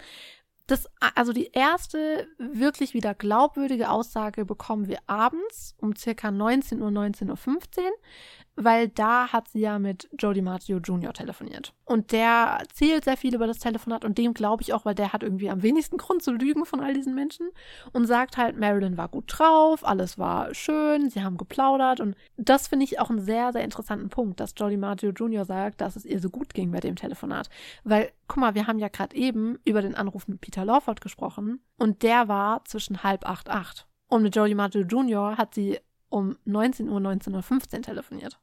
Das, 0.67 0.87
also 1.15 1.33
die 1.33 1.49
erste 1.51 2.27
wirklich 2.37 2.93
wieder 2.93 3.15
glaubwürdige 3.15 3.89
Aussage 3.89 4.45
bekommen 4.45 4.87
wir 4.87 4.99
abends 5.07 5.75
um 5.79 5.95
circa 5.95 6.29
19 6.29 6.79
Uhr, 6.81 6.89
19.15 6.89 7.29
Uhr, 7.29 7.91
weil 8.60 8.89
da 8.89 9.32
hat 9.32 9.47
sie 9.47 9.62
ja 9.62 9.80
mit 9.80 10.10
Joe 10.18 10.34
DiMaggio 10.34 10.78
Jr. 10.80 11.14
telefoniert. 11.14 11.74
Und 11.86 12.12
der 12.12 12.57
erzählt 12.60 13.05
sehr 13.05 13.18
viel 13.18 13.34
über 13.34 13.47
das 13.47 13.60
Telefonat 13.60 14.03
und 14.03 14.18
dem 14.18 14.34
glaube 14.34 14.62
ich 14.62 14.74
auch, 14.74 14.86
weil 14.86 14.95
der 14.95 15.14
hat 15.14 15.24
irgendwie 15.24 15.49
am 15.49 15.64
wenigsten 15.64 15.97
Grund 15.97 16.22
zu 16.22 16.32
lügen 16.32 16.66
von 16.66 16.82
all 16.82 16.93
diesen 16.93 17.16
Menschen 17.16 17.49
und 17.93 18.05
sagt 18.05 18.38
halt, 18.38 18.60
Marilyn 18.60 18.97
war 18.97 19.07
gut 19.07 19.26
drauf, 19.28 19.86
alles 19.86 20.18
war 20.18 20.53
schön, 20.53 21.10
sie 21.10 21.24
haben 21.24 21.38
geplaudert 21.38 22.01
und 22.01 22.16
das 22.38 22.68
finde 22.68 22.84
ich 22.84 22.99
auch 22.99 23.10
einen 23.10 23.22
sehr, 23.22 23.53
sehr 23.53 23.64
interessanten 23.64 24.10
Punkt, 24.10 24.39
dass 24.39 24.53
Joe 24.55 24.70
DiMaggio 24.70 25.12
Jr. 25.12 25.45
sagt, 25.45 25.82
dass 25.82 25.95
es 25.95 26.05
ihr 26.05 26.20
so 26.20 26.30
gut 26.30 26.53
ging 26.53 26.72
bei 26.72 26.82
dem 26.82 26.97
Telefonat. 26.97 27.49
Weil, 27.84 28.12
guck 28.28 28.38
mal, 28.38 28.55
wir 28.55 28.68
haben 28.68 28.80
ja 28.80 28.89
gerade 28.89 29.16
eben 29.16 29.57
über 29.64 29.82
den 29.82 29.95
Anruf 29.95 30.28
mit 30.28 30.41
Peter 30.41 30.66
Lawford 30.66 30.99
gesprochen 31.01 31.62
und 31.78 32.03
der 32.03 32.28
war 32.28 32.66
zwischen 32.66 33.03
halb 33.03 33.28
acht, 33.28 33.49
acht. 33.49 33.88
Und 34.10 34.24
mit 34.24 34.36
Joe 34.36 34.49
DiMaggio 34.49 34.82
Jr. 34.82 35.38
hat 35.38 35.53
sie 35.53 35.80
um 36.10 36.38
19 36.45 36.89
Uhr, 36.89 36.99
19.15 36.99 37.76
Uhr 37.76 37.82
telefoniert. 37.82 38.39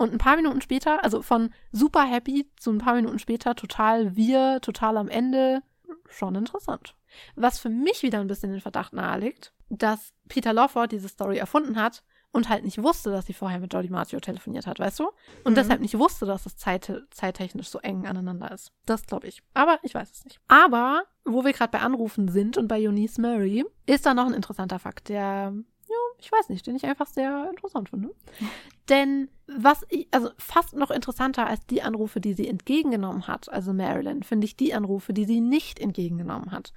Und 0.00 0.12
ein 0.12 0.18
paar 0.18 0.36
Minuten 0.36 0.62
später, 0.62 1.04
also 1.04 1.20
von 1.20 1.50
super 1.72 2.04
happy 2.04 2.50
zu 2.58 2.70
ein 2.70 2.78
paar 2.78 2.94
Minuten 2.94 3.18
später 3.18 3.54
total 3.54 4.16
wir, 4.16 4.58
total 4.62 4.96
am 4.96 5.08
Ende, 5.08 5.62
schon 6.08 6.34
interessant. 6.36 6.94
Was 7.36 7.58
für 7.58 7.68
mich 7.68 8.02
wieder 8.02 8.18
ein 8.20 8.26
bisschen 8.26 8.50
den 8.50 8.62
Verdacht 8.62 8.94
naheliegt, 8.94 9.52
dass 9.68 10.14
Peter 10.26 10.54
Lawford 10.54 10.92
diese 10.92 11.08
Story 11.08 11.36
erfunden 11.36 11.76
hat 11.78 12.02
und 12.32 12.48
halt 12.48 12.64
nicht 12.64 12.82
wusste, 12.82 13.10
dass 13.10 13.26
sie 13.26 13.34
vorher 13.34 13.58
mit 13.60 13.74
Jody 13.74 13.90
Maggio 13.90 14.20
telefoniert 14.20 14.66
hat, 14.66 14.78
weißt 14.78 15.00
du? 15.00 15.08
Und 15.44 15.52
Mhm. 15.52 15.56
deshalb 15.56 15.80
nicht 15.82 15.98
wusste, 15.98 16.24
dass 16.24 16.46
es 16.46 16.56
zeit 16.56 16.90
zeittechnisch 17.10 17.68
so 17.68 17.78
eng 17.80 18.06
aneinander 18.06 18.50
ist. 18.52 18.72
Das 18.86 19.04
glaube 19.04 19.26
ich. 19.26 19.42
Aber 19.52 19.78
ich 19.82 19.94
weiß 19.94 20.10
es 20.10 20.24
nicht. 20.24 20.40
Aber, 20.48 21.02
wo 21.26 21.44
wir 21.44 21.52
gerade 21.52 21.72
bei 21.72 21.80
Anrufen 21.80 22.28
sind 22.28 22.56
und 22.56 22.68
bei 22.68 22.78
Eunice 22.88 23.18
Murray, 23.18 23.66
ist 23.84 24.06
da 24.06 24.14
noch 24.14 24.26
ein 24.26 24.32
interessanter 24.34 24.78
Fakt, 24.78 25.08
der, 25.10 25.52
ja, 25.90 25.96
ich 26.18 26.30
weiß 26.30 26.48
nicht, 26.50 26.66
den 26.66 26.76
ich 26.76 26.86
einfach 26.86 27.08
sehr 27.08 27.48
interessant 27.50 27.88
finde. 27.88 28.14
Denn 28.88 29.28
was 29.48 29.84
ich, 29.88 30.06
also 30.12 30.30
fast 30.38 30.76
noch 30.76 30.90
interessanter 30.90 31.48
als 31.48 31.66
die 31.66 31.82
Anrufe, 31.82 32.20
die 32.20 32.32
sie 32.32 32.46
entgegengenommen 32.46 33.26
hat, 33.26 33.48
also 33.52 33.72
Marilyn, 33.72 34.22
finde 34.22 34.44
ich 34.44 34.56
die 34.56 34.72
Anrufe, 34.72 35.12
die 35.12 35.24
sie 35.24 35.40
nicht 35.40 35.80
entgegengenommen 35.80 36.52
hat. 36.52 36.72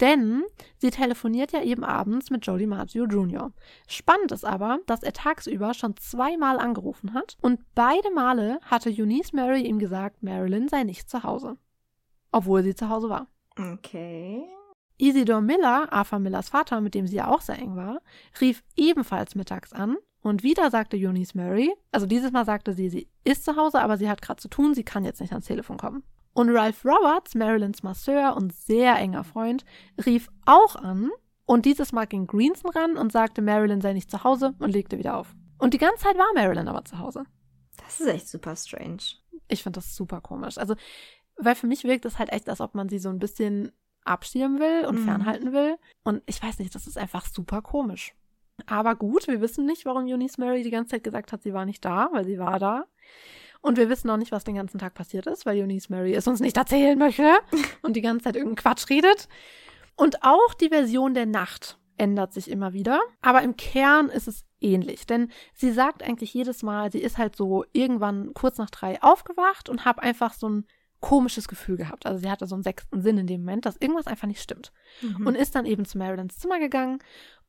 Denn 0.00 0.42
sie 0.78 0.90
telefoniert 0.90 1.52
ja 1.52 1.62
eben 1.62 1.84
abends 1.84 2.30
mit 2.30 2.44
Jody 2.46 2.66
Maggio 2.66 3.04
Jr. 3.06 3.52
Spannend 3.86 4.32
ist 4.32 4.44
aber, 4.44 4.80
dass 4.86 5.02
er 5.02 5.12
tagsüber 5.12 5.72
schon 5.72 5.96
zweimal 5.96 6.58
angerufen 6.58 7.14
hat 7.14 7.38
und 7.40 7.60
beide 7.74 8.10
Male 8.10 8.58
hatte 8.62 8.90
Eunice 8.90 9.32
Murray 9.32 9.62
ihm 9.62 9.78
gesagt, 9.78 10.22
Marilyn 10.22 10.68
sei 10.68 10.82
nicht 10.82 11.08
zu 11.08 11.22
Hause. 11.22 11.56
Obwohl 12.32 12.62
sie 12.62 12.74
zu 12.74 12.88
Hause 12.88 13.08
war. 13.08 13.28
Okay. 13.56 14.44
Isidor 15.02 15.40
Miller, 15.40 15.92
Arthur 15.92 16.20
Millers 16.20 16.50
Vater, 16.50 16.80
mit 16.80 16.94
dem 16.94 17.08
sie 17.08 17.16
ja 17.16 17.26
auch 17.26 17.40
sehr 17.40 17.58
eng 17.58 17.74
war, 17.74 18.00
rief 18.40 18.62
ebenfalls 18.76 19.34
mittags 19.34 19.72
an 19.72 19.96
und 20.22 20.44
wieder 20.44 20.70
sagte 20.70 20.96
Eunice 20.96 21.34
Murray, 21.34 21.72
also 21.90 22.06
dieses 22.06 22.30
Mal 22.30 22.44
sagte 22.44 22.72
sie, 22.72 22.88
sie 22.88 23.08
ist 23.24 23.44
zu 23.44 23.56
Hause, 23.56 23.80
aber 23.80 23.96
sie 23.98 24.08
hat 24.08 24.22
gerade 24.22 24.40
zu 24.40 24.46
tun, 24.46 24.74
sie 24.74 24.84
kann 24.84 25.04
jetzt 25.04 25.20
nicht 25.20 25.32
ans 25.32 25.46
Telefon 25.46 25.76
kommen. 25.76 26.04
Und 26.34 26.50
Ralph 26.50 26.84
Roberts, 26.84 27.34
Marilyns 27.34 27.82
Masseur 27.82 28.36
und 28.36 28.54
sehr 28.54 28.94
enger 28.94 29.24
Freund, 29.24 29.64
rief 30.06 30.28
auch 30.46 30.76
an 30.76 31.10
und 31.46 31.66
dieses 31.66 31.90
Mal 31.90 32.06
ging 32.06 32.28
Greenson 32.28 32.70
ran 32.70 32.96
und 32.96 33.10
sagte, 33.10 33.42
Marilyn 33.42 33.80
sei 33.80 33.94
nicht 33.94 34.08
zu 34.08 34.22
Hause 34.22 34.54
und 34.60 34.70
legte 34.70 34.98
wieder 34.98 35.16
auf. 35.16 35.34
Und 35.58 35.74
die 35.74 35.78
ganze 35.78 36.04
Zeit 36.04 36.16
war 36.16 36.32
Marilyn 36.34 36.68
aber 36.68 36.84
zu 36.84 37.00
Hause. 37.00 37.24
Das 37.84 38.00
ist 38.00 38.06
echt 38.06 38.28
super 38.28 38.54
strange. 38.54 39.02
Ich 39.48 39.64
finde 39.64 39.78
das 39.78 39.96
super 39.96 40.20
komisch. 40.20 40.58
Also, 40.58 40.76
weil 41.38 41.56
für 41.56 41.66
mich 41.66 41.82
wirkt 41.82 42.04
es 42.04 42.20
halt 42.20 42.32
echt, 42.32 42.48
als 42.48 42.60
ob 42.60 42.76
man 42.76 42.88
sie 42.88 43.00
so 43.00 43.08
ein 43.08 43.18
bisschen 43.18 43.72
abschirmen 44.04 44.58
will 44.60 44.86
und 44.86 45.00
Mhm. 45.00 45.04
fernhalten 45.04 45.52
will. 45.52 45.76
Und 46.04 46.22
ich 46.26 46.42
weiß 46.42 46.58
nicht, 46.58 46.74
das 46.74 46.86
ist 46.86 46.98
einfach 46.98 47.26
super 47.26 47.62
komisch. 47.62 48.14
Aber 48.66 48.94
gut, 48.94 49.26
wir 49.28 49.40
wissen 49.40 49.64
nicht, 49.66 49.84
warum 49.86 50.04
Eunice 50.04 50.38
Murray 50.38 50.62
die 50.62 50.70
ganze 50.70 50.92
Zeit 50.92 51.04
gesagt 51.04 51.32
hat, 51.32 51.42
sie 51.42 51.54
war 51.54 51.64
nicht 51.64 51.84
da, 51.84 52.08
weil 52.12 52.24
sie 52.24 52.38
war 52.38 52.58
da. 52.58 52.84
Und 53.60 53.76
wir 53.78 53.88
wissen 53.88 54.08
noch 54.08 54.16
nicht, 54.16 54.32
was 54.32 54.44
den 54.44 54.56
ganzen 54.56 54.78
Tag 54.78 54.94
passiert 54.94 55.26
ist, 55.26 55.46
weil 55.46 55.60
Eunice 55.60 55.88
Mary 55.88 56.14
es 56.14 56.26
uns 56.26 56.40
nicht 56.40 56.56
erzählen 56.56 56.98
möchte 56.98 57.38
und 57.82 57.94
die 57.94 58.00
ganze 58.02 58.24
Zeit 58.24 58.36
irgendeinen 58.36 58.56
Quatsch 58.62 58.90
redet. 58.90 59.28
Und 59.96 60.22
auch 60.24 60.54
die 60.54 60.68
Version 60.68 61.14
der 61.14 61.26
Nacht 61.26 61.78
ändert 61.96 62.32
sich 62.32 62.50
immer 62.50 62.72
wieder. 62.72 63.00
Aber 63.20 63.42
im 63.42 63.56
Kern 63.56 64.08
ist 64.08 64.26
es 64.26 64.44
ähnlich. 64.60 65.06
Denn 65.06 65.30
sie 65.54 65.70
sagt 65.70 66.02
eigentlich 66.02 66.34
jedes 66.34 66.62
Mal, 66.64 66.90
sie 66.90 67.00
ist 67.00 67.18
halt 67.18 67.36
so 67.36 67.64
irgendwann 67.72 68.34
kurz 68.34 68.58
nach 68.58 68.70
drei 68.70 69.00
aufgewacht 69.02 69.68
und 69.68 69.84
habe 69.84 70.02
einfach 70.02 70.32
so 70.34 70.48
ein 70.48 70.66
komisches 71.02 71.48
Gefühl 71.48 71.76
gehabt. 71.76 72.06
Also 72.06 72.20
sie 72.20 72.30
hatte 72.30 72.46
so 72.46 72.54
einen 72.54 72.62
sechsten 72.62 73.02
Sinn 73.02 73.18
in 73.18 73.26
dem 73.26 73.42
Moment, 73.42 73.66
dass 73.66 73.76
irgendwas 73.76 74.06
einfach 74.06 74.28
nicht 74.28 74.40
stimmt. 74.40 74.72
Mhm. 75.02 75.26
Und 75.26 75.34
ist 75.34 75.54
dann 75.54 75.66
eben 75.66 75.84
zu 75.84 75.98
Marilyns 75.98 76.38
Zimmer 76.38 76.58
gegangen. 76.58 77.00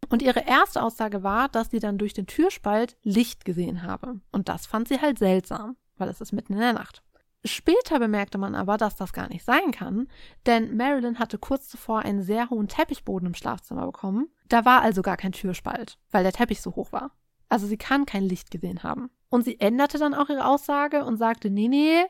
Und 0.09 0.21
ihre 0.21 0.45
erste 0.45 0.81
Aussage 0.83 1.23
war, 1.23 1.47
dass 1.47 1.71
sie 1.71 1.79
dann 1.79 1.97
durch 1.97 2.13
den 2.13 2.27
Türspalt 2.27 2.97
Licht 3.03 3.45
gesehen 3.45 3.83
habe. 3.83 4.19
Und 4.31 4.49
das 4.49 4.65
fand 4.65 4.89
sie 4.89 4.99
halt 4.99 5.19
seltsam, 5.19 5.77
weil 5.97 6.09
es 6.09 6.19
ist 6.19 6.33
mitten 6.33 6.53
in 6.53 6.59
der 6.59 6.73
Nacht. 6.73 7.03
Später 7.45 7.99
bemerkte 7.99 8.37
man 8.37 8.55
aber, 8.55 8.77
dass 8.77 8.95
das 8.95 9.13
gar 9.13 9.27
nicht 9.27 9.43
sein 9.43 9.71
kann, 9.71 10.07
denn 10.45 10.77
Marilyn 10.77 11.19
hatte 11.19 11.37
kurz 11.37 11.67
zuvor 11.67 11.99
einen 11.99 12.23
sehr 12.23 12.49
hohen 12.49 12.69
Teppichboden 12.69 13.27
im 13.27 13.33
Schlafzimmer 13.33 13.85
bekommen. 13.85 14.29
Da 14.47 14.65
war 14.65 14.81
also 14.81 15.01
gar 15.01 15.17
kein 15.17 15.33
Türspalt, 15.33 15.97
weil 16.11 16.23
der 16.23 16.31
Teppich 16.31 16.61
so 16.61 16.75
hoch 16.75 16.93
war. 16.93 17.11
Also 17.49 17.67
sie 17.67 17.77
kann 17.77 18.05
kein 18.05 18.23
Licht 18.23 18.49
gesehen 18.49 18.81
haben. 18.81 19.09
Und 19.29 19.43
sie 19.43 19.59
änderte 19.59 19.97
dann 19.97 20.13
auch 20.13 20.29
ihre 20.29 20.45
Aussage 20.45 21.03
und 21.03 21.17
sagte, 21.17 21.49
nee, 21.49 21.67
nee, 21.67 22.03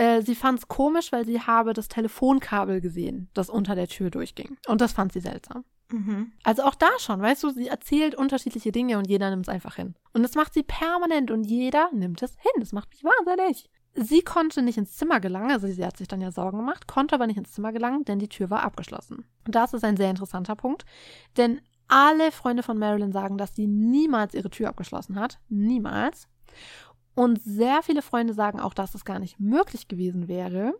äh, 0.00 0.22
sie 0.22 0.34
fand 0.34 0.58
es 0.58 0.68
komisch, 0.68 1.12
weil 1.12 1.26
sie 1.26 1.42
habe 1.42 1.74
das 1.74 1.88
Telefonkabel 1.88 2.80
gesehen, 2.80 3.28
das 3.34 3.50
unter 3.50 3.74
der 3.74 3.86
Tür 3.86 4.08
durchging. 4.08 4.56
Und 4.66 4.80
das 4.80 4.92
fand 4.92 5.12
sie 5.12 5.20
seltsam. 5.20 5.64
Mhm. 5.92 6.32
Also 6.42 6.62
auch 6.62 6.74
da 6.74 6.88
schon, 6.98 7.20
weißt 7.20 7.42
du, 7.42 7.50
sie 7.50 7.68
erzählt 7.68 8.14
unterschiedliche 8.14 8.72
Dinge 8.72 8.96
und 8.96 9.08
jeder 9.08 9.28
nimmt 9.28 9.46
es 9.46 9.52
einfach 9.52 9.76
hin. 9.76 9.94
Und 10.14 10.22
das 10.22 10.36
macht 10.36 10.54
sie 10.54 10.62
permanent 10.62 11.30
und 11.30 11.44
jeder 11.44 11.90
nimmt 11.92 12.22
es 12.22 12.34
hin. 12.40 12.60
Das 12.60 12.72
macht 12.72 12.88
mich 12.90 13.04
wahnsinnig. 13.04 13.68
Sie 13.92 14.22
konnte 14.22 14.62
nicht 14.62 14.78
ins 14.78 14.96
Zimmer 14.96 15.20
gelangen, 15.20 15.50
also 15.50 15.66
sie 15.66 15.84
hat 15.84 15.98
sich 15.98 16.08
dann 16.08 16.22
ja 16.22 16.30
Sorgen 16.30 16.58
gemacht, 16.58 16.86
konnte 16.86 17.14
aber 17.14 17.26
nicht 17.26 17.36
ins 17.36 17.52
Zimmer 17.52 17.72
gelangen, 17.72 18.04
denn 18.04 18.20
die 18.20 18.28
Tür 18.28 18.48
war 18.48 18.62
abgeschlossen. 18.62 19.26
Und 19.44 19.54
das 19.54 19.74
ist 19.74 19.84
ein 19.84 19.98
sehr 19.98 20.08
interessanter 20.08 20.56
Punkt, 20.56 20.86
denn 21.36 21.60
alle 21.88 22.32
Freunde 22.32 22.62
von 22.62 22.78
Marilyn 22.78 23.12
sagen, 23.12 23.36
dass 23.36 23.54
sie 23.54 23.66
niemals 23.66 24.32
ihre 24.32 24.48
Tür 24.48 24.68
abgeschlossen 24.68 25.16
hat. 25.18 25.40
Niemals. 25.48 26.28
Und 27.14 27.42
sehr 27.42 27.82
viele 27.82 28.02
Freunde 28.02 28.34
sagen 28.34 28.60
auch, 28.60 28.74
dass 28.74 28.94
es 28.94 29.04
gar 29.04 29.18
nicht 29.18 29.40
möglich 29.40 29.88
gewesen 29.88 30.28
wäre, 30.28 30.74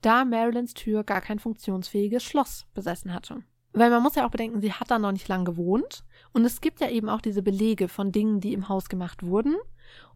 da 0.00 0.24
Marilyns 0.24 0.74
Tür 0.74 1.04
gar 1.04 1.20
kein 1.20 1.38
funktionsfähiges 1.38 2.22
Schloss 2.22 2.66
besessen 2.74 3.12
hatte. 3.12 3.42
Weil 3.72 3.90
man 3.90 4.02
muss 4.02 4.14
ja 4.14 4.24
auch 4.24 4.30
bedenken, 4.30 4.60
sie 4.60 4.72
hat 4.72 4.90
da 4.90 4.98
noch 4.98 5.10
nicht 5.10 5.26
lang 5.26 5.44
gewohnt. 5.44 6.04
Und 6.32 6.44
es 6.44 6.60
gibt 6.60 6.80
ja 6.80 6.88
eben 6.88 7.08
auch 7.08 7.20
diese 7.20 7.42
Belege 7.42 7.88
von 7.88 8.12
Dingen, 8.12 8.40
die 8.40 8.52
im 8.52 8.68
Haus 8.68 8.88
gemacht 8.88 9.24
wurden. 9.24 9.56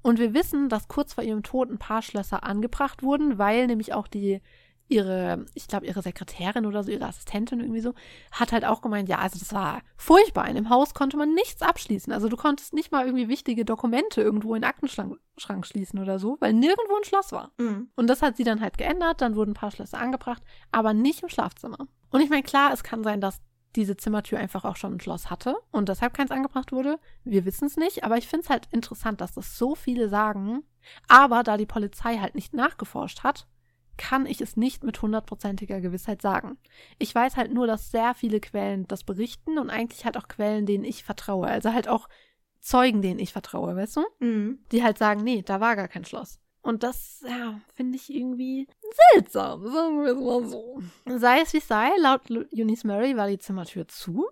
Und 0.00 0.20
wir 0.20 0.32
wissen, 0.32 0.68
dass 0.68 0.88
kurz 0.88 1.14
vor 1.14 1.24
ihrem 1.24 1.42
Tod 1.42 1.68
ein 1.68 1.78
paar 1.78 2.02
Schlösser 2.02 2.44
angebracht 2.44 3.02
wurden, 3.02 3.38
weil 3.38 3.66
nämlich 3.66 3.94
auch 3.94 4.06
die 4.06 4.40
ihre, 4.88 5.44
ich 5.54 5.68
glaube, 5.68 5.86
ihre 5.86 6.02
Sekretärin 6.02 6.66
oder 6.66 6.82
so, 6.82 6.90
ihre 6.90 7.06
Assistentin 7.06 7.60
irgendwie 7.60 7.80
so, 7.80 7.94
hat 8.32 8.52
halt 8.52 8.64
auch 8.64 8.80
gemeint, 8.80 9.08
ja, 9.08 9.18
also 9.18 9.38
das 9.38 9.52
war 9.52 9.82
furchtbar. 9.96 10.48
In 10.48 10.56
dem 10.56 10.70
Haus 10.70 10.94
konnte 10.94 11.16
man 11.16 11.34
nichts 11.34 11.62
abschließen. 11.62 12.12
Also 12.12 12.28
du 12.28 12.36
konntest 12.36 12.72
nicht 12.72 12.90
mal 12.90 13.04
irgendwie 13.04 13.28
wichtige 13.28 13.64
Dokumente 13.64 14.22
irgendwo 14.22 14.54
in 14.54 14.62
den 14.62 14.68
Aktenschrank 14.68 15.18
schließen 15.66 15.98
oder 15.98 16.18
so, 16.18 16.36
weil 16.40 16.52
nirgendwo 16.52 16.96
ein 16.96 17.04
Schloss 17.04 17.32
war. 17.32 17.52
Mhm. 17.58 17.90
Und 17.96 18.06
das 18.08 18.22
hat 18.22 18.36
sie 18.36 18.44
dann 18.44 18.60
halt 18.60 18.78
geändert, 18.78 19.20
dann 19.20 19.36
wurden 19.36 19.50
ein 19.50 19.54
paar 19.54 19.70
Schlösser 19.70 19.98
angebracht, 19.98 20.42
aber 20.72 20.94
nicht 20.94 21.22
im 21.22 21.28
Schlafzimmer. 21.28 21.86
Und 22.10 22.20
ich 22.20 22.30
meine, 22.30 22.42
klar, 22.42 22.72
es 22.72 22.82
kann 22.82 23.04
sein, 23.04 23.20
dass 23.20 23.40
diese 23.76 23.96
Zimmertür 23.96 24.38
einfach 24.38 24.64
auch 24.64 24.76
schon 24.76 24.94
ein 24.94 25.00
Schloss 25.00 25.28
hatte 25.28 25.54
und 25.70 25.88
deshalb 25.88 26.14
keins 26.14 26.30
angebracht 26.30 26.72
wurde. 26.72 26.98
Wir 27.24 27.44
wissen 27.44 27.66
es 27.66 27.76
nicht, 27.76 28.02
aber 28.02 28.16
ich 28.16 28.26
finde 28.26 28.44
es 28.44 28.50
halt 28.50 28.66
interessant, 28.70 29.20
dass 29.20 29.34
das 29.34 29.58
so 29.58 29.74
viele 29.74 30.08
sagen. 30.08 30.64
Aber 31.06 31.42
da 31.42 31.58
die 31.58 31.66
Polizei 31.66 32.16
halt 32.16 32.34
nicht 32.34 32.54
nachgeforscht 32.54 33.22
hat, 33.22 33.46
kann 33.98 34.24
ich 34.24 34.40
es 34.40 34.56
nicht 34.56 34.84
mit 34.84 35.02
hundertprozentiger 35.02 35.82
Gewissheit 35.82 36.22
sagen. 36.22 36.56
Ich 36.98 37.14
weiß 37.14 37.36
halt 37.36 37.52
nur, 37.52 37.66
dass 37.66 37.90
sehr 37.90 38.14
viele 38.14 38.40
Quellen 38.40 38.86
das 38.88 39.04
berichten 39.04 39.58
und 39.58 39.68
eigentlich 39.68 40.06
halt 40.06 40.16
auch 40.16 40.28
Quellen, 40.28 40.64
denen 40.64 40.84
ich 40.84 41.04
vertraue. 41.04 41.48
Also 41.48 41.74
halt 41.74 41.88
auch 41.88 42.08
Zeugen, 42.60 43.02
denen 43.02 43.20
ich 43.20 43.32
vertraue, 43.32 43.76
weißt 43.76 43.96
du? 43.96 44.04
Mhm. 44.20 44.58
Die 44.72 44.82
halt 44.82 44.98
sagen, 44.98 45.22
nee, 45.22 45.42
da 45.42 45.60
war 45.60 45.76
gar 45.76 45.88
kein 45.88 46.04
Schloss. 46.04 46.40
Und 46.60 46.82
das, 46.82 47.24
ja, 47.26 47.60
finde 47.72 47.96
ich 47.96 48.12
irgendwie 48.12 48.66
seltsam, 49.14 49.62
sagen 49.70 50.02
wir 50.02 50.12
es 50.12 50.18
mal 50.18 50.44
so. 50.44 50.82
Sei 51.06 51.40
es 51.40 51.52
wie 51.52 51.60
sei, 51.60 51.90
laut 51.98 52.30
Eunice 52.30 52.84
Murray 52.84 53.16
war 53.16 53.28
die 53.28 53.38
Zimmertür 53.38 53.86
zu 53.88 54.26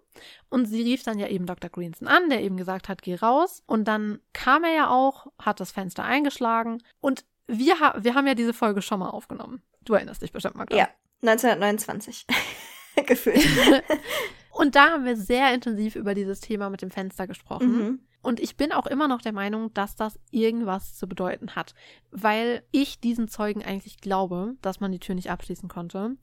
und 0.50 0.66
sie 0.66 0.82
rief 0.82 1.02
dann 1.02 1.18
ja 1.18 1.28
eben 1.28 1.46
Dr. 1.46 1.70
Greenson 1.70 2.08
an, 2.08 2.28
der 2.28 2.42
eben 2.42 2.56
gesagt 2.56 2.88
hat, 2.88 3.00
geh 3.00 3.14
raus. 3.14 3.62
Und 3.66 3.86
dann 3.86 4.20
kam 4.32 4.64
er 4.64 4.74
ja 4.74 4.90
auch, 4.90 5.28
hat 5.38 5.60
das 5.60 5.72
Fenster 5.72 6.04
eingeschlagen 6.04 6.82
und 7.00 7.24
wir, 7.46 7.80
ha 7.80 7.94
wir 7.98 8.14
haben 8.14 8.26
ja 8.26 8.34
diese 8.34 8.52
Folge 8.52 8.82
schon 8.82 9.00
mal 9.00 9.10
aufgenommen. 9.10 9.62
Du 9.84 9.94
erinnerst 9.94 10.22
dich 10.22 10.32
bestimmt, 10.32 10.56
Magda. 10.56 10.76
Ja, 10.76 10.88
1929. 11.22 12.26
Gefühlt. 13.06 13.46
und 14.50 14.74
da 14.74 14.90
haben 14.90 15.04
wir 15.04 15.16
sehr 15.16 15.52
intensiv 15.54 15.96
über 15.96 16.14
dieses 16.14 16.40
Thema 16.40 16.70
mit 16.70 16.82
dem 16.82 16.90
Fenster 16.90 17.26
gesprochen. 17.26 17.78
Mhm. 17.78 18.00
Und 18.22 18.40
ich 18.40 18.56
bin 18.56 18.72
auch 18.72 18.86
immer 18.86 19.06
noch 19.06 19.22
der 19.22 19.32
Meinung, 19.32 19.72
dass 19.72 19.94
das 19.94 20.18
irgendwas 20.32 20.96
zu 20.96 21.06
bedeuten 21.06 21.54
hat, 21.54 21.74
weil 22.10 22.64
ich 22.72 22.98
diesen 22.98 23.28
Zeugen 23.28 23.62
eigentlich 23.62 24.00
glaube, 24.00 24.56
dass 24.62 24.80
man 24.80 24.90
die 24.90 24.98
Tür 24.98 25.14
nicht 25.14 25.30
abschließen 25.30 25.68
konnte. 25.68 26.16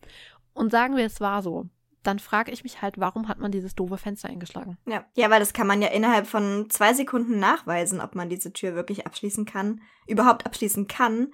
Und 0.53 0.71
sagen 0.71 0.97
wir, 0.97 1.05
es 1.05 1.21
war 1.21 1.41
so. 1.41 1.69
Dann 2.03 2.19
frage 2.19 2.51
ich 2.51 2.63
mich 2.63 2.81
halt, 2.81 2.99
warum 2.99 3.27
hat 3.27 3.39
man 3.39 3.51
dieses 3.51 3.75
doofe 3.75 3.97
Fenster 3.97 4.29
eingeschlagen? 4.29 4.77
Ja. 4.85 5.05
ja, 5.15 5.29
weil 5.29 5.39
das 5.39 5.53
kann 5.53 5.67
man 5.67 5.81
ja 5.81 5.87
innerhalb 5.87 6.27
von 6.27 6.69
zwei 6.69 6.93
Sekunden 6.93 7.39
nachweisen, 7.39 8.01
ob 8.01 8.13
man 8.13 8.29
diese 8.29 8.51
Tür 8.51 8.75
wirklich 8.75 9.07
abschließen 9.07 9.45
kann, 9.45 9.81
überhaupt 10.05 10.45
abschließen 10.45 10.87
kann, 10.87 11.33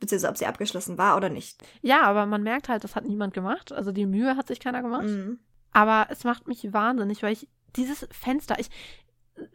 beziehungsweise 0.00 0.30
ob 0.30 0.38
sie 0.38 0.46
abgeschlossen 0.46 0.96
war 0.96 1.16
oder 1.16 1.28
nicht. 1.28 1.62
Ja, 1.82 2.02
aber 2.02 2.26
man 2.26 2.42
merkt 2.42 2.68
halt, 2.68 2.84
das 2.84 2.96
hat 2.96 3.04
niemand 3.04 3.34
gemacht. 3.34 3.72
Also 3.72 3.92
die 3.92 4.06
Mühe 4.06 4.36
hat 4.36 4.48
sich 4.48 4.60
keiner 4.60 4.82
gemacht. 4.82 5.04
Mhm. 5.04 5.40
Aber 5.72 6.06
es 6.10 6.24
macht 6.24 6.48
mich 6.48 6.72
wahnsinnig, 6.72 7.22
weil 7.22 7.32
ich 7.32 7.48
dieses 7.76 8.08
Fenster, 8.10 8.58
ich, 8.58 8.70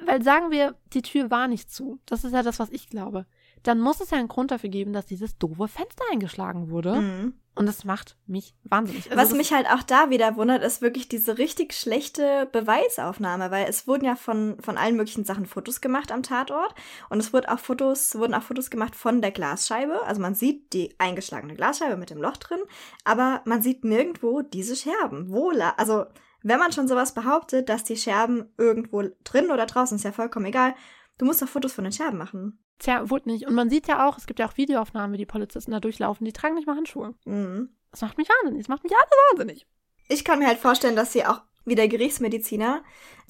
weil 0.05 0.21
sagen 0.23 0.51
wir, 0.51 0.75
die 0.93 1.01
Tür 1.01 1.31
war 1.31 1.47
nicht 1.47 1.71
zu. 1.71 1.99
Das 2.05 2.23
ist 2.23 2.33
ja 2.33 2.43
das, 2.43 2.59
was 2.59 2.69
ich 2.69 2.89
glaube. 2.89 3.25
Dann 3.63 3.79
muss 3.79 4.01
es 4.01 4.11
ja 4.11 4.17
einen 4.17 4.27
Grund 4.27 4.51
dafür 4.51 4.69
geben, 4.69 4.93
dass 4.93 5.05
dieses 5.05 5.37
doofe 5.37 5.67
Fenster 5.67 6.03
eingeschlagen 6.11 6.69
wurde. 6.69 6.95
Mhm. 6.95 7.33
Und 7.55 7.67
das 7.67 7.85
macht 7.85 8.17
mich 8.25 8.55
wahnsinnig. 8.63 9.11
Also 9.11 9.21
was 9.21 9.37
mich 9.37 9.53
halt 9.53 9.67
auch 9.67 9.83
da 9.83 10.09
wieder 10.09 10.37
wundert, 10.37 10.63
ist 10.63 10.81
wirklich 10.81 11.07
diese 11.07 11.37
richtig 11.37 11.73
schlechte 11.73 12.47
Beweisaufnahme, 12.51 13.51
weil 13.51 13.67
es 13.69 13.87
wurden 13.87 14.05
ja 14.05 14.15
von, 14.15 14.57
von 14.59 14.75
allen 14.75 14.95
möglichen 14.95 15.23
Sachen 15.23 15.45
Fotos 15.45 15.79
gemacht 15.79 16.11
am 16.11 16.23
Tatort. 16.23 16.73
Und 17.09 17.19
es 17.19 17.31
wurden 17.31 17.45
auch 17.45 17.59
Fotos, 17.59 18.15
wurden 18.15 18.33
auch 18.33 18.41
Fotos 18.41 18.71
gemacht 18.71 18.95
von 18.95 19.21
der 19.21 19.31
Glasscheibe. 19.31 20.03
Also 20.05 20.19
man 20.19 20.33
sieht 20.33 20.73
die 20.73 20.95
eingeschlagene 20.97 21.53
Glasscheibe 21.53 21.95
mit 21.95 22.09
dem 22.09 22.21
Loch 22.21 22.37
drin, 22.37 22.61
aber 23.03 23.41
man 23.45 23.61
sieht 23.61 23.85
nirgendwo 23.85 24.41
diese 24.41 24.75
Scherben. 24.75 25.29
Wo, 25.29 25.51
also 25.77 26.05
wenn 26.41 26.59
man 26.59 26.71
schon 26.71 26.87
sowas 26.87 27.13
behauptet, 27.13 27.69
dass 27.69 27.83
die 27.83 27.97
Scherben 27.97 28.51
irgendwo 28.57 29.03
drin 29.23 29.51
oder 29.51 29.67
draußen, 29.67 29.95
ist 29.95 30.03
ja 30.03 30.11
vollkommen 30.11 30.47
egal. 30.47 30.73
Du 31.19 31.25
musst 31.25 31.41
doch 31.41 31.47
Fotos 31.47 31.73
von 31.73 31.83
den 31.83 31.93
Scherben 31.93 32.17
machen. 32.17 32.59
Tja, 32.83 33.09
wurde 33.09 33.29
nicht. 33.29 33.47
Und 33.47 33.55
man 33.55 33.69
sieht 33.69 33.87
ja 33.87 34.05
auch, 34.05 34.17
es 34.17 34.27
gibt 34.27 34.39
ja 34.39 34.47
auch 34.49 34.57
Videoaufnahmen, 34.57 35.13
wie 35.13 35.17
die 35.17 35.25
Polizisten 35.25 35.71
da 35.71 35.79
durchlaufen, 35.79 36.25
die 36.25 36.33
tragen 36.33 36.55
nicht 36.55 36.67
mal 36.67 36.75
Handschuhe. 36.75 37.15
Mhm. 37.23 37.69
Das 37.91 38.01
macht 38.01 38.17
mich 38.17 38.27
wahnsinnig. 38.27 38.65
Das 38.65 38.67
macht 38.67 38.83
mich 38.83 38.91
alles 38.91 39.09
wahnsinnig. 39.31 39.65
Ich 40.09 40.25
kann 40.25 40.39
mir 40.39 40.47
halt 40.47 40.59
vorstellen, 40.59 40.97
dass 40.97 41.13
sie 41.13 41.25
auch 41.25 41.41
wie 41.63 41.75
der 41.75 41.87
Gerichtsmediziner 41.87 42.83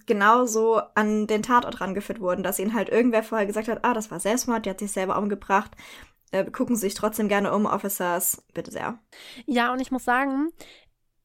genauso 0.08 0.82
an 0.96 1.28
den 1.28 1.44
Tatort 1.44 1.82
rangeführt 1.82 2.20
wurden, 2.20 2.42
dass 2.42 2.58
ihnen 2.58 2.74
halt 2.74 2.90
irgendwer 2.90 3.22
vorher 3.22 3.46
gesagt 3.46 3.68
hat, 3.68 3.86
ah, 3.86 3.94
das 3.94 4.10
war 4.10 4.20
Selbstmord, 4.20 4.66
die 4.66 4.72
hat 4.72 4.80
sich 4.80 4.92
selber 4.92 5.20
umgebracht. 5.20 5.72
Äh, 6.32 6.50
gucken 6.50 6.76
Sie 6.76 6.88
sich 6.88 6.96
trotzdem 6.96 7.28
gerne 7.28 7.54
um, 7.54 7.68
Officers, 7.68 8.44
bitte 8.56 8.72
sehr. 8.72 8.98
Ja, 9.46 9.72
und 9.72 9.80
ich 9.80 9.92
muss 9.92 10.04
sagen, 10.04 10.50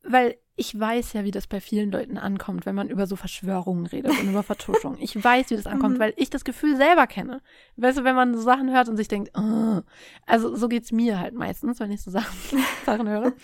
weil 0.03 0.37
ich 0.59 0.79
weiß 0.79 1.13
ja, 1.13 1.23
wie 1.23 1.31
das 1.31 1.47
bei 1.47 1.61
vielen 1.61 1.93
Leuten 1.93 2.19
ankommt, 2.19 2.67
wenn 2.67 2.75
man 2.75 2.89
über 2.89 3.07
so 3.07 3.15
Verschwörungen 3.15 3.87
redet 3.87 4.11
und 4.11 4.29
über 4.29 4.43
Vertuschung. 4.43 4.97
Ich 4.99 5.23
weiß, 5.23 5.51
wie 5.51 5.57
das 5.57 5.67
ankommt, 5.69 5.97
mhm. 5.97 6.01
weil 6.01 6.15
ich 6.17 6.31
das 6.31 6.45
Gefühl 6.45 6.77
selber 6.77 7.07
kenne. 7.07 7.41
Weißt 7.77 7.99
du, 7.99 8.05
wenn 8.05 8.17
man 8.17 8.35
so 8.35 8.41
Sachen 8.41 8.73
hört 8.73 8.89
und 8.89 8.97
sich 8.97 9.07
denkt, 9.07 9.31
oh. 9.39 9.83
also 10.27 10.57
so 10.57 10.69
geht's 10.69 10.91
mir 10.91 11.21
halt 11.21 11.35
meistens, 11.35 11.79
wenn 11.79 11.93
ich 11.93 12.03
so 12.03 12.11
Sachen, 12.11 12.35
Sachen 12.85 13.09
höre. 13.09 13.35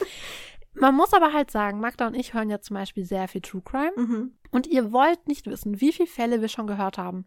Man 0.74 0.96
muss 0.96 1.14
aber 1.14 1.32
halt 1.32 1.52
sagen, 1.52 1.78
Magda 1.78 2.08
und 2.08 2.14
ich 2.14 2.34
hören 2.34 2.50
ja 2.50 2.60
zum 2.60 2.74
Beispiel 2.74 3.04
sehr 3.04 3.28
viel 3.28 3.42
True 3.42 3.62
Crime. 3.64 3.92
Mhm. 3.94 4.32
Und 4.50 4.66
ihr 4.66 4.92
wollt 4.92 5.28
nicht 5.28 5.46
wissen, 5.46 5.80
wie 5.80 5.92
viele 5.92 6.08
Fälle 6.08 6.40
wir 6.40 6.48
schon 6.48 6.66
gehört 6.66 6.98
haben, 6.98 7.26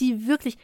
die 0.00 0.26
wirklich, 0.26 0.58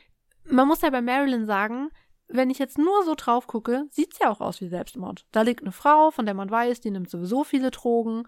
man 0.45 0.67
muss 0.67 0.83
ja 0.83 0.91
bei 0.91 1.03
Marilyn 1.03 1.47
sagen, 1.47 1.91
wenn 2.29 2.51
ich 2.51 2.59
jetzt 2.59 2.79
nur 2.79 3.05
so 3.05 3.15
drauf 3.17 3.47
gucke, 3.47 3.87
sieht's 3.91 4.19
ja 4.19 4.29
auch 4.29 4.41
aus 4.41 4.61
wie 4.61 4.69
Selbstmord. 4.69 5.25
Da 5.31 5.43
liegt 5.43 5.63
eine 5.63 5.71
Frau, 5.71 6.11
von 6.11 6.27
der 6.27 6.35
man 6.35 6.51
weiß, 6.51 6.81
die 6.81 6.91
nimmt 6.91 7.09
sowieso 7.09 7.45
viele 7.45 7.71
Drogen 7.71 8.25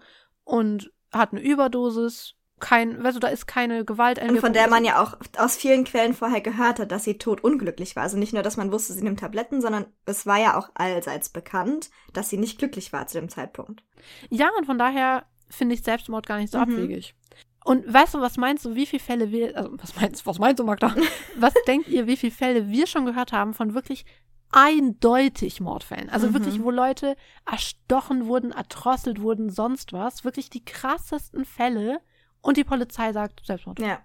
und 0.49 0.91
hat 1.11 1.31
eine 1.31 1.41
Überdosis. 1.41 2.33
Kein, 2.59 3.01
du, 3.01 3.19
da 3.19 3.29
ist 3.29 3.47
keine 3.47 3.85
Gewalt. 3.85 4.21
Und 4.21 4.39
von 4.39 4.51
der 4.51 4.67
man 4.67 4.83
ja 4.83 5.01
auch 5.01 5.17
aus 5.37 5.55
vielen 5.55 5.85
Quellen 5.85 6.13
vorher 6.13 6.41
gehört 6.41 6.79
hat, 6.79 6.91
dass 6.91 7.05
sie 7.05 7.17
tot 7.17 7.41
unglücklich 7.41 7.95
war. 7.95 8.03
Also 8.03 8.17
nicht 8.17 8.33
nur, 8.33 8.43
dass 8.43 8.57
man 8.57 8.71
wusste, 8.73 8.91
sie 8.91 9.01
nimmt 9.01 9.21
Tabletten, 9.21 9.61
sondern 9.61 9.85
es 10.05 10.25
war 10.25 10.37
ja 10.39 10.57
auch 10.57 10.69
allseits 10.73 11.29
bekannt, 11.29 11.89
dass 12.11 12.29
sie 12.29 12.37
nicht 12.37 12.57
glücklich 12.57 12.91
war 12.91 13.07
zu 13.07 13.17
dem 13.17 13.29
Zeitpunkt. 13.29 13.83
Ja, 14.29 14.49
und 14.57 14.65
von 14.65 14.77
daher 14.77 15.23
finde 15.47 15.75
ich 15.75 15.83
Selbstmord 15.83 16.27
gar 16.27 16.37
nicht 16.37 16.51
so 16.51 16.57
mhm. 16.57 16.63
abwegig. 16.63 17.15
Und 17.63 17.91
weißt 17.91 18.15
du, 18.15 18.19
was 18.19 18.35
meinst 18.35 18.65
du, 18.65 18.75
wie 18.75 18.85
viele 18.85 19.03
Fälle 19.03 19.31
wir, 19.31 19.55
also 19.55 19.71
was 19.77 19.95
meinst, 19.95 20.25
was 20.25 20.39
meinst 20.39 20.59
du, 20.59 20.65
Magda? 20.65 20.93
was 21.37 21.53
denkt 21.65 21.87
ihr, 21.87 22.07
wie 22.07 22.17
viele 22.17 22.33
Fälle 22.33 22.67
wir 22.69 22.87
schon 22.87 23.05
gehört 23.05 23.31
haben 23.31 23.53
von 23.53 23.73
wirklich 23.73 24.05
eindeutig 24.51 25.61
Mordfällen. 25.61 26.09
Also 26.09 26.27
Mhm. 26.29 26.33
wirklich, 26.33 26.63
wo 26.63 26.71
Leute 26.71 27.15
erstochen 27.49 28.27
wurden, 28.27 28.51
erdrosselt 28.51 29.21
wurden, 29.21 29.49
sonst 29.49 29.93
was. 29.93 30.23
Wirklich 30.23 30.49
die 30.49 30.63
krassesten 30.63 31.45
Fälle. 31.45 32.01
Und 32.41 32.57
die 32.57 32.63
Polizei 32.63 33.11
sagt 33.13 33.45
Selbstmord. 33.45 33.79
Ja. 33.79 33.99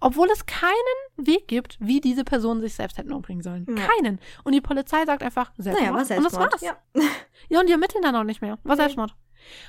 Obwohl 0.00 0.28
es 0.30 0.46
keinen 0.46 0.72
Weg 1.16 1.48
gibt, 1.48 1.76
wie 1.78 2.00
diese 2.00 2.24
Personen 2.24 2.60
sich 2.62 2.74
selbst 2.74 2.96
hätten 2.98 3.12
umbringen 3.12 3.42
sollen. 3.42 3.66
Ja. 3.68 3.86
Keinen. 3.86 4.18
Und 4.42 4.52
die 4.52 4.60
Polizei 4.62 5.04
sagt 5.04 5.22
einfach 5.22 5.52
Selbstmord. 5.58 5.80
Naja, 5.92 5.94
war 5.96 6.04
Selbstmord. 6.04 6.44
Und 6.44 6.52
das 6.54 6.62
war's. 6.62 6.76
Ja. 6.94 7.02
Ja, 7.48 7.60
und 7.60 7.66
die 7.68 7.72
ermitteln 7.72 8.02
dann 8.02 8.16
auch 8.16 8.24
nicht 8.24 8.40
mehr. 8.40 8.58
War. 8.64 8.74
Selbstmord. 8.76 9.14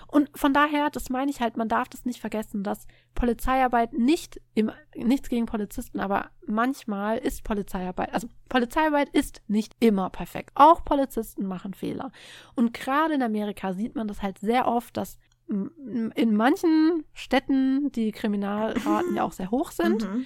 Und 0.07 0.29
von 0.35 0.53
daher, 0.53 0.89
das 0.89 1.09
meine 1.09 1.31
ich 1.31 1.41
halt, 1.41 1.57
man 1.57 1.67
darf 1.69 1.89
das 1.89 2.05
nicht 2.05 2.19
vergessen, 2.19 2.63
dass 2.63 2.87
Polizeiarbeit 3.15 3.93
nicht 3.93 4.39
im, 4.53 4.71
nichts 4.95 5.29
gegen 5.29 5.45
Polizisten, 5.45 5.99
aber 5.99 6.29
manchmal 6.45 7.17
ist 7.17 7.43
Polizeiarbeit, 7.43 8.13
also 8.13 8.27
Polizeiarbeit 8.49 9.09
ist 9.09 9.41
nicht 9.47 9.73
immer 9.79 10.09
perfekt. 10.09 10.51
Auch 10.55 10.83
Polizisten 10.85 11.45
machen 11.47 11.73
Fehler. 11.73 12.11
Und 12.55 12.73
gerade 12.73 13.13
in 13.15 13.23
Amerika 13.23 13.73
sieht 13.73 13.95
man 13.95 14.07
das 14.07 14.21
halt 14.21 14.39
sehr 14.39 14.67
oft, 14.67 14.95
dass 14.97 15.17
in 15.47 16.35
manchen 16.35 17.05
Städten 17.13 17.89
die 17.93 18.11
Kriminalraten 18.11 19.15
ja 19.15 19.23
auch 19.23 19.31
sehr 19.31 19.49
hoch 19.49 19.71
sind 19.71 20.03
Mhm. 20.03 20.25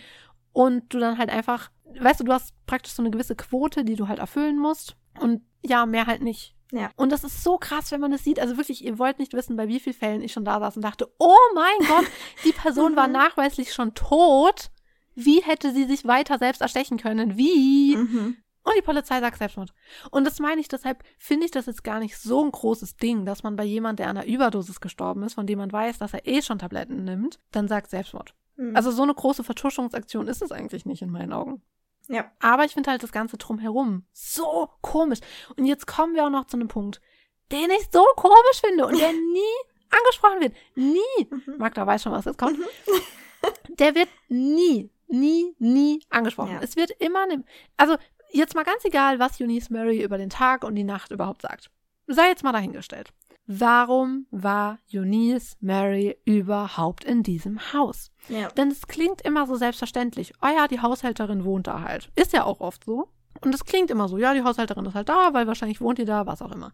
und 0.52 0.94
du 0.94 1.00
dann 1.00 1.20
halt 1.20 1.30
einfach, 1.30 1.70
weißt 2.00 2.22
du, 2.22 2.24
du 2.24 2.34
hast 2.34 2.54
praktisch 2.66 2.94
so 2.94 3.04
eine 3.04 3.12
gewisse 3.12 3.36
Quote, 3.36 3.86
die 3.86 3.96
du 3.96 4.08
halt 4.08 4.18
erfüllen 4.18 4.58
musst 4.58 4.96
und 5.20 5.44
ja, 5.64 5.86
mehr 5.86 6.08
halt 6.08 6.24
nicht. 6.24 6.56
Ja. 6.72 6.90
Und 6.96 7.12
das 7.12 7.24
ist 7.24 7.44
so 7.44 7.58
krass, 7.58 7.92
wenn 7.92 8.02
man 8.02 8.14
es 8.14 8.24
sieht. 8.24 8.40
Also 8.40 8.58
wirklich, 8.58 8.84
ihr 8.84 8.98
wollt 8.98 9.20
nicht 9.20 9.34
wissen, 9.34 9.58
bei 9.58 9.68
wie 9.68 9.80
vielen 9.80 9.96
Fällen 9.96 10.22
ich 10.22 10.32
schon 10.32 10.46
da 10.46 10.60
saß 10.60 10.78
und 10.78 10.82
dachte, 10.84 11.12
oh 11.20 11.36
mein 11.54 11.78
Gott, 11.88 12.06
die 12.46 12.54
Person 12.54 12.96
war 12.96 13.08
Mhm. 13.08 13.14
nachweislich 13.14 13.74
schon 13.74 13.94
tot. 13.94 14.70
Wie 15.14 15.42
hätte 15.42 15.74
sie 15.74 15.84
sich 15.86 16.06
weiter 16.06 16.38
selbst 16.38 16.62
erstechen 16.62 16.98
können? 16.98 17.36
Wie? 17.38 17.98
Mhm. 17.98 18.38
Und 18.64 18.74
die 18.78 18.82
Polizei 18.84 19.20
sagt 19.20 19.40
Selbstmord. 19.40 19.74
Und 20.12 20.24
das 20.24 20.40
meine 20.40 20.62
ich, 20.62 20.68
deshalb 20.68 21.04
finde 21.18 21.46
ich 21.46 21.52
das 21.52 21.66
jetzt 21.66 21.84
gar 21.84 22.00
nicht 22.00 22.18
so 22.18 22.44
ein 22.44 22.52
großes 22.52 22.96
Ding, 22.96 23.26
dass 23.26 23.42
man 23.44 23.56
bei 23.56 23.64
jemand, 23.66 24.00
der 24.00 24.08
an 24.08 24.18
einer 24.18 24.28
Überdosis 24.28 24.80
gestorben 24.80 25.24
ist, 25.24 25.34
von 25.34 25.48
dem 25.48 25.58
man 25.58 25.72
weiß, 25.72 25.98
dass 25.98 26.14
er 26.14 26.28
eh 26.28 26.42
schon 26.44 26.60
Tabletten 26.60 27.04
nimmt, 27.04 27.40
dann 27.52 27.68
sagt 27.68 27.90
Selbstmord. 27.90 28.36
Mhm. 28.56 28.76
Also 28.76 28.92
so 28.92 29.02
eine 29.04 29.16
große 29.16 29.44
Vertuschungsaktion 29.44 30.28
ist 30.28 30.42
es 30.44 30.52
eigentlich 30.52 30.86
nicht 30.86 31.02
in 31.02 31.10
meinen 31.10 31.34
Augen. 31.34 31.64
Ja. 32.12 32.32
Aber 32.40 32.66
ich 32.66 32.74
finde 32.74 32.92
halt 32.92 33.04
das 33.04 33.12
Ganze 33.12 33.38
drumherum 33.38 34.06
so 34.12 34.70
komisch. 34.82 35.20
Und 35.56 35.66
jetzt 35.66 35.88
kommen 35.88 36.16
wir 36.16 36.26
auch 36.26 36.30
noch 36.30 36.46
zu 36.46 36.58
einem 36.58 36.68
Punkt, 36.68 37.02
den 37.52 37.70
ich 37.72 37.88
so 37.92 38.04
komisch 38.16 38.62
finde 38.64 38.86
und 38.86 39.00
der 39.00 39.12
nie 39.12 39.58
angesprochen 39.90 40.42
wird. 40.42 40.56
Nie. 40.76 41.28
Mhm. 41.30 41.58
Magda 41.58 41.86
weiß 41.86 42.04
schon, 42.04 42.12
was 42.12 42.26
jetzt 42.26 42.38
kommt. 42.38 42.60
Der 43.70 43.96
wird 43.96 44.10
nie, 44.28 44.90
nie, 45.08 45.56
nie 45.58 46.04
angesprochen. 46.10 46.54
Ja. 46.54 46.60
Es 46.62 46.76
wird 46.76 46.92
immer, 47.00 47.26
ne, 47.26 47.44
also 47.78 47.98
jetzt 48.32 48.56
mal 48.56 48.64
ganz 48.64 48.86
egal, 48.86 49.20
was 49.20 49.42
Eunice 49.42 49.70
Murray 49.70 50.04
über 50.04 50.18
den 50.18 50.30
Tag 50.30 50.64
und 50.64 50.76
die 50.76 50.84
Nacht 50.84 51.12
überhaupt 51.12 51.42
sagt. 51.42 51.72
Sei 52.08 52.28
jetzt 52.28 52.44
mal 52.44 52.52
dahingestellt. 52.52 53.14
Warum 53.48 54.28
war 54.32 54.80
Eunice 54.94 55.58
Mary 55.60 56.18
überhaupt 56.26 57.04
in 57.04 57.24
diesem 57.24 57.74
Haus? 57.74 58.12
Ja. 58.30 58.50
Denn 58.50 58.70
es 58.70 58.88
klingt 58.88 59.22
immer 59.22 59.48
so 59.48 59.56
selbstverständlich. 59.56 60.34
Oh 60.42 60.48
ja, 60.48 60.68
die 60.68 60.80
Haushälterin 60.80 61.44
wohnt 61.44 61.68
da 61.68 61.82
halt. 61.82 62.12
Ist 62.16 62.34
ja 62.34 62.44
auch 62.46 62.60
oft 62.60 62.86
so. 62.86 63.10
Und 63.42 63.56
es 63.56 63.66
klingt 63.66 63.90
immer 63.90 64.08
so, 64.08 64.18
ja, 64.18 64.34
die 64.34 64.44
Haushälterin 64.44 64.86
ist 64.86 64.94
halt 64.94 65.10
da, 65.10 65.34
weil 65.34 65.48
wahrscheinlich 65.48 65.82
wohnt 65.82 65.98
die 65.98 66.06
da, 66.06 66.28
was 66.28 66.42
auch 66.42 66.52
immer. 66.52 66.74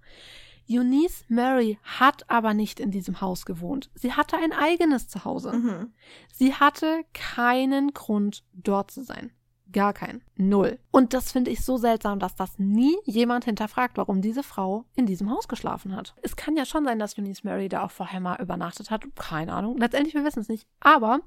Eunice 0.70 1.24
Mary 1.30 1.80
hat 1.84 2.30
aber 2.30 2.54
nicht 2.54 2.80
in 2.80 2.92
diesem 2.92 3.22
Haus 3.22 3.46
gewohnt. 3.46 3.90
Sie 3.96 4.14
hatte 4.14 4.38
ein 4.38 4.52
eigenes 4.52 5.08
Zuhause. 5.08 5.54
Mhm. 5.54 5.94
Sie 6.34 6.54
hatte 6.54 7.06
keinen 7.14 7.94
Grund, 7.94 8.44
dort 8.54 8.92
zu 8.92 9.04
sein. 9.04 9.32
Gar 9.74 9.94
keinen. 9.94 10.22
Null. 10.36 10.80
Und 10.92 11.14
das 11.14 11.32
finde 11.32 11.52
ich 11.52 11.64
so 11.64 11.78
seltsam, 11.78 12.20
dass 12.20 12.36
das 12.36 12.58
nie 12.58 12.96
jemand 13.04 13.46
hinterfragt, 13.46 13.98
warum 13.98 14.22
diese 14.22 14.44
Frau 14.44 14.86
in 14.96 15.06
diesem 15.06 15.30
Haus 15.30 15.48
geschlafen 15.48 15.96
hat. 15.96 16.16
Es 16.22 16.36
kann 16.36 16.56
ja 16.56 16.66
schon 16.66 16.86
sein, 16.86 17.00
dass 17.00 17.18
Eunice 17.18 17.44
Mary 17.44 17.68
da 17.68 17.84
auch 17.84 17.92
vorher 17.92 18.20
mal 18.20 18.42
übernachtet 18.42 18.92
hat. 18.92 19.04
Keine 19.16 19.54
Ahnung. 19.54 19.78
Letztendlich, 19.78 20.14
wir 20.14 20.24
wissen 20.24 20.40
es 20.40 20.50
nicht. 20.50 20.68
Aber 20.80 21.20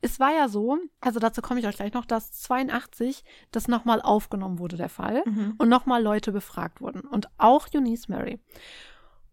es 0.00 0.20
war 0.20 0.32
ja 0.32 0.48
so, 0.48 0.78
also 1.00 1.18
dazu 1.18 1.42
komme 1.42 1.60
ich 1.60 1.66
euch 1.66 1.76
gleich 1.76 1.92
noch, 1.92 2.06
dass 2.06 2.32
82 2.32 3.24
das 3.50 3.66
nochmal 3.66 4.00
aufgenommen 4.00 4.58
wurde, 4.58 4.76
der 4.76 4.88
Fall. 4.88 5.22
Mhm. 5.26 5.54
Und 5.58 5.68
nochmal 5.68 6.02
Leute 6.02 6.32
befragt 6.32 6.80
wurden. 6.80 7.00
Und 7.00 7.28
auch 7.38 7.68
Eunice 7.74 8.08
Mary. 8.08 8.40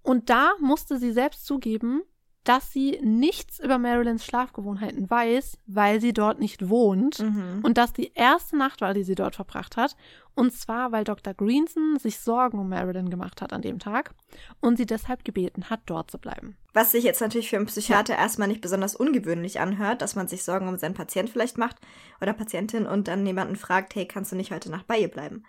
Und 0.02 0.30
da 0.30 0.54
musste 0.60 0.98
sie 0.98 1.12
selbst 1.12 1.46
zugeben, 1.46 2.02
dass 2.48 2.72
sie 2.72 2.98
nichts 3.04 3.60
über 3.60 3.78
Marilyns 3.78 4.24
Schlafgewohnheiten 4.24 5.10
weiß, 5.10 5.58
weil 5.66 6.00
sie 6.00 6.14
dort 6.14 6.40
nicht 6.40 6.70
wohnt. 6.70 7.20
Mhm. 7.20 7.60
Und 7.62 7.78
dass 7.78 7.92
die 7.92 8.14
erste 8.14 8.56
Nacht 8.56 8.80
war, 8.80 8.94
die 8.94 9.04
sie 9.04 9.16
dort 9.16 9.36
verbracht 9.36 9.76
hat. 9.76 9.98
Und 10.34 10.54
zwar, 10.54 10.94
weil 10.94 11.04
Dr. 11.04 11.34
Greenson 11.34 11.98
sich 12.00 12.20
Sorgen 12.20 12.60
um 12.60 12.70
Marilyn 12.70 13.10
gemacht 13.10 13.42
hat 13.42 13.52
an 13.52 13.62
dem 13.62 13.80
Tag 13.80 14.14
und 14.62 14.78
sie 14.78 14.86
deshalb 14.86 15.26
gebeten 15.26 15.70
hat, 15.70 15.82
dort 15.88 16.10
zu 16.10 16.20
bleiben. 16.20 16.56
Was 16.74 16.94
sich 16.94 17.04
jetzt 17.04 17.20
natürlich 17.20 17.50
für 17.50 17.58
einen 17.58 17.66
Psychiater 17.66 18.16
erstmal 18.16 18.48
nicht 18.48 18.62
besonders 18.62 18.96
ungewöhnlich 18.96 19.60
anhört, 19.60 20.02
dass 20.02 20.16
man 20.16 20.30
sich 20.30 20.44
Sorgen 20.44 20.70
um 20.70 20.78
seinen 20.78 20.94
Patient 20.94 21.30
vielleicht 21.30 21.58
macht 21.58 21.76
oder 22.22 22.32
Patientin 22.32 22.86
und 22.86 23.10
dann 23.10 23.26
jemanden 23.26 23.58
fragt, 23.58 23.96
hey, 23.96 24.08
kannst 24.08 24.32
du 24.32 24.38
nicht 24.38 24.52
heute 24.52 24.72
Nacht 24.72 24.88
bei 24.88 25.00
ihr 25.00 25.10
bleiben? 25.10 25.44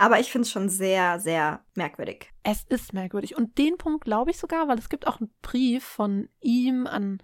Aber 0.00 0.20
ich 0.20 0.30
finde 0.30 0.44
es 0.46 0.50
schon 0.52 0.68
sehr, 0.68 1.18
sehr 1.18 1.64
merkwürdig. 1.74 2.30
Es 2.44 2.62
ist 2.68 2.92
merkwürdig. 2.92 3.36
Und 3.36 3.58
den 3.58 3.76
Punkt 3.78 4.04
glaube 4.04 4.30
ich 4.30 4.38
sogar, 4.38 4.68
weil 4.68 4.78
es 4.78 4.88
gibt 4.88 5.06
auch 5.08 5.20
einen 5.20 5.30
Brief 5.42 5.82
von 5.84 6.28
ihm 6.40 6.86
an 6.86 7.18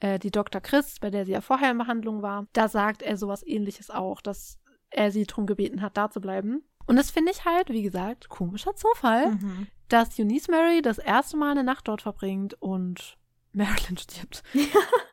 äh, 0.00 0.18
die 0.18 0.30
Dr. 0.30 0.60
Chris, 0.60 0.98
bei 1.00 1.08
der 1.10 1.24
sie 1.24 1.32
ja 1.32 1.40
vorher 1.40 1.70
in 1.70 1.78
Behandlung 1.78 2.20
war. 2.20 2.46
Da 2.52 2.68
sagt 2.68 3.00
er 3.00 3.16
sowas 3.16 3.42
ähnliches 3.46 3.88
auch, 3.90 4.20
dass 4.20 4.58
er 4.90 5.10
sie 5.10 5.24
darum 5.24 5.46
gebeten 5.46 5.80
hat, 5.80 5.96
da 5.96 6.10
zu 6.10 6.20
bleiben. 6.20 6.62
Und 6.86 6.96
das 6.96 7.10
finde 7.10 7.32
ich 7.32 7.46
halt, 7.46 7.70
wie 7.70 7.82
gesagt, 7.82 8.28
komischer 8.28 8.74
Zufall, 8.76 9.30
Mhm. 9.30 9.68
dass 9.88 10.18
Eunice 10.18 10.48
Mary 10.50 10.82
das 10.82 10.98
erste 10.98 11.38
Mal 11.38 11.52
eine 11.52 11.64
Nacht 11.64 11.88
dort 11.88 12.02
verbringt 12.02 12.54
und 12.60 13.16
Marilyn 13.52 13.96
stirbt. 13.96 14.42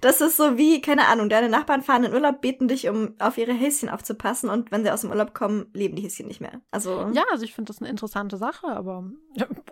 Das 0.00 0.20
ist 0.20 0.36
so 0.36 0.56
wie, 0.58 0.80
keine 0.80 1.06
Ahnung, 1.08 1.28
deine 1.28 1.48
Nachbarn 1.48 1.82
fahren 1.82 2.04
in 2.04 2.12
Urlaub, 2.14 2.40
beten 2.40 2.68
dich, 2.68 2.88
um 2.88 3.14
auf 3.18 3.36
ihre 3.38 3.52
Häschen 3.52 3.88
aufzupassen 3.88 4.48
und 4.50 4.70
wenn 4.70 4.84
sie 4.84 4.90
aus 4.90 5.00
dem 5.02 5.10
Urlaub 5.10 5.34
kommen, 5.34 5.66
leben 5.72 5.96
die 5.96 6.02
Häschen 6.02 6.26
nicht 6.26 6.40
mehr. 6.40 6.60
Also, 6.70 7.10
Ja, 7.12 7.24
also 7.32 7.44
ich 7.44 7.54
finde 7.54 7.72
das 7.72 7.80
eine 7.80 7.90
interessante 7.90 8.36
Sache, 8.36 8.66
aber 8.68 9.10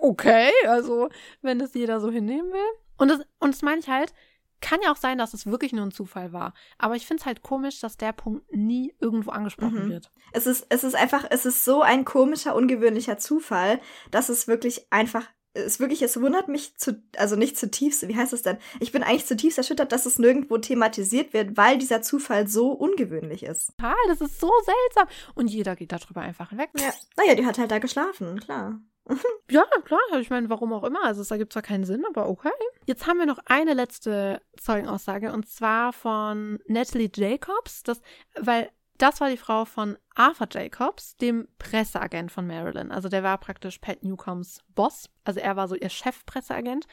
okay, 0.00 0.50
also 0.66 1.08
wenn 1.42 1.58
das 1.58 1.74
jeder 1.74 2.00
so 2.00 2.10
hinnehmen 2.10 2.50
will. 2.52 2.78
Und 2.96 3.08
das, 3.08 3.20
und 3.40 3.52
das 3.54 3.62
meine 3.62 3.80
ich 3.80 3.88
halt, 3.88 4.12
kann 4.60 4.80
ja 4.82 4.92
auch 4.92 4.96
sein, 4.96 5.18
dass 5.18 5.34
es 5.34 5.46
wirklich 5.46 5.72
nur 5.72 5.84
ein 5.84 5.90
Zufall 5.90 6.32
war. 6.32 6.54
Aber 6.78 6.94
ich 6.96 7.06
finde 7.06 7.20
es 7.20 7.26
halt 7.26 7.42
komisch, 7.42 7.80
dass 7.80 7.96
der 7.98 8.12
Punkt 8.12 8.50
nie 8.54 8.94
irgendwo 9.00 9.30
angesprochen 9.30 9.86
Mhm. 9.86 9.90
wird. 9.90 10.10
es 10.32 10.46
ist, 10.46 10.66
es 10.70 10.84
ist 10.84 10.94
einfach, 10.94 11.24
es 11.28 11.44
ist 11.44 11.64
so 11.64 11.82
ein 11.82 12.04
komischer, 12.04 12.54
ungewöhnlicher 12.54 13.18
Zufall, 13.18 13.80
dass 14.10 14.28
es 14.30 14.48
wirklich 14.48 14.86
einfach, 14.90 15.26
es 15.54 15.80
wirklich, 15.80 16.02
es 16.02 16.20
wundert 16.20 16.48
mich 16.48 16.76
zu, 16.76 17.02
also 17.16 17.36
nicht 17.36 17.56
zutiefst, 17.56 18.06
wie 18.08 18.16
heißt 18.16 18.32
es 18.32 18.42
denn? 18.42 18.58
Ich 18.80 18.92
bin 18.92 19.02
eigentlich 19.02 19.26
zutiefst 19.26 19.58
erschüttert, 19.58 19.92
dass 19.92 20.04
es 20.06 20.18
nirgendwo 20.18 20.58
thematisiert 20.58 21.32
wird, 21.32 21.56
weil 21.56 21.78
dieser 21.78 22.02
Zufall 22.02 22.48
so 22.48 22.72
ungewöhnlich 22.72 23.44
ist. 23.44 23.76
Total, 23.76 23.94
das 24.08 24.20
ist 24.20 24.40
so 24.40 24.50
seltsam. 24.64 25.08
Und 25.34 25.48
jeder 25.48 25.76
geht 25.76 25.92
darüber 25.92 26.20
einfach 26.20 26.50
hinweg. 26.50 26.70
Ja. 26.78 26.92
Naja, 27.16 27.34
die 27.34 27.46
hat 27.46 27.58
halt 27.58 27.70
da 27.70 27.78
geschlafen, 27.78 28.40
klar. 28.40 28.80
Ja, 29.50 29.64
klar. 29.84 30.00
Ich 30.18 30.30
meine, 30.30 30.48
warum 30.48 30.72
auch 30.72 30.84
immer. 30.84 31.04
Also 31.04 31.20
es 31.20 31.30
ergibt 31.30 31.52
zwar 31.52 31.62
keinen 31.62 31.84
Sinn, 31.84 32.04
aber 32.08 32.28
okay. 32.28 32.50
Jetzt 32.86 33.06
haben 33.06 33.18
wir 33.18 33.26
noch 33.26 33.38
eine 33.44 33.74
letzte 33.74 34.40
Zeugenaussage 34.58 35.32
und 35.32 35.46
zwar 35.48 35.92
von 35.92 36.58
Natalie 36.66 37.10
Jacobs. 37.14 37.82
Das, 37.82 38.00
weil 38.34 38.70
das 38.96 39.20
war 39.20 39.28
die 39.28 39.36
Frau 39.36 39.64
von 39.64 39.98
Arthur 40.16 40.46
Jacobs, 40.50 41.16
dem 41.16 41.48
Presseagent 41.58 42.30
von 42.30 42.46
Marilyn. 42.46 42.92
Also 42.92 43.08
der 43.08 43.22
war 43.22 43.36
praktisch 43.38 43.78
Pat 43.78 44.04
Newcombs 44.04 44.60
Boss. 44.74 45.10
Also 45.24 45.40
er 45.40 45.56
war 45.56 45.66
so 45.68 45.74
ihr 45.74 45.88
Chefpresseagent. 45.88 46.86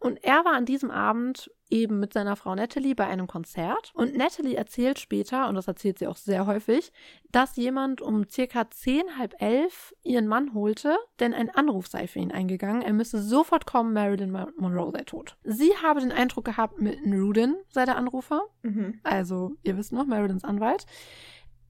Und 0.00 0.22
er 0.24 0.44
war 0.44 0.54
an 0.54 0.64
diesem 0.66 0.90
Abend 0.90 1.50
eben 1.70 2.00
mit 2.00 2.12
seiner 2.12 2.36
Frau 2.36 2.54
Natalie 2.54 2.94
bei 2.94 3.06
einem 3.06 3.26
Konzert. 3.26 3.92
Und 3.94 4.16
Natalie 4.16 4.56
erzählt 4.56 4.98
später, 4.98 5.48
und 5.48 5.54
das 5.54 5.68
erzählt 5.68 5.98
sie 5.98 6.06
auch 6.06 6.16
sehr 6.16 6.46
häufig, 6.46 6.92
dass 7.30 7.56
jemand 7.56 8.00
um 8.00 8.28
circa 8.28 8.68
zehn, 8.70 9.18
halb 9.18 9.34
elf 9.40 9.94
ihren 10.02 10.26
Mann 10.26 10.52
holte, 10.54 10.96
denn 11.20 11.32
ein 11.34 11.50
Anruf 11.50 11.86
sei 11.86 12.06
für 12.06 12.18
ihn 12.18 12.32
eingegangen. 12.32 12.82
Er 12.82 12.92
müsse 12.92 13.22
sofort 13.22 13.66
kommen, 13.66 13.92
Marilyn 13.92 14.30
Mon- 14.30 14.52
Monroe 14.56 14.90
sei 14.92 15.04
tot. 15.04 15.36
Sie 15.44 15.72
habe 15.82 16.00
den 16.00 16.12
Eindruck 16.12 16.44
gehabt, 16.44 16.80
Milton 16.80 17.12
Rudin 17.20 17.56
sei 17.70 17.84
der 17.84 17.96
Anrufer. 17.96 18.42
Mhm. 18.62 19.00
Also, 19.02 19.52
ihr 19.62 19.76
wisst 19.76 19.92
noch, 19.92 20.06
Marilyns 20.06 20.44
Anwalt. 20.44 20.86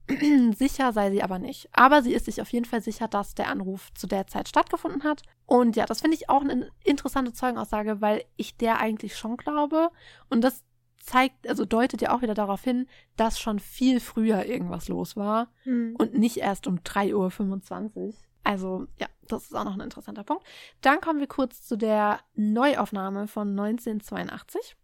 sicher 0.56 0.92
sei 0.92 1.10
sie 1.10 1.22
aber 1.22 1.38
nicht. 1.38 1.68
Aber 1.72 2.02
sie 2.02 2.12
ist 2.12 2.26
sich 2.26 2.40
auf 2.42 2.50
jeden 2.50 2.64
Fall 2.66 2.82
sicher, 2.82 3.08
dass 3.08 3.34
der 3.34 3.48
Anruf 3.48 3.92
zu 3.94 4.06
der 4.06 4.26
Zeit 4.26 4.48
stattgefunden 4.48 5.04
hat. 5.04 5.22
Und 5.46 5.76
ja, 5.76 5.86
das 5.86 6.00
finde 6.00 6.16
ich 6.16 6.28
auch 6.28 6.42
eine 6.42 6.70
interessante 6.84 7.32
Zeugenaussage, 7.32 8.00
weil 8.00 8.24
ich 8.36 8.56
der 8.56 8.78
eigentlich 8.80 9.16
schon 9.16 9.36
glaube. 9.36 9.90
Und 10.28 10.42
das 10.42 10.64
zeigt, 10.98 11.48
also 11.48 11.64
deutet 11.64 12.00
ja 12.00 12.14
auch 12.14 12.22
wieder 12.22 12.34
darauf 12.34 12.62
hin, 12.62 12.86
dass 13.16 13.38
schon 13.38 13.58
viel 13.58 14.00
früher 14.00 14.46
irgendwas 14.46 14.88
los 14.88 15.16
war 15.16 15.48
Mhm. 15.64 15.96
und 15.98 16.14
nicht 16.14 16.38
erst 16.38 16.66
um 16.66 16.78
3.25 16.80 17.94
Uhr. 17.96 18.14
Also 18.42 18.86
ja, 18.98 19.06
das 19.28 19.44
ist 19.44 19.54
auch 19.54 19.64
noch 19.64 19.74
ein 19.74 19.80
interessanter 19.80 20.24
Punkt. 20.24 20.44
Dann 20.82 21.00
kommen 21.00 21.20
wir 21.20 21.26
kurz 21.26 21.66
zu 21.66 21.76
der 21.76 22.20
Neuaufnahme 22.34 23.26
von 23.26 23.48
1982. 23.58 24.76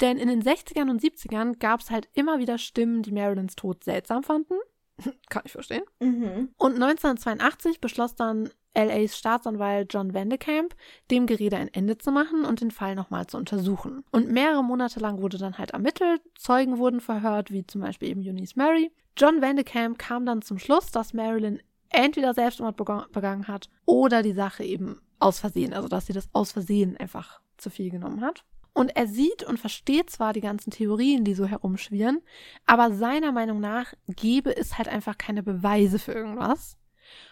Denn 0.00 0.16
in 0.18 0.28
den 0.28 0.42
60ern 0.42 0.90
und 0.90 1.02
70ern 1.02 1.58
gab 1.58 1.80
es 1.80 1.90
halt 1.90 2.08
immer 2.14 2.38
wieder 2.38 2.58
Stimmen, 2.58 3.02
die 3.02 3.12
Marilyns 3.12 3.56
Tod 3.56 3.84
seltsam 3.84 4.22
fanden. 4.22 4.54
Kann 5.28 5.42
ich 5.44 5.52
verstehen. 5.52 5.82
Mhm. 6.00 6.50
Und 6.56 6.74
1982 6.74 7.80
beschloss 7.80 8.14
dann 8.14 8.50
LAs 8.74 9.18
Staatsanwalt 9.18 9.92
John 9.92 10.14
Vandekamp, 10.14 10.74
dem 11.10 11.26
Gerede 11.26 11.56
ein 11.56 11.72
Ende 11.72 11.98
zu 11.98 12.12
machen 12.12 12.44
und 12.44 12.60
den 12.60 12.70
Fall 12.70 12.94
nochmal 12.94 13.26
zu 13.26 13.36
untersuchen. 13.36 14.04
Und 14.12 14.30
mehrere 14.30 14.62
Monate 14.62 15.00
lang 15.00 15.20
wurde 15.20 15.38
dann 15.38 15.58
halt 15.58 15.70
ermittelt, 15.70 16.20
Zeugen 16.36 16.78
wurden 16.78 17.00
verhört, 17.00 17.50
wie 17.50 17.66
zum 17.66 17.80
Beispiel 17.80 18.08
eben 18.08 18.20
Eunice 18.20 18.56
Mary. 18.56 18.92
John 19.16 19.42
Vandekamp 19.42 19.98
kam 19.98 20.26
dann 20.26 20.42
zum 20.42 20.58
Schluss, 20.58 20.92
dass 20.92 21.12
Marilyn 21.12 21.60
entweder 21.90 22.34
Selbstmord 22.34 22.76
begangen 22.76 23.48
hat 23.48 23.68
oder 23.84 24.22
die 24.22 24.32
Sache 24.32 24.62
eben 24.62 25.00
aus 25.18 25.40
Versehen, 25.40 25.72
also 25.72 25.88
dass 25.88 26.06
sie 26.06 26.12
das 26.12 26.28
aus 26.32 26.52
Versehen 26.52 26.96
einfach 26.98 27.40
zu 27.56 27.70
viel 27.70 27.90
genommen 27.90 28.20
hat. 28.20 28.44
Und 28.78 28.94
er 28.94 29.08
sieht 29.08 29.42
und 29.42 29.58
versteht 29.58 30.08
zwar 30.08 30.32
die 30.32 30.40
ganzen 30.40 30.70
Theorien, 30.70 31.24
die 31.24 31.34
so 31.34 31.46
herumschwirren, 31.46 32.22
aber 32.64 32.92
seiner 32.92 33.32
Meinung 33.32 33.58
nach 33.58 33.92
gäbe 34.06 34.56
es 34.56 34.78
halt 34.78 34.86
einfach 34.86 35.18
keine 35.18 35.42
Beweise 35.42 35.98
für 35.98 36.12
irgendwas. 36.12 36.76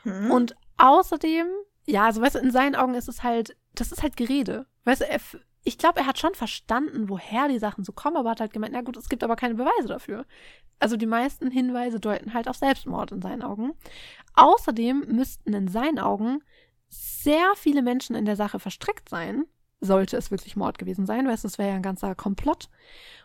Mhm. 0.03 0.33
Und 0.33 0.57
außerdem, 0.77 1.47
ja, 1.87 2.07
also 2.07 2.21
weißt 2.21 2.35
du, 2.35 2.41
in 2.41 2.51
seinen 2.51 2.75
Augen 2.75 2.95
ist 2.95 3.09
es 3.09 3.23
halt, 3.23 3.57
das 3.77 3.93
ist 3.93 4.03
halt 4.03 4.17
Gerede. 4.17 4.67
Weißt 4.83 5.03
du, 5.03 5.09
er, 5.09 5.21
ich 5.63 5.79
glaube, 5.79 6.01
er 6.01 6.07
hat 6.09 6.19
schon 6.19 6.35
verstanden, 6.35 7.09
woher 7.09 7.47
die 7.47 7.61
Sachen 7.61 7.85
so 7.85 7.93
kommen, 7.93 8.17
aber 8.17 8.31
hat 8.31 8.41
halt 8.41 8.53
gemeint, 8.53 8.73
na 8.73 8.81
gut, 8.81 8.97
es 8.97 9.09
gibt 9.09 9.23
aber 9.23 9.37
keine 9.37 9.55
Beweise 9.55 9.87
dafür. 9.87 10.27
Also 10.81 10.97
die 10.97 11.07
meisten 11.07 11.53
Hinweise 11.53 12.01
deuten 12.01 12.35
halt 12.35 12.49
auf 12.49 12.57
Selbstmord 12.57 13.13
in 13.13 13.23
seinen 13.23 13.43
Augen. 13.43 13.71
Außerdem 14.35 15.05
müssten 15.13 15.55
in 15.55 15.69
seinen 15.69 16.01
Augen 16.01 16.43
sehr 16.89 17.55
viele 17.55 17.83
Menschen 17.83 18.17
in 18.17 18.25
der 18.25 18.35
Sache 18.35 18.59
verstrickt 18.59 19.09
sein, 19.09 19.45
sollte 19.81 20.17
es 20.17 20.31
wirklich 20.31 20.57
Mord 20.57 20.79
gewesen 20.79 21.07
sein, 21.07 21.27
weißt 21.27 21.45
du, 21.45 21.49
es 21.49 21.59
wäre 21.59 21.71
ja 21.71 21.75
ein 21.77 21.83
ganzer 21.83 22.15
Komplott. 22.15 22.69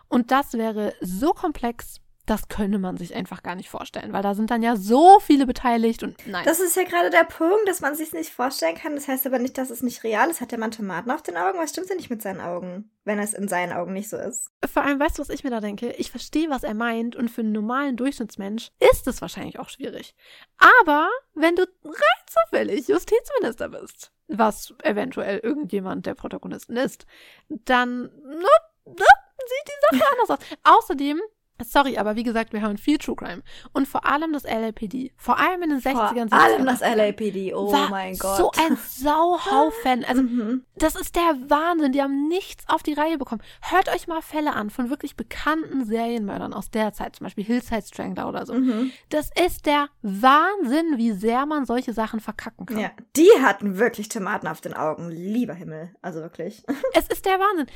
Und 0.08 0.32
das 0.32 0.54
wäre 0.54 0.94
so 1.00 1.32
komplex, 1.32 2.02
das 2.26 2.48
könne 2.48 2.80
man 2.80 2.98
sich 2.98 3.16
einfach 3.16 3.44
gar 3.44 3.56
nicht 3.56 3.70
vorstellen, 3.70 4.14
weil 4.14 4.22
da 4.22 4.36
sind 4.36 4.52
dann 4.52 4.64
ja 4.64 4.76
so 4.76 5.20
viele 5.20 5.46
beteiligt 5.46 6.04
und 6.04 6.16
nein. 6.28 6.46
Das 6.46 6.60
ist 6.60 6.76
ja 6.76 6.84
gerade 6.84 7.10
der 7.10 7.24
Punkt, 7.24 7.68
dass 7.68 7.82
man 7.82 7.96
sich 7.96 8.14
nicht 8.14 8.30
vorstellen 8.30 8.76
kann. 8.76 8.96
Das 8.96 9.08
heißt 9.08 9.26
aber 9.26 9.40
nicht, 9.40 9.58
dass 9.58 9.70
es 9.70 9.82
nicht 9.82 10.04
real 10.04 10.30
ist. 10.30 10.40
Hat 10.40 10.52
der 10.52 10.60
Mann 10.60 10.72
Tomaten 10.72 11.12
auf 11.12 11.24
den 11.24 11.36
Augen? 11.36 11.58
Was 11.60 11.72
stimmt 11.72 11.90
denn 11.90 11.98
nicht 11.98 12.10
mit 12.10 12.22
seinen 12.22 12.40
Augen, 12.40 12.92
wenn 13.04 13.20
es 13.20 13.34
in 13.34 13.48
seinen 13.48 13.74
Augen 13.74 13.94
nicht 13.94 14.10
so 14.10 14.18
ist? 14.18 14.52
Vor 14.72 14.84
allem, 14.84 15.00
weißt 15.00 15.18
du, 15.18 15.22
was 15.22 15.30
ich 15.30 15.44
mir 15.44 15.50
da 15.50 15.60
denke? 15.60 15.92
Ich 15.94 16.12
verstehe, 16.12 16.50
was 16.50 16.64
er 16.64 16.74
meint 16.74 17.16
und 17.16 17.30
für 17.30 17.42
einen 17.42 17.52
normalen 17.52 17.98
Durchschnittsmensch 17.98 18.72
ist 18.92 19.08
es 19.08 19.22
wahrscheinlich 19.22 19.60
auch 19.60 19.70
schwierig. 19.70 20.16
Aber 20.58 21.10
wenn 21.34 21.56
du 21.56 21.64
rein 21.84 22.26
zufällig 22.28 22.88
Justizminister 22.88 23.70
bist, 23.70 24.12
was 24.38 24.74
eventuell 24.84 25.40
irgendjemand 25.40 26.06
der 26.06 26.16
Protagonisten 26.16 26.78
ist, 26.78 27.06
dann 27.50 28.04
ne, 28.04 28.48
ne, 28.86 29.06
sieht 29.38 29.68
die 29.68 29.98
Sache 29.98 30.12
anders 30.12 30.30
aus. 30.30 30.58
Außerdem 30.64 31.20
Sorry, 31.64 31.98
aber 31.98 32.16
wie 32.16 32.24
gesagt, 32.24 32.54
wir 32.54 32.62
haben 32.62 32.78
viel 32.78 32.98
True 32.98 33.16
Crime. 33.16 33.42
Und 33.74 33.88
vor 33.88 34.06
allem 34.06 34.34
das 34.34 34.44
LAPD. 34.44 35.12
Vor 35.18 35.40
allem 35.40 35.62
in 35.64 35.70
den 35.72 35.80
60ern. 35.80 36.30
Vor 36.30 36.40
allem 36.40 36.66
das 36.66 36.82
LAPD, 36.82 37.54
oh 37.54 37.72
mein 37.90 38.18
Gott. 38.18 38.38
So 38.38 38.52
ein 38.58 38.78
Sauhaufen. 38.78 40.06
Also, 40.12 40.24
Mhm. 40.24 40.66
das 40.76 40.96
ist 40.96 41.16
der 41.16 41.36
Wahnsinn. 41.48 41.92
Die 41.92 42.02
haben 42.02 42.28
nichts 42.28 42.64
auf 42.68 42.84
die 42.84 42.94
Reihe 42.94 43.18
bekommen. 43.18 43.42
Hört 43.62 43.90
euch 43.94 44.08
mal 44.08 44.22
Fälle 44.22 44.54
an 44.54 44.70
von 44.70 44.90
wirklich 44.90 45.16
bekannten 45.16 45.86
Serienmördern 45.86 46.54
aus 46.54 46.70
der 46.70 46.94
Zeit, 46.94 47.16
zum 47.16 47.26
Beispiel 47.26 47.44
Hillside 47.44 47.84
Strangler 47.86 48.28
oder 48.28 48.46
so. 48.46 48.54
Mhm. 48.54 48.92
Das 49.10 49.30
ist 49.46 49.66
der 49.66 49.88
Wahnsinn, 50.02 50.98
wie 50.98 51.12
sehr 51.12 51.46
man 51.46 51.66
solche 51.66 51.94
Sachen 51.94 52.20
verkacken 52.20 52.66
kann. 52.66 52.80
Ja, 52.80 52.92
die 53.16 53.30
hatten 53.42 53.78
wirklich 53.78 54.10
Tomaten 54.10 54.48
auf 54.48 54.62
den 54.62 54.74
Augen. 54.74 55.10
Lieber 55.10 55.54
Himmel. 55.54 55.94
Also 56.02 56.20
wirklich. 56.22 56.64
Es 56.94 57.08
ist 57.08 57.26
der 57.26 57.40
Wahnsinn. 57.40 57.68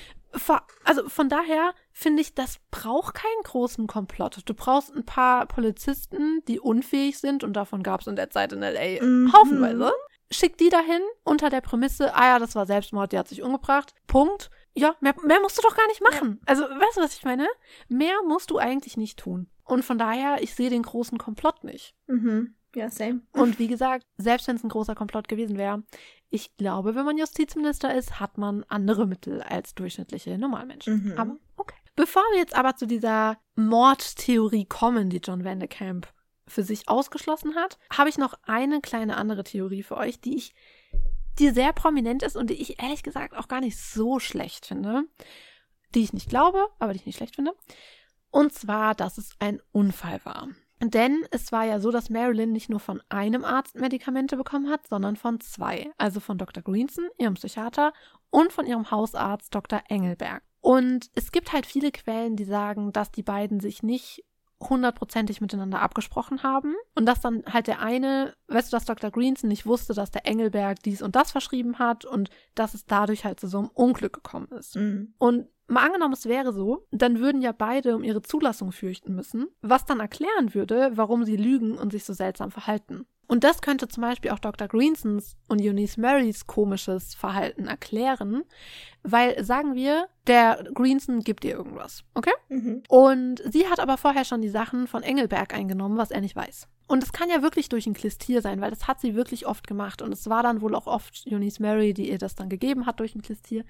Also 0.83 1.07
von 1.09 1.29
daher 1.29 1.73
finde 1.91 2.21
ich, 2.21 2.33
das 2.33 2.59
braucht 2.71 3.15
keinen 3.15 3.43
großen 3.43 3.87
Komplott. 3.87 4.41
Du 4.45 4.53
brauchst 4.53 4.95
ein 4.95 5.05
paar 5.05 5.45
Polizisten, 5.45 6.43
die 6.47 6.59
unfähig 6.59 7.19
sind 7.19 7.43
und 7.43 7.53
davon 7.53 7.83
gab 7.83 8.01
es 8.01 8.07
in 8.07 8.15
der 8.15 8.29
Zeit 8.29 8.53
in 8.53 8.61
L.A. 8.63 9.03
Mhm. 9.03 9.33
haufenweise. 9.33 9.91
Schick 10.31 10.57
die 10.57 10.69
dahin 10.69 11.01
unter 11.23 11.49
der 11.49 11.61
Prämisse, 11.61 12.13
ah 12.15 12.25
ja, 12.25 12.39
das 12.39 12.55
war 12.55 12.65
Selbstmord, 12.65 13.11
die 13.11 13.17
hat 13.17 13.27
sich 13.27 13.43
umgebracht. 13.43 13.93
Punkt. 14.07 14.49
Ja, 14.73 14.95
mehr, 14.99 15.15
mehr 15.23 15.39
musst 15.39 15.57
du 15.57 15.61
doch 15.61 15.75
gar 15.75 15.87
nicht 15.87 16.01
machen. 16.01 16.41
Also, 16.45 16.63
weißt 16.63 16.97
du, 16.97 17.01
was 17.01 17.15
ich 17.15 17.23
meine? 17.23 17.47
Mehr 17.87 18.15
musst 18.27 18.49
du 18.51 18.57
eigentlich 18.57 18.97
nicht 18.97 19.19
tun. 19.19 19.47
Und 19.63 19.85
von 19.85 19.97
daher, 19.97 20.41
ich 20.41 20.53
sehe 20.53 20.69
den 20.69 20.83
großen 20.83 21.17
Komplott 21.17 21.63
nicht. 21.63 21.95
Mhm. 22.07 22.55
Ja, 22.75 22.89
same. 22.89 23.21
Und 23.31 23.57
wie 23.57 23.67
gesagt, 23.67 24.05
selbst 24.17 24.47
wenn 24.47 24.57
es 24.57 24.63
ein 24.63 24.69
großer 24.69 24.95
Komplott 24.95 25.29
gewesen 25.29 25.57
wäre, 25.57 25.83
ich 26.29 26.55
glaube, 26.57 26.95
wenn 26.95 27.05
man 27.05 27.17
Justizminister 27.17 27.93
ist, 27.93 28.19
hat 28.19 28.37
man 28.37 28.63
andere 28.67 29.07
Mittel 29.07 29.41
als 29.41 29.75
durchschnittliche 29.75 30.37
Normalmenschen. 30.37 31.05
Mhm. 31.05 31.17
Aber 31.17 31.37
okay. 31.57 31.75
Bevor 31.95 32.23
wir 32.33 32.39
jetzt 32.39 32.55
aber 32.55 32.75
zu 32.75 32.87
dieser 32.87 33.37
Mordtheorie 33.55 34.65
kommen, 34.65 35.09
die 35.09 35.21
John 35.23 35.45
Vandekamp 35.45 36.07
für 36.47 36.63
sich 36.63 36.89
ausgeschlossen 36.89 37.55
hat, 37.55 37.79
habe 37.91 38.09
ich 38.09 38.17
noch 38.17 38.33
eine 38.43 38.81
kleine 38.81 39.17
andere 39.17 39.43
Theorie 39.43 39.83
für 39.83 39.97
euch, 39.97 40.19
die 40.19 40.35
ich, 40.35 40.53
die 41.39 41.49
sehr 41.49 41.71
prominent 41.71 42.21
ist 42.21 42.35
und 42.35 42.49
die 42.49 42.61
ich 42.61 42.81
ehrlich 42.81 43.01
gesagt 43.01 43.35
auch 43.35 43.47
gar 43.47 43.61
nicht 43.61 43.77
so 43.77 44.19
schlecht 44.19 44.65
finde. 44.65 45.03
Die 45.93 46.03
ich 46.03 46.13
nicht 46.13 46.29
glaube, 46.29 46.67
aber 46.79 46.91
die 46.91 46.99
ich 46.99 47.05
nicht 47.05 47.17
schlecht 47.17 47.35
finde. 47.35 47.53
Und 48.29 48.53
zwar, 48.53 48.95
dass 48.95 49.17
es 49.17 49.29
ein 49.39 49.61
Unfall 49.71 50.19
war. 50.25 50.49
Denn 50.81 51.25
es 51.31 51.51
war 51.51 51.63
ja 51.63 51.79
so, 51.79 51.91
dass 51.91 52.09
Marilyn 52.09 52.51
nicht 52.51 52.69
nur 52.69 52.79
von 52.79 53.01
einem 53.09 53.45
Arzt 53.45 53.75
Medikamente 53.75 54.35
bekommen 54.35 54.69
hat, 54.69 54.87
sondern 54.87 55.15
von 55.15 55.39
zwei. 55.39 55.91
Also 55.97 56.19
von 56.19 56.37
Dr. 56.37 56.61
Greenson, 56.63 57.07
ihrem 57.17 57.35
Psychiater, 57.35 57.93
und 58.29 58.51
von 58.51 58.65
ihrem 58.65 58.91
Hausarzt 58.91 59.55
Dr. 59.55 59.81
Engelberg. 59.87 60.43
Und 60.59 61.09
es 61.13 61.31
gibt 61.31 61.53
halt 61.53 61.65
viele 61.65 61.91
Quellen, 61.91 62.35
die 62.35 62.43
sagen, 62.43 62.91
dass 62.91 63.11
die 63.11 63.23
beiden 63.23 63.59
sich 63.59 63.83
nicht 63.83 64.25
hundertprozentig 64.61 65.41
miteinander 65.41 65.81
abgesprochen 65.81 66.43
haben 66.43 66.75
und 66.95 67.05
dass 67.05 67.21
dann 67.21 67.43
halt 67.45 67.67
der 67.67 67.81
eine, 67.81 68.33
weißt 68.47 68.71
du, 68.71 68.75
dass 68.77 68.85
Dr. 68.85 69.11
Greenson 69.11 69.49
nicht 69.49 69.65
wusste, 69.65 69.93
dass 69.93 70.11
der 70.11 70.25
Engelberg 70.25 70.81
dies 70.83 71.01
und 71.01 71.15
das 71.15 71.31
verschrieben 71.31 71.77
hat 71.77 72.05
und 72.05 72.29
dass 72.55 72.73
es 72.73 72.85
dadurch 72.85 73.25
halt 73.25 73.39
zu 73.39 73.47
so 73.47 73.59
einem 73.59 73.69
Unglück 73.73 74.13
gekommen 74.13 74.47
ist. 74.57 74.75
Mhm. 74.75 75.13
Und 75.17 75.47
mal 75.67 75.85
angenommen, 75.85 76.13
es 76.13 76.25
wäre 76.25 76.53
so, 76.53 76.85
dann 76.91 77.19
würden 77.19 77.41
ja 77.41 77.51
beide 77.51 77.95
um 77.95 78.03
ihre 78.03 78.21
Zulassung 78.21 78.71
fürchten 78.71 79.15
müssen, 79.15 79.47
was 79.61 79.85
dann 79.85 79.99
erklären 79.99 80.53
würde, 80.53 80.91
warum 80.95 81.23
sie 81.23 81.37
lügen 81.37 81.77
und 81.77 81.91
sich 81.91 82.03
so 82.05 82.13
seltsam 82.13 82.51
verhalten. 82.51 83.05
Und 83.27 83.43
das 83.43 83.61
könnte 83.61 83.87
zum 83.87 84.01
Beispiel 84.01 84.31
auch 84.31 84.39
Dr. 84.39 84.67
Greensons 84.67 85.35
und 85.47 85.61
Eunice 85.61 85.97
Marys 85.97 86.47
komisches 86.47 87.15
Verhalten 87.15 87.67
erklären, 87.67 88.43
weil, 89.03 89.43
sagen 89.43 89.75
wir, 89.75 90.07
der 90.27 90.63
Greenson 90.73 91.21
gibt 91.21 91.45
ihr 91.45 91.53
irgendwas, 91.53 92.03
okay? 92.13 92.33
Mhm. 92.49 92.83
Und 92.87 93.41
sie 93.45 93.67
hat 93.67 93.79
aber 93.79 93.97
vorher 93.97 94.25
schon 94.25 94.41
die 94.41 94.49
Sachen 94.49 94.87
von 94.87 95.03
Engelberg 95.03 95.53
eingenommen, 95.53 95.97
was 95.97 96.11
er 96.11 96.21
nicht 96.21 96.35
weiß. 96.35 96.67
Und 96.87 97.03
es 97.03 97.13
kann 97.13 97.29
ja 97.29 97.41
wirklich 97.41 97.69
durch 97.69 97.87
ein 97.87 97.95
Klistier 97.95 98.41
sein, 98.41 98.61
weil 98.61 98.69
das 98.69 98.87
hat 98.87 99.01
sie 99.01 99.15
wirklich 99.15 99.47
oft 99.47 99.65
gemacht. 99.65 100.01
Und 100.03 100.11
es 100.11 100.29
war 100.29 100.43
dann 100.43 100.61
wohl 100.61 100.75
auch 100.75 100.85
oft 100.85 101.25
Eunice 101.27 101.59
Mary, 101.59 101.93
die 101.93 102.11
ihr 102.11 102.19
das 102.19 102.35
dann 102.35 102.49
gegeben 102.49 102.85
hat 102.85 102.99
durch 102.99 103.15
ein 103.15 103.23
Klistier. 103.23 103.65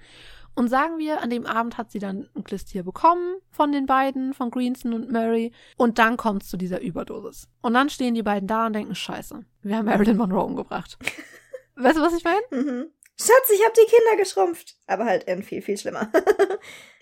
Und 0.54 0.68
sagen 0.68 0.98
wir, 0.98 1.22
an 1.22 1.30
dem 1.30 1.46
Abend 1.46 1.78
hat 1.78 1.90
sie 1.90 1.98
dann 1.98 2.28
ein 2.34 2.44
Klistier 2.44 2.82
bekommen 2.82 3.36
von 3.50 3.72
den 3.72 3.86
beiden, 3.86 4.34
von 4.34 4.50
Greenson 4.50 4.92
und 4.92 5.10
Mary. 5.10 5.52
Und 5.76 5.98
dann 5.98 6.16
kommt 6.16 6.42
es 6.42 6.48
zu 6.48 6.56
dieser 6.56 6.80
Überdosis. 6.80 7.48
Und 7.66 7.74
dann 7.74 7.90
stehen 7.90 8.14
die 8.14 8.22
beiden 8.22 8.46
da 8.46 8.66
und 8.66 8.74
denken, 8.74 8.94
scheiße, 8.94 9.44
wir 9.62 9.76
haben 9.76 9.86
Marilyn 9.86 10.16
Monroe 10.16 10.44
umgebracht. 10.44 10.96
weißt 11.74 11.98
du, 11.98 12.00
was 12.00 12.14
ich 12.14 12.22
meine? 12.22 12.40
Mhm. 12.52 12.86
Schatz, 13.18 13.50
ich 13.52 13.64
hab 13.64 13.74
die 13.74 13.80
Kinder 13.90 14.16
geschrumpft. 14.22 14.76
Aber 14.86 15.04
halt 15.06 15.24
in 15.24 15.42
viel, 15.42 15.62
viel 15.62 15.76
schlimmer. 15.76 16.10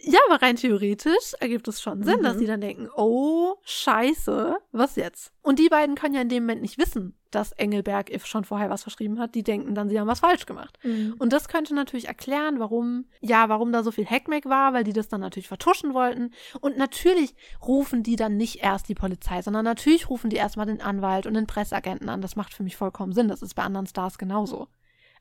Ja, 0.07 0.20
aber 0.28 0.43
rein 0.43 0.57
theoretisch 0.57 1.32
ergibt 1.41 1.66
es 1.66 1.81
schon 1.81 2.03
Sinn, 2.03 2.19
Mhm. 2.19 2.23
dass 2.24 2.36
die 2.36 2.45
dann 2.47 2.61
denken, 2.61 2.91
oh, 2.95 3.55
scheiße, 3.65 4.55
was 4.70 4.97
jetzt? 4.97 5.32
Und 5.41 5.59
die 5.59 5.70
beiden 5.70 5.95
können 5.95 6.15
ja 6.15 6.20
in 6.20 6.28
dem 6.28 6.43
Moment 6.43 6.61
nicht 6.61 6.77
wissen, 6.78 7.19
dass 7.35 7.52
Engelberg 7.52 8.12
if 8.12 8.27
schon 8.27 8.44
vorher 8.44 8.70
was 8.70 8.82
verschrieben 8.82 9.19
hat. 9.19 9.35
Die 9.35 9.43
denken 9.43 9.74
dann, 9.74 9.89
sie 9.89 9.98
haben 9.98 10.06
was 10.06 10.20
falsch 10.20 10.47
gemacht. 10.47 10.78
Mhm. 10.82 11.15
Und 11.19 11.32
das 11.32 11.48
könnte 11.48 11.74
natürlich 11.74 12.09
erklären, 12.09 12.59
warum, 12.59 13.06
ja, 13.20 13.48
warum 13.48 13.73
da 13.73 13.82
so 13.82 13.90
viel 13.90 14.06
Hackmack 14.06 14.47
war, 14.47 14.73
weil 14.73 14.85
die 14.85 14.93
das 14.93 15.09
dann 15.09 15.20
natürlich 15.20 15.48
vertuschen 15.48 15.94
wollten. 15.94 16.32
Und 16.61 16.77
natürlich 16.77 17.35
rufen 17.66 18.02
die 18.02 18.16
dann 18.16 18.36
nicht 18.36 18.62
erst 18.62 18.89
die 18.89 18.94
Polizei, 18.94 19.43
sondern 19.43 19.65
natürlich 19.65 20.09
rufen 20.09 20.31
die 20.31 20.36
erstmal 20.36 20.66
den 20.66 20.81
Anwalt 20.81 21.27
und 21.27 21.35
den 21.35 21.47
Presseagenten 21.47 22.09
an. 22.09 22.20
Das 22.20 22.36
macht 22.36 22.55
für 22.55 22.62
mich 22.62 22.77
vollkommen 22.77 23.12
Sinn. 23.12 23.28
Das 23.28 23.43
ist 23.43 23.55
bei 23.55 23.62
anderen 23.62 23.86
Stars 23.86 24.19
genauso. 24.19 24.69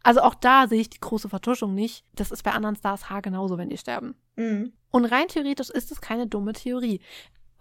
Also 0.04 0.22
auch 0.22 0.36
da 0.36 0.68
sehe 0.68 0.82
ich 0.82 0.90
die 0.90 1.00
große 1.00 1.30
Vertuschung 1.30 1.74
nicht. 1.74 2.06
Das 2.14 2.32
ist 2.32 2.44
bei 2.44 2.52
anderen 2.52 2.76
Stars 2.76 3.10
haargenauso, 3.10 3.58
wenn 3.58 3.70
die 3.70 3.78
sterben. 3.78 4.16
Mhm. 4.36 4.74
Und 4.92 5.06
rein 5.06 5.30
theoretisch 5.30 5.70
ist 5.70 5.92
es 5.92 6.02
keine 6.02 6.28
dumme 6.28 6.54
Theorie. 6.54 7.00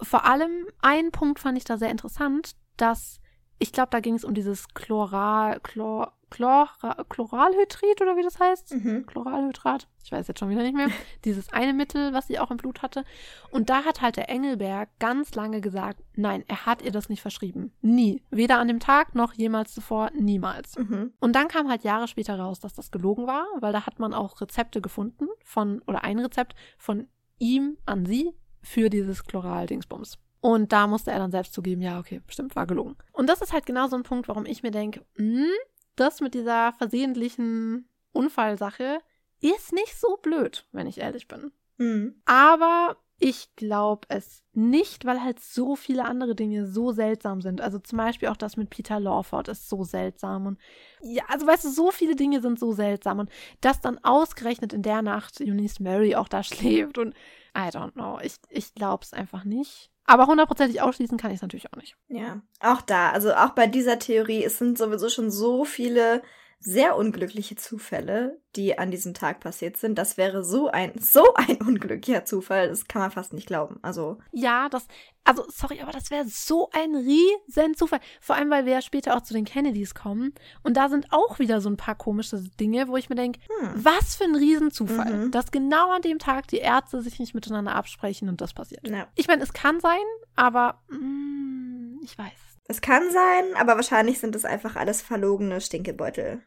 Vor 0.03 0.27
allem 0.27 0.67
ein 0.81 1.13
Punkt 1.13 1.39
fand 1.39 1.57
ich 1.57 1.65
da 1.65 1.79
sehr 1.79 1.91
interessant, 1.91 2.57
dass 2.77 3.21
ich 3.63 3.73
glaube, 3.73 3.91
da 3.91 4.01
ging 4.01 4.15
es 4.15 4.25
um 4.25 4.35
dieses 4.35 4.67
Chloral, 4.75 5.61
Chlor, 5.61 6.13
Chlor, 6.31 6.69
Chloralhydrid 7.09 8.01
oder 8.01 8.17
wie 8.17 8.23
das 8.25 8.41
heißt. 8.41 8.75
Mhm. 8.75 9.07
Chloralhydrat, 9.07 9.87
ich 10.03 10.11
weiß 10.11 10.27
jetzt 10.27 10.41
schon 10.41 10.51
wieder 10.51 10.63
nicht 10.63 10.75
mehr. 10.75 10.89
Dieses 11.25 11.53
eine 11.53 11.73
Mittel, 11.73 12.13
was 12.13 12.27
sie 12.27 12.41
auch 12.41 12.51
im 12.51 12.57
Blut 12.57 12.83
hatte. 12.83 13.05
Und 13.53 13.71
da 13.71 13.85
hat 13.85 14.01
halt 14.01 14.17
der 14.17 14.29
Engelberg 14.29 14.89
ganz 14.99 15.37
lange 15.37 15.61
gesagt, 15.61 16.03
nein, 16.17 16.43
er 16.49 16.67
hat 16.67 16.83
ihr 16.83 16.91
das 16.91 17.09
nicht 17.09 17.23
verschrieben. 17.23 17.73
Nie. 17.83 18.21
Weder 18.31 18.59
an 18.59 18.67
dem 18.67 18.81
Tag 18.81 19.15
noch 19.15 19.33
jemals 19.35 19.73
zuvor, 19.73 20.11
niemals. 20.13 20.77
Mhm. 20.77 21.13
Und 21.21 21.37
dann 21.37 21.47
kam 21.47 21.69
halt 21.69 21.85
Jahre 21.85 22.09
später 22.09 22.37
raus, 22.37 22.59
dass 22.59 22.75
das 22.75 22.91
gelogen 22.91 23.29
war, 23.29 23.47
weil 23.61 23.73
da 23.73 23.87
hat 23.87 24.01
man 24.01 24.13
auch 24.13 24.41
Rezepte 24.41 24.81
gefunden 24.81 25.29
von, 25.45 25.83
oder 25.87 26.03
ein 26.03 26.19
Rezept 26.19 26.57
von 26.79 27.07
ihm 27.39 27.77
an 27.87 28.07
sie 28.07 28.33
für 28.61 28.91
dieses 28.91 29.23
Chloral-Dingsbums. 29.25 30.19
Und 30.43 30.73
da 30.73 30.89
musste 30.89 31.13
er 31.13 31.21
dann 31.21 31.31
selbst 31.31 31.55
zugeben, 31.55 31.83
ja, 31.83 32.01
okay, 32.01 32.21
bestimmt 32.27 32.57
war 32.57 32.67
gelungen. 32.67 32.97
Und 33.13 33.29
das 33.29 33.41
ist 33.43 33.53
halt 33.53 33.65
genau 33.65 33.87
so 33.87 33.95
ein 33.95 34.03
Punkt, 34.03 34.27
warum 34.27 34.45
ich 34.45 34.65
mir 34.65 34.73
denke, 34.73 35.07
hm, 35.15 35.47
das 35.95 36.21
mit 36.21 36.35
dieser 36.35 36.73
versehentlichen 36.73 37.89
Unfallsache 38.11 38.99
ist 39.41 39.73
nicht 39.73 39.97
so 39.97 40.19
blöd, 40.21 40.67
wenn 40.73 40.89
ich 40.89 40.99
ehrlich 40.99 41.29
bin. 41.29 41.53
Mhm. 41.79 42.21
Aber 42.25 42.97
ich 43.21 43.55
glaube 43.55 44.09
es 44.09 44.43
nicht, 44.53 45.05
weil 45.05 45.23
halt 45.23 45.39
so 45.39 45.77
viele 45.77 46.07
andere 46.07 46.35
Dinge 46.35 46.67
so 46.67 46.91
seltsam 46.91 47.41
sind. 47.41 47.61
Also 47.61 47.79
zum 47.79 47.99
Beispiel 47.99 48.27
auch 48.27 48.37
das 48.37 48.57
mit 48.57 48.69
Peter 48.69 48.99
Lawford 48.99 49.47
ist 49.47 49.69
so 49.69 49.85
seltsam. 49.85 50.47
Und 50.47 50.59
ja, 51.03 51.23
also 51.29 51.47
weißt 51.47 51.67
du, 51.67 51.69
so 51.69 51.93
viele 51.93 52.17
Dinge 52.17 52.43
sind 52.43 52.59
so 52.59 52.73
seltsam. 52.73 53.21
Und 53.21 53.31
dass 53.61 53.81
dann 53.81 53.99
ausgerechnet 54.03 54.73
in 54.73 54.83
der 54.83 55.03
Nacht 55.03 55.41
Eunice 55.41 55.79
Mary 55.79 56.17
auch 56.17 56.27
da 56.27 56.43
schläft 56.43 56.99
und 56.99 57.15
I 57.57 57.69
don't 57.69 57.93
know. 57.93 58.19
Ich, 58.21 58.39
ich 58.49 58.75
glaube 58.75 59.05
es 59.05 59.13
einfach 59.13 59.45
nicht. 59.45 59.92
Aber 60.05 60.27
hundertprozentig 60.27 60.83
ausschließen 60.83 61.17
kann 61.17 61.31
ich 61.31 61.37
es 61.37 61.43
natürlich 61.43 61.73
auch 61.73 61.77
nicht. 61.77 61.97
Ja, 62.09 62.43
auch 62.61 62.83
da, 62.83 63.11
also 63.11 63.33
auch 63.35 63.51
bei 63.51 63.67
dieser 63.67 63.99
Theorie, 63.99 64.45
es 64.45 64.59
sind 64.59 64.77
sowieso 64.77 65.09
schon 65.09 65.31
so 65.31 65.65
viele 65.65 66.23
sehr 66.65 66.97
unglückliche 66.97 67.57
Zufälle, 67.57 68.41
die 68.55 68.79
an 68.79 68.91
diesem 68.91 69.15
Tag 69.15 69.41
passiert 69.41 69.77
sind. 69.77 69.97
Das 69.97 70.17
wäre 70.17 70.45
so 70.45 70.69
ein, 70.69 70.93
so 70.99 71.35
ein 71.35 71.61
unglücklicher 71.61 72.25
Zufall, 72.25 72.69
das 72.69 72.87
kann 72.87 73.03
man 73.03 73.11
fast 73.11 73.33
nicht 73.33 73.47
glauben. 73.47 73.79
Also. 73.83 74.19
Ja, 74.31 74.69
das, 74.69 74.87
also, 75.25 75.45
sorry, 75.49 75.81
aber 75.81 75.93
das 75.93 76.11
wäre 76.11 76.25
so 76.27 76.71
ein 76.73 76.95
riesen 76.95 77.75
Zufall. 77.75 78.01
Vor 78.21 78.37
allem, 78.37 78.51
weil 78.51 78.65
wir 78.65 78.75
ja 78.75 78.83
später 78.83 79.17
auch 79.17 79.23
zu 79.23 79.35
den 79.35 79.45
Kennedys 79.45 79.95
kommen. 79.95 80.35
Und 80.63 80.77
da 80.77 80.89
sind 80.89 81.07
auch 81.11 81.39
wieder 81.39 81.61
so 81.61 81.69
ein 81.69 81.77
paar 81.77 81.97
komische 81.97 82.43
Dinge, 82.61 82.89
wo 82.89 82.97
ich 82.97 83.09
mir 83.09 83.17
denke, 83.17 83.41
hm. 83.61 83.85
was 83.85 84.15
für 84.15 84.25
ein 84.25 84.37
Riesenzufall, 84.37 85.27
mhm. 85.27 85.31
dass 85.31 85.51
genau 85.51 85.91
an 85.91 86.03
dem 86.03 86.19
Tag 86.19 86.47
die 86.49 86.59
Ärzte 86.59 87.03
sich 87.03 87.19
nicht 87.19 87.35
miteinander 87.35 87.75
absprechen 87.75 88.29
und 88.29 88.41
das 88.41 88.55
passiert. 88.55 88.87
Ja. 88.89 89.09
Ich 89.17 89.27
meine, 89.27 89.43
es 89.43 89.53
kann 89.53 89.81
sein, 89.81 90.01
aber 90.37 90.81
mm, 90.91 92.01
ich 92.03 92.17
weiß. 92.17 92.33
Es 92.69 92.81
kann 92.81 93.03
sein, 93.11 93.57
aber 93.57 93.77
wahrscheinlich 93.77 94.19
sind 94.21 94.35
es 94.37 94.45
einfach 94.45 94.77
alles 94.77 95.03
verlogene 95.03 95.61
Stinkebeutel 95.61 96.43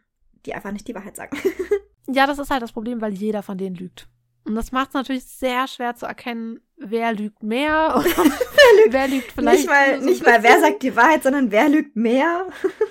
die 0.46 0.54
einfach 0.54 0.72
nicht 0.72 0.88
die 0.88 0.96
Wahrheit 0.96 1.16
sagen. 1.16 1.38
ja, 2.08 2.28
das 2.28 2.40
ist 2.40 2.50
halt 2.50 2.62
das 2.62 2.72
Problem, 2.72 3.02
weil 3.02 3.14
jeder 3.14 3.44
von 3.44 3.58
denen 3.58 3.76
lügt. 3.76 4.08
Und 4.46 4.56
das 4.56 4.72
macht 4.72 4.90
es 4.90 4.94
natürlich 4.94 5.26
sehr 5.26 5.68
schwer 5.68 5.96
zu 5.96 6.06
erkennen, 6.06 6.60
wer 6.78 7.14
lügt 7.14 7.42
mehr 7.42 7.96
oder 7.98 8.06
wer, 8.06 8.84
lügt, 8.84 8.94
wer 8.94 9.08
lügt 9.08 9.32
vielleicht. 9.32 9.60
Nicht 9.60 9.70
mal, 9.70 10.00
so 10.00 10.06
nicht 10.06 10.26
mal 10.26 10.44
wer 10.44 10.60
sagt 10.60 10.84
die 10.84 10.96
Wahrheit, 10.96 11.24
sondern 11.24 11.52
wer 11.52 11.70
lügt 11.70 11.96
mehr. 11.96 12.48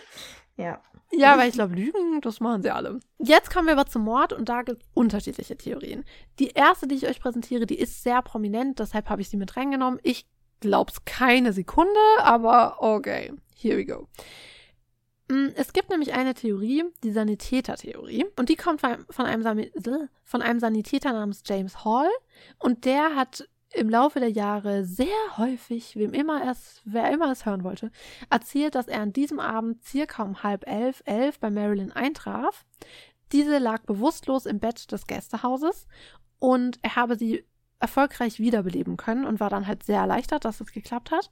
ja. 0.57 0.81
Ja, 1.17 1.39
weil 1.39 1.49
ich 1.49 1.55
glaube, 1.55 1.77
Lügen, 1.77 2.21
das 2.23 2.41
machen 2.41 2.65
sie 2.65 2.73
alle. 2.73 2.99
Jetzt 3.19 3.53
kommen 3.53 3.69
wir 3.69 3.75
aber 3.75 3.87
zum 3.87 4.03
Mord 4.03 4.33
und 4.33 4.49
da 4.49 4.63
gibt 4.63 4.83
es 4.83 4.89
unterschiedliche 4.95 5.57
Theorien. 5.57 6.05
Die 6.41 6.49
erste, 6.49 6.89
die 6.89 6.97
ich 6.97 7.07
euch 7.07 7.21
präsentiere, 7.21 7.67
die 7.67 7.79
ist 7.79 8.03
sehr 8.03 8.21
prominent, 8.21 8.81
deshalb 8.81 9.09
habe 9.09 9.23
ich 9.23 9.29
sie 9.29 9.37
mit 9.37 9.57
reingenommen. 9.57 10.01
Ich 10.03 10.27
glaube 10.59 10.91
es 10.91 11.05
keine 11.05 11.53
Sekunde, 11.53 12.01
aber 12.19 12.83
okay, 12.83 13.33
here 13.55 13.77
we 13.77 13.87
go. 13.87 14.09
Mm, 15.35 15.49
es 15.57 15.73
gibt 15.73 15.91
nämlich 15.91 16.15
eine 16.15 16.35
Theorie, 16.35 16.85
die 17.03 17.11
Sanitäter-Theorie. 17.11 18.27
Und 18.37 18.49
die 18.49 18.57
kommt 18.57 18.81
von 18.81 18.91
einem, 18.91 19.07
von 20.25 20.43
einem 20.43 20.61
Sanitäter 20.61 21.13
namens 21.13 21.43
James 21.45 21.85
Hall. 21.85 22.09
Und 22.59 22.85
der 22.85 23.17
hat 23.17 23.49
im 23.73 23.91
Laufe 23.91 24.21
der 24.21 24.31
Jahre 24.31 24.85
sehr 24.85 25.09
häufig, 25.37 25.97
wem 25.97 26.15
immer 26.15 26.49
es, 26.49 26.81
wer 26.85 27.11
immer 27.11 27.33
es 27.33 27.45
hören 27.45 27.65
wollte, 27.65 27.91
erzählt, 28.31 28.77
dass 28.77 28.87
er 28.87 29.01
an 29.01 29.13
diesem 29.13 29.41
Abend 29.41 29.83
circa 29.83 30.23
um 30.23 30.45
halb 30.45 30.69
elf, 30.69 31.03
elf 31.05 31.41
bei 31.41 31.51
Marilyn 31.51 31.91
eintraf. 31.91 32.65
Diese 33.33 33.59
lag 33.59 33.83
bewusstlos 33.83 34.47
im 34.47 34.61
Bett 34.61 34.93
des 34.93 35.09
Gästehauses 35.09 35.89
und 36.39 36.79
er 36.83 36.95
habe 36.95 37.17
sie 37.17 37.45
erfolgreich 37.81 38.39
wiederbeleben 38.39 38.97
können 38.97 39.25
und 39.25 39.41
war 39.41 39.51
dann 39.51 39.67
halt 39.67 39.83
sehr 39.83 40.01
erleichtert, 40.01 40.45
dass 40.45 40.61
es 40.61 40.73
geklappt 40.73 41.11
hat. 41.11 41.31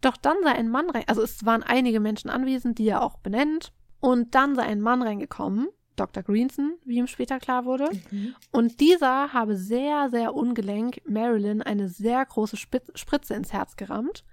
Doch 0.00 0.16
dann 0.16 0.36
sei 0.42 0.52
ein 0.52 0.68
Mann 0.68 0.90
rein, 0.90 1.04
also 1.06 1.22
es 1.22 1.44
waren 1.44 1.62
einige 1.62 2.00
Menschen 2.00 2.30
anwesend, 2.30 2.78
die 2.78 2.88
er 2.88 3.02
auch 3.02 3.18
benennt. 3.18 3.72
Und 4.00 4.34
dann 4.34 4.54
sei 4.54 4.64
ein 4.64 4.82
Mann 4.82 5.00
reingekommen, 5.00 5.68
Dr. 5.96 6.22
Greenson, 6.22 6.74
wie 6.84 6.96
ihm 6.96 7.06
später 7.06 7.38
klar 7.38 7.64
wurde. 7.64 7.88
Mhm. 8.10 8.34
Und 8.50 8.80
dieser 8.80 9.32
habe 9.32 9.56
sehr, 9.56 10.10
sehr 10.10 10.34
ungelenk 10.34 11.00
Marilyn 11.08 11.62
eine 11.62 11.88
sehr 11.88 12.24
große 12.24 12.56
Spritze 12.56 13.34
ins 13.34 13.52
Herz 13.52 13.76
gerammt. 13.76 14.24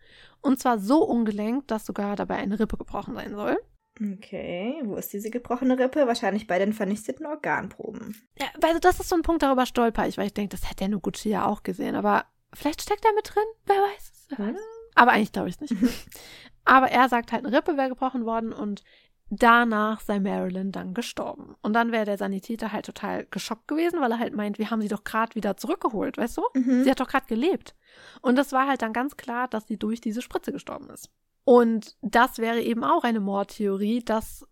Und 0.42 0.60
zwar 0.60 0.80
so 0.80 1.04
ungelenk, 1.06 1.68
dass 1.68 1.86
sogar 1.86 2.16
dabei 2.16 2.36
eine 2.36 2.60
Rippe 2.60 2.78
gebrochen 2.78 3.14
sein 3.14 3.36
soll. 3.36 3.58
Okay, 4.02 4.82
wo 4.84 4.96
ist 4.96 5.14
diese 5.14 5.30
gebrochene 5.30 5.78
Rippe? 5.78 6.08
Wahrscheinlich 6.08 6.48
bei 6.48 6.58
den 6.58 6.74
vernichteten 6.74 7.26
Organproben. 7.26 8.16
Ja, 8.40 8.48
also 8.62 8.80
das 8.80 9.00
ist 9.00 9.10
so 9.10 9.16
ein 9.16 9.22
Punkt, 9.22 9.44
darüber 9.44 9.66
stolper 9.66 10.08
ich, 10.08 10.18
weil 10.18 10.28
ich 10.28 10.34
denke, 10.34 10.56
das 10.56 10.66
hätte 10.66 10.78
der 10.78 10.90
Noguchi 10.90 11.30
ja 11.30 11.46
auch 11.46 11.62
gesehen. 11.62 11.96
Aber 11.96 12.26
vielleicht 12.54 12.82
steckt 12.82 13.06
er 13.06 13.14
mit 13.14 13.34
drin, 13.34 13.44
wer 13.66 13.76
weiß 13.76 14.12
es. 14.12 14.38
Hm? 14.38 14.58
Aber 14.96 15.12
eigentlich 15.12 15.32
glaube 15.32 15.50
ich 15.50 15.56
es 15.60 15.62
nicht. 15.62 15.76
aber 16.66 16.90
er 16.90 17.10
sagt 17.10 17.32
halt, 17.32 17.46
eine 17.46 17.56
Rippe 17.56 17.78
wäre 17.78 17.90
gebrochen 17.90 18.26
worden 18.26 18.54
und 18.54 18.84
danach 19.30 20.02
sei 20.02 20.20
Marilyn 20.20 20.72
dann 20.72 20.94
gestorben. 20.94 21.56
Und 21.62 21.74
dann 21.74 21.92
wäre 21.92 22.06
der 22.06 22.18
Sanitäter 22.18 22.72
halt 22.72 22.86
total 22.86 23.26
geschockt 23.32 23.68
gewesen, 23.68 24.02
weil 24.02 24.12
er 24.12 24.20
halt 24.20 24.36
meint, 24.36 24.60
wir 24.60 24.70
haben 24.70 24.82
sie 24.82 24.90
doch 24.90 25.04
gerade 25.04 25.36
wieder 25.36 25.58
zurückgeholt, 25.58 26.18
weißt 26.18 26.38
du? 26.38 26.44
Mhm. 26.54 26.84
Sie 26.84 26.92
hat 26.92 27.00
doch 27.00 27.08
gerade 27.08 27.28
gelebt. 27.28 27.76
Und 28.22 28.36
das 28.36 28.52
war 28.52 28.68
halt 28.68 28.82
dann 28.82 28.94
ganz 28.94 29.16
klar, 29.16 29.48
dass 29.48 29.68
sie 29.68 29.78
durch 29.78 30.02
diese 30.02 30.22
Spritze 30.22 30.52
gestorben 30.52 30.90
ist. 30.90 31.10
Und 31.44 31.96
das 32.02 32.38
wäre 32.38 32.62
eben 32.62 32.84
auch 32.84 33.04
eine 33.04 33.20
Mordtheorie, 33.20 34.04
dass 34.04 34.46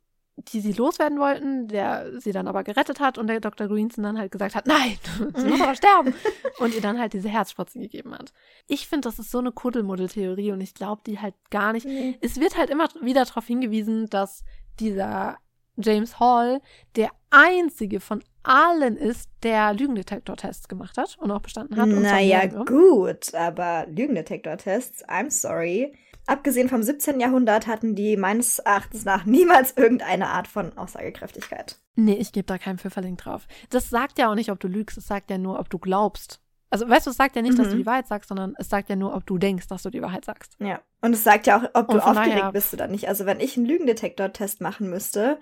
die 0.53 0.61
sie 0.61 0.71
loswerden 0.71 1.19
wollten, 1.19 1.67
der 1.67 2.19
sie 2.19 2.31
dann 2.31 2.47
aber 2.47 2.63
gerettet 2.63 2.99
hat 2.99 3.17
und 3.17 3.27
der 3.27 3.39
Dr. 3.39 3.67
Greenson 3.67 4.03
dann 4.03 4.17
halt 4.17 4.31
gesagt 4.31 4.55
hat, 4.55 4.67
nein, 4.67 4.97
sie 5.35 5.47
muss 5.47 5.61
aber 5.61 5.75
sterben. 5.75 6.13
Und 6.59 6.73
ihr 6.73 6.81
dann 6.81 6.99
halt 6.99 7.13
diese 7.13 7.29
Herzspritzen 7.29 7.81
gegeben 7.81 8.13
hat. 8.13 8.33
Ich 8.67 8.87
finde, 8.87 9.07
das 9.07 9.19
ist 9.19 9.31
so 9.31 9.37
eine 9.37 9.51
Kuddelmuddel-Theorie 9.51 10.51
und 10.51 10.59
ich 10.59 10.73
glaube 10.73 11.01
die 11.05 11.19
halt 11.19 11.35
gar 11.51 11.71
nicht. 11.71 11.85
Mhm. 11.85 12.15
Es 12.19 12.39
wird 12.39 12.57
halt 12.57 12.69
immer 12.69 12.89
wieder 13.01 13.23
darauf 13.23 13.45
hingewiesen, 13.45 14.07
dass 14.09 14.43
dieser 14.79 15.37
James 15.77 16.19
Hall 16.19 16.61
der 16.97 17.11
einzige 17.29 18.01
von 18.01 18.23
allen 18.43 18.97
ist, 18.97 19.29
der 19.43 19.73
Lügendetektor-Tests 19.73 20.67
gemacht 20.67 20.97
hat 20.97 21.17
und 21.19 21.31
auch 21.31 21.41
bestanden 21.41 21.79
hat. 21.79 21.87
Naja, 21.87 22.45
gut, 22.45 23.33
aber 23.33 23.85
Lügendetektor-Tests, 23.87 25.07
I'm 25.07 25.29
sorry 25.29 25.93
Abgesehen 26.25 26.69
vom 26.69 26.83
17. 26.83 27.19
Jahrhundert 27.19 27.67
hatten 27.67 27.95
die 27.95 28.15
meines 28.15 28.59
Erachtens 28.59 29.03
nach 29.03 29.25
niemals 29.25 29.75
irgendeine 29.75 30.27
Art 30.27 30.47
von 30.47 30.77
Aussagekräftigkeit. 30.77 31.79
Nee, 31.95 32.15
ich 32.15 32.31
gebe 32.31 32.45
da 32.45 32.57
keinen 32.57 32.77
Pfifferling 32.77 33.17
drauf. 33.17 33.47
Das 33.69 33.89
sagt 33.89 34.19
ja 34.19 34.29
auch 34.29 34.35
nicht, 34.35 34.51
ob 34.51 34.59
du 34.59 34.67
lügst, 34.67 34.97
es 34.97 35.07
sagt 35.07 35.31
ja 35.31 35.37
nur, 35.37 35.59
ob 35.59 35.69
du 35.69 35.79
glaubst. 35.79 36.39
Also, 36.71 36.87
weißt 36.87 37.07
du, 37.07 37.11
es 37.11 37.17
sagt 37.17 37.35
ja 37.35 37.41
nicht, 37.41 37.53
mhm. 37.53 37.57
dass 37.57 37.69
du 37.69 37.73
mhm. 37.75 37.79
die 37.79 37.85
Wahrheit 37.85 38.07
sagst, 38.07 38.29
sondern 38.29 38.53
es 38.57 38.69
sagt 38.69 38.89
ja 38.89 38.95
nur, 38.95 39.15
ob 39.15 39.25
du 39.25 39.37
denkst, 39.37 39.67
dass 39.67 39.83
du 39.83 39.89
die 39.89 40.01
Wahrheit 40.01 40.25
sagst. 40.25 40.55
Ja. 40.59 40.81
Und 41.01 41.13
es 41.13 41.23
sagt 41.23 41.47
ja 41.47 41.57
auch, 41.57 41.63
ob 41.73 41.89
du 41.89 41.97
aufgeregt 41.97 42.37
daher... 42.37 42.51
bist 42.51 42.73
oder 42.73 42.87
nicht. 42.87 43.07
Also, 43.07 43.25
wenn 43.25 43.39
ich 43.39 43.57
einen 43.57 43.65
Lügendetektor-Test 43.65 44.61
machen 44.61 44.89
müsste, 44.89 45.39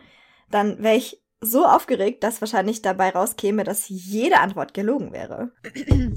dann 0.49 0.81
wäre 0.81 0.95
ich 0.95 1.21
so 1.39 1.65
aufgeregt, 1.65 2.23
dass 2.23 2.41
wahrscheinlich 2.41 2.81
dabei 2.81 3.11
rauskäme, 3.11 3.63
dass 3.63 3.89
jede 3.89 4.39
Antwort 4.39 4.73
gelogen 4.73 5.11
wäre. 5.11 5.51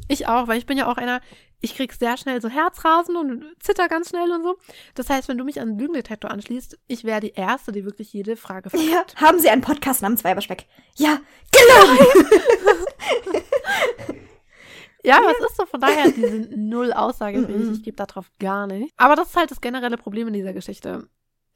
Ich 0.08 0.26
auch, 0.26 0.48
weil 0.48 0.58
ich 0.58 0.66
bin 0.66 0.78
ja 0.78 0.90
auch 0.90 0.96
einer, 0.96 1.20
ich 1.60 1.76
krieg 1.76 1.92
sehr 1.92 2.16
schnell 2.16 2.40
so 2.40 2.48
Herzrasen 2.48 3.16
und 3.16 3.44
zitter 3.60 3.88
ganz 3.88 4.08
schnell 4.08 4.30
und 4.32 4.42
so. 4.42 4.56
Das 4.94 5.10
heißt, 5.10 5.28
wenn 5.28 5.36
du 5.36 5.44
mich 5.44 5.60
an 5.60 5.68
den 5.68 5.78
Lügendetektor 5.78 6.30
anschließt, 6.30 6.78
ich 6.86 7.04
wäre 7.04 7.20
die 7.20 7.32
Erste, 7.32 7.70
die 7.70 7.84
wirklich 7.84 8.12
jede 8.12 8.36
Frage 8.36 8.70
fragt. 8.70 8.84
Ja, 8.84 9.04
haben 9.16 9.38
Sie 9.38 9.50
einen 9.50 9.60
Podcast 9.62 10.00
namens 10.00 10.24
Weiberspeck? 10.24 10.66
Ja, 10.96 11.20
gelogen! 11.52 12.30
ja, 15.04 15.18
aber 15.18 15.32
es 15.32 15.50
ist 15.50 15.56
so, 15.58 15.66
von 15.66 15.80
daher, 15.80 16.10
die 16.10 16.26
sind 16.26 16.56
null 16.56 16.92
aussagefähig. 16.94 17.72
Ich 17.72 17.82
gebe 17.82 17.96
darauf 17.96 18.30
gar 18.38 18.66
nicht. 18.66 18.94
Aber 18.96 19.16
das 19.16 19.28
ist 19.28 19.36
halt 19.36 19.50
das 19.50 19.60
generelle 19.60 19.98
Problem 19.98 20.28
in 20.28 20.34
dieser 20.34 20.54
Geschichte 20.54 21.08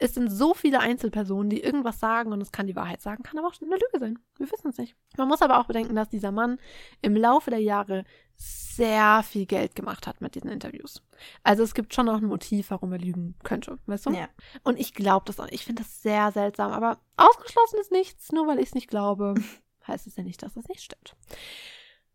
es 0.05 0.13
sind 0.13 0.29
so 0.29 0.53
viele 0.53 0.81
Einzelpersonen, 0.81 1.49
die 1.49 1.63
irgendwas 1.63 1.99
sagen 1.99 2.33
und 2.33 2.41
es 2.43 2.53
kann 2.53 2.67
die 2.67 2.77
Wahrheit 2.77 3.01
sagen, 3.01 3.23
kann 3.23 3.39
aber 3.39 3.49
auch 3.49 3.55
eine 3.59 3.71
Lüge 3.71 3.99
sein. 3.99 4.19
Wir 4.37 4.53
wissen 4.53 4.69
es 4.69 4.77
nicht. 4.77 4.95
Man 5.17 5.29
muss 5.29 5.41
aber 5.41 5.59
auch 5.59 5.65
bedenken, 5.65 5.97
dass 5.97 6.11
dieser 6.11 6.31
Mann 6.31 6.59
im 7.01 7.17
Laufe 7.17 7.49
der 7.49 7.61
Jahre 7.61 8.05
sehr 8.37 9.23
viel 9.23 9.47
Geld 9.47 9.75
gemacht 9.75 10.07
hat 10.07 10.21
mit 10.21 10.35
diesen 10.35 10.51
Interviews. 10.51 11.03
Also 11.43 11.63
es 11.63 11.73
gibt 11.73 11.95
schon 11.95 12.11
auch 12.11 12.19
ein 12.19 12.27
Motiv, 12.27 12.71
warum 12.71 12.93
er 12.93 12.99
lügen 12.99 13.35
könnte, 13.45 13.79
weißt 13.87 14.05
du? 14.05 14.11
Ja. 14.11 14.29
Und 14.63 14.79
ich 14.79 14.93
glaube 14.93 15.25
das 15.25 15.41
auch. 15.41 15.49
Ich 15.49 15.65
finde 15.65 15.85
das 15.85 16.03
sehr 16.03 16.33
seltsam, 16.33 16.73
aber 16.73 16.99
ausgeschlossen 17.17 17.81
ist 17.81 17.91
nichts, 17.91 18.31
nur 18.31 18.47
weil 18.47 18.59
ich 18.59 18.67
es 18.67 18.75
nicht 18.75 18.89
glaube, 18.89 19.35
heißt 19.89 20.07
es 20.07 20.17
ja 20.17 20.23
nicht, 20.23 20.43
dass 20.43 20.55
es 20.55 20.69
nicht 20.69 20.83
stimmt. 20.83 21.17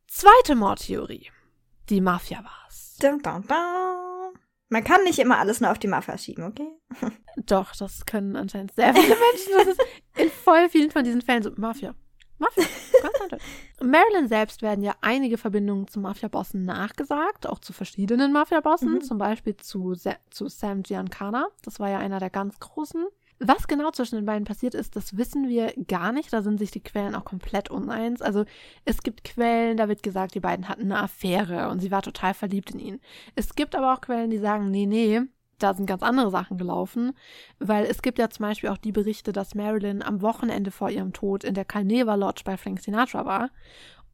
Zweite 0.06 0.53
Mordtheorie. 0.56 1.32
Die 1.90 2.02
Mafia 2.02 2.44
war's. 2.44 2.98
Dun, 2.99 3.20
dun, 3.24 3.48
dun. 3.48 4.09
Man 4.69 4.83
kann 4.83 5.03
nicht 5.03 5.19
immer 5.19 5.39
alles 5.39 5.61
nur 5.61 5.71
auf 5.71 5.79
die 5.79 5.87
Mafia 5.87 6.17
schieben, 6.17 6.43
okay? 6.43 6.69
Doch, 7.47 7.75
das 7.75 8.05
können 8.05 8.35
anscheinend 8.35 8.73
sehr 8.73 8.93
viele 8.93 9.07
Menschen. 9.15 9.53
Das 9.57 9.67
ist 9.67 9.81
in 10.17 10.29
voll 10.29 10.69
vielen 10.69 10.91
von 10.91 11.03
diesen 11.03 11.21
Fällen 11.21 11.43
so 11.43 11.51
Mafia. 11.55 11.95
Mafia, 12.37 12.63
ganz. 13.01 13.43
Marilyn 13.81 14.27
selbst 14.27 14.61
werden 14.61 14.83
ja 14.83 14.95
einige 15.01 15.37
Verbindungen 15.37 15.87
zu 15.87 15.99
Mafia-Bossen 15.99 16.63
nachgesagt, 16.63 17.47
auch 17.47 17.59
zu 17.59 17.73
verschiedenen 17.73 18.31
Mafia-Bossen, 18.31 18.95
mhm. 18.95 19.01
zum 19.01 19.17
Beispiel 19.17 19.57
zu, 19.57 19.95
zu 20.29 20.47
Sam 20.47 20.83
Giancana. 20.83 21.47
Das 21.63 21.79
war 21.79 21.89
ja 21.89 21.97
einer 21.97 22.19
der 22.19 22.29
ganz 22.29 22.59
großen. 22.59 23.05
Was 23.40 23.68
genau 23.68 23.91
zwischen 23.91 24.16
den 24.16 24.26
beiden 24.26 24.44
passiert 24.44 24.76
ist, 24.76 24.98
das 24.98 25.16
wissen 25.16 25.48
wir 25.48 25.74
gar 25.88 26.11
nicht. 26.11 26.34
Da 26.34 26.41
sind 26.41 26.60
sich 26.60 26.72
die 26.72 26.84
Quellen 26.84 27.16
auch 27.16 27.24
komplett 27.24 27.70
uneins. 27.70 28.22
Also 28.22 28.44
es 28.84 29.02
gibt 29.02 29.24
Quellen, 29.24 29.78
da 29.78 29.88
wird 29.88 30.03
gesagt, 30.03 30.36
die 30.36 30.41
beiden 30.41 30.68
hatten 30.68 30.84
eine 30.84 30.99
Affäre 30.99 31.70
und 31.70 31.80
sie 31.80 31.91
war 31.91 32.02
total 32.02 32.34
verliebt 32.34 32.72
in 32.72 32.80
ihn. 32.80 32.99
Es 33.36 33.56
gibt 33.56 33.76
aber 33.76 33.94
auch 33.94 34.02
Quellen, 34.02 34.30
die 34.30 34.40
sagen, 34.40 34.70
nee, 34.72 34.86
nee, 34.86 35.22
da 35.57 35.74
sind 35.74 35.86
ganz 35.86 36.03
andere 36.03 36.32
Sachen 36.32 36.57
gelaufen, 36.57 37.14
weil 37.60 37.86
es 37.86 38.02
gibt 38.02 38.20
ja 38.20 38.30
zum 38.30 38.44
Beispiel 38.44 38.70
auch 38.70 38.78
die 38.78 38.91
Berichte, 38.91 39.32
dass 39.32 39.56
Marilyn 39.56 40.02
am 40.02 40.22
Wochenende 40.22 40.72
vor 40.72 40.90
ihrem 40.90 41.14
Tod 41.14 41.44
in 41.44 41.53
der 41.53 41.66
Carneva 41.66 42.16
Lodge 42.16 42.44
bei 42.44 42.57
Frank 42.57 42.82
Sinatra 42.82 43.26
war 43.26 43.49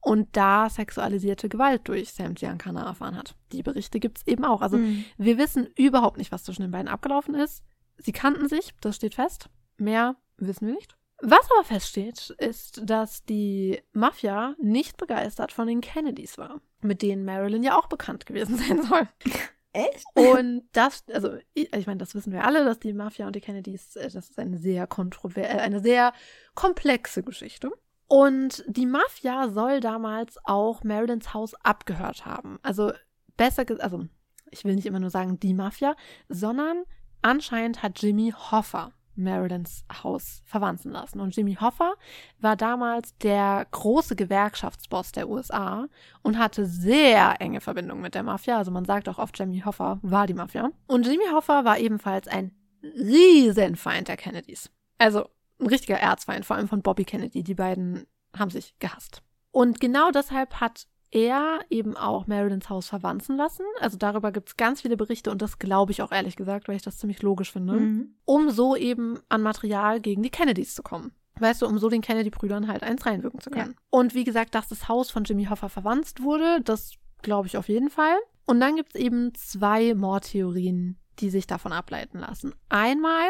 und 0.01 0.27
da 0.33 0.69
sexualisierte 0.69 1.49
Gewalt 1.49 1.87
durch 1.87 2.13
Sam 2.13 2.35
Giancana 2.35 2.85
erfahren 2.85 3.17
hat. 3.17 3.35
Die 3.51 3.63
Berichte 3.63 3.99
gibt 3.99 4.19
es 4.19 4.27
eben 4.27 4.45
auch. 4.45 4.61
Also 4.61 4.77
mhm. 4.77 5.03
wir 5.17 5.39
wissen 5.39 5.67
überhaupt 5.75 6.17
nicht, 6.17 6.31
was 6.31 6.43
zwischen 6.43 6.61
den 6.61 6.71
beiden 6.71 6.87
abgelaufen 6.87 7.33
ist. 7.33 7.63
Sie 7.97 8.11
kannten 8.11 8.47
sich, 8.47 8.73
das 8.81 8.95
steht 8.95 9.15
fest. 9.15 9.49
Mehr 9.77 10.15
wissen 10.37 10.67
wir 10.67 10.75
nicht. 10.75 10.95
Was 11.21 11.49
aber 11.51 11.63
feststeht, 11.63 12.31
ist, 12.39 12.81
dass 12.83 13.23
die 13.23 13.81
Mafia 13.93 14.55
nicht 14.59 14.97
begeistert 14.97 15.51
von 15.51 15.67
den 15.67 15.81
Kennedys 15.81 16.37
war, 16.37 16.61
mit 16.81 17.01
denen 17.01 17.23
Marilyn 17.23 17.63
ja 17.63 17.77
auch 17.77 17.87
bekannt 17.87 18.25
gewesen 18.25 18.57
sein 18.57 18.83
soll. 18.83 19.07
Echt? 19.71 20.05
Und 20.13 20.63
das, 20.71 21.03
also 21.11 21.35
ich 21.53 21.87
meine, 21.87 21.97
das 21.97 22.15
wissen 22.15 22.31
wir 22.31 22.45
alle, 22.45 22.63
dass 22.63 22.79
die 22.79 22.93
Mafia 22.93 23.27
und 23.27 23.35
die 23.35 23.41
Kennedys, 23.41 23.95
äh, 23.97 24.09
das 24.09 24.29
ist 24.29 24.39
eine 24.39 24.57
sehr 24.57 24.87
kontrover 24.87 25.41
äh, 25.41 25.59
eine 25.59 25.81
sehr 25.81 26.13
komplexe 26.53 27.23
Geschichte. 27.23 27.71
Und 28.07 28.63
die 28.67 28.85
Mafia 28.85 29.49
soll 29.49 29.79
damals 29.79 30.37
auch 30.43 30.83
Marilyns 30.83 31.33
Haus 31.33 31.55
abgehört 31.55 32.25
haben. 32.25 32.59
Also 32.61 32.93
besser, 33.35 33.65
also 33.79 34.05
ich 34.51 34.63
will 34.63 34.75
nicht 34.75 34.85
immer 34.85 34.99
nur 34.99 35.09
sagen 35.09 35.39
die 35.39 35.53
Mafia, 35.53 35.95
sondern 36.29 36.83
anscheinend 37.25 37.81
hat 37.81 38.01
Jimmy 38.01 38.31
Hoffa 38.31 38.91
Marilyns 39.15 39.85
Haus 40.03 40.41
verwanzen 40.45 40.91
lassen. 40.91 41.19
Und 41.19 41.35
Jimmy 41.35 41.55
Hoffa 41.55 41.93
war 42.39 42.55
damals 42.55 43.17
der 43.17 43.65
große 43.71 44.15
Gewerkschaftsboss 44.15 45.11
der 45.13 45.29
USA 45.29 45.87
und 46.21 46.37
hatte 46.37 46.65
sehr 46.65 47.39
enge 47.39 47.61
Verbindungen 47.61 48.01
mit 48.01 48.13
der 48.13 48.23
Mafia. 48.23 48.57
Also 48.57 48.71
man 48.71 48.85
sagt 48.85 49.09
auch 49.09 49.17
oft, 49.17 49.37
Jimmy 49.39 49.61
Hoffa 49.61 49.99
war 50.01 50.27
die 50.27 50.33
Mafia. 50.33 50.69
Und 50.87 51.07
Jimmy 51.07 51.25
Hoffa 51.31 51.65
war 51.65 51.79
ebenfalls 51.79 52.27
ein 52.27 52.51
Riesenfeind 52.83 54.07
der 54.07 54.17
Kennedys. 54.17 54.69
Also 54.97 55.29
ein 55.59 55.67
richtiger 55.67 55.97
Erzfeind, 55.97 56.45
vor 56.45 56.57
allem 56.57 56.67
von 56.67 56.81
Bobby 56.81 57.05
Kennedy. 57.05 57.43
Die 57.43 57.55
beiden 57.55 58.05
haben 58.37 58.51
sich 58.51 58.77
gehasst. 58.79 59.23
Und 59.51 59.79
genau 59.79 60.11
deshalb 60.11 60.59
hat 60.59 60.87
er 61.15 61.61
eben 61.69 61.95
auch 61.95 62.27
Marilyns 62.27 62.69
Haus 62.69 62.89
verwanzen 62.89 63.37
lassen. 63.37 63.63
Also 63.79 63.97
darüber 63.97 64.33
gibt 64.33 64.49
es 64.49 64.57
ganz 64.57 64.81
viele 64.81 64.97
Berichte 64.97 65.31
und 65.31 65.41
das 65.41 65.59
glaube 65.59 65.93
ich 65.93 66.01
auch 66.01 66.11
ehrlich 66.11 66.35
gesagt, 66.35 66.67
weil 66.67 66.75
ich 66.75 66.81
das 66.81 66.97
ziemlich 66.97 67.21
logisch 67.21 67.53
finde, 67.53 67.75
mhm. 67.75 68.15
um 68.25 68.49
so 68.49 68.75
eben 68.75 69.17
an 69.29 69.41
Material 69.41 70.01
gegen 70.01 70.23
die 70.23 70.29
Kennedys 70.29 70.75
zu 70.75 70.83
kommen. 70.83 71.13
Weißt 71.39 71.61
du, 71.61 71.67
um 71.67 71.79
so 71.79 71.89
den 71.89 72.01
Kennedy-Brüdern 72.01 72.67
halt 72.67 72.83
eins 72.83 73.05
reinwirken 73.05 73.39
zu 73.39 73.49
können. 73.49 73.71
Ja. 73.71 73.77
Und 73.89 74.13
wie 74.13 74.23
gesagt, 74.25 74.55
dass 74.55 74.67
das 74.67 74.87
Haus 74.87 75.09
von 75.09 75.23
Jimmy 75.23 75.45
Hoffa 75.45 75.69
verwanzt 75.69 76.21
wurde, 76.21 76.61
das 76.61 76.93
glaube 77.21 77.47
ich 77.47 77.57
auf 77.57 77.69
jeden 77.69 77.89
Fall. 77.89 78.17
Und 78.45 78.59
dann 78.59 78.75
gibt 78.75 78.95
es 78.95 79.01
eben 79.01 79.33
zwei 79.35 79.93
Mordtheorien, 79.95 80.97
die 81.19 81.29
sich 81.29 81.47
davon 81.47 81.71
ableiten 81.71 82.19
lassen. 82.19 82.53
Einmal, 82.69 83.29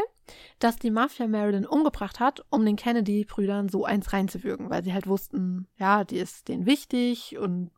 dass 0.59 0.77
die 0.77 0.91
Mafia 0.91 1.27
Marilyn 1.27 1.65
umgebracht 1.65 2.19
hat, 2.19 2.43
um 2.49 2.65
den 2.65 2.75
Kennedy-Brüdern 2.75 3.69
so 3.69 3.85
eins 3.85 4.11
reinzuwürgen, 4.11 4.69
weil 4.69 4.83
sie 4.83 4.93
halt 4.93 5.07
wussten, 5.07 5.67
ja, 5.77 6.03
die 6.03 6.17
ist 6.17 6.47
denen 6.47 6.65
wichtig 6.65 7.37
und 7.37 7.71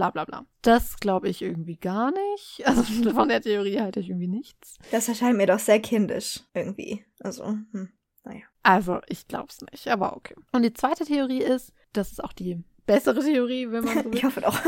bla 0.00 0.10
bla 0.10 0.24
bla. 0.24 0.46
Das 0.62 0.98
glaube 0.98 1.28
ich 1.28 1.42
irgendwie 1.42 1.76
gar 1.76 2.10
nicht. 2.10 2.62
Also 2.64 2.82
von 3.12 3.28
der 3.28 3.42
Theorie 3.42 3.80
halte 3.80 4.00
ich 4.00 4.08
irgendwie 4.08 4.28
nichts. 4.28 4.78
Das 4.90 5.08
erscheint 5.08 5.36
mir 5.36 5.46
doch 5.46 5.58
sehr 5.58 5.80
kindisch 5.80 6.40
irgendwie. 6.54 7.04
Also, 7.20 7.44
hm, 7.44 7.90
naja. 8.24 8.44
Also, 8.62 9.00
ich 9.08 9.26
glaube 9.28 9.48
es 9.50 9.60
nicht, 9.60 9.88
aber 9.88 10.16
okay. 10.16 10.34
Und 10.52 10.62
die 10.62 10.72
zweite 10.72 11.04
Theorie 11.04 11.42
ist, 11.42 11.72
das 11.92 12.12
ist 12.12 12.22
auch 12.22 12.32
die 12.32 12.62
bessere 12.86 13.20
Theorie, 13.20 13.70
wenn 13.70 13.84
man 13.84 13.98
so 13.98 14.04
will. 14.04 14.14
ich 14.14 14.24
hoffe 14.24 14.40
doch. 14.40 14.58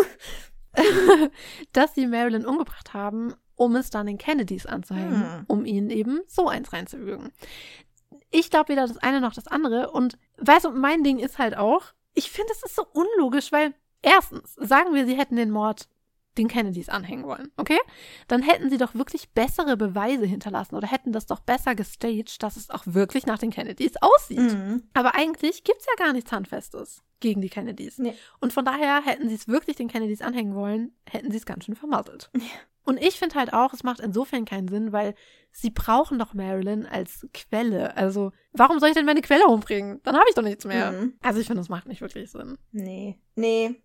dass 1.73 1.95
sie 1.95 2.07
Marilyn 2.07 2.47
umgebracht 2.47 2.95
haben, 2.95 3.35
um 3.55 3.77
es 3.77 3.91
dann 3.91 4.07
den 4.07 4.19
Kennedys 4.19 4.67
anzuhängen, 4.67 5.39
hm. 5.39 5.45
um 5.47 5.65
ihnen 5.65 5.91
eben 5.91 6.21
so 6.27 6.49
eins 6.49 6.73
reinzuwürgen. 6.73 7.31
Ich 8.31 8.51
glaube 8.51 8.71
weder 8.71 8.87
das 8.87 8.97
eine 8.99 9.21
noch 9.21 9.35
das 9.35 9.47
andere. 9.47 9.91
Und 9.91 10.19
weißt 10.39 10.65
du, 10.65 10.71
mein 10.71 11.05
Ding 11.05 11.19
ist 11.19 11.39
halt 11.39 11.57
auch, 11.57 11.83
ich 12.15 12.31
finde, 12.31 12.53
es 12.53 12.63
ist 12.63 12.75
so 12.75 12.87
unlogisch, 12.93 13.53
weil 13.53 13.75
erstens, 14.03 14.55
sagen 14.55 14.95
wir, 14.95 15.07
sie 15.07 15.17
hätten 15.17 15.37
den 15.37 15.51
Mord 15.51 15.89
den 16.39 16.49
Kennedys 16.49 16.89
anhängen 16.89 17.25
wollen, 17.25 17.51
okay? 17.57 17.79
Dann 18.27 18.43
hätten 18.43 18.71
sie 18.71 18.79
doch 18.79 18.95
wirklich 18.95 19.31
bessere 19.31 19.77
Beweise 19.77 20.25
hinterlassen 20.25 20.77
oder 20.77 20.87
hätten 20.87 21.13
das 21.13 21.27
doch 21.27 21.41
besser 21.41 21.75
gestaged, 21.75 22.43
dass 22.43 22.57
es 22.57 22.71
auch 22.71 22.85
wirklich 22.87 23.27
nach 23.27 23.39
den 23.39 23.51
Kennedys 23.51 23.93
aussieht. 24.01 24.39
Mhm. 24.39 24.83
Aber 24.95 25.15
eigentlich 25.15 25.65
gibt 25.65 25.81
es 25.81 25.87
ja 25.87 26.05
gar 26.05 26.13
nichts 26.13 26.33
Handfestes 26.33 27.03
gegen 27.21 27.41
die 27.43 27.51
Kennedys. 27.51 27.99
Nee. 27.99 28.15
Und 28.41 28.53
von 28.53 28.65
daher 28.65 29.05
hätten 29.05 29.29
sie 29.29 29.35
es 29.35 29.47
wirklich 29.47 29.77
den 29.77 29.89
Kennedys 29.89 30.23
anhängen 30.23 30.55
wollen, 30.55 30.93
hätten 31.07 31.31
sie 31.31 31.37
es 31.37 31.47
ganz 31.47 31.67
schön 31.67 31.77
vermasselt. 31.77 32.31
Ja. 32.35 32.43
Und 32.85 33.01
ich 33.01 33.19
finde 33.19 33.37
halt 33.37 33.53
auch, 33.53 33.73
es 33.73 33.85
macht 33.85 34.01
insofern 34.01 34.45
keinen 34.45 34.69
Sinn, 34.69 34.93
weil 34.93 35.15
sie 35.53 35.71
brauchen 35.71 36.19
doch 36.19 36.35
Marilyn 36.35 36.85
als 36.85 37.27
Quelle. 37.33 37.97
Also, 37.97 38.33
warum 38.53 38.81
soll 38.81 38.89
ich 38.89 38.97
denn 38.97 39.07
meine 39.07 39.23
Quelle 39.23 39.47
umbringen? 39.47 40.01
Dann 40.03 40.17
habe 40.17 40.27
ich 40.29 40.35
doch 40.35 40.43
nichts 40.43 40.65
mehr. 40.65 40.91
Mhm. 40.91 41.15
Also, 41.23 41.39
ich 41.39 41.47
finde, 41.47 41.61
das 41.61 41.69
macht 41.69 41.87
nicht 41.87 42.01
wirklich 42.01 42.31
Sinn. 42.31 42.59
Nee. 42.73 43.21
Nee. 43.37 43.81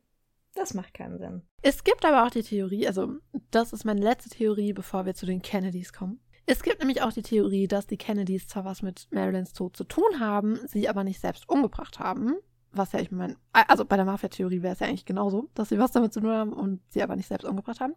Das 0.57 0.73
macht 0.73 0.95
keinen 0.95 1.19
Sinn. 1.19 1.43
Es 1.61 1.83
gibt 1.83 2.03
aber 2.03 2.25
auch 2.25 2.31
die 2.31 2.41
Theorie, 2.41 2.87
also, 2.87 3.17
das 3.51 3.73
ist 3.73 3.85
meine 3.85 4.01
letzte 4.01 4.29
Theorie, 4.29 4.73
bevor 4.73 5.05
wir 5.05 5.13
zu 5.13 5.27
den 5.27 5.43
Kennedys 5.43 5.93
kommen. 5.93 6.19
Es 6.47 6.63
gibt 6.63 6.79
nämlich 6.79 7.03
auch 7.03 7.13
die 7.13 7.21
Theorie, 7.21 7.67
dass 7.67 7.85
die 7.85 7.97
Kennedys 7.97 8.47
zwar 8.47 8.65
was 8.65 8.81
mit 8.81 9.07
Marilyns 9.11 9.53
Tod 9.53 9.77
zu 9.77 9.83
tun 9.83 10.19
haben, 10.19 10.59
sie 10.65 10.89
aber 10.89 11.03
nicht 11.03 11.19
selbst 11.19 11.47
umgebracht 11.47 11.99
haben. 11.99 12.35
Was 12.71 12.91
ja, 12.93 12.99
ich 12.99 13.11
meine, 13.11 13.35
also 13.53 13.85
bei 13.85 13.97
der 13.97 14.05
Mafia-Theorie 14.05 14.63
wäre 14.63 14.73
es 14.73 14.79
ja 14.79 14.87
eigentlich 14.87 15.05
genauso, 15.05 15.49
dass 15.53 15.69
sie 15.69 15.77
was 15.77 15.91
damit 15.91 16.13
zu 16.13 16.21
tun 16.21 16.31
haben 16.31 16.53
und 16.53 16.81
sie 16.89 17.03
aber 17.03 17.15
nicht 17.15 17.27
selbst 17.27 17.45
umgebracht 17.45 17.79
haben. 17.79 17.93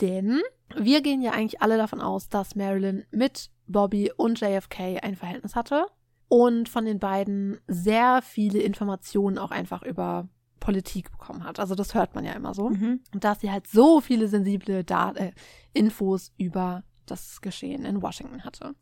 Denn 0.00 0.42
wir 0.76 1.00
gehen 1.00 1.22
ja 1.22 1.32
eigentlich 1.32 1.62
alle 1.62 1.78
davon 1.78 2.02
aus, 2.02 2.28
dass 2.28 2.54
Marilyn 2.54 3.06
mit 3.10 3.50
Bobby 3.66 4.12
und 4.14 4.40
JFK 4.40 4.98
ein 5.02 5.16
Verhältnis 5.16 5.54
hatte 5.54 5.86
und 6.28 6.68
von 6.68 6.84
den 6.84 6.98
beiden 6.98 7.60
sehr 7.66 8.20
viele 8.22 8.58
Informationen 8.58 9.38
auch 9.38 9.50
einfach 9.50 9.82
über 9.82 10.28
Politik 10.66 11.12
bekommen 11.12 11.44
hat. 11.44 11.60
Also 11.60 11.76
das 11.76 11.94
hört 11.94 12.16
man 12.16 12.24
ja 12.24 12.32
immer 12.32 12.52
so. 12.52 12.70
Mhm. 12.70 13.00
Und 13.14 13.22
dass 13.22 13.40
sie 13.40 13.52
halt 13.52 13.68
so 13.68 14.00
viele 14.00 14.26
sensible 14.26 14.82
Dat 14.82 15.16
äh, 15.16 15.30
Infos 15.72 16.32
über 16.38 16.82
das 17.06 17.40
Geschehen 17.40 17.84
in 17.84 18.02
Washington 18.02 18.42
hatte. 18.42 18.74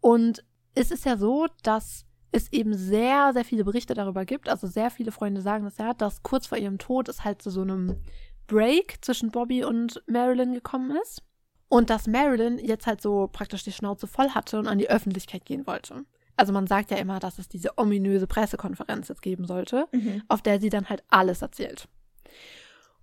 Und 0.00 0.44
es 0.74 0.90
ist 0.90 1.04
ja 1.04 1.16
so, 1.16 1.46
dass 1.62 2.04
es 2.32 2.52
eben 2.52 2.74
sehr, 2.74 3.32
sehr 3.32 3.44
viele 3.44 3.62
Berichte 3.62 3.94
darüber 3.94 4.24
gibt. 4.24 4.48
Also 4.48 4.66
sehr 4.66 4.90
viele 4.90 5.12
Freunde 5.12 5.40
sagen 5.40 5.64
das 5.66 5.78
ja, 5.78 5.94
dass 5.94 6.24
kurz 6.24 6.48
vor 6.48 6.58
ihrem 6.58 6.78
Tod 6.78 7.08
es 7.08 7.22
halt 7.22 7.42
zu 7.42 7.50
so 7.50 7.62
einem 7.62 8.00
Break 8.48 8.98
zwischen 9.00 9.30
Bobby 9.30 9.62
und 9.62 10.02
Marilyn 10.08 10.52
gekommen 10.52 10.98
ist. 11.00 11.22
Und 11.68 11.90
dass 11.90 12.08
Marilyn 12.08 12.58
jetzt 12.58 12.88
halt 12.88 13.00
so 13.00 13.28
praktisch 13.30 13.62
die 13.62 13.72
Schnauze 13.72 14.08
voll 14.08 14.30
hatte 14.30 14.58
und 14.58 14.66
an 14.66 14.78
die 14.78 14.90
Öffentlichkeit 14.90 15.44
gehen 15.44 15.64
wollte. 15.64 16.04
Also 16.38 16.52
man 16.52 16.68
sagt 16.68 16.92
ja 16.92 16.96
immer, 16.98 17.18
dass 17.18 17.38
es 17.38 17.48
diese 17.48 17.76
ominöse 17.76 18.28
Pressekonferenz 18.28 19.08
jetzt 19.08 19.22
geben 19.22 19.44
sollte, 19.44 19.88
mhm. 19.90 20.22
auf 20.28 20.40
der 20.40 20.60
sie 20.60 20.70
dann 20.70 20.88
halt 20.88 21.02
alles 21.08 21.42
erzählt. 21.42 21.88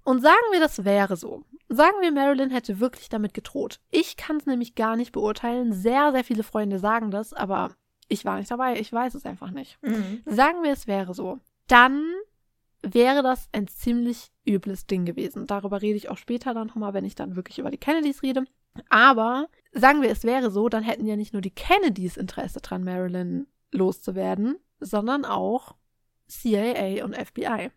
Und 0.05 0.21
sagen 0.21 0.35
wir, 0.51 0.61
das 0.61 0.85
wäre 0.85 1.17
so. 1.17 1.43
Sagen 1.67 1.97
wir, 1.99 2.11
Marilyn 2.11 2.49
hätte 2.49 2.79
wirklich 2.79 3.09
damit 3.09 3.33
gedroht. 3.33 3.81
Ich 3.91 4.15
kann 4.15 4.37
es 4.37 4.45
nämlich 4.45 4.75
gar 4.75 4.95
nicht 4.95 5.11
beurteilen. 5.11 5.73
Sehr, 5.73 6.13
sehr 6.13 6.23
viele 6.23 6.43
Freunde 6.43 6.79
sagen 6.79 7.11
das, 7.11 7.33
aber 7.33 7.75
ich 8.07 8.23
war 8.23 8.37
nicht 8.37 8.49
dabei. 8.49 8.79
Ich 8.79 8.93
weiß 8.93 9.15
es 9.15 9.25
einfach 9.25 9.51
nicht. 9.51 9.79
Mhm. 9.81 10.21
Sagen 10.25 10.63
wir, 10.63 10.71
es 10.71 10.87
wäre 10.87 11.13
so. 11.13 11.39
Dann 11.67 12.05
wäre 12.83 13.21
das 13.21 13.49
ein 13.51 13.67
ziemlich 13.67 14.31
übles 14.45 14.85
Ding 14.85 15.03
gewesen. 15.03 15.45
Darüber 15.47 15.81
rede 15.81 15.97
ich 15.97 16.09
auch 16.09 16.17
später 16.17 16.53
dann 16.53 16.67
nochmal, 16.67 16.93
wenn 16.93 17.03
ich 17.03 17.15
dann 17.15 17.35
wirklich 17.35 17.59
über 17.59 17.71
die 17.71 17.79
Kennedys 17.79 18.23
rede. 18.23 18.45
Aber 18.89 19.47
sagen 19.71 20.01
wir, 20.01 20.09
es 20.09 20.23
wäre 20.23 20.51
so, 20.51 20.69
dann 20.69 20.83
hätten 20.83 21.05
ja 21.05 21.15
nicht 21.15 21.33
nur 21.33 21.41
die 21.41 21.53
Kennedys 21.53 22.17
Interesse 22.17 22.59
dran, 22.61 22.83
Marilyn 22.83 23.47
loszuwerden, 23.71 24.57
sondern 24.79 25.25
auch 25.25 25.75
CIA 26.27 27.03
und 27.03 27.15
FBI. 27.15 27.71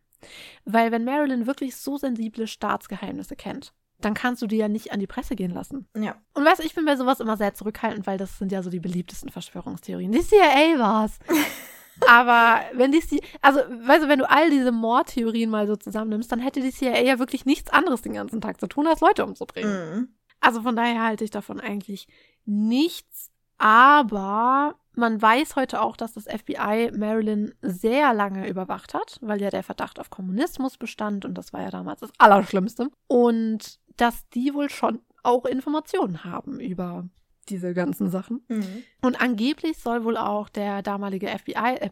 Weil 0.64 0.92
wenn 0.92 1.04
Marilyn 1.04 1.46
wirklich 1.46 1.76
so 1.76 1.96
sensible 1.96 2.46
Staatsgeheimnisse 2.46 3.36
kennt, 3.36 3.72
dann 4.00 4.14
kannst 4.14 4.42
du 4.42 4.46
die 4.46 4.56
ja 4.56 4.68
nicht 4.68 4.92
an 4.92 5.00
die 5.00 5.06
Presse 5.06 5.34
gehen 5.34 5.52
lassen. 5.52 5.88
Ja. 5.96 6.16
Und 6.34 6.44
weißt 6.44 6.60
du, 6.60 6.66
ich 6.66 6.74
bin 6.74 6.84
bei 6.84 6.96
sowas 6.96 7.20
immer 7.20 7.36
sehr 7.36 7.54
zurückhaltend, 7.54 8.06
weil 8.06 8.18
das 8.18 8.38
sind 8.38 8.52
ja 8.52 8.62
so 8.62 8.70
die 8.70 8.80
beliebtesten 8.80 9.30
Verschwörungstheorien. 9.30 10.12
Die 10.12 10.22
CIA 10.22 10.78
war's. 10.78 11.18
Aber 12.06 12.60
wenn 12.74 12.92
die, 12.92 13.02
also, 13.42 13.58
weißt 13.58 14.04
du, 14.04 14.08
wenn 14.08 14.20
du 14.20 14.30
all 14.30 14.50
diese 14.50 14.70
Mordtheorien 14.70 15.50
mal 15.50 15.66
so 15.66 15.74
zusammennimmst, 15.74 16.30
dann 16.30 16.38
hätte 16.38 16.60
die 16.60 16.70
CIA 16.70 17.00
ja 17.00 17.18
wirklich 17.18 17.44
nichts 17.44 17.70
anderes 17.70 18.02
den 18.02 18.12
ganzen 18.12 18.40
Tag 18.40 18.60
zu 18.60 18.68
tun, 18.68 18.86
als 18.86 19.00
Leute 19.00 19.24
umzubringen. 19.24 19.72
Mhm. 19.72 20.08
Also 20.40 20.62
von 20.62 20.77
daher 20.77 21.02
halte 21.02 21.24
ich 21.24 21.31
davon 21.31 21.60
eigentlich 21.60 22.09
nichts. 22.44 23.31
Aber 23.59 24.77
man 24.93 25.20
weiß 25.20 25.56
heute 25.56 25.81
auch, 25.81 25.97
dass 25.97 26.15
das 26.15 26.24
FBI 26.24 26.93
Marilyn 26.97 27.55
sehr 27.60 28.15
lange 28.15 28.48
überwacht 28.48 28.94
hat, 28.94 29.19
weil 29.20 29.40
ja 29.40 29.51
der 29.51 29.62
Verdacht 29.62 29.98
auf 29.98 30.10
Kommunismus 30.10 30.77
bestand 30.77 31.24
und 31.24 31.35
das 31.35 31.52
war 31.52 31.62
ja 31.62 31.70
damals 31.70 32.01
das 32.01 32.12
Allerschlimmste. 32.19 32.90
Und 33.06 33.78
dass 33.97 34.28
die 34.31 34.55
wohl 34.55 34.70
schon 34.70 35.01
auch 35.23 35.44
Informationen 35.44 36.24
haben 36.24 36.60
über 36.60 37.09
diese 37.48 37.74
ganzen 37.74 38.10
Sachen. 38.10 38.44
Mhm. 38.48 38.82
Und 39.02 39.20
angeblich 39.20 39.78
soll 39.78 40.05
wohl 40.05 40.16
auch 40.16 40.48
der 40.48 40.82
damalige 40.82 41.28
FBI, 41.28 41.77
äh, 41.81 41.90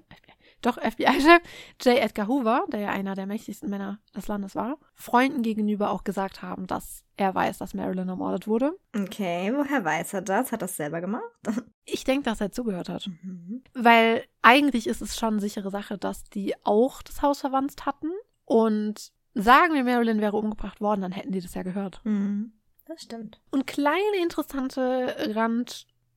doch 0.62 0.78
FBI-Chef 0.78 1.40
J. 1.82 1.98
Edgar 1.98 2.26
Hoover, 2.28 2.64
der 2.72 2.80
ja 2.80 2.88
einer 2.90 3.14
der 3.14 3.26
mächtigsten 3.26 3.68
Männer 3.70 4.00
des 4.14 4.26
Landes 4.28 4.54
war, 4.54 4.78
Freunden 4.94 5.42
gegenüber 5.42 5.90
auch 5.90 6.02
gesagt 6.04 6.42
haben, 6.42 6.66
dass 6.66 7.04
er 7.16 7.34
weiß, 7.34 7.58
dass 7.58 7.72
Marilyn 7.74 8.08
ermordet 8.08 8.46
wurde. 8.46 8.76
Okay, 8.94 9.52
woher 9.54 9.84
weiß 9.84 10.14
er 10.14 10.22
das? 10.22 10.46
Hat 10.52 10.60
er 10.62 10.66
das 10.66 10.76
selber 10.76 11.00
gemacht? 11.00 11.22
Ich 11.88 12.02
denke, 12.02 12.24
dass 12.28 12.40
er 12.40 12.50
zugehört 12.50 12.88
Mhm. 12.88 13.62
hat. 13.74 13.84
Weil 13.84 14.24
eigentlich 14.42 14.88
ist 14.88 15.00
es 15.02 15.16
schon 15.16 15.34
eine 15.34 15.40
sichere 15.40 15.70
Sache, 15.70 15.96
dass 15.98 16.24
die 16.24 16.52
auch 16.64 17.00
das 17.02 17.22
Haus 17.22 17.40
verwandt 17.40 17.86
hatten. 17.86 18.10
Und 18.44 19.12
sagen 19.34 19.74
wir, 19.74 19.84
Marilyn 19.84 20.20
wäre 20.20 20.36
umgebracht 20.36 20.80
worden, 20.80 21.02
dann 21.02 21.12
hätten 21.12 21.30
die 21.30 21.40
das 21.40 21.54
ja 21.54 21.62
gehört. 21.62 22.00
Mhm. 22.02 22.54
Das 22.86 23.02
stimmt. 23.02 23.40
Und 23.52 23.68
kleine 23.68 24.16
interessante 24.20 25.14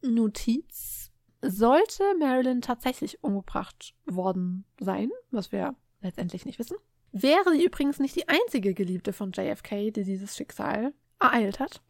Randnotiz. 0.01 1.09
Sollte 1.41 2.03
Marilyn 2.19 2.61
tatsächlich 2.61 3.23
umgebracht 3.23 3.93
worden 4.05 4.65
sein, 4.79 5.09
was 5.31 5.51
wir 5.51 5.75
letztendlich 6.01 6.45
nicht 6.45 6.59
wissen, 6.59 6.77
wäre 7.11 7.51
sie 7.51 7.63
übrigens 7.63 7.99
nicht 7.99 8.15
die 8.15 8.27
einzige 8.27 8.73
Geliebte 8.73 9.13
von 9.13 9.31
JFK, 9.31 9.91
die 9.91 10.03
dieses 10.03 10.35
Schicksal 10.35 10.93
ereilt 11.19 11.59
hat. 11.59 11.81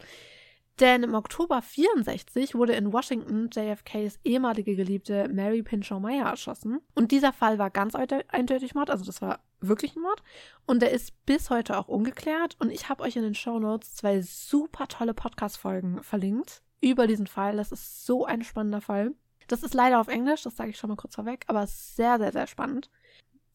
Denn 0.79 1.03
im 1.03 1.13
Oktober 1.13 1.61
64 1.61 2.55
wurde 2.55 2.73
in 2.73 2.93
Washington 2.93 3.49
JFKs 3.51 4.19
ehemalige 4.23 4.75
Geliebte 4.77 5.27
Mary 5.27 5.61
Pinchot 5.61 6.01
Meyer 6.01 6.27
erschossen. 6.27 6.79
Und 6.95 7.11
dieser 7.11 7.33
Fall 7.33 7.59
war 7.59 7.69
ganz 7.69 7.95
einde- 7.95 8.23
eindeutig 8.29 8.75
Mord, 8.75 8.89
also 8.89 9.03
das 9.03 9.21
war 9.21 9.43
wirklich 9.59 9.97
ein 9.97 10.01
Mord. 10.01 10.23
Und 10.65 10.81
der 10.81 10.91
ist 10.91 11.25
bis 11.25 11.49
heute 11.49 11.77
auch 11.77 11.89
ungeklärt. 11.89 12.55
Und 12.59 12.71
ich 12.71 12.87
habe 12.87 13.03
euch 13.03 13.17
in 13.17 13.23
den 13.23 13.35
Shownotes 13.35 13.95
zwei 13.95 14.21
super 14.21 14.87
tolle 14.87 15.13
Podcast-Folgen 15.13 16.01
verlinkt 16.01 16.61
über 16.79 17.07
diesen 17.07 17.27
Fall. 17.27 17.57
Das 17.57 17.73
ist 17.73 18.05
so 18.05 18.25
ein 18.25 18.43
spannender 18.43 18.79
Fall. 18.79 19.13
Das 19.49 19.63
ist 19.63 19.73
leider 19.73 19.99
auf 19.99 20.07
Englisch, 20.07 20.43
das 20.43 20.55
sage 20.55 20.69
ich 20.69 20.77
schon 20.77 20.89
mal 20.89 20.95
kurz 20.95 21.15
vorweg, 21.15 21.43
aber 21.47 21.67
sehr, 21.67 22.17
sehr, 22.17 22.31
sehr 22.31 22.47
spannend. 22.47 22.89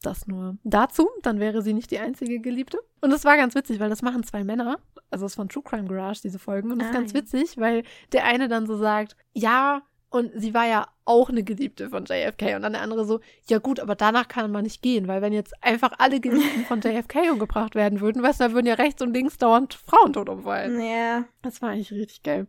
Das 0.02 0.26
nur 0.26 0.58
dazu, 0.64 1.08
dann 1.22 1.40
wäre 1.40 1.62
sie 1.62 1.72
nicht 1.72 1.90
die 1.90 1.98
einzige 1.98 2.38
Geliebte. 2.40 2.78
Und 3.00 3.10
das 3.10 3.24
war 3.24 3.36
ganz 3.38 3.54
witzig, 3.54 3.80
weil 3.80 3.88
das 3.88 4.02
machen 4.02 4.22
zwei 4.22 4.44
Männer. 4.44 4.78
Also 5.10 5.24
es 5.24 5.32
ist 5.32 5.36
von 5.36 5.48
True 5.48 5.62
Crime 5.62 5.88
Garage, 5.88 6.20
diese 6.22 6.38
Folgen. 6.38 6.70
Und 6.72 6.80
das 6.80 6.88
ist 6.90 6.94
Ah, 6.94 6.98
ganz 6.98 7.12
ja. 7.12 7.20
witzig, 7.20 7.56
weil 7.56 7.84
der 8.12 8.24
eine 8.24 8.48
dann 8.48 8.66
so 8.66 8.76
sagt, 8.76 9.16
ja, 9.32 9.80
und 10.14 10.30
sie 10.34 10.54
war 10.54 10.64
ja 10.66 10.86
auch 11.04 11.28
eine 11.28 11.42
Geliebte 11.42 11.90
von 11.90 12.04
JFK. 12.04 12.54
Und 12.54 12.62
dann 12.62 12.74
der 12.74 12.82
andere 12.82 13.04
so, 13.04 13.18
ja 13.48 13.58
gut, 13.58 13.80
aber 13.80 13.96
danach 13.96 14.28
kann 14.28 14.50
man 14.52 14.62
nicht 14.62 14.80
gehen, 14.80 15.08
weil 15.08 15.22
wenn 15.22 15.32
jetzt 15.32 15.52
einfach 15.60 15.92
alle 15.98 16.20
Geliebten 16.20 16.64
von 16.66 16.80
JFK 16.84 17.32
umgebracht 17.32 17.74
werden 17.74 18.00
würden, 18.00 18.22
weißt 18.22 18.40
du, 18.40 18.44
da 18.44 18.52
würden 18.52 18.66
ja 18.66 18.74
rechts 18.74 19.02
und 19.02 19.12
links 19.12 19.38
dauernd 19.38 19.74
Frauen 19.74 20.12
tot 20.12 20.28
umfallen. 20.28 20.80
Ja. 20.80 21.24
Das 21.42 21.60
war 21.60 21.70
eigentlich 21.70 21.90
richtig 21.90 22.22
geil. 22.22 22.46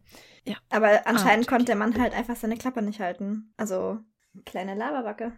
Aber 0.70 1.08
anscheinend 1.08 1.48
Ah, 1.48 1.50
konnte 1.50 1.66
der 1.66 1.76
Mann 1.76 2.00
halt 2.00 2.14
einfach 2.14 2.36
seine 2.36 2.56
Klappe 2.56 2.84
nicht 2.84 3.00
halten. 3.00 3.52
Also, 3.58 3.98
kleine 4.46 4.76
Laberbacke. 4.76 5.32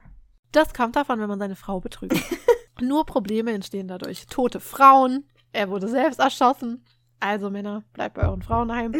Das 0.52 0.74
kommt 0.74 0.98
davon, 0.98 1.22
wenn 1.22 1.30
man 1.30 1.40
seine 1.40 1.56
Frau 1.56 1.80
betrügt. 1.80 2.14
Nur 2.82 3.06
Probleme 3.06 3.54
entstehen 3.54 3.88
dadurch. 3.88 4.28
Tote 4.28 4.60
Frauen, 4.60 5.30
er 5.54 5.70
wurde 5.70 5.88
selbst 5.88 6.20
erschossen. 6.20 6.84
Also 7.22 7.50
Männer, 7.50 7.84
bleibt 7.94 8.16
bei 8.16 8.24
euren 8.24 8.42
Frauen 8.42 8.68
daheim. 8.68 8.94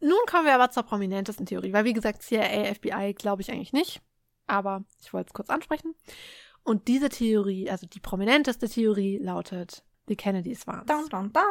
Nun 0.00 0.18
kommen 0.26 0.46
wir 0.46 0.54
aber 0.54 0.70
zur 0.70 0.82
prominentesten 0.82 1.46
Theorie, 1.46 1.72
weil 1.72 1.84
wie 1.84 1.92
gesagt, 1.92 2.22
CIA, 2.22 2.74
FBI 2.74 3.14
glaube 3.14 3.42
ich 3.42 3.50
eigentlich 3.50 3.72
nicht. 3.72 4.00
Aber 4.46 4.84
ich 5.00 5.12
wollte 5.12 5.28
es 5.28 5.34
kurz 5.34 5.50
ansprechen. 5.50 5.94
Und 6.62 6.88
diese 6.88 7.08
Theorie, 7.08 7.70
also 7.70 7.86
die 7.86 8.00
prominenteste 8.00 8.68
Theorie, 8.68 9.18
lautet, 9.18 9.84
die 10.08 10.16
Kennedys 10.16 10.66
waren 10.66 10.86
Down, 10.86 11.08
down, 11.08 11.32
down. 11.32 11.44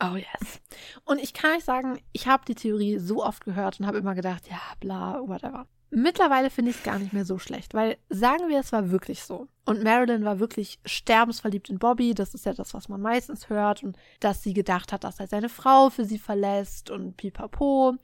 Oh 0.00 0.16
yes. 0.16 0.60
Und 1.04 1.18
ich 1.18 1.34
kann 1.34 1.56
euch 1.56 1.64
sagen, 1.64 2.00
ich 2.12 2.26
habe 2.26 2.44
die 2.44 2.54
Theorie 2.54 2.98
so 2.98 3.24
oft 3.24 3.44
gehört 3.44 3.80
und 3.80 3.86
habe 3.86 3.98
immer 3.98 4.14
gedacht, 4.14 4.48
ja, 4.48 4.60
bla, 4.80 5.20
whatever. 5.26 5.66
Mittlerweile 5.90 6.50
finde 6.50 6.70
ich 6.70 6.78
es 6.78 6.82
gar 6.82 6.98
nicht 6.98 7.12
mehr 7.12 7.24
so 7.24 7.38
schlecht, 7.38 7.72
weil 7.72 7.96
sagen 8.10 8.48
wir, 8.48 8.60
es 8.60 8.72
war 8.72 8.90
wirklich 8.90 9.22
so. 9.22 9.48
Und 9.64 9.82
Marilyn 9.82 10.24
war 10.24 10.38
wirklich 10.38 10.78
sterbensverliebt 10.84 11.70
in 11.70 11.78
Bobby, 11.78 12.14
das 12.14 12.34
ist 12.34 12.44
ja 12.44 12.52
das, 12.52 12.74
was 12.74 12.88
man 12.88 13.00
meistens 13.00 13.48
hört, 13.48 13.82
und 13.82 13.96
dass 14.20 14.42
sie 14.42 14.52
gedacht 14.52 14.92
hat, 14.92 15.04
dass 15.04 15.18
er 15.18 15.28
seine 15.28 15.48
Frau 15.48 15.88
für 15.88 16.04
sie 16.04 16.18
verlässt 16.18 16.90
und 16.90 17.16
pipapo. 17.16 17.96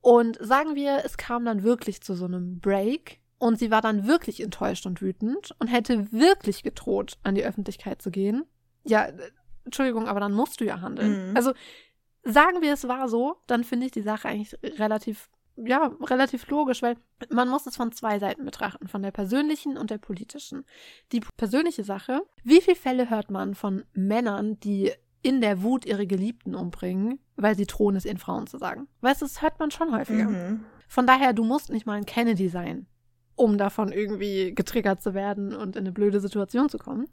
Und 0.00 0.38
sagen 0.40 0.74
wir, 0.74 1.02
es 1.04 1.16
kam 1.16 1.44
dann 1.44 1.62
wirklich 1.62 2.00
zu 2.02 2.14
so 2.14 2.26
einem 2.26 2.60
Break 2.60 3.20
und 3.38 3.58
sie 3.58 3.70
war 3.70 3.80
dann 3.80 4.06
wirklich 4.06 4.40
enttäuscht 4.40 4.86
und 4.86 5.02
wütend 5.02 5.54
und 5.58 5.68
hätte 5.68 6.12
wirklich 6.12 6.62
gedroht, 6.62 7.18
an 7.22 7.34
die 7.34 7.44
Öffentlichkeit 7.44 8.02
zu 8.02 8.10
gehen. 8.10 8.44
Ja, 8.84 9.08
Entschuldigung, 9.64 10.06
aber 10.06 10.20
dann 10.20 10.32
musst 10.32 10.60
du 10.60 10.64
ja 10.64 10.80
handeln. 10.80 11.30
Mhm. 11.30 11.36
Also 11.36 11.52
sagen 12.22 12.62
wir, 12.62 12.72
es 12.72 12.86
war 12.86 13.08
so, 13.08 13.36
dann 13.46 13.64
finde 13.64 13.86
ich 13.86 13.92
die 13.92 14.02
Sache 14.02 14.28
eigentlich 14.28 14.56
relativ, 14.78 15.30
ja, 15.56 15.92
relativ 16.00 16.48
logisch, 16.48 16.82
weil 16.82 16.96
man 17.30 17.48
muss 17.48 17.66
es 17.66 17.76
von 17.76 17.92
zwei 17.92 18.18
Seiten 18.18 18.44
betrachten, 18.44 18.88
von 18.88 19.02
der 19.02 19.12
persönlichen 19.12 19.76
und 19.76 19.90
der 19.90 19.98
politischen. 19.98 20.64
Die 21.12 21.20
persönliche 21.36 21.84
Sache, 21.84 22.22
wie 22.42 22.60
viele 22.60 22.76
Fälle 22.76 23.10
hört 23.10 23.30
man 23.30 23.54
von 23.54 23.84
Männern, 23.92 24.58
die 24.60 24.92
in 25.22 25.40
der 25.40 25.62
Wut 25.62 25.86
ihre 25.86 26.06
Geliebten 26.06 26.54
umbringen, 26.54 27.18
weil 27.36 27.56
sie 27.56 27.66
drohen, 27.66 27.96
es 27.96 28.04
ihren 28.04 28.18
Frauen 28.18 28.46
zu 28.46 28.58
sagen? 28.58 28.88
Weißt 29.00 29.22
du, 29.22 29.26
das 29.26 29.42
hört 29.42 29.58
man 29.58 29.70
schon 29.70 29.96
häufiger. 29.96 30.28
Mhm. 30.28 30.64
Von 30.88 31.06
daher, 31.06 31.32
du 31.32 31.44
musst 31.44 31.70
nicht 31.70 31.86
mal 31.86 31.94
ein 31.94 32.06
Kennedy 32.06 32.48
sein, 32.48 32.86
um 33.34 33.56
davon 33.56 33.90
irgendwie 33.90 34.54
getriggert 34.54 35.02
zu 35.02 35.14
werden 35.14 35.54
und 35.54 35.76
in 35.76 35.80
eine 35.80 35.92
blöde 35.92 36.20
Situation 36.20 36.68
zu 36.68 36.78
kommen. 36.78 37.08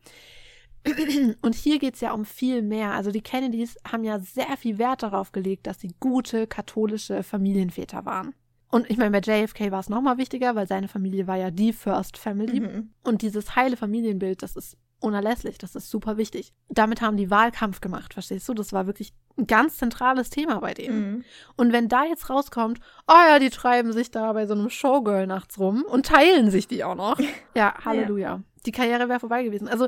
Und 1.41 1.55
hier 1.55 1.79
geht 1.79 1.95
es 1.95 2.01
ja 2.01 2.11
um 2.13 2.25
viel 2.25 2.61
mehr. 2.61 2.91
Also 2.93 3.11
die 3.11 3.21
Kennedys 3.21 3.77
haben 3.89 4.03
ja 4.03 4.19
sehr 4.19 4.57
viel 4.57 4.77
Wert 4.77 5.03
darauf 5.03 5.31
gelegt, 5.31 5.67
dass 5.67 5.79
sie 5.79 5.93
gute 5.99 6.47
katholische 6.47 7.23
Familienväter 7.23 8.05
waren. 8.05 8.33
Und 8.69 8.89
ich 8.89 8.97
meine, 8.97 9.11
bei 9.11 9.19
JFK 9.19 9.71
war 9.71 9.81
es 9.81 9.89
nochmal 9.89 10.17
wichtiger, 10.17 10.55
weil 10.55 10.65
seine 10.65 10.87
Familie 10.87 11.27
war 11.27 11.35
ja 11.35 11.51
die 11.51 11.73
First 11.73 12.17
Family. 12.17 12.61
Mhm. 12.61 12.89
Und 13.03 13.21
dieses 13.21 13.55
heile 13.55 13.75
Familienbild, 13.75 14.41
das 14.41 14.55
ist 14.55 14.77
unerlässlich, 15.01 15.57
das 15.57 15.75
ist 15.75 15.89
super 15.89 16.15
wichtig. 16.17 16.53
Damit 16.69 17.01
haben 17.01 17.17
die 17.17 17.29
Wahlkampf 17.29 17.81
gemacht, 17.81 18.13
verstehst 18.13 18.47
du? 18.47 18.53
Das 18.53 18.71
war 18.71 18.87
wirklich 18.87 19.13
ein 19.37 19.47
ganz 19.47 19.77
zentrales 19.77 20.29
Thema 20.29 20.59
bei 20.59 20.73
denen. 20.73 21.11
Mhm. 21.11 21.23
Und 21.57 21.73
wenn 21.73 21.89
da 21.89 22.05
jetzt 22.05 22.29
rauskommt, 22.29 22.79
oh 23.07 23.13
ja, 23.29 23.39
die 23.39 23.49
treiben 23.49 23.91
sich 23.91 24.11
da 24.11 24.31
bei 24.31 24.45
so 24.45 24.53
einem 24.53 24.69
Showgirl 24.69 25.27
nachts 25.27 25.59
rum 25.59 25.83
und 25.83 26.05
teilen 26.05 26.49
sich 26.49 26.67
die 26.67 26.83
auch 26.83 26.95
noch. 26.95 27.19
Ja, 27.55 27.73
Halleluja. 27.83 28.41
Die 28.65 28.71
Karriere 28.71 29.09
wäre 29.09 29.19
vorbei 29.19 29.43
gewesen. 29.43 29.67
Also 29.67 29.87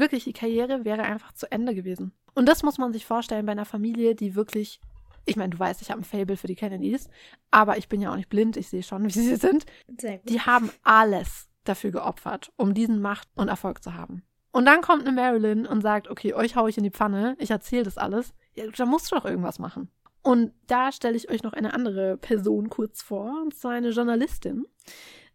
wirklich, 0.00 0.24
die 0.24 0.32
Karriere 0.32 0.84
wäre 0.84 1.02
einfach 1.02 1.32
zu 1.32 1.50
Ende 1.50 1.74
gewesen. 1.74 2.12
Und 2.34 2.46
das 2.46 2.62
muss 2.62 2.78
man 2.78 2.92
sich 2.92 3.06
vorstellen 3.06 3.46
bei 3.46 3.52
einer 3.52 3.64
Familie, 3.64 4.14
die 4.14 4.34
wirklich, 4.34 4.80
ich 5.26 5.36
meine, 5.36 5.50
du 5.50 5.58
weißt, 5.58 5.82
ich 5.82 5.90
habe 5.90 6.00
ein 6.00 6.04
Fable 6.04 6.36
für 6.36 6.46
die 6.46 6.54
Kennedys, 6.54 7.08
aber 7.50 7.76
ich 7.76 7.88
bin 7.88 8.00
ja 8.00 8.10
auch 8.10 8.16
nicht 8.16 8.28
blind, 8.28 8.56
ich 8.56 8.68
sehe 8.68 8.82
schon, 8.82 9.04
wie 9.04 9.10
sie 9.10 9.36
sind. 9.36 9.66
Die 9.88 10.40
haben 10.40 10.70
alles 10.82 11.48
dafür 11.64 11.90
geopfert, 11.90 12.52
um 12.56 12.74
diesen 12.74 13.00
Macht 13.00 13.28
und 13.34 13.48
Erfolg 13.48 13.82
zu 13.82 13.94
haben. 13.94 14.22
Und 14.52 14.64
dann 14.64 14.80
kommt 14.80 15.06
eine 15.06 15.12
Marilyn 15.12 15.66
und 15.66 15.82
sagt, 15.82 16.08
okay, 16.08 16.34
euch 16.34 16.56
hau 16.56 16.66
ich 16.66 16.76
in 16.76 16.82
die 16.82 16.90
Pfanne, 16.90 17.36
ich 17.38 17.50
erzähle 17.50 17.84
das 17.84 17.98
alles. 17.98 18.34
Ja, 18.54 18.64
da 18.66 18.86
musst 18.86 19.10
du 19.10 19.16
doch 19.16 19.24
irgendwas 19.24 19.58
machen. 19.58 19.88
Und 20.22 20.52
da 20.66 20.92
stelle 20.92 21.16
ich 21.16 21.30
euch 21.30 21.42
noch 21.42 21.52
eine 21.52 21.72
andere 21.72 22.16
Person 22.16 22.68
kurz 22.68 23.00
vor, 23.00 23.40
und 23.42 23.54
zwar 23.54 23.72
eine 23.72 23.90
Journalistin 23.90 24.66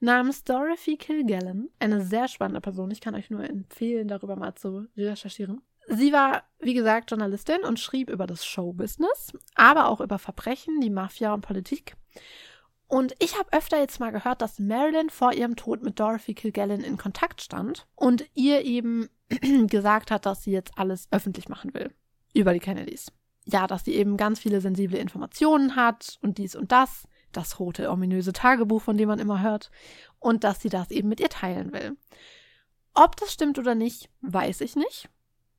namens 0.06 0.44
Dorothy 0.44 0.96
Kilgallen. 0.96 1.70
Eine 1.80 2.02
sehr 2.02 2.28
spannende 2.30 2.62
Person. 2.62 2.92
Ich 2.92 3.02
kann 3.02 3.16
euch 3.16 3.30
nur 3.30 3.44
empfehlen, 3.44 4.08
darüber 4.08 4.38
mal 4.38 4.56
zu 4.56 4.88
recherchieren. 4.96 5.62
Sie 5.88 6.14
war, 6.14 6.44
wie 6.60 6.74
gesagt, 6.74 7.12
Journalistin 7.12 7.62
und 7.64 7.80
schrieb 7.80 8.10
über 8.10 8.26
das 8.26 8.46
Showbusiness, 8.46 9.34
aber 9.54 9.90
auch 9.90 10.02
über 10.02 10.18
Verbrechen, 10.18 10.80
die 10.82 10.90
Mafia 10.90 11.34
und 11.34 11.42
Politik. 11.42 11.96
Und 12.88 13.14
ich 13.20 13.38
habe 13.38 13.52
öfter 13.52 13.80
jetzt 13.80 14.00
mal 14.00 14.12
gehört, 14.12 14.42
dass 14.42 14.60
Marilyn 14.60 15.10
vor 15.10 15.34
ihrem 15.34 15.56
Tod 15.56 15.84
mit 15.84 16.00
Dorothy 16.00 16.34
Kilgallen 16.34 16.84
in 16.84 16.98
Kontakt 16.98 17.42
stand 17.42 17.88
und 17.96 18.26
ihr 18.34 18.64
eben 18.64 19.10
gesagt 19.68 20.12
hat, 20.12 20.26
dass 20.26 20.44
sie 20.44 20.52
jetzt 20.52 20.78
alles 20.78 21.08
öffentlich 21.12 21.50
machen 21.50 21.74
will 21.74 21.92
über 22.34 22.54
die 22.54 22.60
Kennedys. 22.60 23.12
Ja, 23.46 23.68
dass 23.68 23.86
sie 23.86 23.94
eben 23.94 24.18
ganz 24.18 24.40
viele 24.40 24.62
sensible 24.62 25.00
Informationen 25.00 25.76
hat 25.76 26.18
und 26.22 26.38
dies 26.38 26.56
und 26.56 26.72
das, 26.72 27.08
das 27.38 27.60
rote, 27.60 27.90
ominöse 27.90 28.34
Tagebuch, 28.34 28.82
von 28.82 28.98
dem 28.98 29.08
man 29.08 29.20
immer 29.20 29.42
hört, 29.42 29.72
und 30.20 30.44
dass 30.44 30.62
sie 30.62 30.70
das 30.70 30.92
eben 30.92 31.10
mit 31.10 31.20
ihr 31.20 31.30
teilen 31.30 31.74
will. 31.74 31.98
Ob 32.94 33.16
das 33.18 33.34
stimmt 33.34 33.60
oder 33.60 33.76
nicht, 33.76 34.10
weiß 34.22 34.62
ich 34.62 34.76
nicht. 34.76 35.10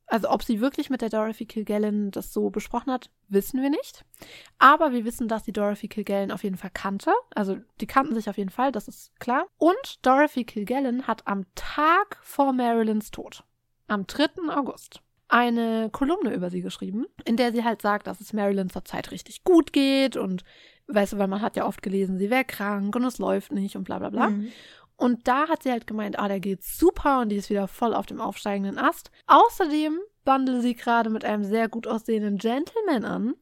Also 0.07 0.29
ob 0.29 0.41
sie 0.41 0.61
wirklich 0.61 0.89
mit 0.89 1.01
der 1.01 1.09
Dorothy 1.09 1.45
Kilgallen 1.45 2.11
das 2.11 2.31
so 2.31 2.49
besprochen 2.49 2.93
hat, 2.93 3.09
wissen 3.27 3.61
wir 3.61 3.69
nicht. 3.69 4.05
Aber 4.57 4.93
wir 4.93 5.03
wissen, 5.03 5.27
dass 5.27 5.43
sie 5.43 5.51
Dorothy 5.51 5.89
Kilgallen 5.89 6.31
auf 6.31 6.43
jeden 6.43 6.55
Fall 6.55 6.71
kannte. 6.73 7.13
Also 7.35 7.57
die 7.81 7.87
kannten 7.87 8.15
sich 8.15 8.29
auf 8.29 8.37
jeden 8.37 8.49
Fall, 8.49 8.71
das 8.71 8.87
ist 8.87 9.11
klar. 9.19 9.45
Und 9.57 10.05
Dorothy 10.05 10.45
Kilgallen 10.45 11.07
hat 11.07 11.27
am 11.27 11.45
Tag 11.55 12.19
vor 12.21 12.53
Marilyns 12.53 13.11
Tod, 13.11 13.43
am 13.87 14.07
3. 14.07 14.49
August, 14.55 15.01
eine 15.29 15.89
Kolumne 15.91 16.33
über 16.33 16.49
sie 16.49 16.61
geschrieben, 16.61 17.05
in 17.25 17.37
der 17.37 17.51
sie 17.51 17.63
halt 17.63 17.81
sagt, 17.81 18.07
dass 18.07 18.21
es 18.21 18.33
Marilyn 18.33 18.69
zurzeit 18.69 19.11
richtig 19.11 19.43
gut 19.43 19.73
geht 19.73 20.15
und 20.15 20.43
weißt 20.87 21.13
du, 21.13 21.17
weil 21.17 21.27
man 21.27 21.41
hat 21.41 21.55
ja 21.55 21.65
oft 21.65 21.81
gelesen, 21.81 22.17
sie 22.17 22.29
wäre 22.29 22.45
krank 22.45 22.95
und 22.95 23.03
es 23.03 23.17
läuft 23.17 23.51
nicht 23.51 23.75
und 23.75 23.83
bla 23.83 23.99
bla 23.99 24.09
bla. 24.09 24.29
Mhm. 24.29 24.51
Und 24.95 25.27
da 25.27 25.47
hat 25.47 25.63
sie 25.63 25.71
halt 25.71 25.85
gemeint, 25.85 26.17
ah, 26.17 26.27
der 26.27 26.39
geht 26.39 26.63
super 26.63 27.21
und 27.21 27.29
die 27.29 27.35
ist 27.35 27.49
wieder 27.49 27.67
voll 27.67 27.93
auf 27.93 28.07
dem 28.07 28.19
aufsteigenden 28.19 28.79
Ast. 28.79 29.11
Außerdem 29.27 29.99
bandelt 30.25 30.63
sie 30.63 30.75
gerade 30.75 31.09
mit 31.09 31.23
einem 31.23 31.43
sehr 31.43 31.69
gut 31.69 31.87
aussehenden 31.87 32.37
Gentleman 32.37 33.05
an. 33.05 33.35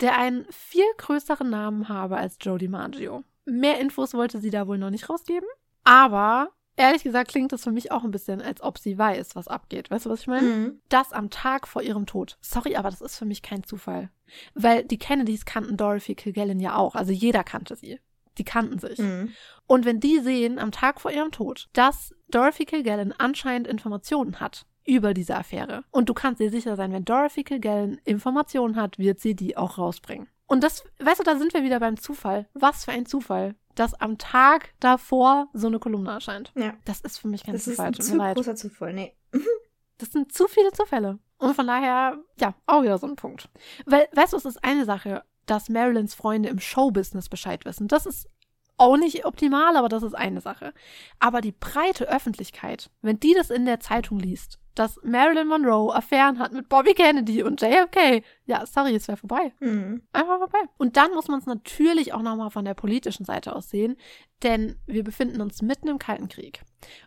der 0.00 0.18
einen 0.18 0.46
viel 0.50 0.84
größeren 0.98 1.48
Namen 1.48 1.88
habe 1.88 2.16
als 2.16 2.36
Joe 2.40 2.58
DiMaggio. 2.58 3.24
Mehr 3.44 3.80
Infos 3.80 4.14
wollte 4.14 4.40
sie 4.40 4.50
da 4.50 4.66
wohl 4.66 4.78
noch 4.78 4.90
nicht 4.90 5.08
rausgeben, 5.08 5.48
aber 5.84 6.50
ehrlich 6.76 7.02
gesagt 7.02 7.30
klingt 7.30 7.52
das 7.52 7.64
für 7.64 7.72
mich 7.72 7.92
auch 7.92 8.04
ein 8.04 8.10
bisschen, 8.10 8.40
als 8.40 8.60
ob 8.60 8.78
sie 8.78 8.96
weiß, 8.96 9.34
was 9.34 9.48
abgeht. 9.48 9.90
Weißt 9.90 10.06
du, 10.06 10.10
was 10.10 10.20
ich 10.20 10.26
meine? 10.26 10.46
Mhm. 10.46 10.80
Das 10.88 11.12
am 11.12 11.30
Tag 11.30 11.66
vor 11.66 11.82
ihrem 11.82 12.06
Tod. 12.06 12.38
Sorry, 12.40 12.76
aber 12.76 12.90
das 12.90 13.00
ist 13.00 13.16
für 13.16 13.24
mich 13.24 13.42
kein 13.42 13.64
Zufall. 13.64 14.10
Weil 14.54 14.84
die 14.84 14.98
Kennedys 14.98 15.44
kannten 15.44 15.76
Dorothy 15.76 16.14
Kilgallen 16.14 16.60
ja 16.60 16.76
auch. 16.76 16.94
Also 16.94 17.12
jeder 17.12 17.44
kannte 17.44 17.76
sie. 17.76 18.00
Die 18.38 18.44
kannten 18.44 18.78
sich. 18.78 18.98
Mhm. 18.98 19.32
Und 19.66 19.84
wenn 19.84 20.00
die 20.00 20.20
sehen 20.20 20.58
am 20.58 20.70
Tag 20.70 21.00
vor 21.00 21.10
ihrem 21.10 21.32
Tod, 21.32 21.68
dass 21.72 22.14
Dorothy 22.28 22.64
Kilgallen 22.64 23.14
anscheinend 23.16 23.66
Informationen 23.66 24.40
hat 24.40 24.66
über 24.84 25.14
diese 25.14 25.36
Affäre. 25.36 25.84
Und 25.90 26.08
du 26.08 26.14
kannst 26.14 26.40
dir 26.40 26.50
sicher 26.50 26.76
sein, 26.76 26.92
wenn 26.92 27.04
Dorothy 27.04 27.44
Kilgallen 27.44 27.98
Informationen 28.04 28.76
hat, 28.76 28.98
wird 28.98 29.20
sie 29.20 29.34
die 29.34 29.56
auch 29.56 29.78
rausbringen. 29.78 30.28
Und 30.46 30.62
das, 30.62 30.84
weißt 31.00 31.20
du, 31.20 31.24
da 31.24 31.36
sind 31.36 31.54
wir 31.54 31.64
wieder 31.64 31.80
beim 31.80 31.96
Zufall. 31.96 32.46
Was 32.54 32.84
für 32.84 32.92
ein 32.92 33.06
Zufall, 33.06 33.56
dass 33.76 33.94
am 33.94 34.18
Tag 34.18 34.74
davor 34.80 35.48
so 35.52 35.68
eine 35.68 35.78
Kolumne 35.78 36.10
erscheint. 36.10 36.52
Ja. 36.56 36.74
Das 36.84 37.00
ist 37.00 37.18
für 37.18 37.28
mich 37.28 37.44
kein 37.44 37.54
Das 37.54 37.66
ist 37.66 37.76
Zufall. 37.76 37.86
ein 37.86 37.94
zu 37.94 38.16
großer 38.18 38.56
Zufall. 38.56 38.92
Nee. 38.92 39.16
Das 39.98 40.10
sind 40.10 40.32
zu 40.32 40.46
viele 40.48 40.72
Zufälle. 40.72 41.18
Und 41.38 41.54
von 41.54 41.66
daher, 41.66 42.18
ja, 42.40 42.54
auch 42.66 42.82
wieder 42.82 42.98
so 42.98 43.06
ein 43.06 43.16
Punkt. 43.16 43.48
Weil, 43.84 44.08
weißt 44.12 44.32
du, 44.32 44.36
es 44.36 44.44
ist 44.44 44.62
eine 44.64 44.84
Sache, 44.84 45.22
dass 45.46 45.68
Marilyns 45.68 46.14
Freunde 46.14 46.48
im 46.48 46.58
Showbusiness 46.58 47.28
Bescheid 47.28 47.64
wissen. 47.64 47.88
Das 47.88 48.06
ist 48.06 48.28
auch 48.78 48.96
nicht 48.96 49.24
optimal, 49.24 49.76
aber 49.76 49.88
das 49.88 50.02
ist 50.02 50.14
eine 50.14 50.40
Sache. 50.40 50.74
Aber 51.18 51.40
die 51.40 51.52
breite 51.52 52.08
Öffentlichkeit, 52.08 52.90
wenn 53.00 53.20
die 53.20 53.34
das 53.34 53.50
in 53.50 53.64
der 53.64 53.80
Zeitung 53.80 54.18
liest, 54.18 54.58
dass 54.78 55.00
Marilyn 55.02 55.48
Monroe 55.48 55.94
Affären 55.94 56.38
hat 56.38 56.52
mit 56.52 56.68
Bobby 56.68 56.94
Kennedy 56.94 57.42
und 57.42 57.60
JFK, 57.60 58.22
ja, 58.44 58.64
sorry, 58.66 58.94
es 58.94 59.08
wäre 59.08 59.16
vorbei. 59.16 59.52
Mhm. 59.60 60.02
Einfach 60.12 60.38
vorbei. 60.38 60.58
Und 60.76 60.96
dann 60.96 61.12
muss 61.12 61.28
man 61.28 61.40
es 61.40 61.46
natürlich 61.46 62.12
auch 62.12 62.22
nochmal 62.22 62.50
von 62.50 62.64
der 62.64 62.74
politischen 62.74 63.24
Seite 63.24 63.56
aus 63.56 63.70
sehen, 63.70 63.96
denn 64.42 64.78
wir 64.86 65.02
befinden 65.02 65.40
uns 65.40 65.62
mitten 65.62 65.88
im 65.88 65.98
Kalten 65.98 66.28
Krieg. 66.28 66.62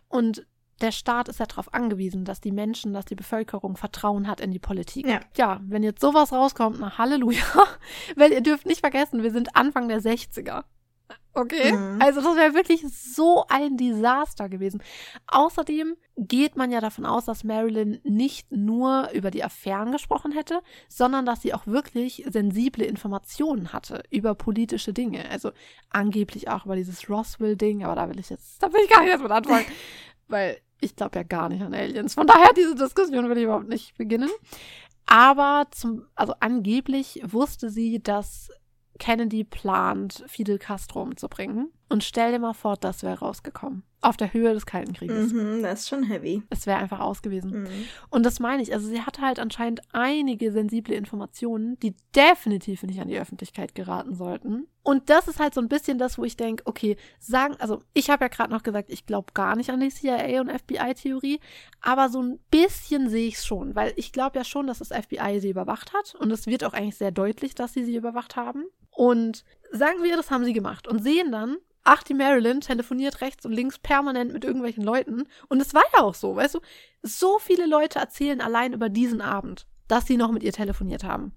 Und 0.08 0.46
der 0.80 0.92
Staat 0.92 1.28
ist 1.28 1.40
ja 1.40 1.46
darauf 1.46 1.72
angewiesen, 1.74 2.24
dass 2.24 2.40
die 2.40 2.52
Menschen, 2.52 2.92
dass 2.92 3.04
die 3.04 3.14
Bevölkerung 3.14 3.76
Vertrauen 3.76 4.26
hat 4.26 4.40
in 4.40 4.50
die 4.50 4.58
Politik. 4.58 5.06
Ja. 5.06 5.20
ja, 5.36 5.60
wenn 5.64 5.82
jetzt 5.82 6.00
sowas 6.00 6.32
rauskommt, 6.32 6.78
na 6.80 6.98
Halleluja. 6.98 7.44
Weil 8.16 8.32
ihr 8.32 8.40
dürft 8.40 8.66
nicht 8.66 8.80
vergessen, 8.80 9.22
wir 9.22 9.30
sind 9.30 9.56
Anfang 9.56 9.88
der 9.88 10.00
60er. 10.00 10.64
Okay? 11.32 11.72
Mhm. 11.72 12.02
Also 12.02 12.20
das 12.20 12.36
wäre 12.36 12.54
wirklich 12.54 12.82
so 12.88 13.44
ein 13.48 13.76
Desaster 13.76 14.48
gewesen. 14.48 14.82
Außerdem 15.28 15.96
geht 16.16 16.56
man 16.56 16.70
ja 16.70 16.80
davon 16.80 17.06
aus, 17.06 17.24
dass 17.24 17.44
Marilyn 17.44 18.00
nicht 18.02 18.50
nur 18.50 19.10
über 19.12 19.30
die 19.30 19.44
Affären 19.44 19.92
gesprochen 19.92 20.32
hätte, 20.32 20.60
sondern 20.88 21.24
dass 21.24 21.42
sie 21.42 21.54
auch 21.54 21.66
wirklich 21.66 22.26
sensible 22.28 22.84
Informationen 22.84 23.72
hatte 23.72 24.02
über 24.10 24.34
politische 24.34 24.92
Dinge. 24.92 25.28
Also 25.30 25.52
angeblich 25.90 26.48
auch 26.48 26.66
über 26.66 26.76
dieses 26.76 27.08
Roswell-Ding, 27.08 27.84
aber 27.84 27.94
da 27.94 28.08
will 28.08 28.18
ich 28.18 28.30
jetzt, 28.30 28.62
da 28.62 28.72
will 28.72 28.80
ich 28.84 28.90
gar 28.90 29.02
nicht 29.02 29.10
erst 29.10 29.22
mit 29.22 29.32
anfangen, 29.32 29.66
weil 30.28 30.58
ich 30.80 30.96
glaube 30.96 31.18
ja 31.18 31.22
gar 31.22 31.48
nicht 31.48 31.62
an 31.62 31.74
Aliens. 31.74 32.14
Von 32.14 32.26
daher 32.26 32.52
diese 32.54 32.74
Diskussion 32.74 33.28
will 33.28 33.38
ich 33.38 33.44
überhaupt 33.44 33.68
nicht 33.68 33.96
beginnen. 33.96 34.30
Aber 35.06 35.66
zum, 35.72 36.06
also 36.14 36.34
angeblich 36.40 37.20
wusste 37.24 37.70
sie, 37.70 38.00
dass 38.00 38.50
Kennedy 39.00 39.42
plant, 39.42 40.22
Fidel 40.28 40.58
Castro 40.58 41.02
umzubringen. 41.02 41.72
Und 41.90 42.04
stell 42.04 42.30
dir 42.30 42.38
mal 42.38 42.54
vor, 42.54 42.76
das 42.76 43.02
wäre 43.02 43.18
rausgekommen. 43.18 43.82
Auf 44.00 44.16
der 44.16 44.32
Höhe 44.32 44.54
des 44.54 44.64
Kalten 44.64 44.92
Krieges. 44.92 45.32
Mhm, 45.32 45.60
das 45.62 45.80
ist 45.80 45.88
schon 45.88 46.04
heavy. 46.04 46.40
Es 46.48 46.64
wäre 46.66 46.78
einfach 46.78 47.00
aus 47.00 47.20
gewesen. 47.20 47.64
Mhm. 47.64 47.68
Und 48.10 48.24
das 48.24 48.38
meine 48.38 48.62
ich. 48.62 48.72
Also 48.72 48.86
sie 48.86 49.02
hatte 49.02 49.22
halt 49.22 49.40
anscheinend 49.40 49.82
einige 49.92 50.52
sensible 50.52 50.94
Informationen, 50.94 51.80
die 51.80 51.96
definitiv 52.14 52.84
nicht 52.84 53.00
an 53.00 53.08
die 53.08 53.18
Öffentlichkeit 53.18 53.74
geraten 53.74 54.14
sollten. 54.14 54.68
Und 54.84 55.10
das 55.10 55.26
ist 55.26 55.40
halt 55.40 55.52
so 55.52 55.60
ein 55.60 55.68
bisschen 55.68 55.98
das, 55.98 56.16
wo 56.16 56.24
ich 56.24 56.36
denke, 56.36 56.62
okay, 56.64 56.96
sagen, 57.18 57.56
also 57.58 57.82
ich 57.92 58.08
habe 58.08 58.24
ja 58.24 58.28
gerade 58.28 58.52
noch 58.52 58.62
gesagt, 58.62 58.88
ich 58.88 59.04
glaube 59.04 59.32
gar 59.34 59.56
nicht 59.56 59.70
an 59.70 59.80
die 59.80 59.90
CIA 59.90 60.40
und 60.40 60.50
FBI-Theorie, 60.50 61.40
aber 61.80 62.08
so 62.08 62.22
ein 62.22 62.38
bisschen 62.52 63.10
sehe 63.10 63.26
ich 63.26 63.34
es 63.34 63.44
schon, 63.44 63.74
weil 63.74 63.92
ich 63.96 64.12
glaube 64.12 64.38
ja 64.38 64.44
schon, 64.44 64.68
dass 64.68 64.78
das 64.78 64.88
FBI 64.88 65.40
sie 65.40 65.50
überwacht 65.50 65.92
hat 65.92 66.14
und 66.14 66.30
es 66.30 66.46
wird 66.46 66.62
auch 66.62 66.72
eigentlich 66.72 66.96
sehr 66.96 67.10
deutlich, 67.10 67.56
dass 67.56 67.74
sie 67.74 67.84
sie 67.84 67.96
überwacht 67.96 68.36
haben. 68.36 68.64
Und 68.90 69.44
sagen 69.70 70.02
wir, 70.02 70.16
das 70.16 70.30
haben 70.30 70.44
sie 70.44 70.52
gemacht 70.52 70.88
und 70.88 71.02
sehen 71.02 71.30
dann, 71.30 71.58
ach, 71.84 72.02
die 72.02 72.14
Marilyn 72.14 72.60
telefoniert 72.60 73.20
rechts 73.20 73.44
und 73.46 73.52
links 73.52 73.78
permanent 73.78 74.32
mit 74.32 74.44
irgendwelchen 74.44 74.84
Leuten. 74.84 75.24
Und 75.48 75.60
es 75.60 75.74
war 75.74 75.84
ja 75.94 76.02
auch 76.02 76.14
so, 76.14 76.36
weißt 76.36 76.56
du, 76.56 76.60
so 77.02 77.38
viele 77.38 77.66
Leute 77.66 77.98
erzählen 77.98 78.40
allein 78.40 78.72
über 78.72 78.88
diesen 78.88 79.20
Abend, 79.20 79.66
dass 79.88 80.06
sie 80.06 80.16
noch 80.16 80.30
mit 80.30 80.42
ihr 80.42 80.52
telefoniert 80.52 81.04
haben. 81.04 81.32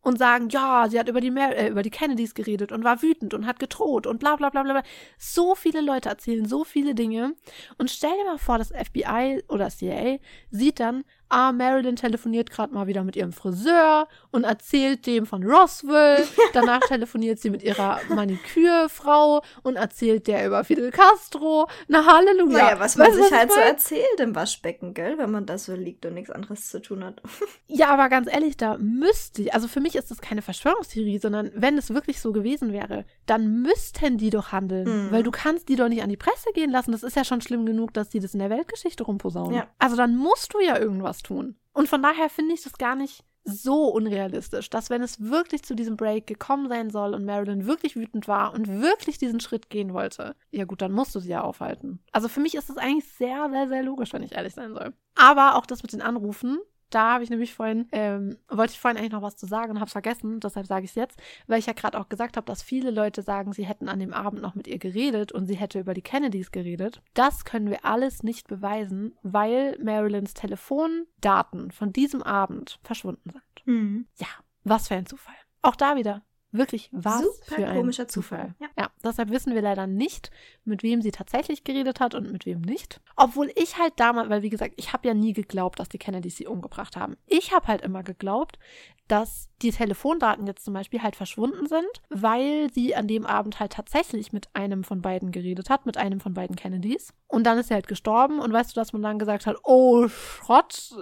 Und 0.00 0.18
sagen, 0.18 0.50
ja, 0.50 0.86
sie 0.90 0.98
hat 0.98 1.08
über 1.08 1.22
die, 1.22 1.30
Mar 1.30 1.56
äh, 1.56 1.68
über 1.68 1.82
die 1.82 1.90
Kennedys 1.90 2.34
geredet 2.34 2.72
und 2.72 2.84
war 2.84 3.00
wütend 3.00 3.32
und 3.32 3.46
hat 3.46 3.58
gedroht 3.58 4.06
und 4.06 4.18
bla 4.18 4.36
bla 4.36 4.50
bla 4.50 4.62
bla. 4.62 4.74
bla. 4.74 4.82
So 5.16 5.54
viele 5.54 5.80
Leute 5.80 6.10
erzählen 6.10 6.44
so 6.44 6.62
viele 6.62 6.94
Dinge. 6.94 7.34
Und 7.78 7.90
stell 7.90 8.10
dir 8.10 8.24
mal 8.26 8.36
vor, 8.36 8.58
das 8.58 8.68
FBI 8.68 9.44
oder 9.48 9.70
CIA 9.70 10.18
sieht 10.50 10.78
dann, 10.78 11.04
ah, 11.28 11.52
Marilyn 11.52 11.96
telefoniert 11.96 12.50
gerade 12.50 12.72
mal 12.74 12.86
wieder 12.86 13.04
mit 13.04 13.16
ihrem 13.16 13.32
Friseur 13.32 14.08
und 14.30 14.44
erzählt 14.44 15.06
dem 15.06 15.26
von 15.26 15.42
Roswell. 15.42 16.24
Danach 16.52 16.80
telefoniert 16.80 17.38
sie 17.38 17.50
mit 17.50 17.62
ihrer 17.62 18.00
Manikürfrau 18.08 19.42
und 19.62 19.76
erzählt 19.76 20.26
der 20.26 20.46
über 20.46 20.64
Fidel 20.64 20.90
Castro. 20.90 21.68
Na 21.88 22.04
Halleluja. 22.04 22.58
Naja, 22.58 22.80
was 22.80 22.96
man 22.96 23.08
Weißt 23.08 23.16
sich 23.16 23.26
ich 23.26 23.32
halt 23.32 23.52
so 23.52 23.60
erzählt 23.60 24.20
im 24.20 24.34
Waschbecken, 24.34 24.94
gell? 24.94 25.18
Wenn 25.18 25.30
man 25.30 25.46
da 25.46 25.58
so 25.58 25.74
liegt 25.74 26.06
und 26.06 26.14
nichts 26.14 26.30
anderes 26.30 26.68
zu 26.68 26.80
tun 26.80 27.04
hat. 27.04 27.22
Ja, 27.66 27.88
aber 27.88 28.08
ganz 28.08 28.32
ehrlich, 28.32 28.56
da 28.56 28.76
müsste, 28.78 29.52
also 29.52 29.68
für 29.68 29.80
mich 29.80 29.96
ist 29.96 30.10
das 30.10 30.20
keine 30.20 30.42
Verschwörungstheorie, 30.42 31.18
sondern 31.18 31.50
wenn 31.54 31.76
es 31.78 31.92
wirklich 31.92 32.20
so 32.20 32.32
gewesen 32.32 32.72
wäre, 32.72 33.04
dann 33.26 33.62
müssten 33.62 34.18
die 34.18 34.30
doch 34.30 34.52
handeln. 34.52 35.06
Mhm. 35.06 35.10
Weil 35.10 35.22
du 35.22 35.30
kannst 35.30 35.68
die 35.68 35.76
doch 35.76 35.88
nicht 35.88 36.02
an 36.02 36.10
die 36.10 36.16
Presse 36.16 36.50
gehen 36.54 36.70
lassen. 36.70 36.92
Das 36.92 37.02
ist 37.02 37.16
ja 37.16 37.24
schon 37.24 37.40
schlimm 37.40 37.66
genug, 37.66 37.92
dass 37.94 38.10
die 38.10 38.20
das 38.20 38.34
in 38.34 38.40
der 38.40 38.50
Weltgeschichte 38.50 39.02
rumposaunen. 39.02 39.54
Ja. 39.54 39.66
Also 39.78 39.96
dann 39.96 40.16
musst 40.16 40.54
du 40.54 40.60
ja 40.60 40.78
irgendwas 40.78 41.13
tun. 41.22 41.56
Und 41.72 41.88
von 41.88 42.02
daher 42.02 42.28
finde 42.30 42.54
ich 42.54 42.62
das 42.62 42.78
gar 42.78 42.94
nicht 42.94 43.24
so 43.44 43.88
unrealistisch, 43.88 44.70
dass 44.70 44.90
wenn 44.90 45.02
es 45.02 45.20
wirklich 45.20 45.62
zu 45.62 45.74
diesem 45.74 45.96
Break 45.96 46.26
gekommen 46.26 46.68
sein 46.68 46.90
soll 46.90 47.14
und 47.14 47.24
Marilyn 47.24 47.66
wirklich 47.66 47.94
wütend 47.94 48.26
war 48.26 48.54
und 48.54 48.68
wirklich 48.80 49.18
diesen 49.18 49.40
Schritt 49.40 49.68
gehen 49.68 49.92
wollte, 49.92 50.34
ja 50.50 50.64
gut, 50.64 50.80
dann 50.80 50.92
musst 50.92 51.14
du 51.14 51.20
sie 51.20 51.30
ja 51.30 51.42
aufhalten. 51.42 52.00
Also 52.12 52.28
für 52.28 52.40
mich 52.40 52.54
ist 52.54 52.70
das 52.70 52.78
eigentlich 52.78 53.06
sehr, 53.06 53.50
sehr, 53.50 53.68
sehr 53.68 53.82
logisch, 53.82 54.12
wenn 54.12 54.22
ich 54.22 54.32
ehrlich 54.32 54.54
sein 54.54 54.72
soll. 54.72 54.94
Aber 55.14 55.56
auch 55.56 55.66
das 55.66 55.82
mit 55.82 55.92
den 55.92 56.02
Anrufen, 56.02 56.58
da 56.90 57.14
habe 57.14 57.24
ich 57.24 57.30
nämlich 57.30 57.54
vorhin, 57.54 57.88
ähm, 57.92 58.36
wollte 58.48 58.72
ich 58.72 58.80
vorhin 58.80 58.98
eigentlich 58.98 59.12
noch 59.12 59.22
was 59.22 59.36
zu 59.36 59.46
sagen 59.46 59.72
und 59.72 59.76
habe 59.76 59.86
es 59.86 59.92
vergessen, 59.92 60.40
deshalb 60.40 60.66
sage 60.66 60.84
ich 60.84 60.90
es 60.90 60.94
jetzt, 60.94 61.20
weil 61.46 61.58
ich 61.58 61.66
ja 61.66 61.72
gerade 61.72 61.98
auch 61.98 62.08
gesagt 62.08 62.36
habe, 62.36 62.46
dass 62.46 62.62
viele 62.62 62.90
Leute 62.90 63.22
sagen, 63.22 63.52
sie 63.52 63.66
hätten 63.66 63.88
an 63.88 64.00
dem 64.00 64.12
Abend 64.12 64.42
noch 64.42 64.54
mit 64.54 64.66
ihr 64.66 64.78
geredet 64.78 65.32
und 65.32 65.46
sie 65.46 65.56
hätte 65.56 65.80
über 65.80 65.94
die 65.94 66.02
Kennedys 66.02 66.52
geredet. 66.52 67.02
Das 67.14 67.44
können 67.44 67.70
wir 67.70 67.84
alles 67.84 68.22
nicht 68.22 68.48
beweisen, 68.48 69.16
weil 69.22 69.78
Marilyns 69.82 70.34
Telefondaten 70.34 71.70
von 71.70 71.92
diesem 71.92 72.22
Abend 72.22 72.78
verschwunden 72.82 73.30
sind. 73.30 73.66
Mhm. 73.66 74.06
Ja, 74.18 74.28
was 74.62 74.88
für 74.88 74.94
ein 74.94 75.06
Zufall. 75.06 75.34
Auch 75.62 75.76
da 75.76 75.96
wieder. 75.96 76.22
Wirklich, 76.54 76.88
was 76.92 77.20
Super 77.20 77.56
für 77.56 77.66
ein 77.66 77.76
komischer 77.76 78.06
Zufall. 78.06 78.54
Zufall, 78.60 78.70
Ja. 78.78 78.88
deshalb 79.02 79.30
wissen 79.30 79.54
wir 79.54 79.60
leider 79.60 79.88
nicht, 79.88 80.30
mit 80.64 80.84
wem 80.84 81.02
sie 81.02 81.10
tatsächlich 81.10 81.64
geredet 81.64 81.98
hat 81.98 82.14
und 82.14 82.30
mit 82.30 82.46
wem 82.46 82.60
nicht. 82.60 83.00
Obwohl 83.16 83.50
ich 83.56 83.76
halt 83.76 83.94
damals, 83.96 84.28
weil 84.30 84.42
wie 84.42 84.50
gesagt, 84.50 84.74
ich 84.76 84.92
habe 84.92 85.08
ja 85.08 85.14
nie 85.14 85.32
geglaubt, 85.32 85.80
dass 85.80 85.88
die 85.88 85.98
Kennedys 85.98 86.36
sie 86.36 86.46
umgebracht 86.46 86.96
haben. 86.96 87.16
Ich 87.26 87.52
habe 87.52 87.66
halt 87.66 87.82
immer 87.82 88.04
geglaubt, 88.04 88.60
dass 89.08 89.48
die 89.62 89.72
Telefondaten 89.72 90.46
jetzt 90.46 90.64
zum 90.64 90.74
Beispiel 90.74 91.02
halt 91.02 91.16
verschwunden 91.16 91.66
sind, 91.66 91.84
weil 92.08 92.72
sie 92.72 92.94
an 92.94 93.08
dem 93.08 93.26
Abend 93.26 93.58
halt 93.58 93.72
tatsächlich 93.72 94.32
mit 94.32 94.48
einem 94.54 94.84
von 94.84 95.02
beiden 95.02 95.32
geredet 95.32 95.70
hat, 95.70 95.86
mit 95.86 95.96
einem 95.96 96.20
von 96.20 96.34
beiden 96.34 96.54
Kennedys. 96.54 97.12
Und 97.26 97.44
dann 97.44 97.58
ist 97.58 97.72
er 97.72 97.74
halt 97.74 97.88
gestorben 97.88 98.38
und 98.38 98.52
weißt 98.52 98.70
du, 98.70 98.80
dass 98.80 98.92
man 98.92 99.02
dann 99.02 99.18
gesagt 99.18 99.46
hat, 99.46 99.56
oh 99.64 100.06
Schrott, 100.06 100.94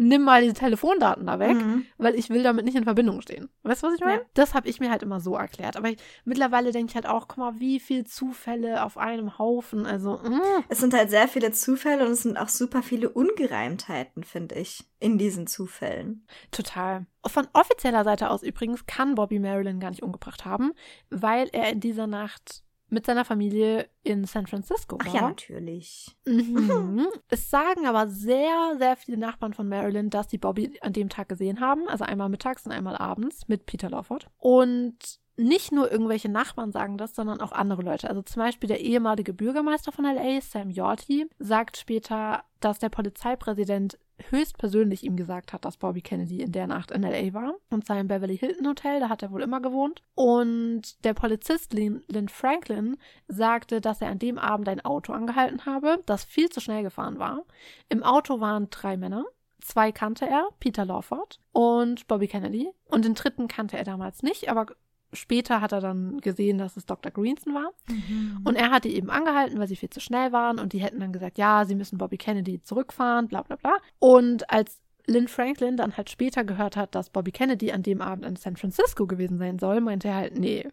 nimm 0.00 0.22
mal 0.22 0.42
die 0.42 0.52
Telefondaten 0.52 1.26
da 1.26 1.38
weg 1.38 1.56
Mhm. 1.56 1.84
weil 1.98 2.14
ich 2.14 2.30
will 2.30 2.42
damit 2.42 2.64
nicht 2.64 2.76
in 2.76 2.84
Verbindung 2.84 3.20
stehen. 3.20 3.48
Weißt 3.62 3.82
du, 3.82 3.88
was 3.88 3.94
ich 3.94 4.00
meine? 4.00 4.20
Ja. 4.22 4.26
Das 4.34 4.54
habe 4.54 4.68
ich 4.68 4.80
mir 4.80 4.90
halt 4.90 5.02
immer 5.02 5.20
so 5.20 5.34
erklärt. 5.36 5.76
Aber 5.76 5.88
ich, 5.90 5.98
mittlerweile 6.24 6.72
denke 6.72 6.90
ich 6.90 6.94
halt 6.94 7.06
auch, 7.06 7.28
guck 7.28 7.36
mal, 7.38 7.60
wie 7.60 7.78
viel 7.80 8.04
Zufälle 8.06 8.82
auf 8.84 8.96
einem 8.96 9.38
Haufen. 9.38 9.86
Also, 9.86 10.18
mm. 10.18 10.40
Es 10.68 10.80
sind 10.80 10.94
halt 10.94 11.10
sehr 11.10 11.28
viele 11.28 11.52
Zufälle 11.52 12.06
und 12.06 12.12
es 12.12 12.22
sind 12.22 12.36
auch 12.36 12.48
super 12.48 12.82
viele 12.82 13.10
Ungereimtheiten, 13.10 14.24
finde 14.24 14.56
ich, 14.56 14.84
in 14.98 15.18
diesen 15.18 15.46
Zufällen. 15.46 16.26
total. 16.50 17.06
Von 17.26 17.46
offizieller 17.52 18.04
Seite 18.04 18.30
aus 18.30 18.42
übrigens 18.42 18.86
kann 18.86 19.14
Bobby 19.14 19.38
Marilyn 19.38 19.80
gar 19.80 19.90
nicht 19.90 20.02
umgebracht 20.02 20.44
haben, 20.46 20.72
weil 21.10 21.48
er 21.52 21.70
in 21.70 21.80
dieser 21.80 22.06
Nacht 22.06 22.62
mit 22.90 23.06
seiner 23.06 23.24
Familie 23.24 23.88
in 24.02 24.24
San 24.24 24.46
Francisco 24.46 24.98
war. 24.98 25.06
Ach 25.08 25.14
ja, 25.14 25.22
natürlich. 25.22 26.16
Mhm. 26.26 27.06
Es 27.28 27.48
sagen 27.50 27.86
aber 27.86 28.08
sehr, 28.08 28.74
sehr 28.78 28.96
viele 28.96 29.16
Nachbarn 29.16 29.54
von 29.54 29.68
Marilyn, 29.68 30.10
dass 30.10 30.30
sie 30.30 30.38
Bobby 30.38 30.78
an 30.80 30.92
dem 30.92 31.08
Tag 31.08 31.28
gesehen 31.28 31.60
haben. 31.60 31.88
Also 31.88 32.04
einmal 32.04 32.28
mittags 32.28 32.66
und 32.66 32.72
einmal 32.72 32.96
abends 32.96 33.46
mit 33.48 33.66
Peter 33.66 33.88
Lawford. 33.88 34.28
Und 34.38 35.20
nicht 35.36 35.72
nur 35.72 35.90
irgendwelche 35.90 36.28
Nachbarn 36.28 36.72
sagen 36.72 36.98
das, 36.98 37.14
sondern 37.14 37.40
auch 37.40 37.52
andere 37.52 37.82
Leute. 37.82 38.08
Also 38.08 38.22
zum 38.22 38.42
Beispiel 38.42 38.68
der 38.68 38.80
ehemalige 38.80 39.32
Bürgermeister 39.32 39.90
von 39.92 40.04
LA, 40.04 40.40
Sam 40.40 40.70
Yorty, 40.70 41.28
sagt 41.38 41.78
später, 41.78 42.44
dass 42.60 42.78
der 42.78 42.90
Polizeipräsident 42.90 43.98
höchstpersönlich 44.30 45.04
ihm 45.04 45.16
gesagt 45.16 45.52
hat, 45.52 45.64
dass 45.64 45.76
Bobby 45.76 46.02
Kennedy 46.02 46.40
in 46.40 46.52
der 46.52 46.66
Nacht 46.66 46.90
in 46.90 47.02
LA 47.02 47.32
war. 47.32 47.54
Und 47.70 47.86
zwar 47.86 47.98
im 47.98 48.08
Beverly 48.08 48.36
Hilton 48.36 48.66
Hotel, 48.68 49.00
da 49.00 49.08
hat 49.08 49.22
er 49.22 49.30
wohl 49.30 49.42
immer 49.42 49.60
gewohnt. 49.60 50.02
Und 50.14 51.04
der 51.04 51.14
Polizist 51.14 51.72
Lynn 51.72 52.28
Franklin 52.28 52.96
sagte, 53.28 53.80
dass 53.80 54.00
er 54.00 54.08
an 54.08 54.18
dem 54.18 54.38
Abend 54.38 54.68
ein 54.68 54.84
Auto 54.84 55.12
angehalten 55.12 55.66
habe, 55.66 56.02
das 56.06 56.24
viel 56.24 56.48
zu 56.48 56.60
schnell 56.60 56.82
gefahren 56.82 57.18
war. 57.18 57.44
Im 57.88 58.02
Auto 58.02 58.40
waren 58.40 58.68
drei 58.70 58.96
Männer. 58.96 59.24
Zwei 59.60 59.92
kannte 59.92 60.26
er, 60.26 60.48
Peter 60.58 60.84
Lawford 60.84 61.38
und 61.52 62.06
Bobby 62.06 62.28
Kennedy. 62.28 62.70
Und 62.86 63.04
den 63.04 63.14
dritten 63.14 63.46
kannte 63.46 63.76
er 63.76 63.84
damals 63.84 64.22
nicht, 64.22 64.48
aber 64.48 64.66
später 65.12 65.60
hat 65.60 65.72
er 65.72 65.80
dann 65.80 66.20
gesehen, 66.20 66.58
dass 66.58 66.76
es 66.76 66.86
Dr. 66.86 67.10
Greenson 67.12 67.54
war. 67.54 67.70
Mhm. 67.88 68.40
Und 68.44 68.56
er 68.56 68.70
hat 68.70 68.84
die 68.84 68.94
eben 68.94 69.10
angehalten, 69.10 69.58
weil 69.58 69.68
sie 69.68 69.76
viel 69.76 69.90
zu 69.90 70.00
schnell 70.00 70.32
waren. 70.32 70.58
Und 70.58 70.72
die 70.72 70.80
hätten 70.80 71.00
dann 71.00 71.12
gesagt, 71.12 71.38
ja, 71.38 71.64
sie 71.64 71.74
müssen 71.74 71.98
Bobby 71.98 72.16
Kennedy 72.16 72.62
zurückfahren, 72.62 73.28
bla 73.28 73.42
bla 73.42 73.56
bla. 73.56 73.76
Und 73.98 74.50
als 74.50 74.80
Lynn 75.06 75.28
Franklin 75.28 75.76
dann 75.76 75.96
halt 75.96 76.10
später 76.10 76.44
gehört 76.44 76.76
hat, 76.76 76.94
dass 76.94 77.10
Bobby 77.10 77.32
Kennedy 77.32 77.72
an 77.72 77.82
dem 77.82 78.00
Abend 78.00 78.24
in 78.24 78.36
San 78.36 78.56
Francisco 78.56 79.06
gewesen 79.06 79.38
sein 79.38 79.58
soll, 79.58 79.80
meinte 79.80 80.08
er 80.08 80.14
halt, 80.14 80.38
nee, 80.38 80.68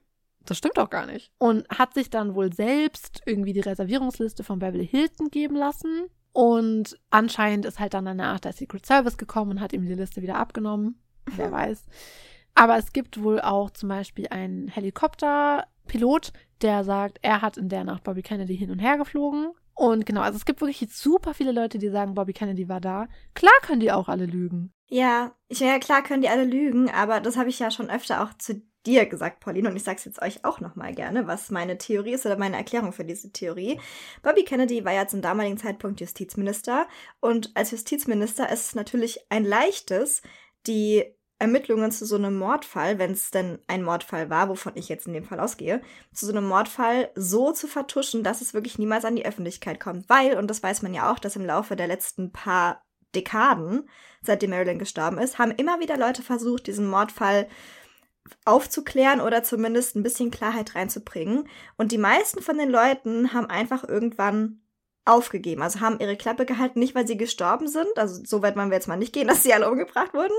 das 0.45 0.57
stimmt 0.57 0.77
doch 0.77 0.89
gar 0.89 1.05
nicht. 1.05 1.31
Und 1.38 1.68
hat 1.69 1.93
sich 1.93 2.09
dann 2.09 2.35
wohl 2.35 2.53
selbst 2.53 3.22
irgendwie 3.26 3.53
die 3.53 3.59
Reservierungsliste 3.59 4.43
von 4.43 4.59
Beverly 4.59 4.88
Hilton 4.88 5.30
geben 5.30 5.55
lassen. 5.55 6.07
Und 6.31 6.97
anscheinend 7.09 7.65
ist 7.65 7.80
halt 7.80 7.93
dann 7.93 8.05
danach 8.05 8.39
der 8.39 8.53
Secret 8.53 8.85
Service 8.85 9.18
gekommen 9.18 9.51
und 9.51 9.61
hat 9.61 9.73
ihm 9.73 9.85
die 9.85 9.93
Liste 9.93 10.22
wieder 10.22 10.38
abgenommen. 10.38 11.01
Wer 11.35 11.51
weiß. 11.51 11.85
Aber 12.57 12.75
es 12.77 12.91
gibt 12.91 13.21
wohl 13.21 13.39
auch 13.39 13.69
zum 13.69 13.89
Beispiel 13.89 14.27
einen 14.29 14.67
Helikopterpilot, 14.67 16.34
der 16.63 16.84
sagt, 16.84 17.19
er 17.21 17.43
hat 17.43 17.55
in 17.55 17.69
der 17.69 17.84
Nacht 17.84 18.03
Bobby 18.03 18.23
Kennedy 18.23 18.57
hin 18.57 18.71
und 18.71 18.79
her 18.79 18.97
geflogen. 18.97 19.51
Und 19.75 20.07
genau, 20.07 20.21
also 20.21 20.38
es 20.38 20.45
gibt 20.45 20.59
wirklich 20.59 20.84
super 20.91 21.35
viele 21.35 21.51
Leute, 21.51 21.77
die 21.77 21.89
sagen, 21.89 22.15
Bobby 22.15 22.34
Kennedy 22.34 22.67
war 22.67 22.81
da. 22.81 23.07
Klar 23.35 23.53
können 23.61 23.79
die 23.79 23.91
auch 23.91 24.09
alle 24.09 24.25
lügen. 24.25 24.73
Ja, 24.89 25.35
ich 25.49 25.59
ja 25.59 25.77
klar 25.77 26.01
können 26.01 26.23
die 26.23 26.29
alle 26.29 26.45
lügen, 26.45 26.89
aber 26.89 27.19
das 27.19 27.38
habe 27.38 27.49
ich 27.49 27.59
ja 27.59 27.69
schon 27.69 27.91
öfter 27.91 28.23
auch 28.23 28.34
zu 28.39 28.63
dir 28.88 29.05
gesagt, 29.05 29.39
Pauline, 29.39 29.69
und 29.69 29.75
ich 29.75 29.84
sage 29.84 29.97
es 29.97 30.05
jetzt 30.05 30.21
euch 30.23 30.43
auch 30.43 30.59
nochmal 30.59 30.95
gerne, 30.95 31.27
was 31.27 31.51
meine 31.51 31.77
Theorie 31.77 32.13
ist 32.13 32.25
oder 32.25 32.39
meine 32.39 32.57
Erklärung 32.57 32.91
für 32.91 33.05
diese 33.05 33.31
Theorie. 33.31 33.79
Bobby 34.23 34.43
Kennedy 34.43 34.84
war 34.84 34.93
ja 34.93 35.05
zum 35.05 35.21
damaligen 35.21 35.57
Zeitpunkt 35.57 35.99
Justizminister 35.99 36.88
und 37.19 37.51
als 37.55 37.69
Justizminister 37.69 38.51
ist 38.51 38.67
es 38.67 38.75
natürlich 38.75 39.19
ein 39.29 39.45
leichtes, 39.45 40.23
die 40.65 41.16
Ermittlungen 41.39 41.91
zu 41.91 42.05
so 42.05 42.15
einem 42.15 42.38
Mordfall, 42.38 42.97
wenn 42.97 43.11
es 43.11 43.30
denn 43.30 43.59
ein 43.68 43.84
Mordfall 43.84 44.30
war, 44.30 44.49
wovon 44.49 44.73
ich 44.76 44.89
jetzt 44.89 45.05
in 45.05 45.14
dem 45.14 45.23
Fall 45.23 45.39
ausgehe, 45.39 45.81
zu 46.11 46.26
so 46.26 46.31
einem 46.31 46.47
Mordfall 46.47 47.11
so 47.15 47.51
zu 47.51 47.68
vertuschen, 47.68 48.23
dass 48.23 48.41
es 48.41 48.53
wirklich 48.53 48.80
niemals 48.80 49.05
an 49.05 49.15
die 49.15 49.26
Öffentlichkeit 49.26 49.80
kommt. 49.80 50.09
Weil, 50.09 50.38
und 50.38 50.47
das 50.47 50.64
weiß 50.64 50.81
man 50.81 50.93
ja 50.93 51.11
auch, 51.11 51.19
dass 51.19 51.35
im 51.35 51.45
Laufe 51.45 51.76
der 51.76 51.88
letzten 51.88 52.31
paar 52.31 52.84
Dekaden, 53.14 53.88
seitdem 54.22 54.49
Marilyn 54.49 54.80
gestorben 54.80 55.19
ist, 55.19 55.38
haben 55.38 55.51
immer 55.51 55.80
wieder 55.80 55.97
Leute 55.97 56.23
versucht, 56.23 56.68
diesen 56.68 56.88
Mordfall 56.88 57.47
aufzuklären 58.45 59.22
oder 59.22 59.43
zumindest 59.43 59.95
ein 59.95 60.03
bisschen 60.03 60.31
Klarheit 60.31 60.76
reinzubringen. 60.76 61.47
Und 61.77 61.91
die 61.91 61.97
meisten 61.97 62.41
von 62.41 62.57
den 62.57 62.69
Leuten 62.69 63.34
haben 63.34 63.49
einfach 63.49 63.88
irgendwann 63.88 64.61
aufgegeben. 65.07 65.61
Also 65.61 65.79
haben 65.79 65.99
ihre 65.99 66.17
Klappe 66.17 66.45
gehalten, 66.45 66.79
nicht 66.79 66.95
weil 66.95 67.07
sie 67.07 67.17
gestorben 67.17 67.67
sind, 67.67 67.97
also 67.97 68.21
so 68.25 68.41
weit 68.41 68.55
wollen 68.55 68.69
wir 68.69 68.77
jetzt 68.77 68.88
mal 68.88 68.97
nicht 68.97 69.13
gehen, 69.13 69.27
dass 69.29 69.43
sie 69.43 69.53
alle 69.53 69.69
umgebracht 69.69 70.13
wurden, 70.13 70.35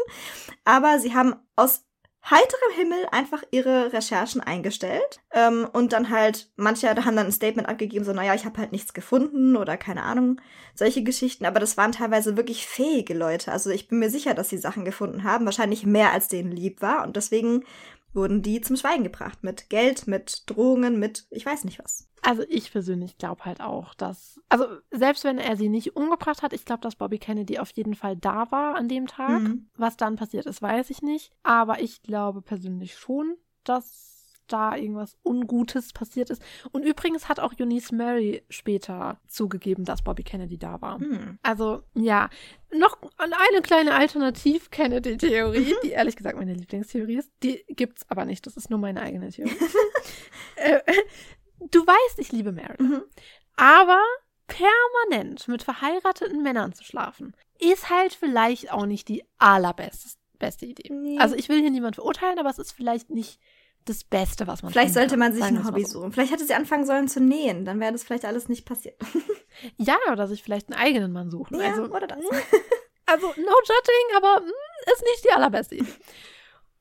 aber 0.65 0.99
sie 0.99 1.15
haben 1.15 1.35
aus 1.57 1.85
heiterem 2.31 2.75
Himmel 2.75 3.07
einfach 3.11 3.43
ihre 3.51 3.93
Recherchen 3.93 4.41
eingestellt 4.41 5.21
ähm, 5.33 5.69
und 5.73 5.93
dann 5.93 6.11
halt, 6.11 6.51
manche 6.57 6.89
haben 6.89 7.17
dann 7.17 7.27
ein 7.27 7.33
Statement 7.33 7.69
abgegeben, 7.69 8.05
so, 8.05 8.13
naja, 8.13 8.35
ich 8.35 8.45
habe 8.45 8.59
halt 8.59 8.73
nichts 8.73 8.93
gefunden 8.93 9.57
oder 9.57 9.77
keine 9.77 10.03
Ahnung, 10.03 10.41
solche 10.75 11.03
Geschichten, 11.03 11.47
aber 11.47 11.61
das 11.61 11.77
waren 11.77 11.93
teilweise 11.93 12.37
wirklich 12.37 12.67
fähige 12.67 13.15
Leute. 13.15 13.53
Also 13.53 13.71
ich 13.71 13.89
bin 13.89 13.99
mir 13.99 14.11
sicher, 14.11 14.35
dass 14.35 14.49
sie 14.49 14.59
Sachen 14.59 14.85
gefunden 14.85 15.25
haben, 15.25 15.45
wahrscheinlich 15.45 15.87
mehr 15.87 16.13
als 16.13 16.29
denen 16.29 16.53
lieb 16.53 16.83
war 16.83 17.05
und 17.07 17.17
deswegen 17.17 17.65
wurden 18.13 18.43
die 18.43 18.61
zum 18.61 18.77
Schweigen 18.77 19.05
gebracht. 19.05 19.43
Mit 19.43 19.71
Geld, 19.71 20.07
mit 20.07 20.45
Drohungen, 20.47 20.99
mit 20.99 21.27
ich 21.31 21.45
weiß 21.45 21.65
nicht 21.65 21.79
was. 21.79 22.09
Also 22.23 22.43
ich 22.49 22.73
persönlich 22.73 23.17
glaube 23.19 23.45
halt 23.45 23.61
auch, 23.61 23.95
dass, 23.95 24.41
also 24.49 24.67
selbst 24.91 25.25
wenn 25.25 25.39
er 25.39 25.57
sie 25.57 25.69
nicht 25.69 25.95
umgebracht 25.97 26.43
hat, 26.43 26.53
ich 26.53 26.65
glaube, 26.65 26.81
dass 26.81 26.97
Bobby 26.97 27.19
Kennedy 27.19 27.59
auf 27.59 27.71
jeden 27.71 27.95
Fall 27.95 28.17
da 28.17 28.51
war 28.51 28.75
an 28.75 28.89
dem 28.89 29.07
Tag. 29.07 29.43
Mhm. 29.43 29.69
Was 29.77 29.97
dann 29.97 30.17
passiert 30.17 30.47
ist, 30.47 30.61
weiß 30.61 30.91
ich 30.91 31.03
nicht. 31.03 31.33
Aber 31.43 31.81
ich 31.81 32.03
glaube 32.03 32.43
persönlich 32.43 32.97
schon, 32.97 33.37
dass 33.65 34.18
da 34.49 34.77
irgendwas 34.77 35.17
Ungutes 35.25 35.93
passiert 35.93 36.31
ist. 36.31 36.43
Und 36.73 36.85
übrigens 36.85 37.29
hat 37.29 37.41
auch 37.41 37.53
Eunice 37.59 37.93
Murray 37.93 38.43
später 38.49 39.21
zugegeben, 39.29 39.85
dass 39.85 40.03
Bobby 40.03 40.23
Kennedy 40.23 40.59
da 40.59 40.81
war. 40.81 40.99
Hm. 40.99 41.39
Also, 41.43 41.83
ja. 41.95 42.29
Noch 42.71 42.99
eine 43.19 43.63
kleine 43.63 43.95
Alternativ-Kennedy-Theorie, 43.95 45.75
die 45.83 45.91
ehrlich 45.91 46.17
gesagt 46.17 46.37
meine 46.37 46.55
Lieblingstheorie 46.55 47.19
ist. 47.19 47.31
Die 47.43 47.65
gibt's 47.69 48.09
aber 48.11 48.25
nicht. 48.25 48.47
Das 48.47 48.57
ist 48.57 48.69
nur 48.69 48.79
meine 48.79 49.03
eigene 49.03 49.31
Theorie. 49.31 49.57
Äh, 50.61 50.81
du 51.71 51.87
weißt, 51.87 52.19
ich 52.19 52.33
liebe 52.33 52.51
Marilyn. 52.51 52.89
Mhm. 52.89 53.03
Aber 53.55 54.03
permanent 54.49 55.47
mit 55.47 55.63
verheirateten 55.63 56.43
Männern 56.43 56.73
zu 56.73 56.83
schlafen, 56.83 57.37
ist 57.61 57.91
halt 57.91 58.13
vielleicht 58.13 58.73
auch 58.73 58.87
nicht 58.87 59.07
die 59.09 59.25
allerbeste 59.39 60.19
beste 60.39 60.67
Idee. 60.67 60.93
Nee. 60.93 61.19
Also 61.19 61.35
ich 61.35 61.49
will 61.49 61.61
hier 61.61 61.71
niemand 61.71 61.97
verurteilen, 61.97 62.39
aber 62.39 62.51
es 62.51 62.59
ist 62.59 62.73
vielleicht 62.73 63.11
nicht 63.11 63.41
das 63.89 64.05
Beste, 64.05 64.47
was 64.47 64.63
man 64.63 64.73
Vielleicht 64.73 64.95
sollte 64.95 65.17
man 65.17 65.33
sich 65.33 65.43
ein 65.43 65.65
Hobby 65.65 65.85
suchen. 65.85 66.13
Vielleicht 66.13 66.33
hätte 66.33 66.45
sie 66.45 66.55
anfangen 66.55 66.87
sollen 66.87 67.09
zu 67.09 67.21
nähen. 67.21 67.65
Dann 67.65 67.81
wäre 67.81 67.93
das 67.93 68.05
vielleicht 68.05 68.25
alles 68.25 68.49
nicht 68.49 68.65
passiert. 68.65 69.01
ja, 69.77 69.97
oder 70.13 70.27
sich 70.27 70.43
vielleicht 70.43 70.71
einen 70.71 70.81
eigenen 70.81 71.13
Mann 71.13 71.31
suchen. 71.31 71.59
Ja, 71.59 71.71
also, 71.71 71.85
oder 71.85 72.07
das. 72.07 72.19
also, 73.07 73.27
no 73.27 73.35
judging, 73.35 74.17
aber 74.17 74.41
mh, 74.41 74.47
mm, 74.47 74.93
ist 74.93 75.03
nicht 75.03 75.25
die 75.25 75.33
allerbeste 75.33 75.75
Idee. 75.77 75.93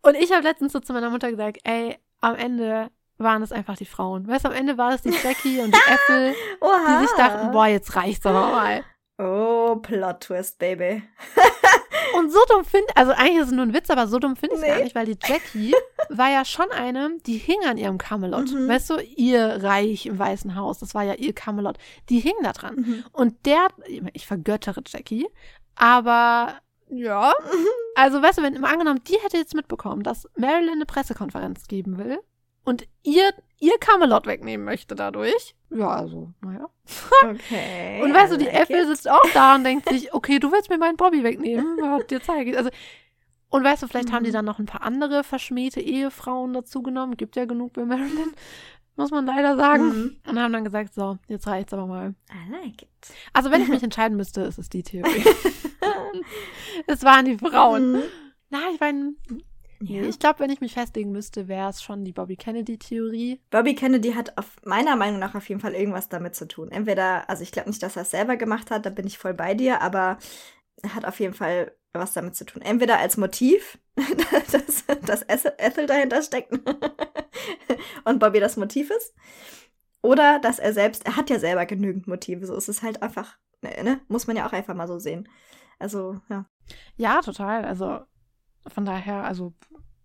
Und 0.01 0.15
ich 0.15 0.31
habe 0.31 0.43
letztens 0.43 0.73
so 0.73 0.79
zu 0.79 0.93
meiner 0.93 1.09
Mutter 1.09 1.29
gesagt, 1.29 1.59
ey, 1.63 1.97
am 2.21 2.35
Ende 2.35 2.89
waren 3.17 3.41
es 3.41 3.51
einfach 3.51 3.75
die 3.75 3.85
Frauen. 3.85 4.27
Weißt 4.27 4.45
du, 4.45 4.49
am 4.49 4.55
Ende 4.55 4.77
war 4.77 4.93
es 4.93 5.01
die 5.01 5.09
Jackie 5.09 5.59
und 5.59 5.73
die 5.73 5.79
Ethel, 5.91 6.33
die 6.33 7.07
sich 7.07 7.15
dachten, 7.17 7.51
boah, 7.51 7.67
jetzt 7.67 7.95
reicht's 7.95 8.25
aber 8.25 8.41
mal. 8.41 8.83
Oh, 9.17 9.77
Plot 9.77 10.21
Twist, 10.21 10.59
Baby. 10.59 11.03
Und 12.17 12.31
so 12.31 12.39
dumm 12.49 12.65
finde 12.65 12.87
also 12.95 13.11
eigentlich 13.11 13.37
ist 13.37 13.47
es 13.47 13.51
nur 13.51 13.65
ein 13.65 13.73
Witz, 13.73 13.89
aber 13.89 14.07
so 14.07 14.19
dumm 14.19 14.35
finde 14.35 14.55
ich 14.55 14.61
es 14.61 14.67
nee. 14.67 14.73
gar 14.73 14.83
nicht, 14.83 14.95
weil 14.95 15.05
die 15.05 15.17
Jackie 15.21 15.73
war 16.09 16.29
ja 16.29 16.45
schon 16.45 16.69
eine, 16.71 17.17
die 17.25 17.37
hing 17.37 17.59
an 17.65 17.77
ihrem 17.77 17.97
Camelot. 17.97 18.51
Mhm. 18.51 18.67
Weißt 18.67 18.89
du, 18.89 18.95
ihr 19.15 19.63
Reich 19.63 20.05
im 20.05 20.19
Weißen 20.19 20.55
Haus, 20.55 20.79
das 20.79 20.95
war 20.95 21.03
ja 21.03 21.13
ihr 21.13 21.33
Camelot. 21.33 21.77
Die 22.09 22.19
hing 22.19 22.35
da 22.43 22.53
dran. 22.53 22.75
Mhm. 22.75 23.03
Und 23.11 23.45
der, 23.45 23.67
ich 24.13 24.25
vergöttere 24.25 24.81
Jackie, 24.85 25.27
aber 25.75 26.55
ja. 26.89 27.33
Also, 27.99 28.21
weißt 28.21 28.37
du, 28.37 28.43
wenn 28.43 28.53
immer 28.53 28.69
angenommen, 28.69 29.01
die 29.07 29.17
hätte 29.23 29.37
jetzt 29.37 29.55
mitbekommen, 29.55 30.03
dass 30.03 30.27
Marilyn 30.37 30.73
eine 30.73 30.85
Pressekonferenz 30.85 31.67
geben 31.67 31.97
will 31.97 32.19
und 32.67 32.85
ihr, 33.01 33.31
ihr 33.59 33.77
Camelot 33.79 34.27
wegnehmen 34.27 34.65
möchte 34.65 34.93
dadurch. 34.93 35.55
Ja, 35.69 35.87
also, 35.87 36.33
naja. 36.41 36.67
Okay. 37.23 38.01
und 38.03 38.13
weißt 38.13 38.33
du, 38.33 38.37
die 38.37 38.49
Äffel 38.49 38.85
sitzt 38.87 39.09
auch 39.09 39.25
da 39.33 39.55
und 39.55 39.63
denkt 39.63 39.87
sich, 39.87 40.13
okay, 40.13 40.37
du 40.37 40.51
willst 40.51 40.69
mir 40.69 40.77
meinen 40.77 40.97
Bobby 40.97 41.23
wegnehmen, 41.23 41.77
ja, 41.81 41.99
dir 41.99 42.21
zeige 42.21 42.51
ich. 42.51 42.57
Also, 42.57 42.69
und 43.49 43.63
weißt 43.63 43.83
du, 43.83 43.87
vielleicht 43.87 44.09
mhm. 44.09 44.13
haben 44.13 44.23
die 44.25 44.31
mhm. 44.31 44.35
dann 44.35 44.45
noch 44.45 44.59
ein 44.59 44.65
paar 44.65 44.81
andere 44.81 45.23
verschmähte 45.23 45.79
Ehefrauen 45.79 46.51
dazugenommen. 46.51 47.15
Gibt 47.15 47.37
ja 47.37 47.45
genug 47.45 47.71
bei 47.71 47.85
Marilyn, 47.85 48.33
muss 48.97 49.11
man 49.11 49.25
leider 49.25 49.55
sagen. 49.55 49.87
Mhm. 49.87 50.17
Und 50.27 50.39
haben 50.39 50.51
dann 50.51 50.65
gesagt, 50.65 50.93
so, 50.93 51.17
jetzt 51.29 51.47
reicht's 51.47 51.71
aber 51.71 51.87
mal. 51.87 52.15
I 52.29 52.51
like 52.51 52.81
it. 52.81 52.89
Also, 53.31 53.49
wenn 53.49 53.61
ich 53.61 53.69
mich 53.69 53.81
entscheiden 53.81 54.17
müsste, 54.17 54.41
ist 54.41 54.59
es 54.59 54.67
die 54.67 54.83
Theorie. 54.83 55.23
es 56.85 57.01
waren 57.03 57.23
die 57.23 57.37
Frauen. 57.37 57.93
Mhm. 57.93 58.03
Na, 58.49 58.59
ich 58.73 58.79
meine, 58.81 59.13
ja. 59.79 60.03
Ich 60.03 60.19
glaube, 60.19 60.39
wenn 60.39 60.49
ich 60.49 60.61
mich 60.61 60.73
festlegen 60.73 61.11
müsste, 61.11 61.47
wäre 61.47 61.69
es 61.69 61.83
schon 61.83 62.03
die 62.03 62.11
Bobby 62.11 62.35
Kennedy-Theorie. 62.35 63.41
Bobby 63.49 63.75
Kennedy 63.75 64.13
hat 64.13 64.37
auf 64.37 64.55
meiner 64.63 64.95
Meinung 64.95 65.19
nach 65.19 65.35
auf 65.35 65.47
jeden 65.49 65.61
Fall 65.61 65.73
irgendwas 65.73 66.09
damit 66.09 66.35
zu 66.35 66.47
tun. 66.47 66.69
Entweder, 66.71 67.29
also 67.29 67.43
ich 67.43 67.51
glaube 67.51 67.69
nicht, 67.69 67.83
dass 67.83 67.95
er 67.95 68.01
es 68.03 68.11
selber 68.11 68.37
gemacht 68.37 68.71
hat, 68.71 68.85
da 68.85 68.89
bin 68.89 69.05
ich 69.05 69.17
voll 69.17 69.33
bei 69.33 69.53
dir, 69.53 69.81
aber 69.81 70.17
er 70.81 70.95
hat 70.95 71.05
auf 71.05 71.19
jeden 71.19 71.33
Fall 71.33 71.71
was 71.93 72.13
damit 72.13 72.35
zu 72.35 72.45
tun. 72.45 72.61
Entweder 72.61 72.99
als 72.99 73.17
Motiv, 73.17 73.77
dass, 74.51 74.85
dass 75.05 75.23
Ethel 75.23 75.85
dahinter 75.85 76.21
steckt 76.21 76.51
und 78.05 78.19
Bobby 78.19 78.39
das 78.39 78.57
Motiv 78.57 78.89
ist. 78.91 79.13
Oder 80.01 80.39
dass 80.39 80.59
er 80.59 80.73
selbst, 80.73 81.05
er 81.05 81.17
hat 81.17 81.29
ja 81.29 81.39
selber 81.39 81.65
genügend 81.65 82.07
Motive, 82.07 82.45
so 82.45 82.55
ist 82.55 82.69
es 82.69 82.81
halt 82.81 83.01
einfach, 83.01 83.37
ne, 83.61 83.83
ne? 83.83 83.99
muss 84.07 84.27
man 84.27 84.37
ja 84.37 84.47
auch 84.47 84.53
einfach 84.53 84.75
mal 84.75 84.87
so 84.87 84.99
sehen. 84.99 85.27
Also, 85.79 86.19
ja. 86.29 86.45
Ja, 86.95 87.21
total. 87.21 87.65
Also 87.65 88.01
von 88.69 88.85
daher, 88.85 89.23
also, 89.23 89.53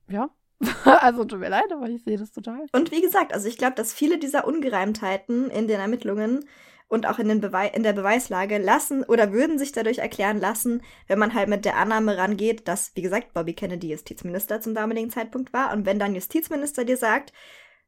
ja. 0.09 0.31
also 0.85 1.25
tut 1.25 1.41
mir 1.41 1.49
leid, 1.49 1.73
aber 1.73 1.89
ich 1.89 2.05
sehe 2.05 2.17
das 2.17 2.31
total. 2.33 2.67
Und 2.73 2.91
wie 2.93 3.01
gesagt, 3.01 3.33
also 3.33 3.49
ich 3.49 3.59
glaube, 3.59 3.75
dass 3.75 3.93
viele 3.93 4.19
dieser 4.19 4.47
Ungereimtheiten 4.47 5.51
in 5.51 5.67
den 5.67 5.81
Ermittlungen 5.81 6.45
und 6.93 7.07
auch 7.07 7.19
in, 7.19 7.29
den 7.29 7.41
Bewei 7.41 7.69
in 7.69 7.83
der 7.83 7.95
Beweislage 7.95 8.59
lassen 8.59 9.03
oder 9.03 9.33
würden 9.33 9.59
sich 9.59 9.73
dadurch 9.73 9.99
erklären 9.99 10.39
lassen, 10.39 10.83
wenn 11.07 11.19
man 11.19 11.33
halt 11.33 11.49
mit 11.49 11.65
der 11.65 11.79
Annahme 11.79 12.19
rangeht, 12.19 12.69
dass, 12.69 12.93
wie 12.95 13.03
gesagt, 13.03 13.33
Bobby 13.33 13.55
Kennedy 13.55 13.89
Justizminister 13.91 14.61
zum 14.61 14.75
damaligen 14.75 15.11
Zeitpunkt 15.11 15.53
war. 15.53 15.73
Und 15.73 15.87
wenn 15.87 15.99
dann 15.99 16.15
Justizminister 16.15 16.85
dir 16.85 16.99
sagt, 16.99 17.33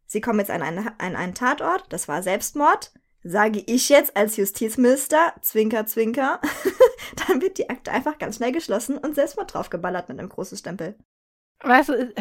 sie 0.06 0.22
kommen 0.22 0.38
jetzt 0.38 0.50
an 0.50 0.62
einen, 0.62 0.88
an 0.98 1.16
einen 1.16 1.34
Tatort, 1.34 1.84
das 1.90 2.08
war 2.08 2.22
Selbstmord, 2.22 2.94
sage 3.24 3.62
ich 3.66 3.88
jetzt 3.88 4.16
als 4.16 4.36
Justizminister, 4.36 5.34
Zwinker, 5.40 5.86
Zwinker, 5.86 6.40
dann 7.26 7.40
wird 7.40 7.58
die 7.58 7.70
Akte 7.70 7.90
einfach 7.90 8.18
ganz 8.18 8.36
schnell 8.36 8.52
geschlossen 8.52 8.98
und 8.98 9.14
Selbstmord 9.14 9.52
draufgeballert 9.52 10.08
mit 10.08 10.18
einem 10.18 10.28
großen 10.28 10.58
Stempel. 10.58 10.94
Weißt 11.62 11.88
du, 11.88 11.94
äh, 11.94 12.12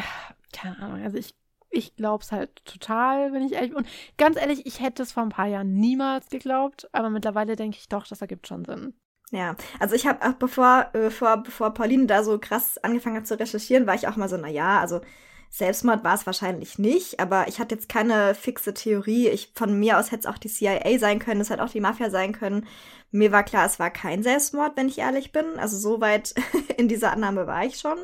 keine 0.54 0.80
Ahnung, 0.80 1.04
also 1.04 1.18
ich, 1.18 1.36
ich 1.70 1.96
glaube 1.98 2.24
es 2.24 2.32
halt 2.32 2.64
total, 2.66 3.34
wenn 3.34 3.44
ich 3.44 3.52
ehrlich 3.52 3.72
bin. 3.72 3.80
Und 3.80 3.88
ganz 4.18 4.38
ehrlich, 4.38 4.66
ich 4.66 4.80
hätte 4.80 5.04
es 5.04 5.12
vor 5.12 5.24
ein 5.24 5.30
paar 5.30 5.48
Jahren 5.48 5.74
niemals 5.74 6.30
geglaubt, 6.30 6.88
aber 6.94 7.10
mittlerweile 7.10 7.58
denke 7.58 7.78
ich 7.78 7.90
doch, 7.90 8.08
das 8.08 8.22
ergibt 8.22 8.48
schon 8.48 8.64
Sinn. 8.64 8.94
Ja, 9.32 9.56
also 9.80 9.96
ich 9.96 10.08
habe 10.08 10.26
auch 10.26 10.34
bevor, 10.34 10.92
äh, 10.94 11.00
bevor, 11.00 11.38
bevor 11.38 11.74
Pauline 11.74 12.06
da 12.06 12.24
so 12.24 12.40
krass 12.40 12.78
angefangen 12.78 13.18
hat 13.18 13.28
zu 13.28 13.38
recherchieren, 13.38 13.88
war 13.88 13.96
ich 13.96 14.08
auch 14.08 14.16
mal 14.16 14.30
so, 14.30 14.38
na 14.38 14.48
ja, 14.48 14.80
also 14.80 15.02
Selbstmord 15.56 16.04
war 16.04 16.16
es 16.16 16.26
wahrscheinlich 16.26 16.80
nicht, 16.80 17.20
aber 17.20 17.48
ich 17.48 17.60
hatte 17.60 17.76
jetzt 17.76 17.88
keine 17.88 18.34
fixe 18.34 18.74
Theorie. 18.74 19.28
Ich 19.28 19.52
von 19.54 19.80
mir 19.80 20.00
aus 20.00 20.12
hätte 20.12 20.22
es 20.22 20.26
auch 20.26 20.40
die 20.40 20.48
CIA 20.48 20.98
sein 20.98 21.20
können, 21.20 21.42
es 21.42 21.52
hätte 21.52 21.64
auch 21.64 21.70
die 21.70 21.80
Mafia 21.80 22.10
sein 22.10 22.32
können. 22.32 22.66
Mir 23.12 23.32
war 23.32 23.44
klar, 23.44 23.68
es 23.68 23.78
war 23.78 23.92
kein 23.92 24.24
Selbstmord, 24.24 24.76
wenn 24.76 24.88
ich 24.88 24.98
ehrlich 24.98 25.32
bin. 25.32 25.46
Also 25.60 25.78
so 25.78 26.02
weit 26.02 26.34
in 26.78 26.88
dieser 26.88 27.12
Annahme 27.14 27.46
war 27.46 27.64
ich 27.64 27.78
schon. 27.78 28.00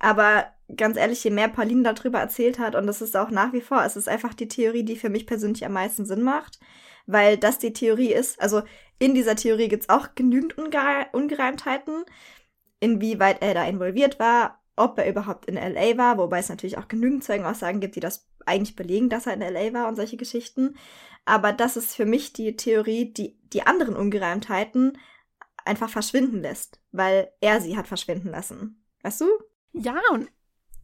Aber 0.00 0.46
ganz 0.76 0.96
ehrlich, 0.96 1.22
je 1.22 1.30
mehr 1.30 1.46
Pauline 1.46 1.84
darüber 1.84 2.18
erzählt 2.18 2.58
hat, 2.58 2.74
und 2.74 2.88
das 2.88 3.00
ist 3.00 3.16
auch 3.16 3.30
nach 3.30 3.52
wie 3.52 3.60
vor, 3.60 3.84
es 3.84 3.94
ist 3.94 4.08
einfach 4.08 4.34
die 4.34 4.48
Theorie, 4.48 4.82
die 4.82 4.96
für 4.96 5.08
mich 5.08 5.24
persönlich 5.24 5.64
am 5.64 5.72
meisten 5.72 6.04
Sinn 6.04 6.22
macht, 6.22 6.58
weil 7.06 7.36
das 7.36 7.60
die 7.60 7.74
Theorie 7.74 8.12
ist. 8.12 8.40
Also 8.40 8.62
in 8.98 9.14
dieser 9.14 9.36
Theorie 9.36 9.68
gibt 9.68 9.84
es 9.84 9.88
auch 9.88 10.16
genügend 10.16 10.58
Unge 10.58 11.06
Ungereimtheiten, 11.12 12.04
inwieweit 12.80 13.40
er 13.40 13.54
da 13.54 13.64
involviert 13.66 14.18
war, 14.18 14.58
ob 14.76 14.98
er 14.98 15.08
überhaupt 15.08 15.46
in 15.46 15.56
LA 15.56 15.96
war, 15.96 16.18
wobei 16.18 16.38
es 16.38 16.48
natürlich 16.48 16.78
auch 16.78 16.88
genügend 16.88 17.24
Zeugenaussagen 17.24 17.80
gibt, 17.80 17.96
die 17.96 18.00
das 18.00 18.28
eigentlich 18.44 18.76
belegen, 18.76 19.08
dass 19.08 19.26
er 19.26 19.34
in 19.34 19.40
LA 19.40 19.72
war 19.72 19.88
und 19.88 19.96
solche 19.96 20.16
Geschichten. 20.16 20.76
Aber 21.24 21.52
das 21.52 21.76
ist 21.76 21.96
für 21.96 22.06
mich 22.06 22.32
die 22.32 22.56
Theorie, 22.56 23.12
die 23.12 23.38
die 23.52 23.62
anderen 23.62 23.96
Ungereimtheiten 23.96 24.98
einfach 25.64 25.90
verschwinden 25.90 26.40
lässt, 26.40 26.80
weil 26.92 27.32
er 27.40 27.60
sie 27.60 27.76
hat 27.76 27.88
verschwinden 27.88 28.30
lassen. 28.30 28.84
Weißt 29.02 29.20
du? 29.22 29.26
Ja, 29.72 30.00
und 30.12 30.28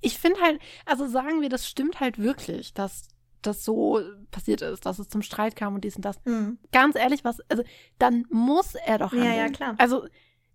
ich 0.00 0.18
finde 0.18 0.40
halt, 0.40 0.60
also 0.84 1.06
sagen 1.06 1.40
wir, 1.40 1.48
das 1.48 1.68
stimmt 1.68 2.00
halt 2.00 2.18
wirklich, 2.18 2.74
dass 2.74 3.08
das 3.42 3.64
so 3.64 4.00
passiert 4.30 4.62
ist, 4.62 4.86
dass 4.86 4.98
es 4.98 5.08
zum 5.08 5.22
Streit 5.22 5.56
kam 5.56 5.74
und 5.74 5.84
dies 5.84 5.96
und 5.96 6.04
das. 6.04 6.16
Mhm. 6.24 6.58
Ganz 6.72 6.96
ehrlich, 6.96 7.24
was, 7.24 7.40
also 7.48 7.62
dann 7.98 8.26
muss 8.30 8.74
er 8.74 8.98
doch 8.98 9.12
handeln. 9.12 9.32
Ja, 9.32 9.36
ja, 9.36 9.48
klar. 9.48 9.74
Also 9.78 10.06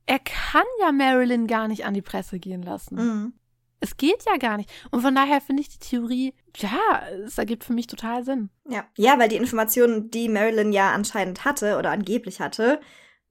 er 0.08 0.20
kann 0.20 0.66
ja 0.80 0.92
Marilyn 0.92 1.48
gar 1.48 1.68
nicht 1.68 1.86
an 1.86 1.94
die 1.94 2.02
Presse 2.02 2.40
gehen 2.40 2.64
lassen. 2.64 2.96
Mhm. 2.96 3.34
Es 3.80 3.98
geht 3.98 4.24
ja 4.26 4.38
gar 4.38 4.58
nicht. 4.58 4.72
Und 4.90 5.02
von 5.02 5.14
daher 5.14 5.40
finde 5.40 5.62
ich 5.62 5.70
die 5.70 5.78
Theorie, 5.78 6.34
ja, 6.56 7.04
es 7.26 7.38
ergibt 7.38 7.64
für 7.64 7.74
mich 7.74 7.86
total 7.86 8.24
Sinn. 8.24 8.50
Ja. 8.68 8.86
ja, 8.98 9.20
weil 9.20 9.30
die 9.30 9.36
Informationen, 9.36 10.10
die 10.10 10.30
Marilyn 10.30 10.72
ja 10.72 10.92
anscheinend 10.94 11.46
hatte 11.46 11.78
oder 11.78 11.92
angeblich 11.92 12.42
hatte, 12.42 12.80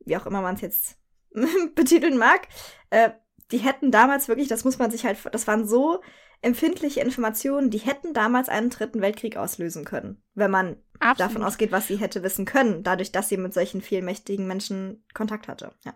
wie 0.05 0.16
auch 0.16 0.27
immer 0.27 0.43
man 0.43 0.55
es 0.55 0.61
jetzt 0.61 0.98
betiteln 1.74 2.16
mag, 2.16 2.47
äh, 2.90 3.11
die 3.51 3.59
hätten 3.59 3.90
damals 3.90 4.28
wirklich, 4.28 4.47
das 4.47 4.65
muss 4.65 4.78
man 4.78 4.90
sich 4.90 5.05
halt, 5.05 5.19
das 5.32 5.47
waren 5.48 5.66
so 5.66 6.01
empfindliche 6.42 7.00
Informationen, 7.00 7.70
die 7.70 7.78
hätten 7.78 8.14
damals 8.14 8.48
einen 8.48 8.70
dritten 8.70 9.00
Weltkrieg 9.00 9.36
auslösen 9.36 9.84
können, 9.84 10.22
wenn 10.34 10.50
man 10.50 10.76
Absolut. 11.00 11.20
davon 11.20 11.42
ausgeht, 11.42 11.72
was 11.72 11.86
sie 11.86 11.96
hätte 11.96 12.22
wissen 12.22 12.44
können, 12.44 12.82
dadurch, 12.82 13.12
dass 13.12 13.28
sie 13.28 13.36
mit 13.36 13.54
solchen 13.54 13.80
vielmächtigen 13.80 14.46
Menschen 14.46 15.04
Kontakt 15.14 15.48
hatte. 15.48 15.72
Ja. 15.84 15.94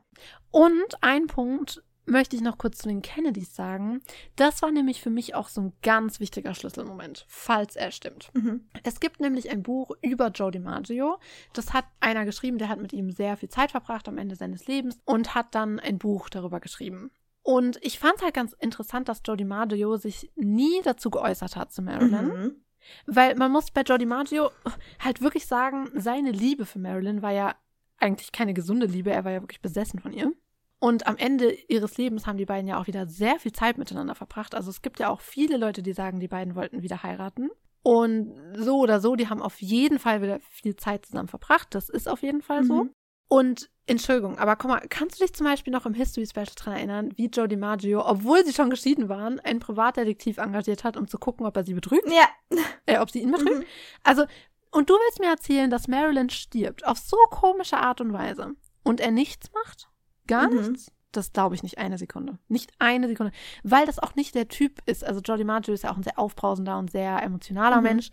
Und 0.50 0.96
ein 1.02 1.26
Punkt 1.26 1.82
möchte 2.06 2.36
ich 2.36 2.42
noch 2.42 2.58
kurz 2.58 2.78
zu 2.78 2.88
den 2.88 3.02
Kennedys 3.02 3.54
sagen. 3.54 4.02
Das 4.36 4.62
war 4.62 4.70
nämlich 4.70 5.00
für 5.00 5.10
mich 5.10 5.34
auch 5.34 5.48
so 5.48 5.60
ein 5.60 5.72
ganz 5.82 6.20
wichtiger 6.20 6.54
Schlüsselmoment, 6.54 7.24
falls 7.28 7.76
er 7.76 7.92
stimmt. 7.92 8.30
Mhm. 8.34 8.68
Es 8.82 9.00
gibt 9.00 9.20
nämlich 9.20 9.50
ein 9.50 9.62
Buch 9.62 9.92
über 10.02 10.28
Joe 10.28 10.50
DiMaggio. 10.50 11.18
Das 11.52 11.72
hat 11.72 11.84
einer 12.00 12.24
geschrieben, 12.24 12.58
der 12.58 12.68
hat 12.68 12.80
mit 12.80 12.92
ihm 12.92 13.10
sehr 13.10 13.36
viel 13.36 13.48
Zeit 13.48 13.70
verbracht 13.70 14.08
am 14.08 14.18
Ende 14.18 14.36
seines 14.36 14.66
Lebens 14.66 14.98
und 15.04 15.34
hat 15.34 15.54
dann 15.54 15.78
ein 15.78 15.98
Buch 15.98 16.28
darüber 16.28 16.60
geschrieben. 16.60 17.10
Und 17.42 17.78
ich 17.82 17.98
fand 17.98 18.16
es 18.16 18.22
halt 18.22 18.34
ganz 18.34 18.52
interessant, 18.52 19.08
dass 19.08 19.22
Joe 19.24 19.36
DiMaggio 19.36 19.96
sich 19.96 20.30
nie 20.36 20.82
dazu 20.84 21.10
geäußert 21.10 21.56
hat 21.56 21.72
zu 21.72 21.82
Marilyn. 21.82 22.26
Mhm. 22.26 22.56
Weil 23.06 23.34
man 23.36 23.52
muss 23.52 23.70
bei 23.70 23.82
Joe 23.82 23.98
DiMaggio 23.98 24.50
halt 24.98 25.20
wirklich 25.20 25.46
sagen, 25.46 25.90
seine 25.94 26.32
Liebe 26.32 26.66
für 26.66 26.78
Marilyn 26.78 27.22
war 27.22 27.32
ja 27.32 27.54
eigentlich 27.98 28.32
keine 28.32 28.54
gesunde 28.54 28.86
Liebe, 28.86 29.10
er 29.10 29.24
war 29.24 29.32
ja 29.32 29.42
wirklich 29.42 29.60
besessen 29.60 30.00
von 30.00 30.12
ihr. 30.12 30.32
Und 30.78 31.06
am 31.06 31.18
Ende 31.18 31.52
ihres 31.68 31.98
Lebens 31.98 32.26
haben 32.26 32.38
die 32.38 32.46
beiden 32.46 32.66
ja 32.66 32.80
auch 32.80 32.86
wieder 32.86 33.06
sehr 33.06 33.38
viel 33.38 33.52
Zeit 33.52 33.76
miteinander 33.76 34.14
verbracht. 34.14 34.54
Also 34.54 34.70
es 34.70 34.80
gibt 34.80 34.98
ja 34.98 35.10
auch 35.10 35.20
viele 35.20 35.58
Leute, 35.58 35.82
die 35.82 35.92
sagen, 35.92 36.20
die 36.20 36.28
beiden 36.28 36.54
wollten 36.54 36.82
wieder 36.82 37.02
heiraten. 37.02 37.50
Und 37.82 38.34
so 38.56 38.78
oder 38.78 39.00
so, 39.00 39.14
die 39.14 39.28
haben 39.28 39.42
auf 39.42 39.60
jeden 39.60 39.98
Fall 39.98 40.22
wieder 40.22 40.40
viel 40.40 40.76
Zeit 40.76 41.04
zusammen 41.04 41.28
verbracht. 41.28 41.74
Das 41.74 41.90
ist 41.90 42.08
auf 42.08 42.22
jeden 42.22 42.40
Fall 42.40 42.64
so. 42.64 42.88
Und 43.32 43.70
Entschuldigung, 43.86 44.38
aber 44.38 44.56
guck 44.56 44.70
mal, 44.70 44.82
kannst 44.88 45.20
du 45.20 45.24
dich 45.24 45.32
zum 45.34 45.46
Beispiel 45.46 45.72
noch 45.72 45.86
im 45.86 45.94
History 45.94 46.26
Special 46.26 46.46
daran 46.56 46.74
erinnern, 46.74 47.12
wie 47.14 47.26
Joe 47.26 47.46
DiMaggio, 47.46 48.04
obwohl 48.04 48.44
sie 48.44 48.52
schon 48.52 48.70
geschieden 48.70 49.08
waren, 49.08 49.38
einen 49.38 49.60
Privatdetektiv 49.60 50.38
engagiert 50.38 50.82
hat, 50.82 50.96
um 50.96 51.06
zu 51.06 51.16
gucken, 51.16 51.46
ob 51.46 51.56
er 51.56 51.64
sie 51.64 51.74
betrügt? 51.74 52.08
Ja. 52.08 52.28
Äh, 52.86 52.98
ob 52.98 53.10
sie 53.10 53.20
ihn 53.20 53.30
betrügt? 53.30 53.60
Mhm. 53.60 53.64
Also, 54.02 54.24
und 54.72 54.90
du 54.90 54.94
willst 54.94 55.20
mir 55.20 55.28
erzählen, 55.28 55.70
dass 55.70 55.86
Marilyn 55.86 56.28
stirbt 56.28 56.84
auf 56.84 56.98
so 56.98 57.16
komische 57.30 57.76
Art 57.76 58.00
und 58.00 58.12
Weise 58.12 58.52
und 58.82 59.00
er 59.00 59.12
nichts 59.12 59.52
macht? 59.52 59.88
Gar 60.26 60.50
mhm. 60.50 60.56
nichts? 60.56 60.90
Das 61.12 61.32
glaube 61.32 61.54
ich 61.54 61.62
nicht 61.62 61.78
eine 61.78 61.98
Sekunde. 61.98 62.38
Nicht 62.48 62.72
eine 62.80 63.06
Sekunde. 63.06 63.32
Weil 63.62 63.86
das 63.86 64.00
auch 64.00 64.16
nicht 64.16 64.34
der 64.34 64.48
Typ 64.48 64.80
ist. 64.86 65.04
Also 65.04 65.20
Joe 65.20 65.36
DiMaggio 65.36 65.72
ist 65.72 65.84
ja 65.84 65.92
auch 65.92 65.96
ein 65.96 66.02
sehr 66.02 66.18
aufbrausender 66.18 66.78
und 66.78 66.90
sehr 66.90 67.22
emotionaler 67.22 67.76
mhm. 67.76 67.82
Mensch. 67.84 68.10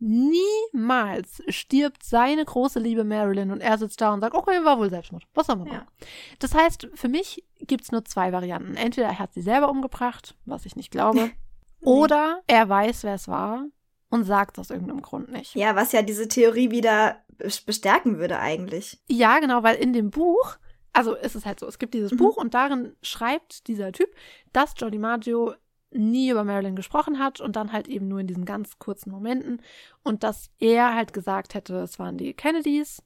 Niemals 0.00 1.42
stirbt 1.48 2.04
seine 2.04 2.44
große 2.44 2.78
Liebe 2.78 3.02
Marilyn 3.02 3.50
und 3.50 3.60
er 3.60 3.78
sitzt 3.78 4.00
da 4.00 4.14
und 4.14 4.20
sagt, 4.20 4.34
okay, 4.34 4.64
war 4.64 4.78
wohl 4.78 4.90
Selbstmord. 4.90 5.24
Was 5.34 5.46
soll 5.46 5.56
man 5.56 5.68
machen? 5.68 5.86
Ja. 5.86 6.06
Das 6.38 6.54
heißt, 6.54 6.88
für 6.94 7.08
mich 7.08 7.44
gibt 7.58 7.84
es 7.84 7.92
nur 7.92 8.04
zwei 8.04 8.32
Varianten. 8.32 8.76
Entweder 8.76 9.08
er 9.08 9.18
hat 9.18 9.34
sie 9.34 9.42
selber 9.42 9.68
umgebracht, 9.68 10.36
was 10.44 10.66
ich 10.66 10.76
nicht 10.76 10.92
glaube, 10.92 11.30
oder 11.80 12.42
er 12.46 12.68
weiß, 12.68 13.02
wer 13.02 13.14
es 13.14 13.26
war 13.26 13.66
und 14.10 14.24
sagt 14.24 14.58
aus 14.58 14.70
irgendeinem 14.70 15.02
Grund 15.02 15.32
nicht. 15.32 15.54
Ja, 15.54 15.74
was 15.74 15.92
ja 15.92 16.02
diese 16.02 16.28
Theorie 16.28 16.70
wieder 16.70 17.24
bestärken 17.66 18.18
würde 18.18 18.38
eigentlich. 18.38 19.00
Ja, 19.08 19.38
genau, 19.40 19.62
weil 19.62 19.76
in 19.76 19.92
dem 19.92 20.10
Buch, 20.10 20.56
also 20.92 21.14
ist 21.14 21.34
es 21.34 21.44
halt 21.44 21.60
so, 21.60 21.66
es 21.66 21.78
gibt 21.78 21.94
dieses 21.94 22.12
mhm. 22.12 22.18
Buch 22.18 22.36
und 22.36 22.54
darin 22.54 22.96
schreibt 23.02 23.66
dieser 23.66 23.92
Typ, 23.92 24.08
dass 24.52 24.74
Jody 24.76 24.98
Maggio 24.98 25.54
nie 25.90 26.30
über 26.30 26.44
Marilyn 26.44 26.76
gesprochen 26.76 27.18
hat 27.18 27.40
und 27.40 27.56
dann 27.56 27.72
halt 27.72 27.88
eben 27.88 28.08
nur 28.08 28.20
in 28.20 28.26
diesen 28.26 28.44
ganz 28.44 28.78
kurzen 28.78 29.10
Momenten 29.10 29.62
und 30.02 30.22
dass 30.22 30.50
er 30.58 30.94
halt 30.94 31.12
gesagt 31.12 31.54
hätte, 31.54 31.76
es 31.76 31.98
waren 31.98 32.18
die 32.18 32.34
Kennedys 32.34 33.02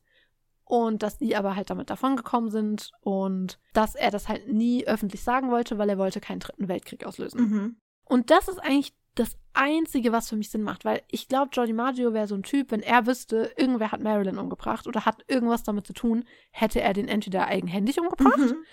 und 0.65 1.03
dass 1.03 1.19
die 1.19 1.37
aber 1.37 1.55
halt 1.55 1.71
damit 1.71 1.91
davongekommen 1.91 2.51
sind 2.51 2.91
und 3.01 3.59
dass 3.73 3.95
er 3.95 4.11
das 4.11 4.29
halt 4.29 4.53
nie 4.53 4.87
öffentlich 4.87 5.23
sagen 5.23 5.51
wollte, 5.51 5.79
weil 5.79 5.91
er 5.91 5.99
wollte 5.99 6.21
keinen 6.21 6.41
dritten 6.41 6.69
Weltkrieg 6.69 7.05
auslösen. 7.05 7.41
Mhm. 7.41 7.77
Und 8.05 8.31
das 8.31 8.49
ist 8.49 8.59
eigentlich 8.59 8.95
das 9.15 9.37
Einzige, 9.55 10.13
was 10.13 10.29
für 10.29 10.37
mich 10.37 10.51
Sinn 10.51 10.63
macht, 10.63 10.85
weil 10.85 11.03
ich 11.09 11.29
glaube, 11.29 11.51
Jordi 11.53 11.73
Maggio 11.73 12.15
wäre 12.15 12.27
so 12.27 12.35
ein 12.35 12.43
Typ, 12.43 12.71
wenn 12.71 12.81
er 12.81 13.07
wüsste, 13.07 13.53
irgendwer 13.57 13.93
hat 13.93 14.01
Marilyn 14.01 14.39
umgebracht 14.39 14.87
oder 14.87 15.05
hat 15.05 15.25
irgendwas 15.29 15.63
damit 15.63 15.87
zu 15.87 15.93
tun, 15.93 16.25
hätte 16.51 16.81
er 16.81 16.95
den 16.95 17.09
entweder 17.09 17.47
eigenhändig 17.47 18.01
umgebracht 18.01 18.39
mhm. 18.39 18.65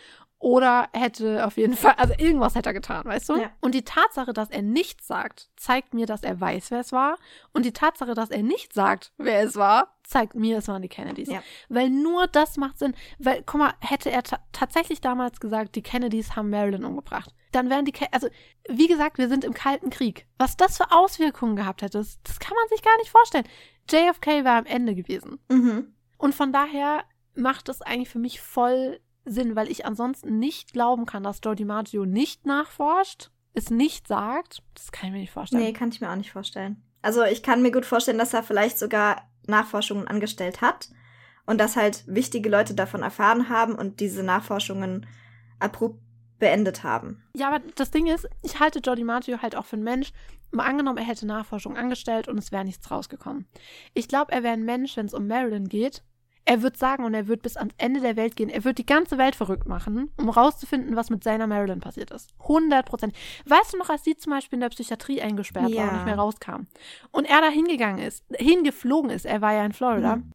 Oder 0.41 0.88
hätte 0.94 1.45
auf 1.45 1.57
jeden 1.57 1.76
Fall, 1.76 1.95
also 1.98 2.14
irgendwas 2.18 2.56
hätte 2.56 2.70
er 2.70 2.74
getan, 2.74 3.03
weißt 3.03 3.28
du? 3.28 3.36
Ja. 3.36 3.52
Und 3.60 3.76
die 3.76 3.84
Tatsache, 3.84 4.32
dass 4.32 4.49
er 4.49 4.61
nichts 4.61 5.06
sagt, 5.06 5.49
zeigt 5.57 5.94
mir, 5.94 6.06
dass 6.06 6.24
er 6.24 6.40
weiß, 6.40 6.72
wer 6.72 6.80
es 6.80 6.94
war. 6.94 7.18
Und 7.52 7.66
die 7.66 7.74
Tatsache, 7.74 8.14
dass 8.14 8.30
er 8.30 8.41
nicht 8.41 8.72
sagt, 8.72 9.11
wer 9.18 9.44
es 9.44 9.57
war, 9.57 9.98
zeigt 10.10 10.36
mir, 10.36 10.57
es 10.57 10.68
waren 10.68 10.81
die 10.81 10.90
Kennedys. 10.90 11.30
Ja. 11.30 11.41
Weil 11.69 11.90
nur 11.90 12.27
das 12.27 12.57
macht 12.57 12.80
Sinn. 12.80 12.95
Weil, 13.19 13.44
guck 13.45 13.60
mal, 13.60 13.73
hätte 13.80 14.10
er 14.10 14.23
tatsächlich 14.52 15.02
damals 15.02 15.40
gesagt, 15.40 15.76
die 15.76 15.84
Kennedys 15.84 16.36
haben 16.36 16.49
Marilyn 16.49 16.84
umgebracht, 16.84 17.34
dann 17.52 17.69
wären 17.69 17.86
die, 17.86 17.91
Ke 17.91 18.07
also, 18.11 18.27
wie 18.68 18.88
gesagt, 18.88 19.18
wir 19.18 19.30
sind 19.30 19.44
im 19.44 19.53
Kalten 19.53 19.90
Krieg. 19.90 20.26
Was 20.38 20.57
das 20.57 20.77
für 20.77 20.91
Auswirkungen 20.91 21.56
gehabt 21.56 21.81
hätte, 21.81 21.99
das, 21.99 22.19
das 22.23 22.40
kann 22.40 22.56
man 22.56 22.68
sich 22.69 22.84
gar 22.84 22.98
nicht 22.98 23.10
vorstellen. 23.10 23.45
JFK 23.90 24.44
war 24.44 24.57
am 24.57 24.65
Ende 24.65 24.95
gewesen. 24.95 25.40
Mhm. 25.49 25.94
Und 26.18 26.36
von 26.36 26.52
daher 26.52 27.03
macht 27.36 27.69
es 27.69 27.81
eigentlich 27.81 28.10
für 28.10 28.19
mich 28.19 28.41
voll 28.41 28.99
Sinn, 29.26 29.56
weil 29.56 29.69
ich 29.69 29.86
ansonsten 29.86 30.40
nicht 30.40 30.73
glauben 30.73 31.06
kann, 31.06 31.23
dass 31.23 31.40
Joe 31.44 31.56
DiMaggio 31.56 32.06
nicht 32.06 32.45
nachforscht, 32.45 33.30
es 33.53 33.69
nicht 33.69 34.07
sagt. 34.07 34.64
Das 34.73 34.91
kann 34.91 35.07
ich 35.07 35.14
mir 35.14 35.19
nicht 35.19 35.31
vorstellen. 35.31 35.64
Nee, 35.64 35.73
kann 35.73 35.90
ich 35.90 36.02
mir 36.02 36.10
auch 36.10 36.15
nicht 36.15 36.31
vorstellen. 36.31 36.84
Also 37.02 37.23
ich 37.23 37.44
kann 37.44 37.61
mir 37.61 37.72
gut 37.72 37.86
vorstellen, 37.86 38.18
dass 38.18 38.34
er 38.34 38.44
vielleicht 38.44 38.77
sogar 38.77 39.30
Nachforschungen 39.50 40.08
angestellt 40.08 40.62
hat 40.62 40.90
und 41.46 41.60
dass 41.60 41.76
halt 41.76 42.04
wichtige 42.08 42.50
Leute 42.50 42.74
davon 42.74 43.02
erfahren 43.02 43.50
haben 43.50 43.76
und 43.76 44.00
diese 44.00 44.24
Nachforschungen 44.24 45.06
abrupt 45.60 46.00
beendet 46.40 46.84
haben. 46.84 47.22
Ja, 47.36 47.50
aber 47.50 47.60
das 47.76 47.92
Ding 47.92 48.08
ist, 48.08 48.28
ich 48.42 48.60
halte 48.60 48.80
Joe 48.80 48.96
DiMaggio 48.96 49.42
halt 49.42 49.56
auch 49.56 49.66
für 49.66 49.76
einen 49.76 49.84
Mensch, 49.84 50.12
mal 50.52 50.66
angenommen, 50.66 50.98
er 50.98 51.04
hätte 51.04 51.28
Nachforschung 51.28 51.78
angestellt 51.78 52.28
und 52.28 52.38
es 52.38 52.52
wäre 52.52 52.66
nichts 52.66 52.90
rausgekommen. 52.90 53.46
Ich 53.94 54.08
glaube, 54.08 54.32
er 54.32 54.42
wäre 54.44 54.54
ein 54.54 54.66
Mensch, 54.66 54.96
wenn 54.98 55.06
es 55.06 55.14
um 55.14 55.28
Marilyn 55.28 55.68
geht, 55.68 56.04
er 56.50 56.64
wird 56.64 56.78
sagen 56.78 57.04
und 57.04 57.14
er 57.14 57.28
wird 57.28 57.44
bis 57.44 57.58
ans 57.58 57.76
Ende 57.78 58.02
der 58.02 58.16
Welt 58.16 58.36
gehen. 58.36 58.50
Er 58.50 58.64
wird 58.64 58.80
die 58.80 58.86
ganze 58.86 59.20
Welt 59.20 59.36
verrückt 59.36 59.68
machen, 59.68 60.10
um 60.18 60.30
rauszufinden, 60.30 60.96
was 60.96 61.12
mit 61.12 61.24
seiner 61.24 61.46
Marilyn 61.46 61.80
passiert 61.80 62.10
ist. 62.10 62.34
100 62.40 62.88
Prozent. 62.88 63.16
Weißt 63.46 63.74
du 63.74 63.78
noch, 63.78 63.92
als 63.92 64.04
sie 64.04 64.18
zum 64.18 64.32
Beispiel 64.32 64.58
in 64.58 64.62
der 64.62 64.70
Psychiatrie 64.70 65.22
eingesperrt 65.22 65.70
ja. 65.70 65.84
war 65.84 65.90
und 65.90 65.94
nicht 65.94 66.06
mehr 66.06 66.18
rauskam 66.18 66.66
und 67.12 67.26
er 67.26 67.42
da 67.42 67.50
hingegangen 67.50 68.00
ist, 68.04 68.26
hingeflogen 68.36 69.12
ist, 69.12 69.28
er 69.28 69.42
war 69.42 69.54
ja 69.54 69.64
in 69.64 69.74
Florida, 69.74 70.16
mhm. 70.16 70.32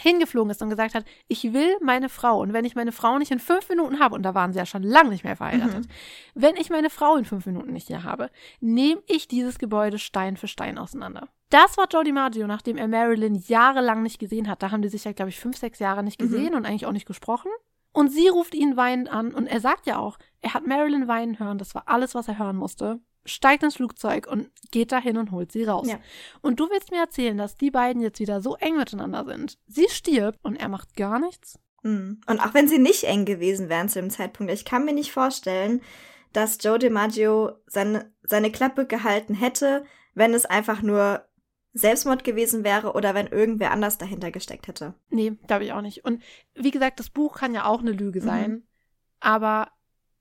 hingeflogen 0.00 0.50
ist 0.50 0.62
und 0.62 0.70
gesagt 0.70 0.96
hat, 0.96 1.04
ich 1.28 1.52
will 1.52 1.76
meine 1.80 2.08
Frau 2.08 2.40
und 2.40 2.52
wenn 2.52 2.64
ich 2.64 2.74
meine 2.74 2.90
Frau 2.90 3.16
nicht 3.18 3.30
in 3.30 3.38
fünf 3.38 3.68
Minuten 3.68 4.00
habe, 4.00 4.16
und 4.16 4.24
da 4.24 4.34
waren 4.34 4.52
sie 4.52 4.58
ja 4.58 4.66
schon 4.66 4.82
lange 4.82 5.10
nicht 5.10 5.22
mehr 5.22 5.36
verheiratet, 5.36 5.86
mhm. 5.86 5.92
wenn 6.34 6.56
ich 6.56 6.70
meine 6.70 6.90
Frau 6.90 7.14
in 7.14 7.24
fünf 7.24 7.46
Minuten 7.46 7.72
nicht 7.72 7.86
hier 7.86 8.02
habe, 8.02 8.30
nehme 8.60 9.00
ich 9.06 9.28
dieses 9.28 9.60
Gebäude 9.60 10.00
Stein 10.00 10.36
für 10.36 10.48
Stein 10.48 10.76
auseinander. 10.76 11.28
Das 11.52 11.76
war 11.76 11.86
Joe 11.90 12.02
DiMaggio, 12.02 12.46
nachdem 12.46 12.78
er 12.78 12.88
Marilyn 12.88 13.34
jahrelang 13.34 14.02
nicht 14.02 14.18
gesehen 14.18 14.48
hat. 14.48 14.62
Da 14.62 14.70
haben 14.70 14.82
die 14.82 14.88
sich 14.88 15.04
ja, 15.04 15.12
glaube 15.12 15.28
ich, 15.28 15.38
fünf, 15.38 15.56
sechs 15.56 15.78
Jahre 15.78 16.02
nicht 16.02 16.20
mhm. 16.20 16.24
gesehen 16.26 16.50
mhm. 16.50 16.56
und 16.56 16.66
eigentlich 16.66 16.86
auch 16.86 16.92
nicht 16.92 17.06
gesprochen. 17.06 17.50
Und 17.92 18.10
sie 18.10 18.28
ruft 18.28 18.54
ihn 18.54 18.76
weinend 18.78 19.12
an 19.12 19.34
und 19.34 19.46
er 19.46 19.60
sagt 19.60 19.86
ja 19.86 19.98
auch, 19.98 20.18
er 20.40 20.54
hat 20.54 20.66
Marilyn 20.66 21.08
weinen 21.08 21.38
hören, 21.38 21.58
das 21.58 21.74
war 21.74 21.82
alles, 21.86 22.14
was 22.14 22.26
er 22.26 22.38
hören 22.38 22.56
musste 22.56 23.00
steigt 23.24 23.62
ins 23.62 23.76
Flugzeug 23.76 24.26
und 24.26 24.50
geht 24.70 24.92
dahin 24.92 25.16
und 25.16 25.30
holt 25.30 25.52
sie 25.52 25.64
raus. 25.64 25.88
Ja. 25.88 25.98
Und 26.40 26.60
du 26.60 26.68
willst 26.70 26.90
mir 26.90 27.00
erzählen, 27.00 27.36
dass 27.36 27.56
die 27.56 27.70
beiden 27.70 28.02
jetzt 28.02 28.20
wieder 28.20 28.40
so 28.40 28.56
eng 28.56 28.76
miteinander 28.76 29.24
sind. 29.24 29.58
Sie 29.66 29.88
stirbt 29.88 30.38
und 30.42 30.56
er 30.56 30.68
macht 30.68 30.96
gar 30.96 31.18
nichts. 31.18 31.58
Mhm. 31.82 32.20
Und 32.26 32.40
auch 32.40 32.54
wenn 32.54 32.68
sie 32.68 32.78
nicht 32.78 33.04
eng 33.04 33.24
gewesen 33.24 33.68
wären 33.68 33.88
zu 33.88 34.00
dem 34.00 34.10
Zeitpunkt, 34.10 34.52
ich 34.52 34.64
kann 34.64 34.84
mir 34.84 34.92
nicht 34.92 35.12
vorstellen, 35.12 35.80
dass 36.32 36.58
Joe 36.60 36.78
DiMaggio 36.78 37.52
seine, 37.66 38.12
seine 38.22 38.50
Klappe 38.50 38.86
gehalten 38.86 39.34
hätte, 39.34 39.84
wenn 40.14 40.34
es 40.34 40.46
einfach 40.46 40.82
nur 40.82 41.24
Selbstmord 41.74 42.24
gewesen 42.24 42.64
wäre 42.64 42.92
oder 42.92 43.14
wenn 43.14 43.28
irgendwer 43.28 43.70
anders 43.70 43.98
dahinter 43.98 44.30
gesteckt 44.30 44.68
hätte. 44.68 44.94
Nee, 45.08 45.32
glaube 45.46 45.64
ich 45.64 45.72
auch 45.72 45.80
nicht. 45.80 46.04
Und 46.04 46.22
wie 46.54 46.70
gesagt, 46.70 47.00
das 47.00 47.10
Buch 47.10 47.36
kann 47.38 47.54
ja 47.54 47.64
auch 47.64 47.80
eine 47.80 47.92
Lüge 47.92 48.20
mhm. 48.20 48.24
sein, 48.24 48.50
mhm. 48.50 48.62
aber 49.20 49.68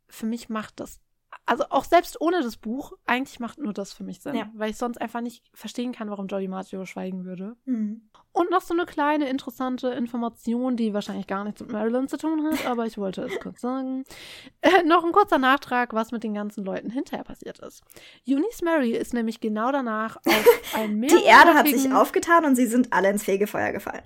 für 0.08 0.26
mich 0.26 0.50
macht 0.50 0.80
das 0.80 1.02
also 1.46 1.66
auch 1.70 1.84
selbst 1.84 2.20
ohne 2.22 2.42
das 2.42 2.58
Buch, 2.58 2.94
eigentlich 3.06 3.40
macht 3.40 3.58
nur 3.58 3.74
das 3.74 3.94
für 3.94 4.04
mich 4.04 4.22
Sinn, 4.22 4.36
ja. 4.36 4.50
weil 4.54 4.70
ich 4.70 4.78
sonst 4.78 5.00
einfach 5.02 5.22
nicht 5.22 5.44
verstehen 5.54 5.92
kann, 5.92 6.10
warum 6.10 6.28
Jolly 6.28 6.48
Maggio 6.48 6.86
schweigen 6.86 7.26
würde. 7.26 7.56
Mhm. 7.66 8.10
Und 8.32 8.50
noch 8.50 8.62
so 8.62 8.74
eine 8.74 8.86
kleine 8.86 9.28
interessante 9.28 9.90
Information, 9.90 10.78
die 10.78 10.94
wahrscheinlich 10.94 11.28
gar 11.28 11.44
nichts 11.44 11.60
mit 11.60 11.72
Marilyn 11.72 12.08
zu 12.08 12.18
tun 12.18 12.48
hat, 12.50 12.66
aber 12.66 12.86
ich 12.86 12.98
wollte 12.98 13.24
es 13.24 13.40
kurz 13.40 13.62
sagen. 13.62 14.04
Äh, 14.62 14.84
noch 14.84 15.04
ein 15.04 15.12
kurzer 15.12 15.40
Nachtrag, 15.40 15.94
was 15.94 16.12
mit 16.12 16.24
den 16.24 16.36
ganzen 16.36 16.64
Leuten 16.64 16.92
hinterher 16.92 17.24
passiert 17.24 17.60
ist. 17.60 17.82
Eunice 18.28 18.62
Mary 18.62 18.92
ist 18.92 19.14
nämlich 19.14 19.40
genau 19.40 19.72
danach 19.72 20.18
auf 20.18 20.46
ein 20.76 21.00
Meer. 21.00 21.10
Die 21.10 21.26
Erde 21.26 21.56
hat 21.56 21.68
sich 21.68 21.92
aufgetan 21.92 22.46
und 22.46 22.56
sie 22.56 22.68
sind 22.68 22.94
alle 22.94 23.10
ins 23.10 23.24
Fegefeuer 23.24 23.72
gefallen. 23.72 24.04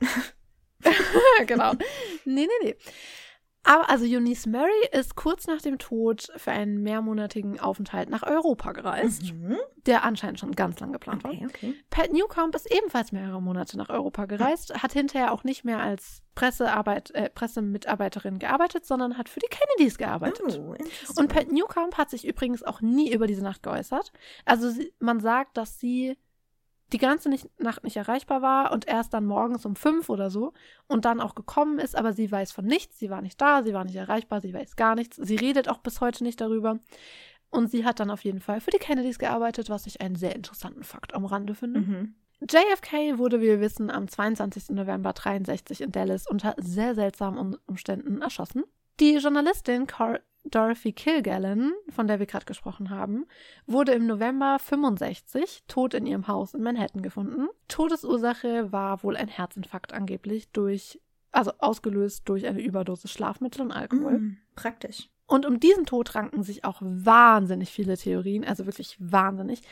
genau. 1.47 1.73
Nee, 2.23 2.47
nee, 2.47 2.47
nee. 2.63 2.75
Aber 3.65 3.89
also 3.89 4.05
Eunice 4.05 4.45
Murray 4.45 4.87
ist 4.91 5.15
kurz 5.15 5.47
nach 5.47 5.61
dem 5.61 5.79
Tod 5.79 6.31
für 6.35 6.51
einen 6.51 6.83
mehrmonatigen 6.83 7.59
Aufenthalt 7.59 8.09
nach 8.09 8.23
Europa 8.23 8.71
gereist, 8.73 9.33
mhm. 9.33 9.57
der 9.87 10.03
anscheinend 10.03 10.39
schon 10.39 10.51
ganz 10.51 10.79
lang 10.79 10.93
geplant 10.93 11.25
okay, 11.25 11.41
war. 11.41 11.49
Okay. 11.49 11.73
Pat 11.89 12.13
Newcomb 12.13 12.53
ist 12.55 12.71
ebenfalls 12.71 13.11
mehrere 13.11 13.41
Monate 13.41 13.75
nach 13.77 13.89
Europa 13.89 14.25
gereist, 14.25 14.81
hat 14.83 14.93
hinterher 14.93 15.31
auch 15.33 15.43
nicht 15.43 15.65
mehr 15.65 15.79
als 15.79 16.21
Pressearbeit, 16.35 17.11
äh, 17.11 17.29
Pressemitarbeiterin 17.29 18.37
gearbeitet, 18.37 18.85
sondern 18.85 19.17
hat 19.17 19.29
für 19.29 19.39
die 19.39 19.49
Kennedys 19.49 19.97
gearbeitet. 19.97 20.59
Oh, 20.59 20.75
Und 21.17 21.29
Pat 21.29 21.51
Newcomb 21.51 21.97
hat 21.97 22.11
sich 22.11 22.27
übrigens 22.27 22.61
auch 22.61 22.81
nie 22.81 23.11
über 23.11 23.25
diese 23.25 23.43
Nacht 23.43 23.63
geäußert. 23.63 24.11
Also 24.45 24.69
sie, 24.69 24.93
man 24.99 25.19
sagt, 25.19 25.57
dass 25.57 25.79
sie 25.79 26.17
die 26.93 26.97
ganze 26.97 27.29
Nacht 27.57 27.83
nicht 27.83 27.97
erreichbar 27.97 28.41
war 28.41 28.71
und 28.71 28.87
erst 28.87 29.13
dann 29.13 29.25
morgens 29.25 29.65
um 29.65 29.75
fünf 29.75 30.09
oder 30.09 30.29
so 30.29 30.53
und 30.87 31.05
dann 31.05 31.19
auch 31.19 31.35
gekommen 31.35 31.79
ist, 31.79 31.95
aber 31.95 32.13
sie 32.13 32.31
weiß 32.31 32.51
von 32.51 32.65
nichts, 32.65 32.99
sie 32.99 33.09
war 33.09 33.21
nicht 33.21 33.41
da, 33.41 33.63
sie 33.63 33.73
war 33.73 33.83
nicht 33.83 33.95
erreichbar, 33.95 34.41
sie 34.41 34.53
weiß 34.53 34.75
gar 34.75 34.95
nichts, 34.95 35.17
sie 35.17 35.35
redet 35.35 35.67
auch 35.67 35.79
bis 35.79 36.01
heute 36.01 36.23
nicht 36.23 36.39
darüber. 36.41 36.79
Und 37.49 37.71
sie 37.71 37.85
hat 37.85 37.99
dann 37.99 38.11
auf 38.11 38.23
jeden 38.23 38.41
Fall 38.41 38.59
für 38.59 38.71
die 38.71 38.79
Kennedys 38.79 39.17
gearbeitet, 39.17 39.69
was 39.69 39.87
ich 39.87 40.01
einen 40.01 40.15
sehr 40.15 40.35
interessanten 40.35 40.83
Fakt 40.83 41.13
am 41.13 41.25
Rande 41.25 41.55
finde. 41.55 41.79
Mhm. 41.81 42.15
JFK 42.41 43.17
wurde, 43.17 43.39
wie 43.39 43.45
wir 43.45 43.61
wissen, 43.61 43.89
am 43.89 44.07
22. 44.07 44.69
November 44.71 45.13
63 45.13 45.81
in 45.81 45.91
Dallas 45.91 46.27
unter 46.27 46.53
sehr 46.57 46.93
seltsamen 46.93 47.55
Umständen 47.65 48.21
erschossen. 48.21 48.63
Die 48.99 49.15
Journalistin 49.15 49.87
Car 49.87 50.19
Dorothy 50.45 50.93
Kilgallen, 50.93 51.73
von 51.89 52.07
der 52.07 52.19
wir 52.19 52.25
gerade 52.25 52.45
gesprochen 52.45 52.89
haben, 52.89 53.25
wurde 53.65 53.93
im 53.93 54.05
November 54.05 54.57
65 54.59 55.63
tot 55.67 55.93
in 55.93 56.05
ihrem 56.05 56.27
Haus 56.27 56.53
in 56.53 56.63
Manhattan 56.63 57.01
gefunden. 57.01 57.47
Todesursache 57.67 58.71
war 58.71 59.03
wohl 59.03 59.17
ein 59.17 59.27
Herzinfarkt 59.27 59.93
angeblich 59.93 60.51
durch, 60.51 61.01
also 61.31 61.51
ausgelöst 61.59 62.29
durch 62.29 62.45
eine 62.45 62.61
Überdosis 62.61 63.11
Schlafmittel 63.11 63.61
und 63.61 63.71
Alkohol. 63.71 64.19
Mm, 64.19 64.37
praktisch. 64.55 65.09
Und 65.27 65.45
um 65.45 65.59
diesen 65.59 65.85
Tod 65.85 66.13
ranken 66.13 66.43
sich 66.43 66.63
auch 66.63 66.81
wahnsinnig 66.81 67.71
viele 67.71 67.97
Theorien, 67.97 68.45
also 68.45 68.67
wirklich 68.67 68.95
wahnsinnig, 68.99 69.63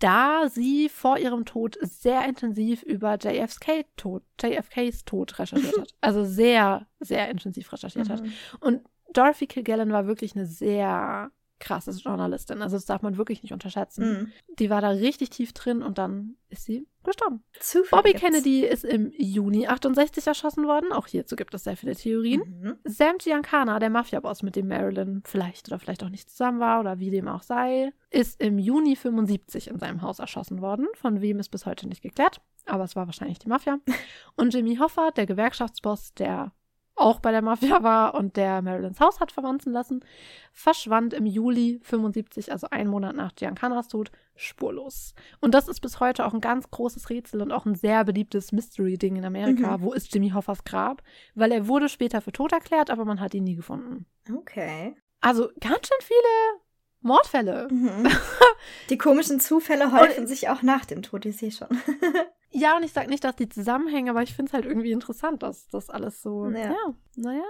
da 0.00 0.48
sie 0.48 0.88
vor 0.88 1.18
ihrem 1.18 1.44
Tod 1.44 1.78
sehr 1.80 2.26
intensiv 2.26 2.82
über 2.82 3.16
JFK 3.16 3.84
Tod, 3.96 4.22
JFKs 4.40 5.04
Tod 5.04 5.38
recherchiert 5.38 5.78
hat. 5.80 5.94
Also 6.00 6.24
sehr, 6.24 6.86
sehr 7.00 7.30
intensiv 7.30 7.72
recherchiert 7.72 8.08
mhm. 8.08 8.12
hat. 8.12 8.22
Und 8.60 8.82
Dorothy 9.12 9.46
Kilgallen 9.46 9.92
war 9.92 10.06
wirklich 10.06 10.34
eine 10.34 10.46
sehr 10.46 11.30
krasse 11.58 11.90
Journalistin. 11.92 12.62
Also 12.62 12.76
das 12.76 12.84
darf 12.84 13.02
man 13.02 13.16
wirklich 13.16 13.42
nicht 13.42 13.52
unterschätzen. 13.52 14.04
Mm. 14.04 14.32
Die 14.58 14.70
war 14.70 14.80
da 14.80 14.90
richtig 14.90 15.30
tief 15.30 15.52
drin 15.52 15.82
und 15.82 15.98
dann 15.98 16.36
ist 16.48 16.64
sie 16.64 16.86
gestorben. 17.02 17.42
Zufällig 17.60 17.90
Bobby 17.90 18.10
jetzt. 18.10 18.20
Kennedy 18.20 18.60
ist 18.64 18.84
im 18.84 19.12
Juni 19.16 19.66
68 19.66 20.26
erschossen 20.26 20.66
worden. 20.66 20.92
Auch 20.92 21.06
hierzu 21.06 21.36
gibt 21.36 21.54
es 21.54 21.64
sehr 21.64 21.76
viele 21.76 21.94
Theorien. 21.94 22.42
Mhm. 22.60 22.78
Sam 22.84 23.16
Giancana, 23.18 23.78
der 23.78 23.90
Mafia-Boss, 23.90 24.42
mit 24.42 24.56
dem 24.56 24.68
Marilyn 24.68 25.22
vielleicht 25.24 25.68
oder 25.68 25.78
vielleicht 25.78 26.02
auch 26.02 26.10
nicht 26.10 26.30
zusammen 26.30 26.60
war 26.60 26.80
oder 26.80 26.98
wie 26.98 27.10
dem 27.10 27.28
auch 27.28 27.42
sei, 27.42 27.92
ist 28.10 28.40
im 28.42 28.58
Juni 28.58 28.96
75 28.96 29.68
in 29.68 29.78
seinem 29.78 30.02
Haus 30.02 30.18
erschossen 30.18 30.60
worden. 30.60 30.86
Von 30.94 31.20
wem 31.20 31.38
ist 31.38 31.50
bis 31.50 31.64
heute 31.64 31.88
nicht 31.88 32.02
geklärt. 32.02 32.40
Aber 32.66 32.84
es 32.84 32.96
war 32.96 33.06
wahrscheinlich 33.06 33.38
die 33.38 33.48
Mafia. 33.48 33.78
Und 34.36 34.52
Jimmy 34.52 34.76
Hoffa, 34.76 35.10
der 35.12 35.26
Gewerkschaftsboss, 35.26 36.14
der 36.14 36.52
auch 36.96 37.20
bei 37.20 37.30
der 37.30 37.42
Mafia 37.42 37.82
war 37.82 38.14
und 38.14 38.36
der 38.36 38.62
Marilyns 38.62 39.00
Haus 39.00 39.20
hat 39.20 39.32
verwanzen 39.32 39.72
lassen, 39.72 40.04
verschwand 40.52 41.14
im 41.14 41.26
Juli 41.26 41.80
75, 41.82 42.50
also 42.50 42.68
einen 42.70 42.90
Monat 42.90 43.14
nach 43.14 43.34
Giancanas 43.34 43.88
Tod, 43.88 44.10
spurlos. 44.34 45.14
Und 45.40 45.54
das 45.54 45.68
ist 45.68 45.80
bis 45.80 46.00
heute 46.00 46.26
auch 46.26 46.34
ein 46.34 46.40
ganz 46.40 46.70
großes 46.70 47.10
Rätsel 47.10 47.42
und 47.42 47.52
auch 47.52 47.66
ein 47.66 47.74
sehr 47.74 48.04
beliebtes 48.04 48.52
Mystery-Ding 48.52 49.16
in 49.16 49.24
Amerika. 49.24 49.78
Mhm. 49.78 49.82
Wo 49.82 49.92
ist 49.92 50.12
Jimmy 50.12 50.30
Hoffers 50.30 50.64
Grab? 50.64 51.02
Weil 51.34 51.52
er 51.52 51.68
wurde 51.68 51.88
später 51.88 52.20
für 52.20 52.32
tot 52.32 52.52
erklärt, 52.52 52.90
aber 52.90 53.04
man 53.04 53.20
hat 53.20 53.34
ihn 53.34 53.44
nie 53.44 53.56
gefunden. 53.56 54.06
Okay. 54.34 54.96
Also 55.20 55.50
ganz 55.60 55.88
schön 55.88 56.00
viele 56.00 56.62
Mordfälle. 57.00 57.68
Mhm. 57.70 58.08
Die 58.90 58.98
komischen 58.98 59.40
Zufälle 59.40 59.92
häufen 59.92 60.26
sich 60.26 60.48
auch 60.48 60.62
nach 60.62 60.84
dem 60.84 61.02
Tod, 61.02 61.24
ich 61.26 61.36
sehe 61.36 61.52
schon. 61.52 61.68
Ja, 62.58 62.74
und 62.74 62.84
ich 62.84 62.92
sage 62.92 63.10
nicht, 63.10 63.22
dass 63.22 63.36
die 63.36 63.50
zusammenhängen, 63.50 64.08
aber 64.08 64.22
ich 64.22 64.34
finde 64.34 64.48
es 64.48 64.54
halt 64.54 64.64
irgendwie 64.64 64.92
interessant, 64.92 65.42
dass 65.42 65.68
das 65.68 65.90
alles 65.90 66.22
so. 66.22 66.48
Ja, 66.48 66.70
ja 66.70 66.94
naja. 67.14 67.44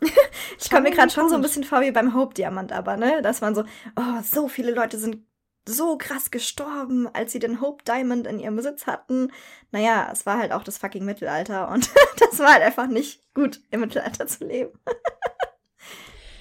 ich 0.60 0.70
komme 0.70 0.82
mir 0.82 0.90
gerade 0.92 1.10
schon 1.10 1.28
so 1.28 1.34
ein 1.34 1.42
bisschen 1.42 1.64
vor 1.64 1.80
wie 1.80 1.90
beim 1.90 2.14
Hope-Diamant, 2.14 2.70
aber, 2.70 2.96
ne? 2.96 3.20
Dass 3.20 3.40
man 3.40 3.56
so, 3.56 3.64
oh, 3.96 4.22
so 4.22 4.46
viele 4.46 4.70
Leute 4.70 4.96
sind 4.96 5.26
so 5.66 5.98
krass 5.98 6.30
gestorben, 6.30 7.08
als 7.12 7.32
sie 7.32 7.40
den 7.40 7.60
Hope 7.60 7.82
Diamond 7.82 8.28
in 8.28 8.38
ihrem 8.38 8.54
Besitz 8.54 8.86
hatten. 8.86 9.32
Naja, 9.72 10.08
es 10.12 10.24
war 10.24 10.38
halt 10.38 10.52
auch 10.52 10.62
das 10.62 10.78
fucking 10.78 11.04
Mittelalter 11.04 11.68
und 11.72 11.90
das 12.20 12.38
war 12.38 12.52
halt 12.52 12.62
einfach 12.62 12.86
nicht 12.86 13.34
gut, 13.34 13.60
im 13.72 13.80
Mittelalter 13.80 14.28
zu 14.28 14.44
leben. 14.44 14.78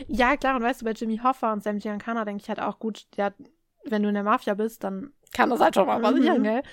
ja, 0.08 0.38
klar, 0.38 0.56
und 0.56 0.62
weißt 0.62 0.82
du, 0.82 0.86
bei 0.86 0.92
Jimmy 0.92 1.18
Hoffa 1.18 1.52
und 1.52 1.64
Sam 1.64 1.80
Giancana 1.80 2.26
denke 2.26 2.44
ich 2.44 2.50
halt 2.50 2.60
auch 2.60 2.78
gut, 2.78 3.08
ja, 3.16 3.32
wenn 3.86 4.04
du 4.04 4.10
in 4.10 4.16
der 4.16 4.24
Mafia 4.24 4.54
bist, 4.54 4.84
dann 4.84 5.14
kann 5.34 5.50
das 5.50 5.60
halt 5.60 5.76
schon 5.76 5.88
mal 5.88 6.00
passieren, 6.00 6.40
mhm. 6.40 6.44
gell? 6.44 6.64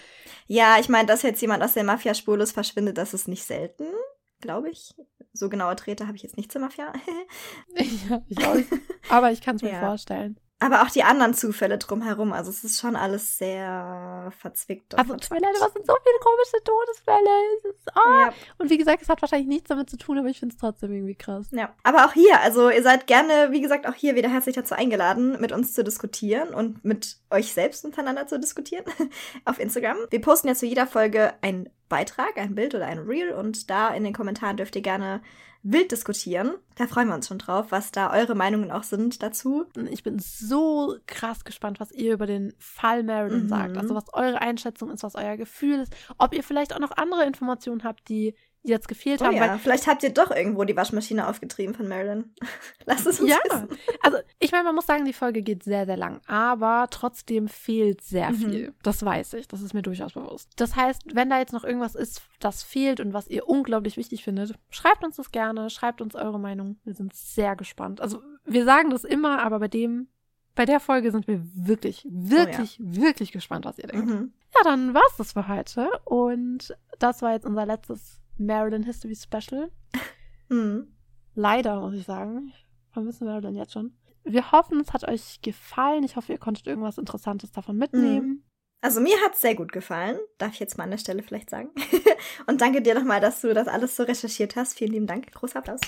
Ja, 0.47 0.79
ich 0.79 0.89
meine, 0.89 1.07
dass 1.07 1.23
jetzt 1.23 1.41
jemand 1.41 1.63
aus 1.63 1.75
der 1.75 1.85
Mafia 1.85 2.15
spurlos 2.15 2.53
verschwindet, 2.53 2.99
das 2.99 3.15
ist 3.15 3.29
nicht 3.29 3.45
selten, 3.45 3.87
glaube 4.41 4.71
ich. 4.71 4.95
So 5.33 5.49
genaue 5.49 5.77
Trete 5.77 6.07
habe 6.07 6.17
ich 6.17 6.23
jetzt 6.23 6.37
nicht 6.37 6.51
zur 6.51 6.61
Mafia. 6.61 6.93
ja, 8.09 8.23
ich 8.29 8.47
auch. 8.47 8.57
Aber 9.09 9.31
ich 9.31 9.41
kann 9.41 9.57
es 9.57 9.63
mir 9.63 9.73
ja. 9.73 9.81
vorstellen 9.81 10.39
aber 10.61 10.83
auch 10.83 10.91
die 10.91 11.03
anderen 11.03 11.35
Zufälle 11.35 11.79
drumherum. 11.79 12.33
Also 12.33 12.51
es 12.51 12.63
ist 12.65 12.79
schon 12.79 12.95
alles 12.95 13.39
sehr 13.39 14.31
verzwickt. 14.39 14.97
Also 14.97 15.17
Twilight, 15.17 15.57
was 15.59 15.73
sind 15.73 15.87
so 15.87 15.95
viele 16.03 16.19
komische 16.21 16.65
Todesfälle. 16.65 17.31
Ist, 17.57 17.93
oh. 17.97 18.11
ja. 18.11 18.33
Und 18.59 18.71
wie 18.71 18.77
gesagt, 18.77 19.03
es 19.03 19.09
hat 19.09 19.23
wahrscheinlich 19.23 19.49
nichts 19.49 19.69
damit 19.69 19.89
zu 19.89 19.97
tun, 19.97 20.19
aber 20.19 20.29
ich 20.29 20.39
finde 20.39 20.55
es 20.55 20.61
trotzdem 20.61 20.93
irgendwie 20.93 21.15
krass. 21.15 21.47
Ja, 21.51 21.75
aber 21.83 22.05
auch 22.05 22.13
hier, 22.13 22.41
also 22.41 22.69
ihr 22.69 22.83
seid 22.83 23.07
gerne, 23.07 23.49
wie 23.51 23.63
gesagt, 23.63 23.89
auch 23.89 23.95
hier 23.95 24.15
wieder 24.15 24.29
herzlich 24.29 24.55
dazu 24.55 24.75
eingeladen, 24.75 25.41
mit 25.41 25.51
uns 25.51 25.73
zu 25.73 25.83
diskutieren 25.83 26.53
und 26.53 26.85
mit 26.85 27.17
euch 27.31 27.55
selbst 27.55 27.85
untereinander 27.87 28.27
zu 28.27 28.39
diskutieren 28.39 28.85
auf 29.47 29.59
Instagram. 29.59 29.97
Wir 30.11 30.21
posten 30.21 30.49
ja 30.49 30.55
zu 30.55 30.67
jeder 30.67 30.87
Folge 30.87 31.33
einen 31.41 31.71
Beitrag, 31.89 32.37
ein 32.37 32.55
Bild 32.55 32.75
oder 32.75 32.87
ein 32.87 32.99
Reel 32.99 33.33
und 33.33 33.71
da 33.71 33.89
in 33.89 34.05
den 34.05 34.13
Kommentaren 34.13 34.59
dürft 34.59 34.77
ihr 34.77 34.83
gerne 34.83 35.23
wild 35.63 35.93
diskutieren. 35.93 36.55
Da 36.77 36.87
freuen 36.87 37.09
wir 37.09 37.15
uns 37.15 37.29
schon 37.29 37.39
drauf, 37.39 37.67
was 37.71 37.93
da 37.93 38.13
eure 38.13 38.35
Meinungen 38.35 38.71
auch 38.71 38.83
sind 38.83 39.23
dazu. 39.23 39.67
Ich 39.91 40.03
bin 40.03 40.19
so 40.19 40.97
krass 41.07 41.45
gespannt, 41.45 41.81
was 41.81 41.93
ihr 41.93 42.15
über 42.15 42.27
den 42.27 42.55
Fall 42.59 43.03
Marilyn 43.03 43.45
mhm. 43.45 43.49
sagt. 43.49 43.77
Also 43.77 43.95
was 43.95 44.13
eure 44.15 44.41
Einschätzung 44.41 44.91
ist, 44.91 45.03
was 45.03 45.15
euer 45.15 45.37
Gefühl 45.37 45.81
ist. 45.81 45.95
Ob 46.17 46.35
ihr 46.35 46.43
vielleicht 46.43 46.75
auch 46.75 46.81
noch 46.81 46.97
andere 46.97 47.27
Informationen 47.27 47.85
habt, 47.85 48.09
die 48.09 48.35
jetzt 48.63 48.89
gefehlt 48.89 49.23
Oh 49.23 49.25
haben. 49.27 49.37
ja, 49.37 49.57
vielleicht 49.59 49.87
habt 49.87 50.03
ihr 50.03 50.11
doch 50.13 50.31
irgendwo 50.31 50.65
die 50.65 50.77
Waschmaschine 50.77 51.27
aufgetrieben 51.29 51.75
von 51.75 51.89
Marilyn. 51.89 52.35
Lass 52.85 53.07
es 53.07 53.19
uns 53.21 53.31
ja, 53.31 53.39
wissen. 53.45 53.69
also 54.03 54.19
ich 54.39 54.53
meine, 54.53 54.65
man 54.65 54.75
muss 54.75 54.87
sagen, 54.87 55.05
die 55.07 55.13
Folge 55.15 55.43
geht 55.43 55.63
sehr, 55.63 55.87
sehr 55.87 55.97
lang, 55.97 56.21
aber 56.27 56.89
trotzdem 56.91 57.49
fehlt 57.49 58.03
sehr 58.03 58.31
Mhm. 58.31 58.35
viel. 58.37 58.75
Das 58.83 59.05
weiß 59.05 59.33
ich, 59.35 59.49
das 59.49 59.63
ist 59.63 59.73
mir 59.73 59.83
durchaus 59.83 60.13
bewusst. 60.13 60.51
Das 60.57 60.77
heißt, 60.77 61.15
wenn 61.15 61.31
da 61.31 61.39
jetzt 61.39 61.53
noch 61.53 61.65
irgendwas 61.65 61.95
ist, 61.95 62.23
das 62.39 62.63
fehlt 62.63 63.01
und 63.01 63.15
was 63.15 63.29
ihr 63.29 63.49
unglaublich 63.49 63.97
wichtig 63.97 64.23
findet, 64.25 64.55
schreibt 64.69 65.05
uns 65.05 65.17
das 65.17 65.33
gerne, 65.33 65.71
schreibt 65.71 66.01
uns 66.03 66.15
eure 66.15 66.39
Meinung. 66.39 66.79
Wir 66.85 66.95
sind 66.95 67.15
sehr 67.15 67.57
gespannt. 67.57 68.01
Also 68.01 68.23
wir 68.45 68.65
sagen 68.65 68.91
das 68.91 69.05
immer, 69.05 69.43
aber 69.43 69.59
bei 69.59 69.69
dem, 69.69 70.09
bei 70.55 70.67
der 70.67 70.81
Folge 70.81 71.11
sind 71.13 71.27
wir 71.29 71.41
wirklich, 71.55 72.07
wirklich, 72.11 72.77
wirklich 72.83 73.33
gespannt, 73.33 73.65
was 73.65 73.79
ihr 73.79 73.87
denkt. 73.89 74.07
Mhm. 74.09 74.33
Ja, 74.55 74.63
dann 74.65 74.93
war's 74.93 75.17
das 75.17 75.33
für 75.33 75.49
heute. 75.49 75.89
Und 76.05 76.77
das 76.99 77.23
war 77.23 77.33
jetzt 77.33 77.47
unser 77.47 77.65
letztes 77.65 78.20
Marilyn 78.41 78.83
History 78.83 79.15
Special. 79.15 79.71
Mhm. 80.49 80.89
Leider, 81.35 81.81
muss 81.81 81.95
ich 81.95 82.05
sagen. 82.05 82.49
Ich 82.49 82.67
vermisse 82.93 83.25
Marilyn 83.25 83.55
jetzt 83.55 83.73
schon. 83.73 83.93
Wir 84.25 84.51
hoffen, 84.51 84.81
es 84.81 84.93
hat 84.93 85.07
euch 85.09 85.41
gefallen. 85.43 86.05
Ich 86.05 86.17
hoffe, 86.17 86.33
ihr 86.33 86.39
konntet 86.39 86.67
irgendwas 86.67 86.99
Interessantes 86.99 87.53
davon 87.53 87.77
mitnehmen. 87.77 88.45
Also 88.83 89.01
mir 89.01 89.17
hat's 89.23 89.43
sehr 89.43 89.55
gut 89.55 89.73
gefallen, 89.73 90.19
darf 90.39 90.55
ich 90.55 90.61
jetzt 90.61 90.79
mal 90.79 90.85
an 90.85 90.91
der 90.91 90.99
Stelle 90.99 91.23
vielleicht 91.23 91.51
sagen. 91.51 91.69
Und 92.47 92.63
danke 92.63 92.81
dir 92.81 92.95
nochmal, 92.95 93.21
dass 93.21 93.43
du 93.43 93.53
das 93.53 93.69
alles 93.69 93.95
so 93.95 94.05
recherchiert 94.05 94.57
hast. 94.57 94.79
Vielen 94.79 94.93
lieben 94.93 95.07
Dank. 95.07 95.31
Großer 95.33 95.59
Applaus. 95.59 95.81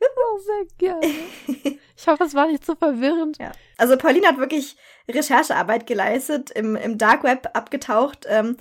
Oh, 0.00 0.38
sehr 0.38 0.66
gerne. 0.78 1.14
Ich 1.96 2.08
hoffe, 2.08 2.24
es 2.24 2.34
war 2.34 2.48
nicht 2.48 2.66
so 2.66 2.74
verwirrend. 2.74 3.38
Ja. 3.38 3.52
Also 3.78 3.96
Pauline 3.96 4.26
hat 4.26 4.38
wirklich 4.38 4.76
Recherchearbeit 5.08 5.86
geleistet, 5.86 6.50
im, 6.50 6.74
im 6.74 6.98
Dark 6.98 7.22
Web 7.22 7.48
abgetaucht, 7.54 8.26
ähm, 8.28 8.56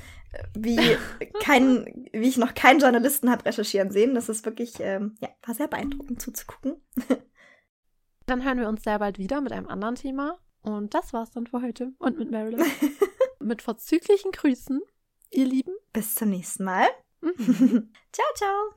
wie, 0.57 0.79
kein, 1.41 2.07
wie 2.11 2.27
ich 2.27 2.37
noch 2.37 2.53
keinen 2.53 2.79
Journalisten 2.79 3.29
habe 3.29 3.45
recherchieren 3.45 3.91
sehen. 3.91 4.15
Das 4.15 4.29
ist 4.29 4.45
wirklich, 4.45 4.75
ähm, 4.79 5.15
ja, 5.19 5.29
war 5.45 5.55
sehr 5.55 5.67
beeindruckend 5.67 6.21
zuzugucken. 6.21 6.75
Dann 8.25 8.43
hören 8.43 8.59
wir 8.59 8.69
uns 8.69 8.83
sehr 8.83 8.99
bald 8.99 9.17
wieder 9.17 9.41
mit 9.41 9.51
einem 9.51 9.67
anderen 9.67 9.95
Thema. 9.95 10.39
Und 10.61 10.93
das 10.93 11.11
war's 11.11 11.31
dann 11.31 11.45
für 11.45 11.61
heute. 11.61 11.91
Und 11.99 12.17
mit 12.17 12.31
Marilyn. 12.31 12.63
mit 13.39 13.61
vorzüglichen 13.61 14.31
Grüßen, 14.31 14.81
ihr 15.29 15.45
Lieben. 15.45 15.73
Bis 15.91 16.15
zum 16.15 16.29
nächsten 16.29 16.63
Mal. 16.63 16.87
Mhm. 17.19 17.91
ciao, 18.13 18.27
ciao. 18.35 18.71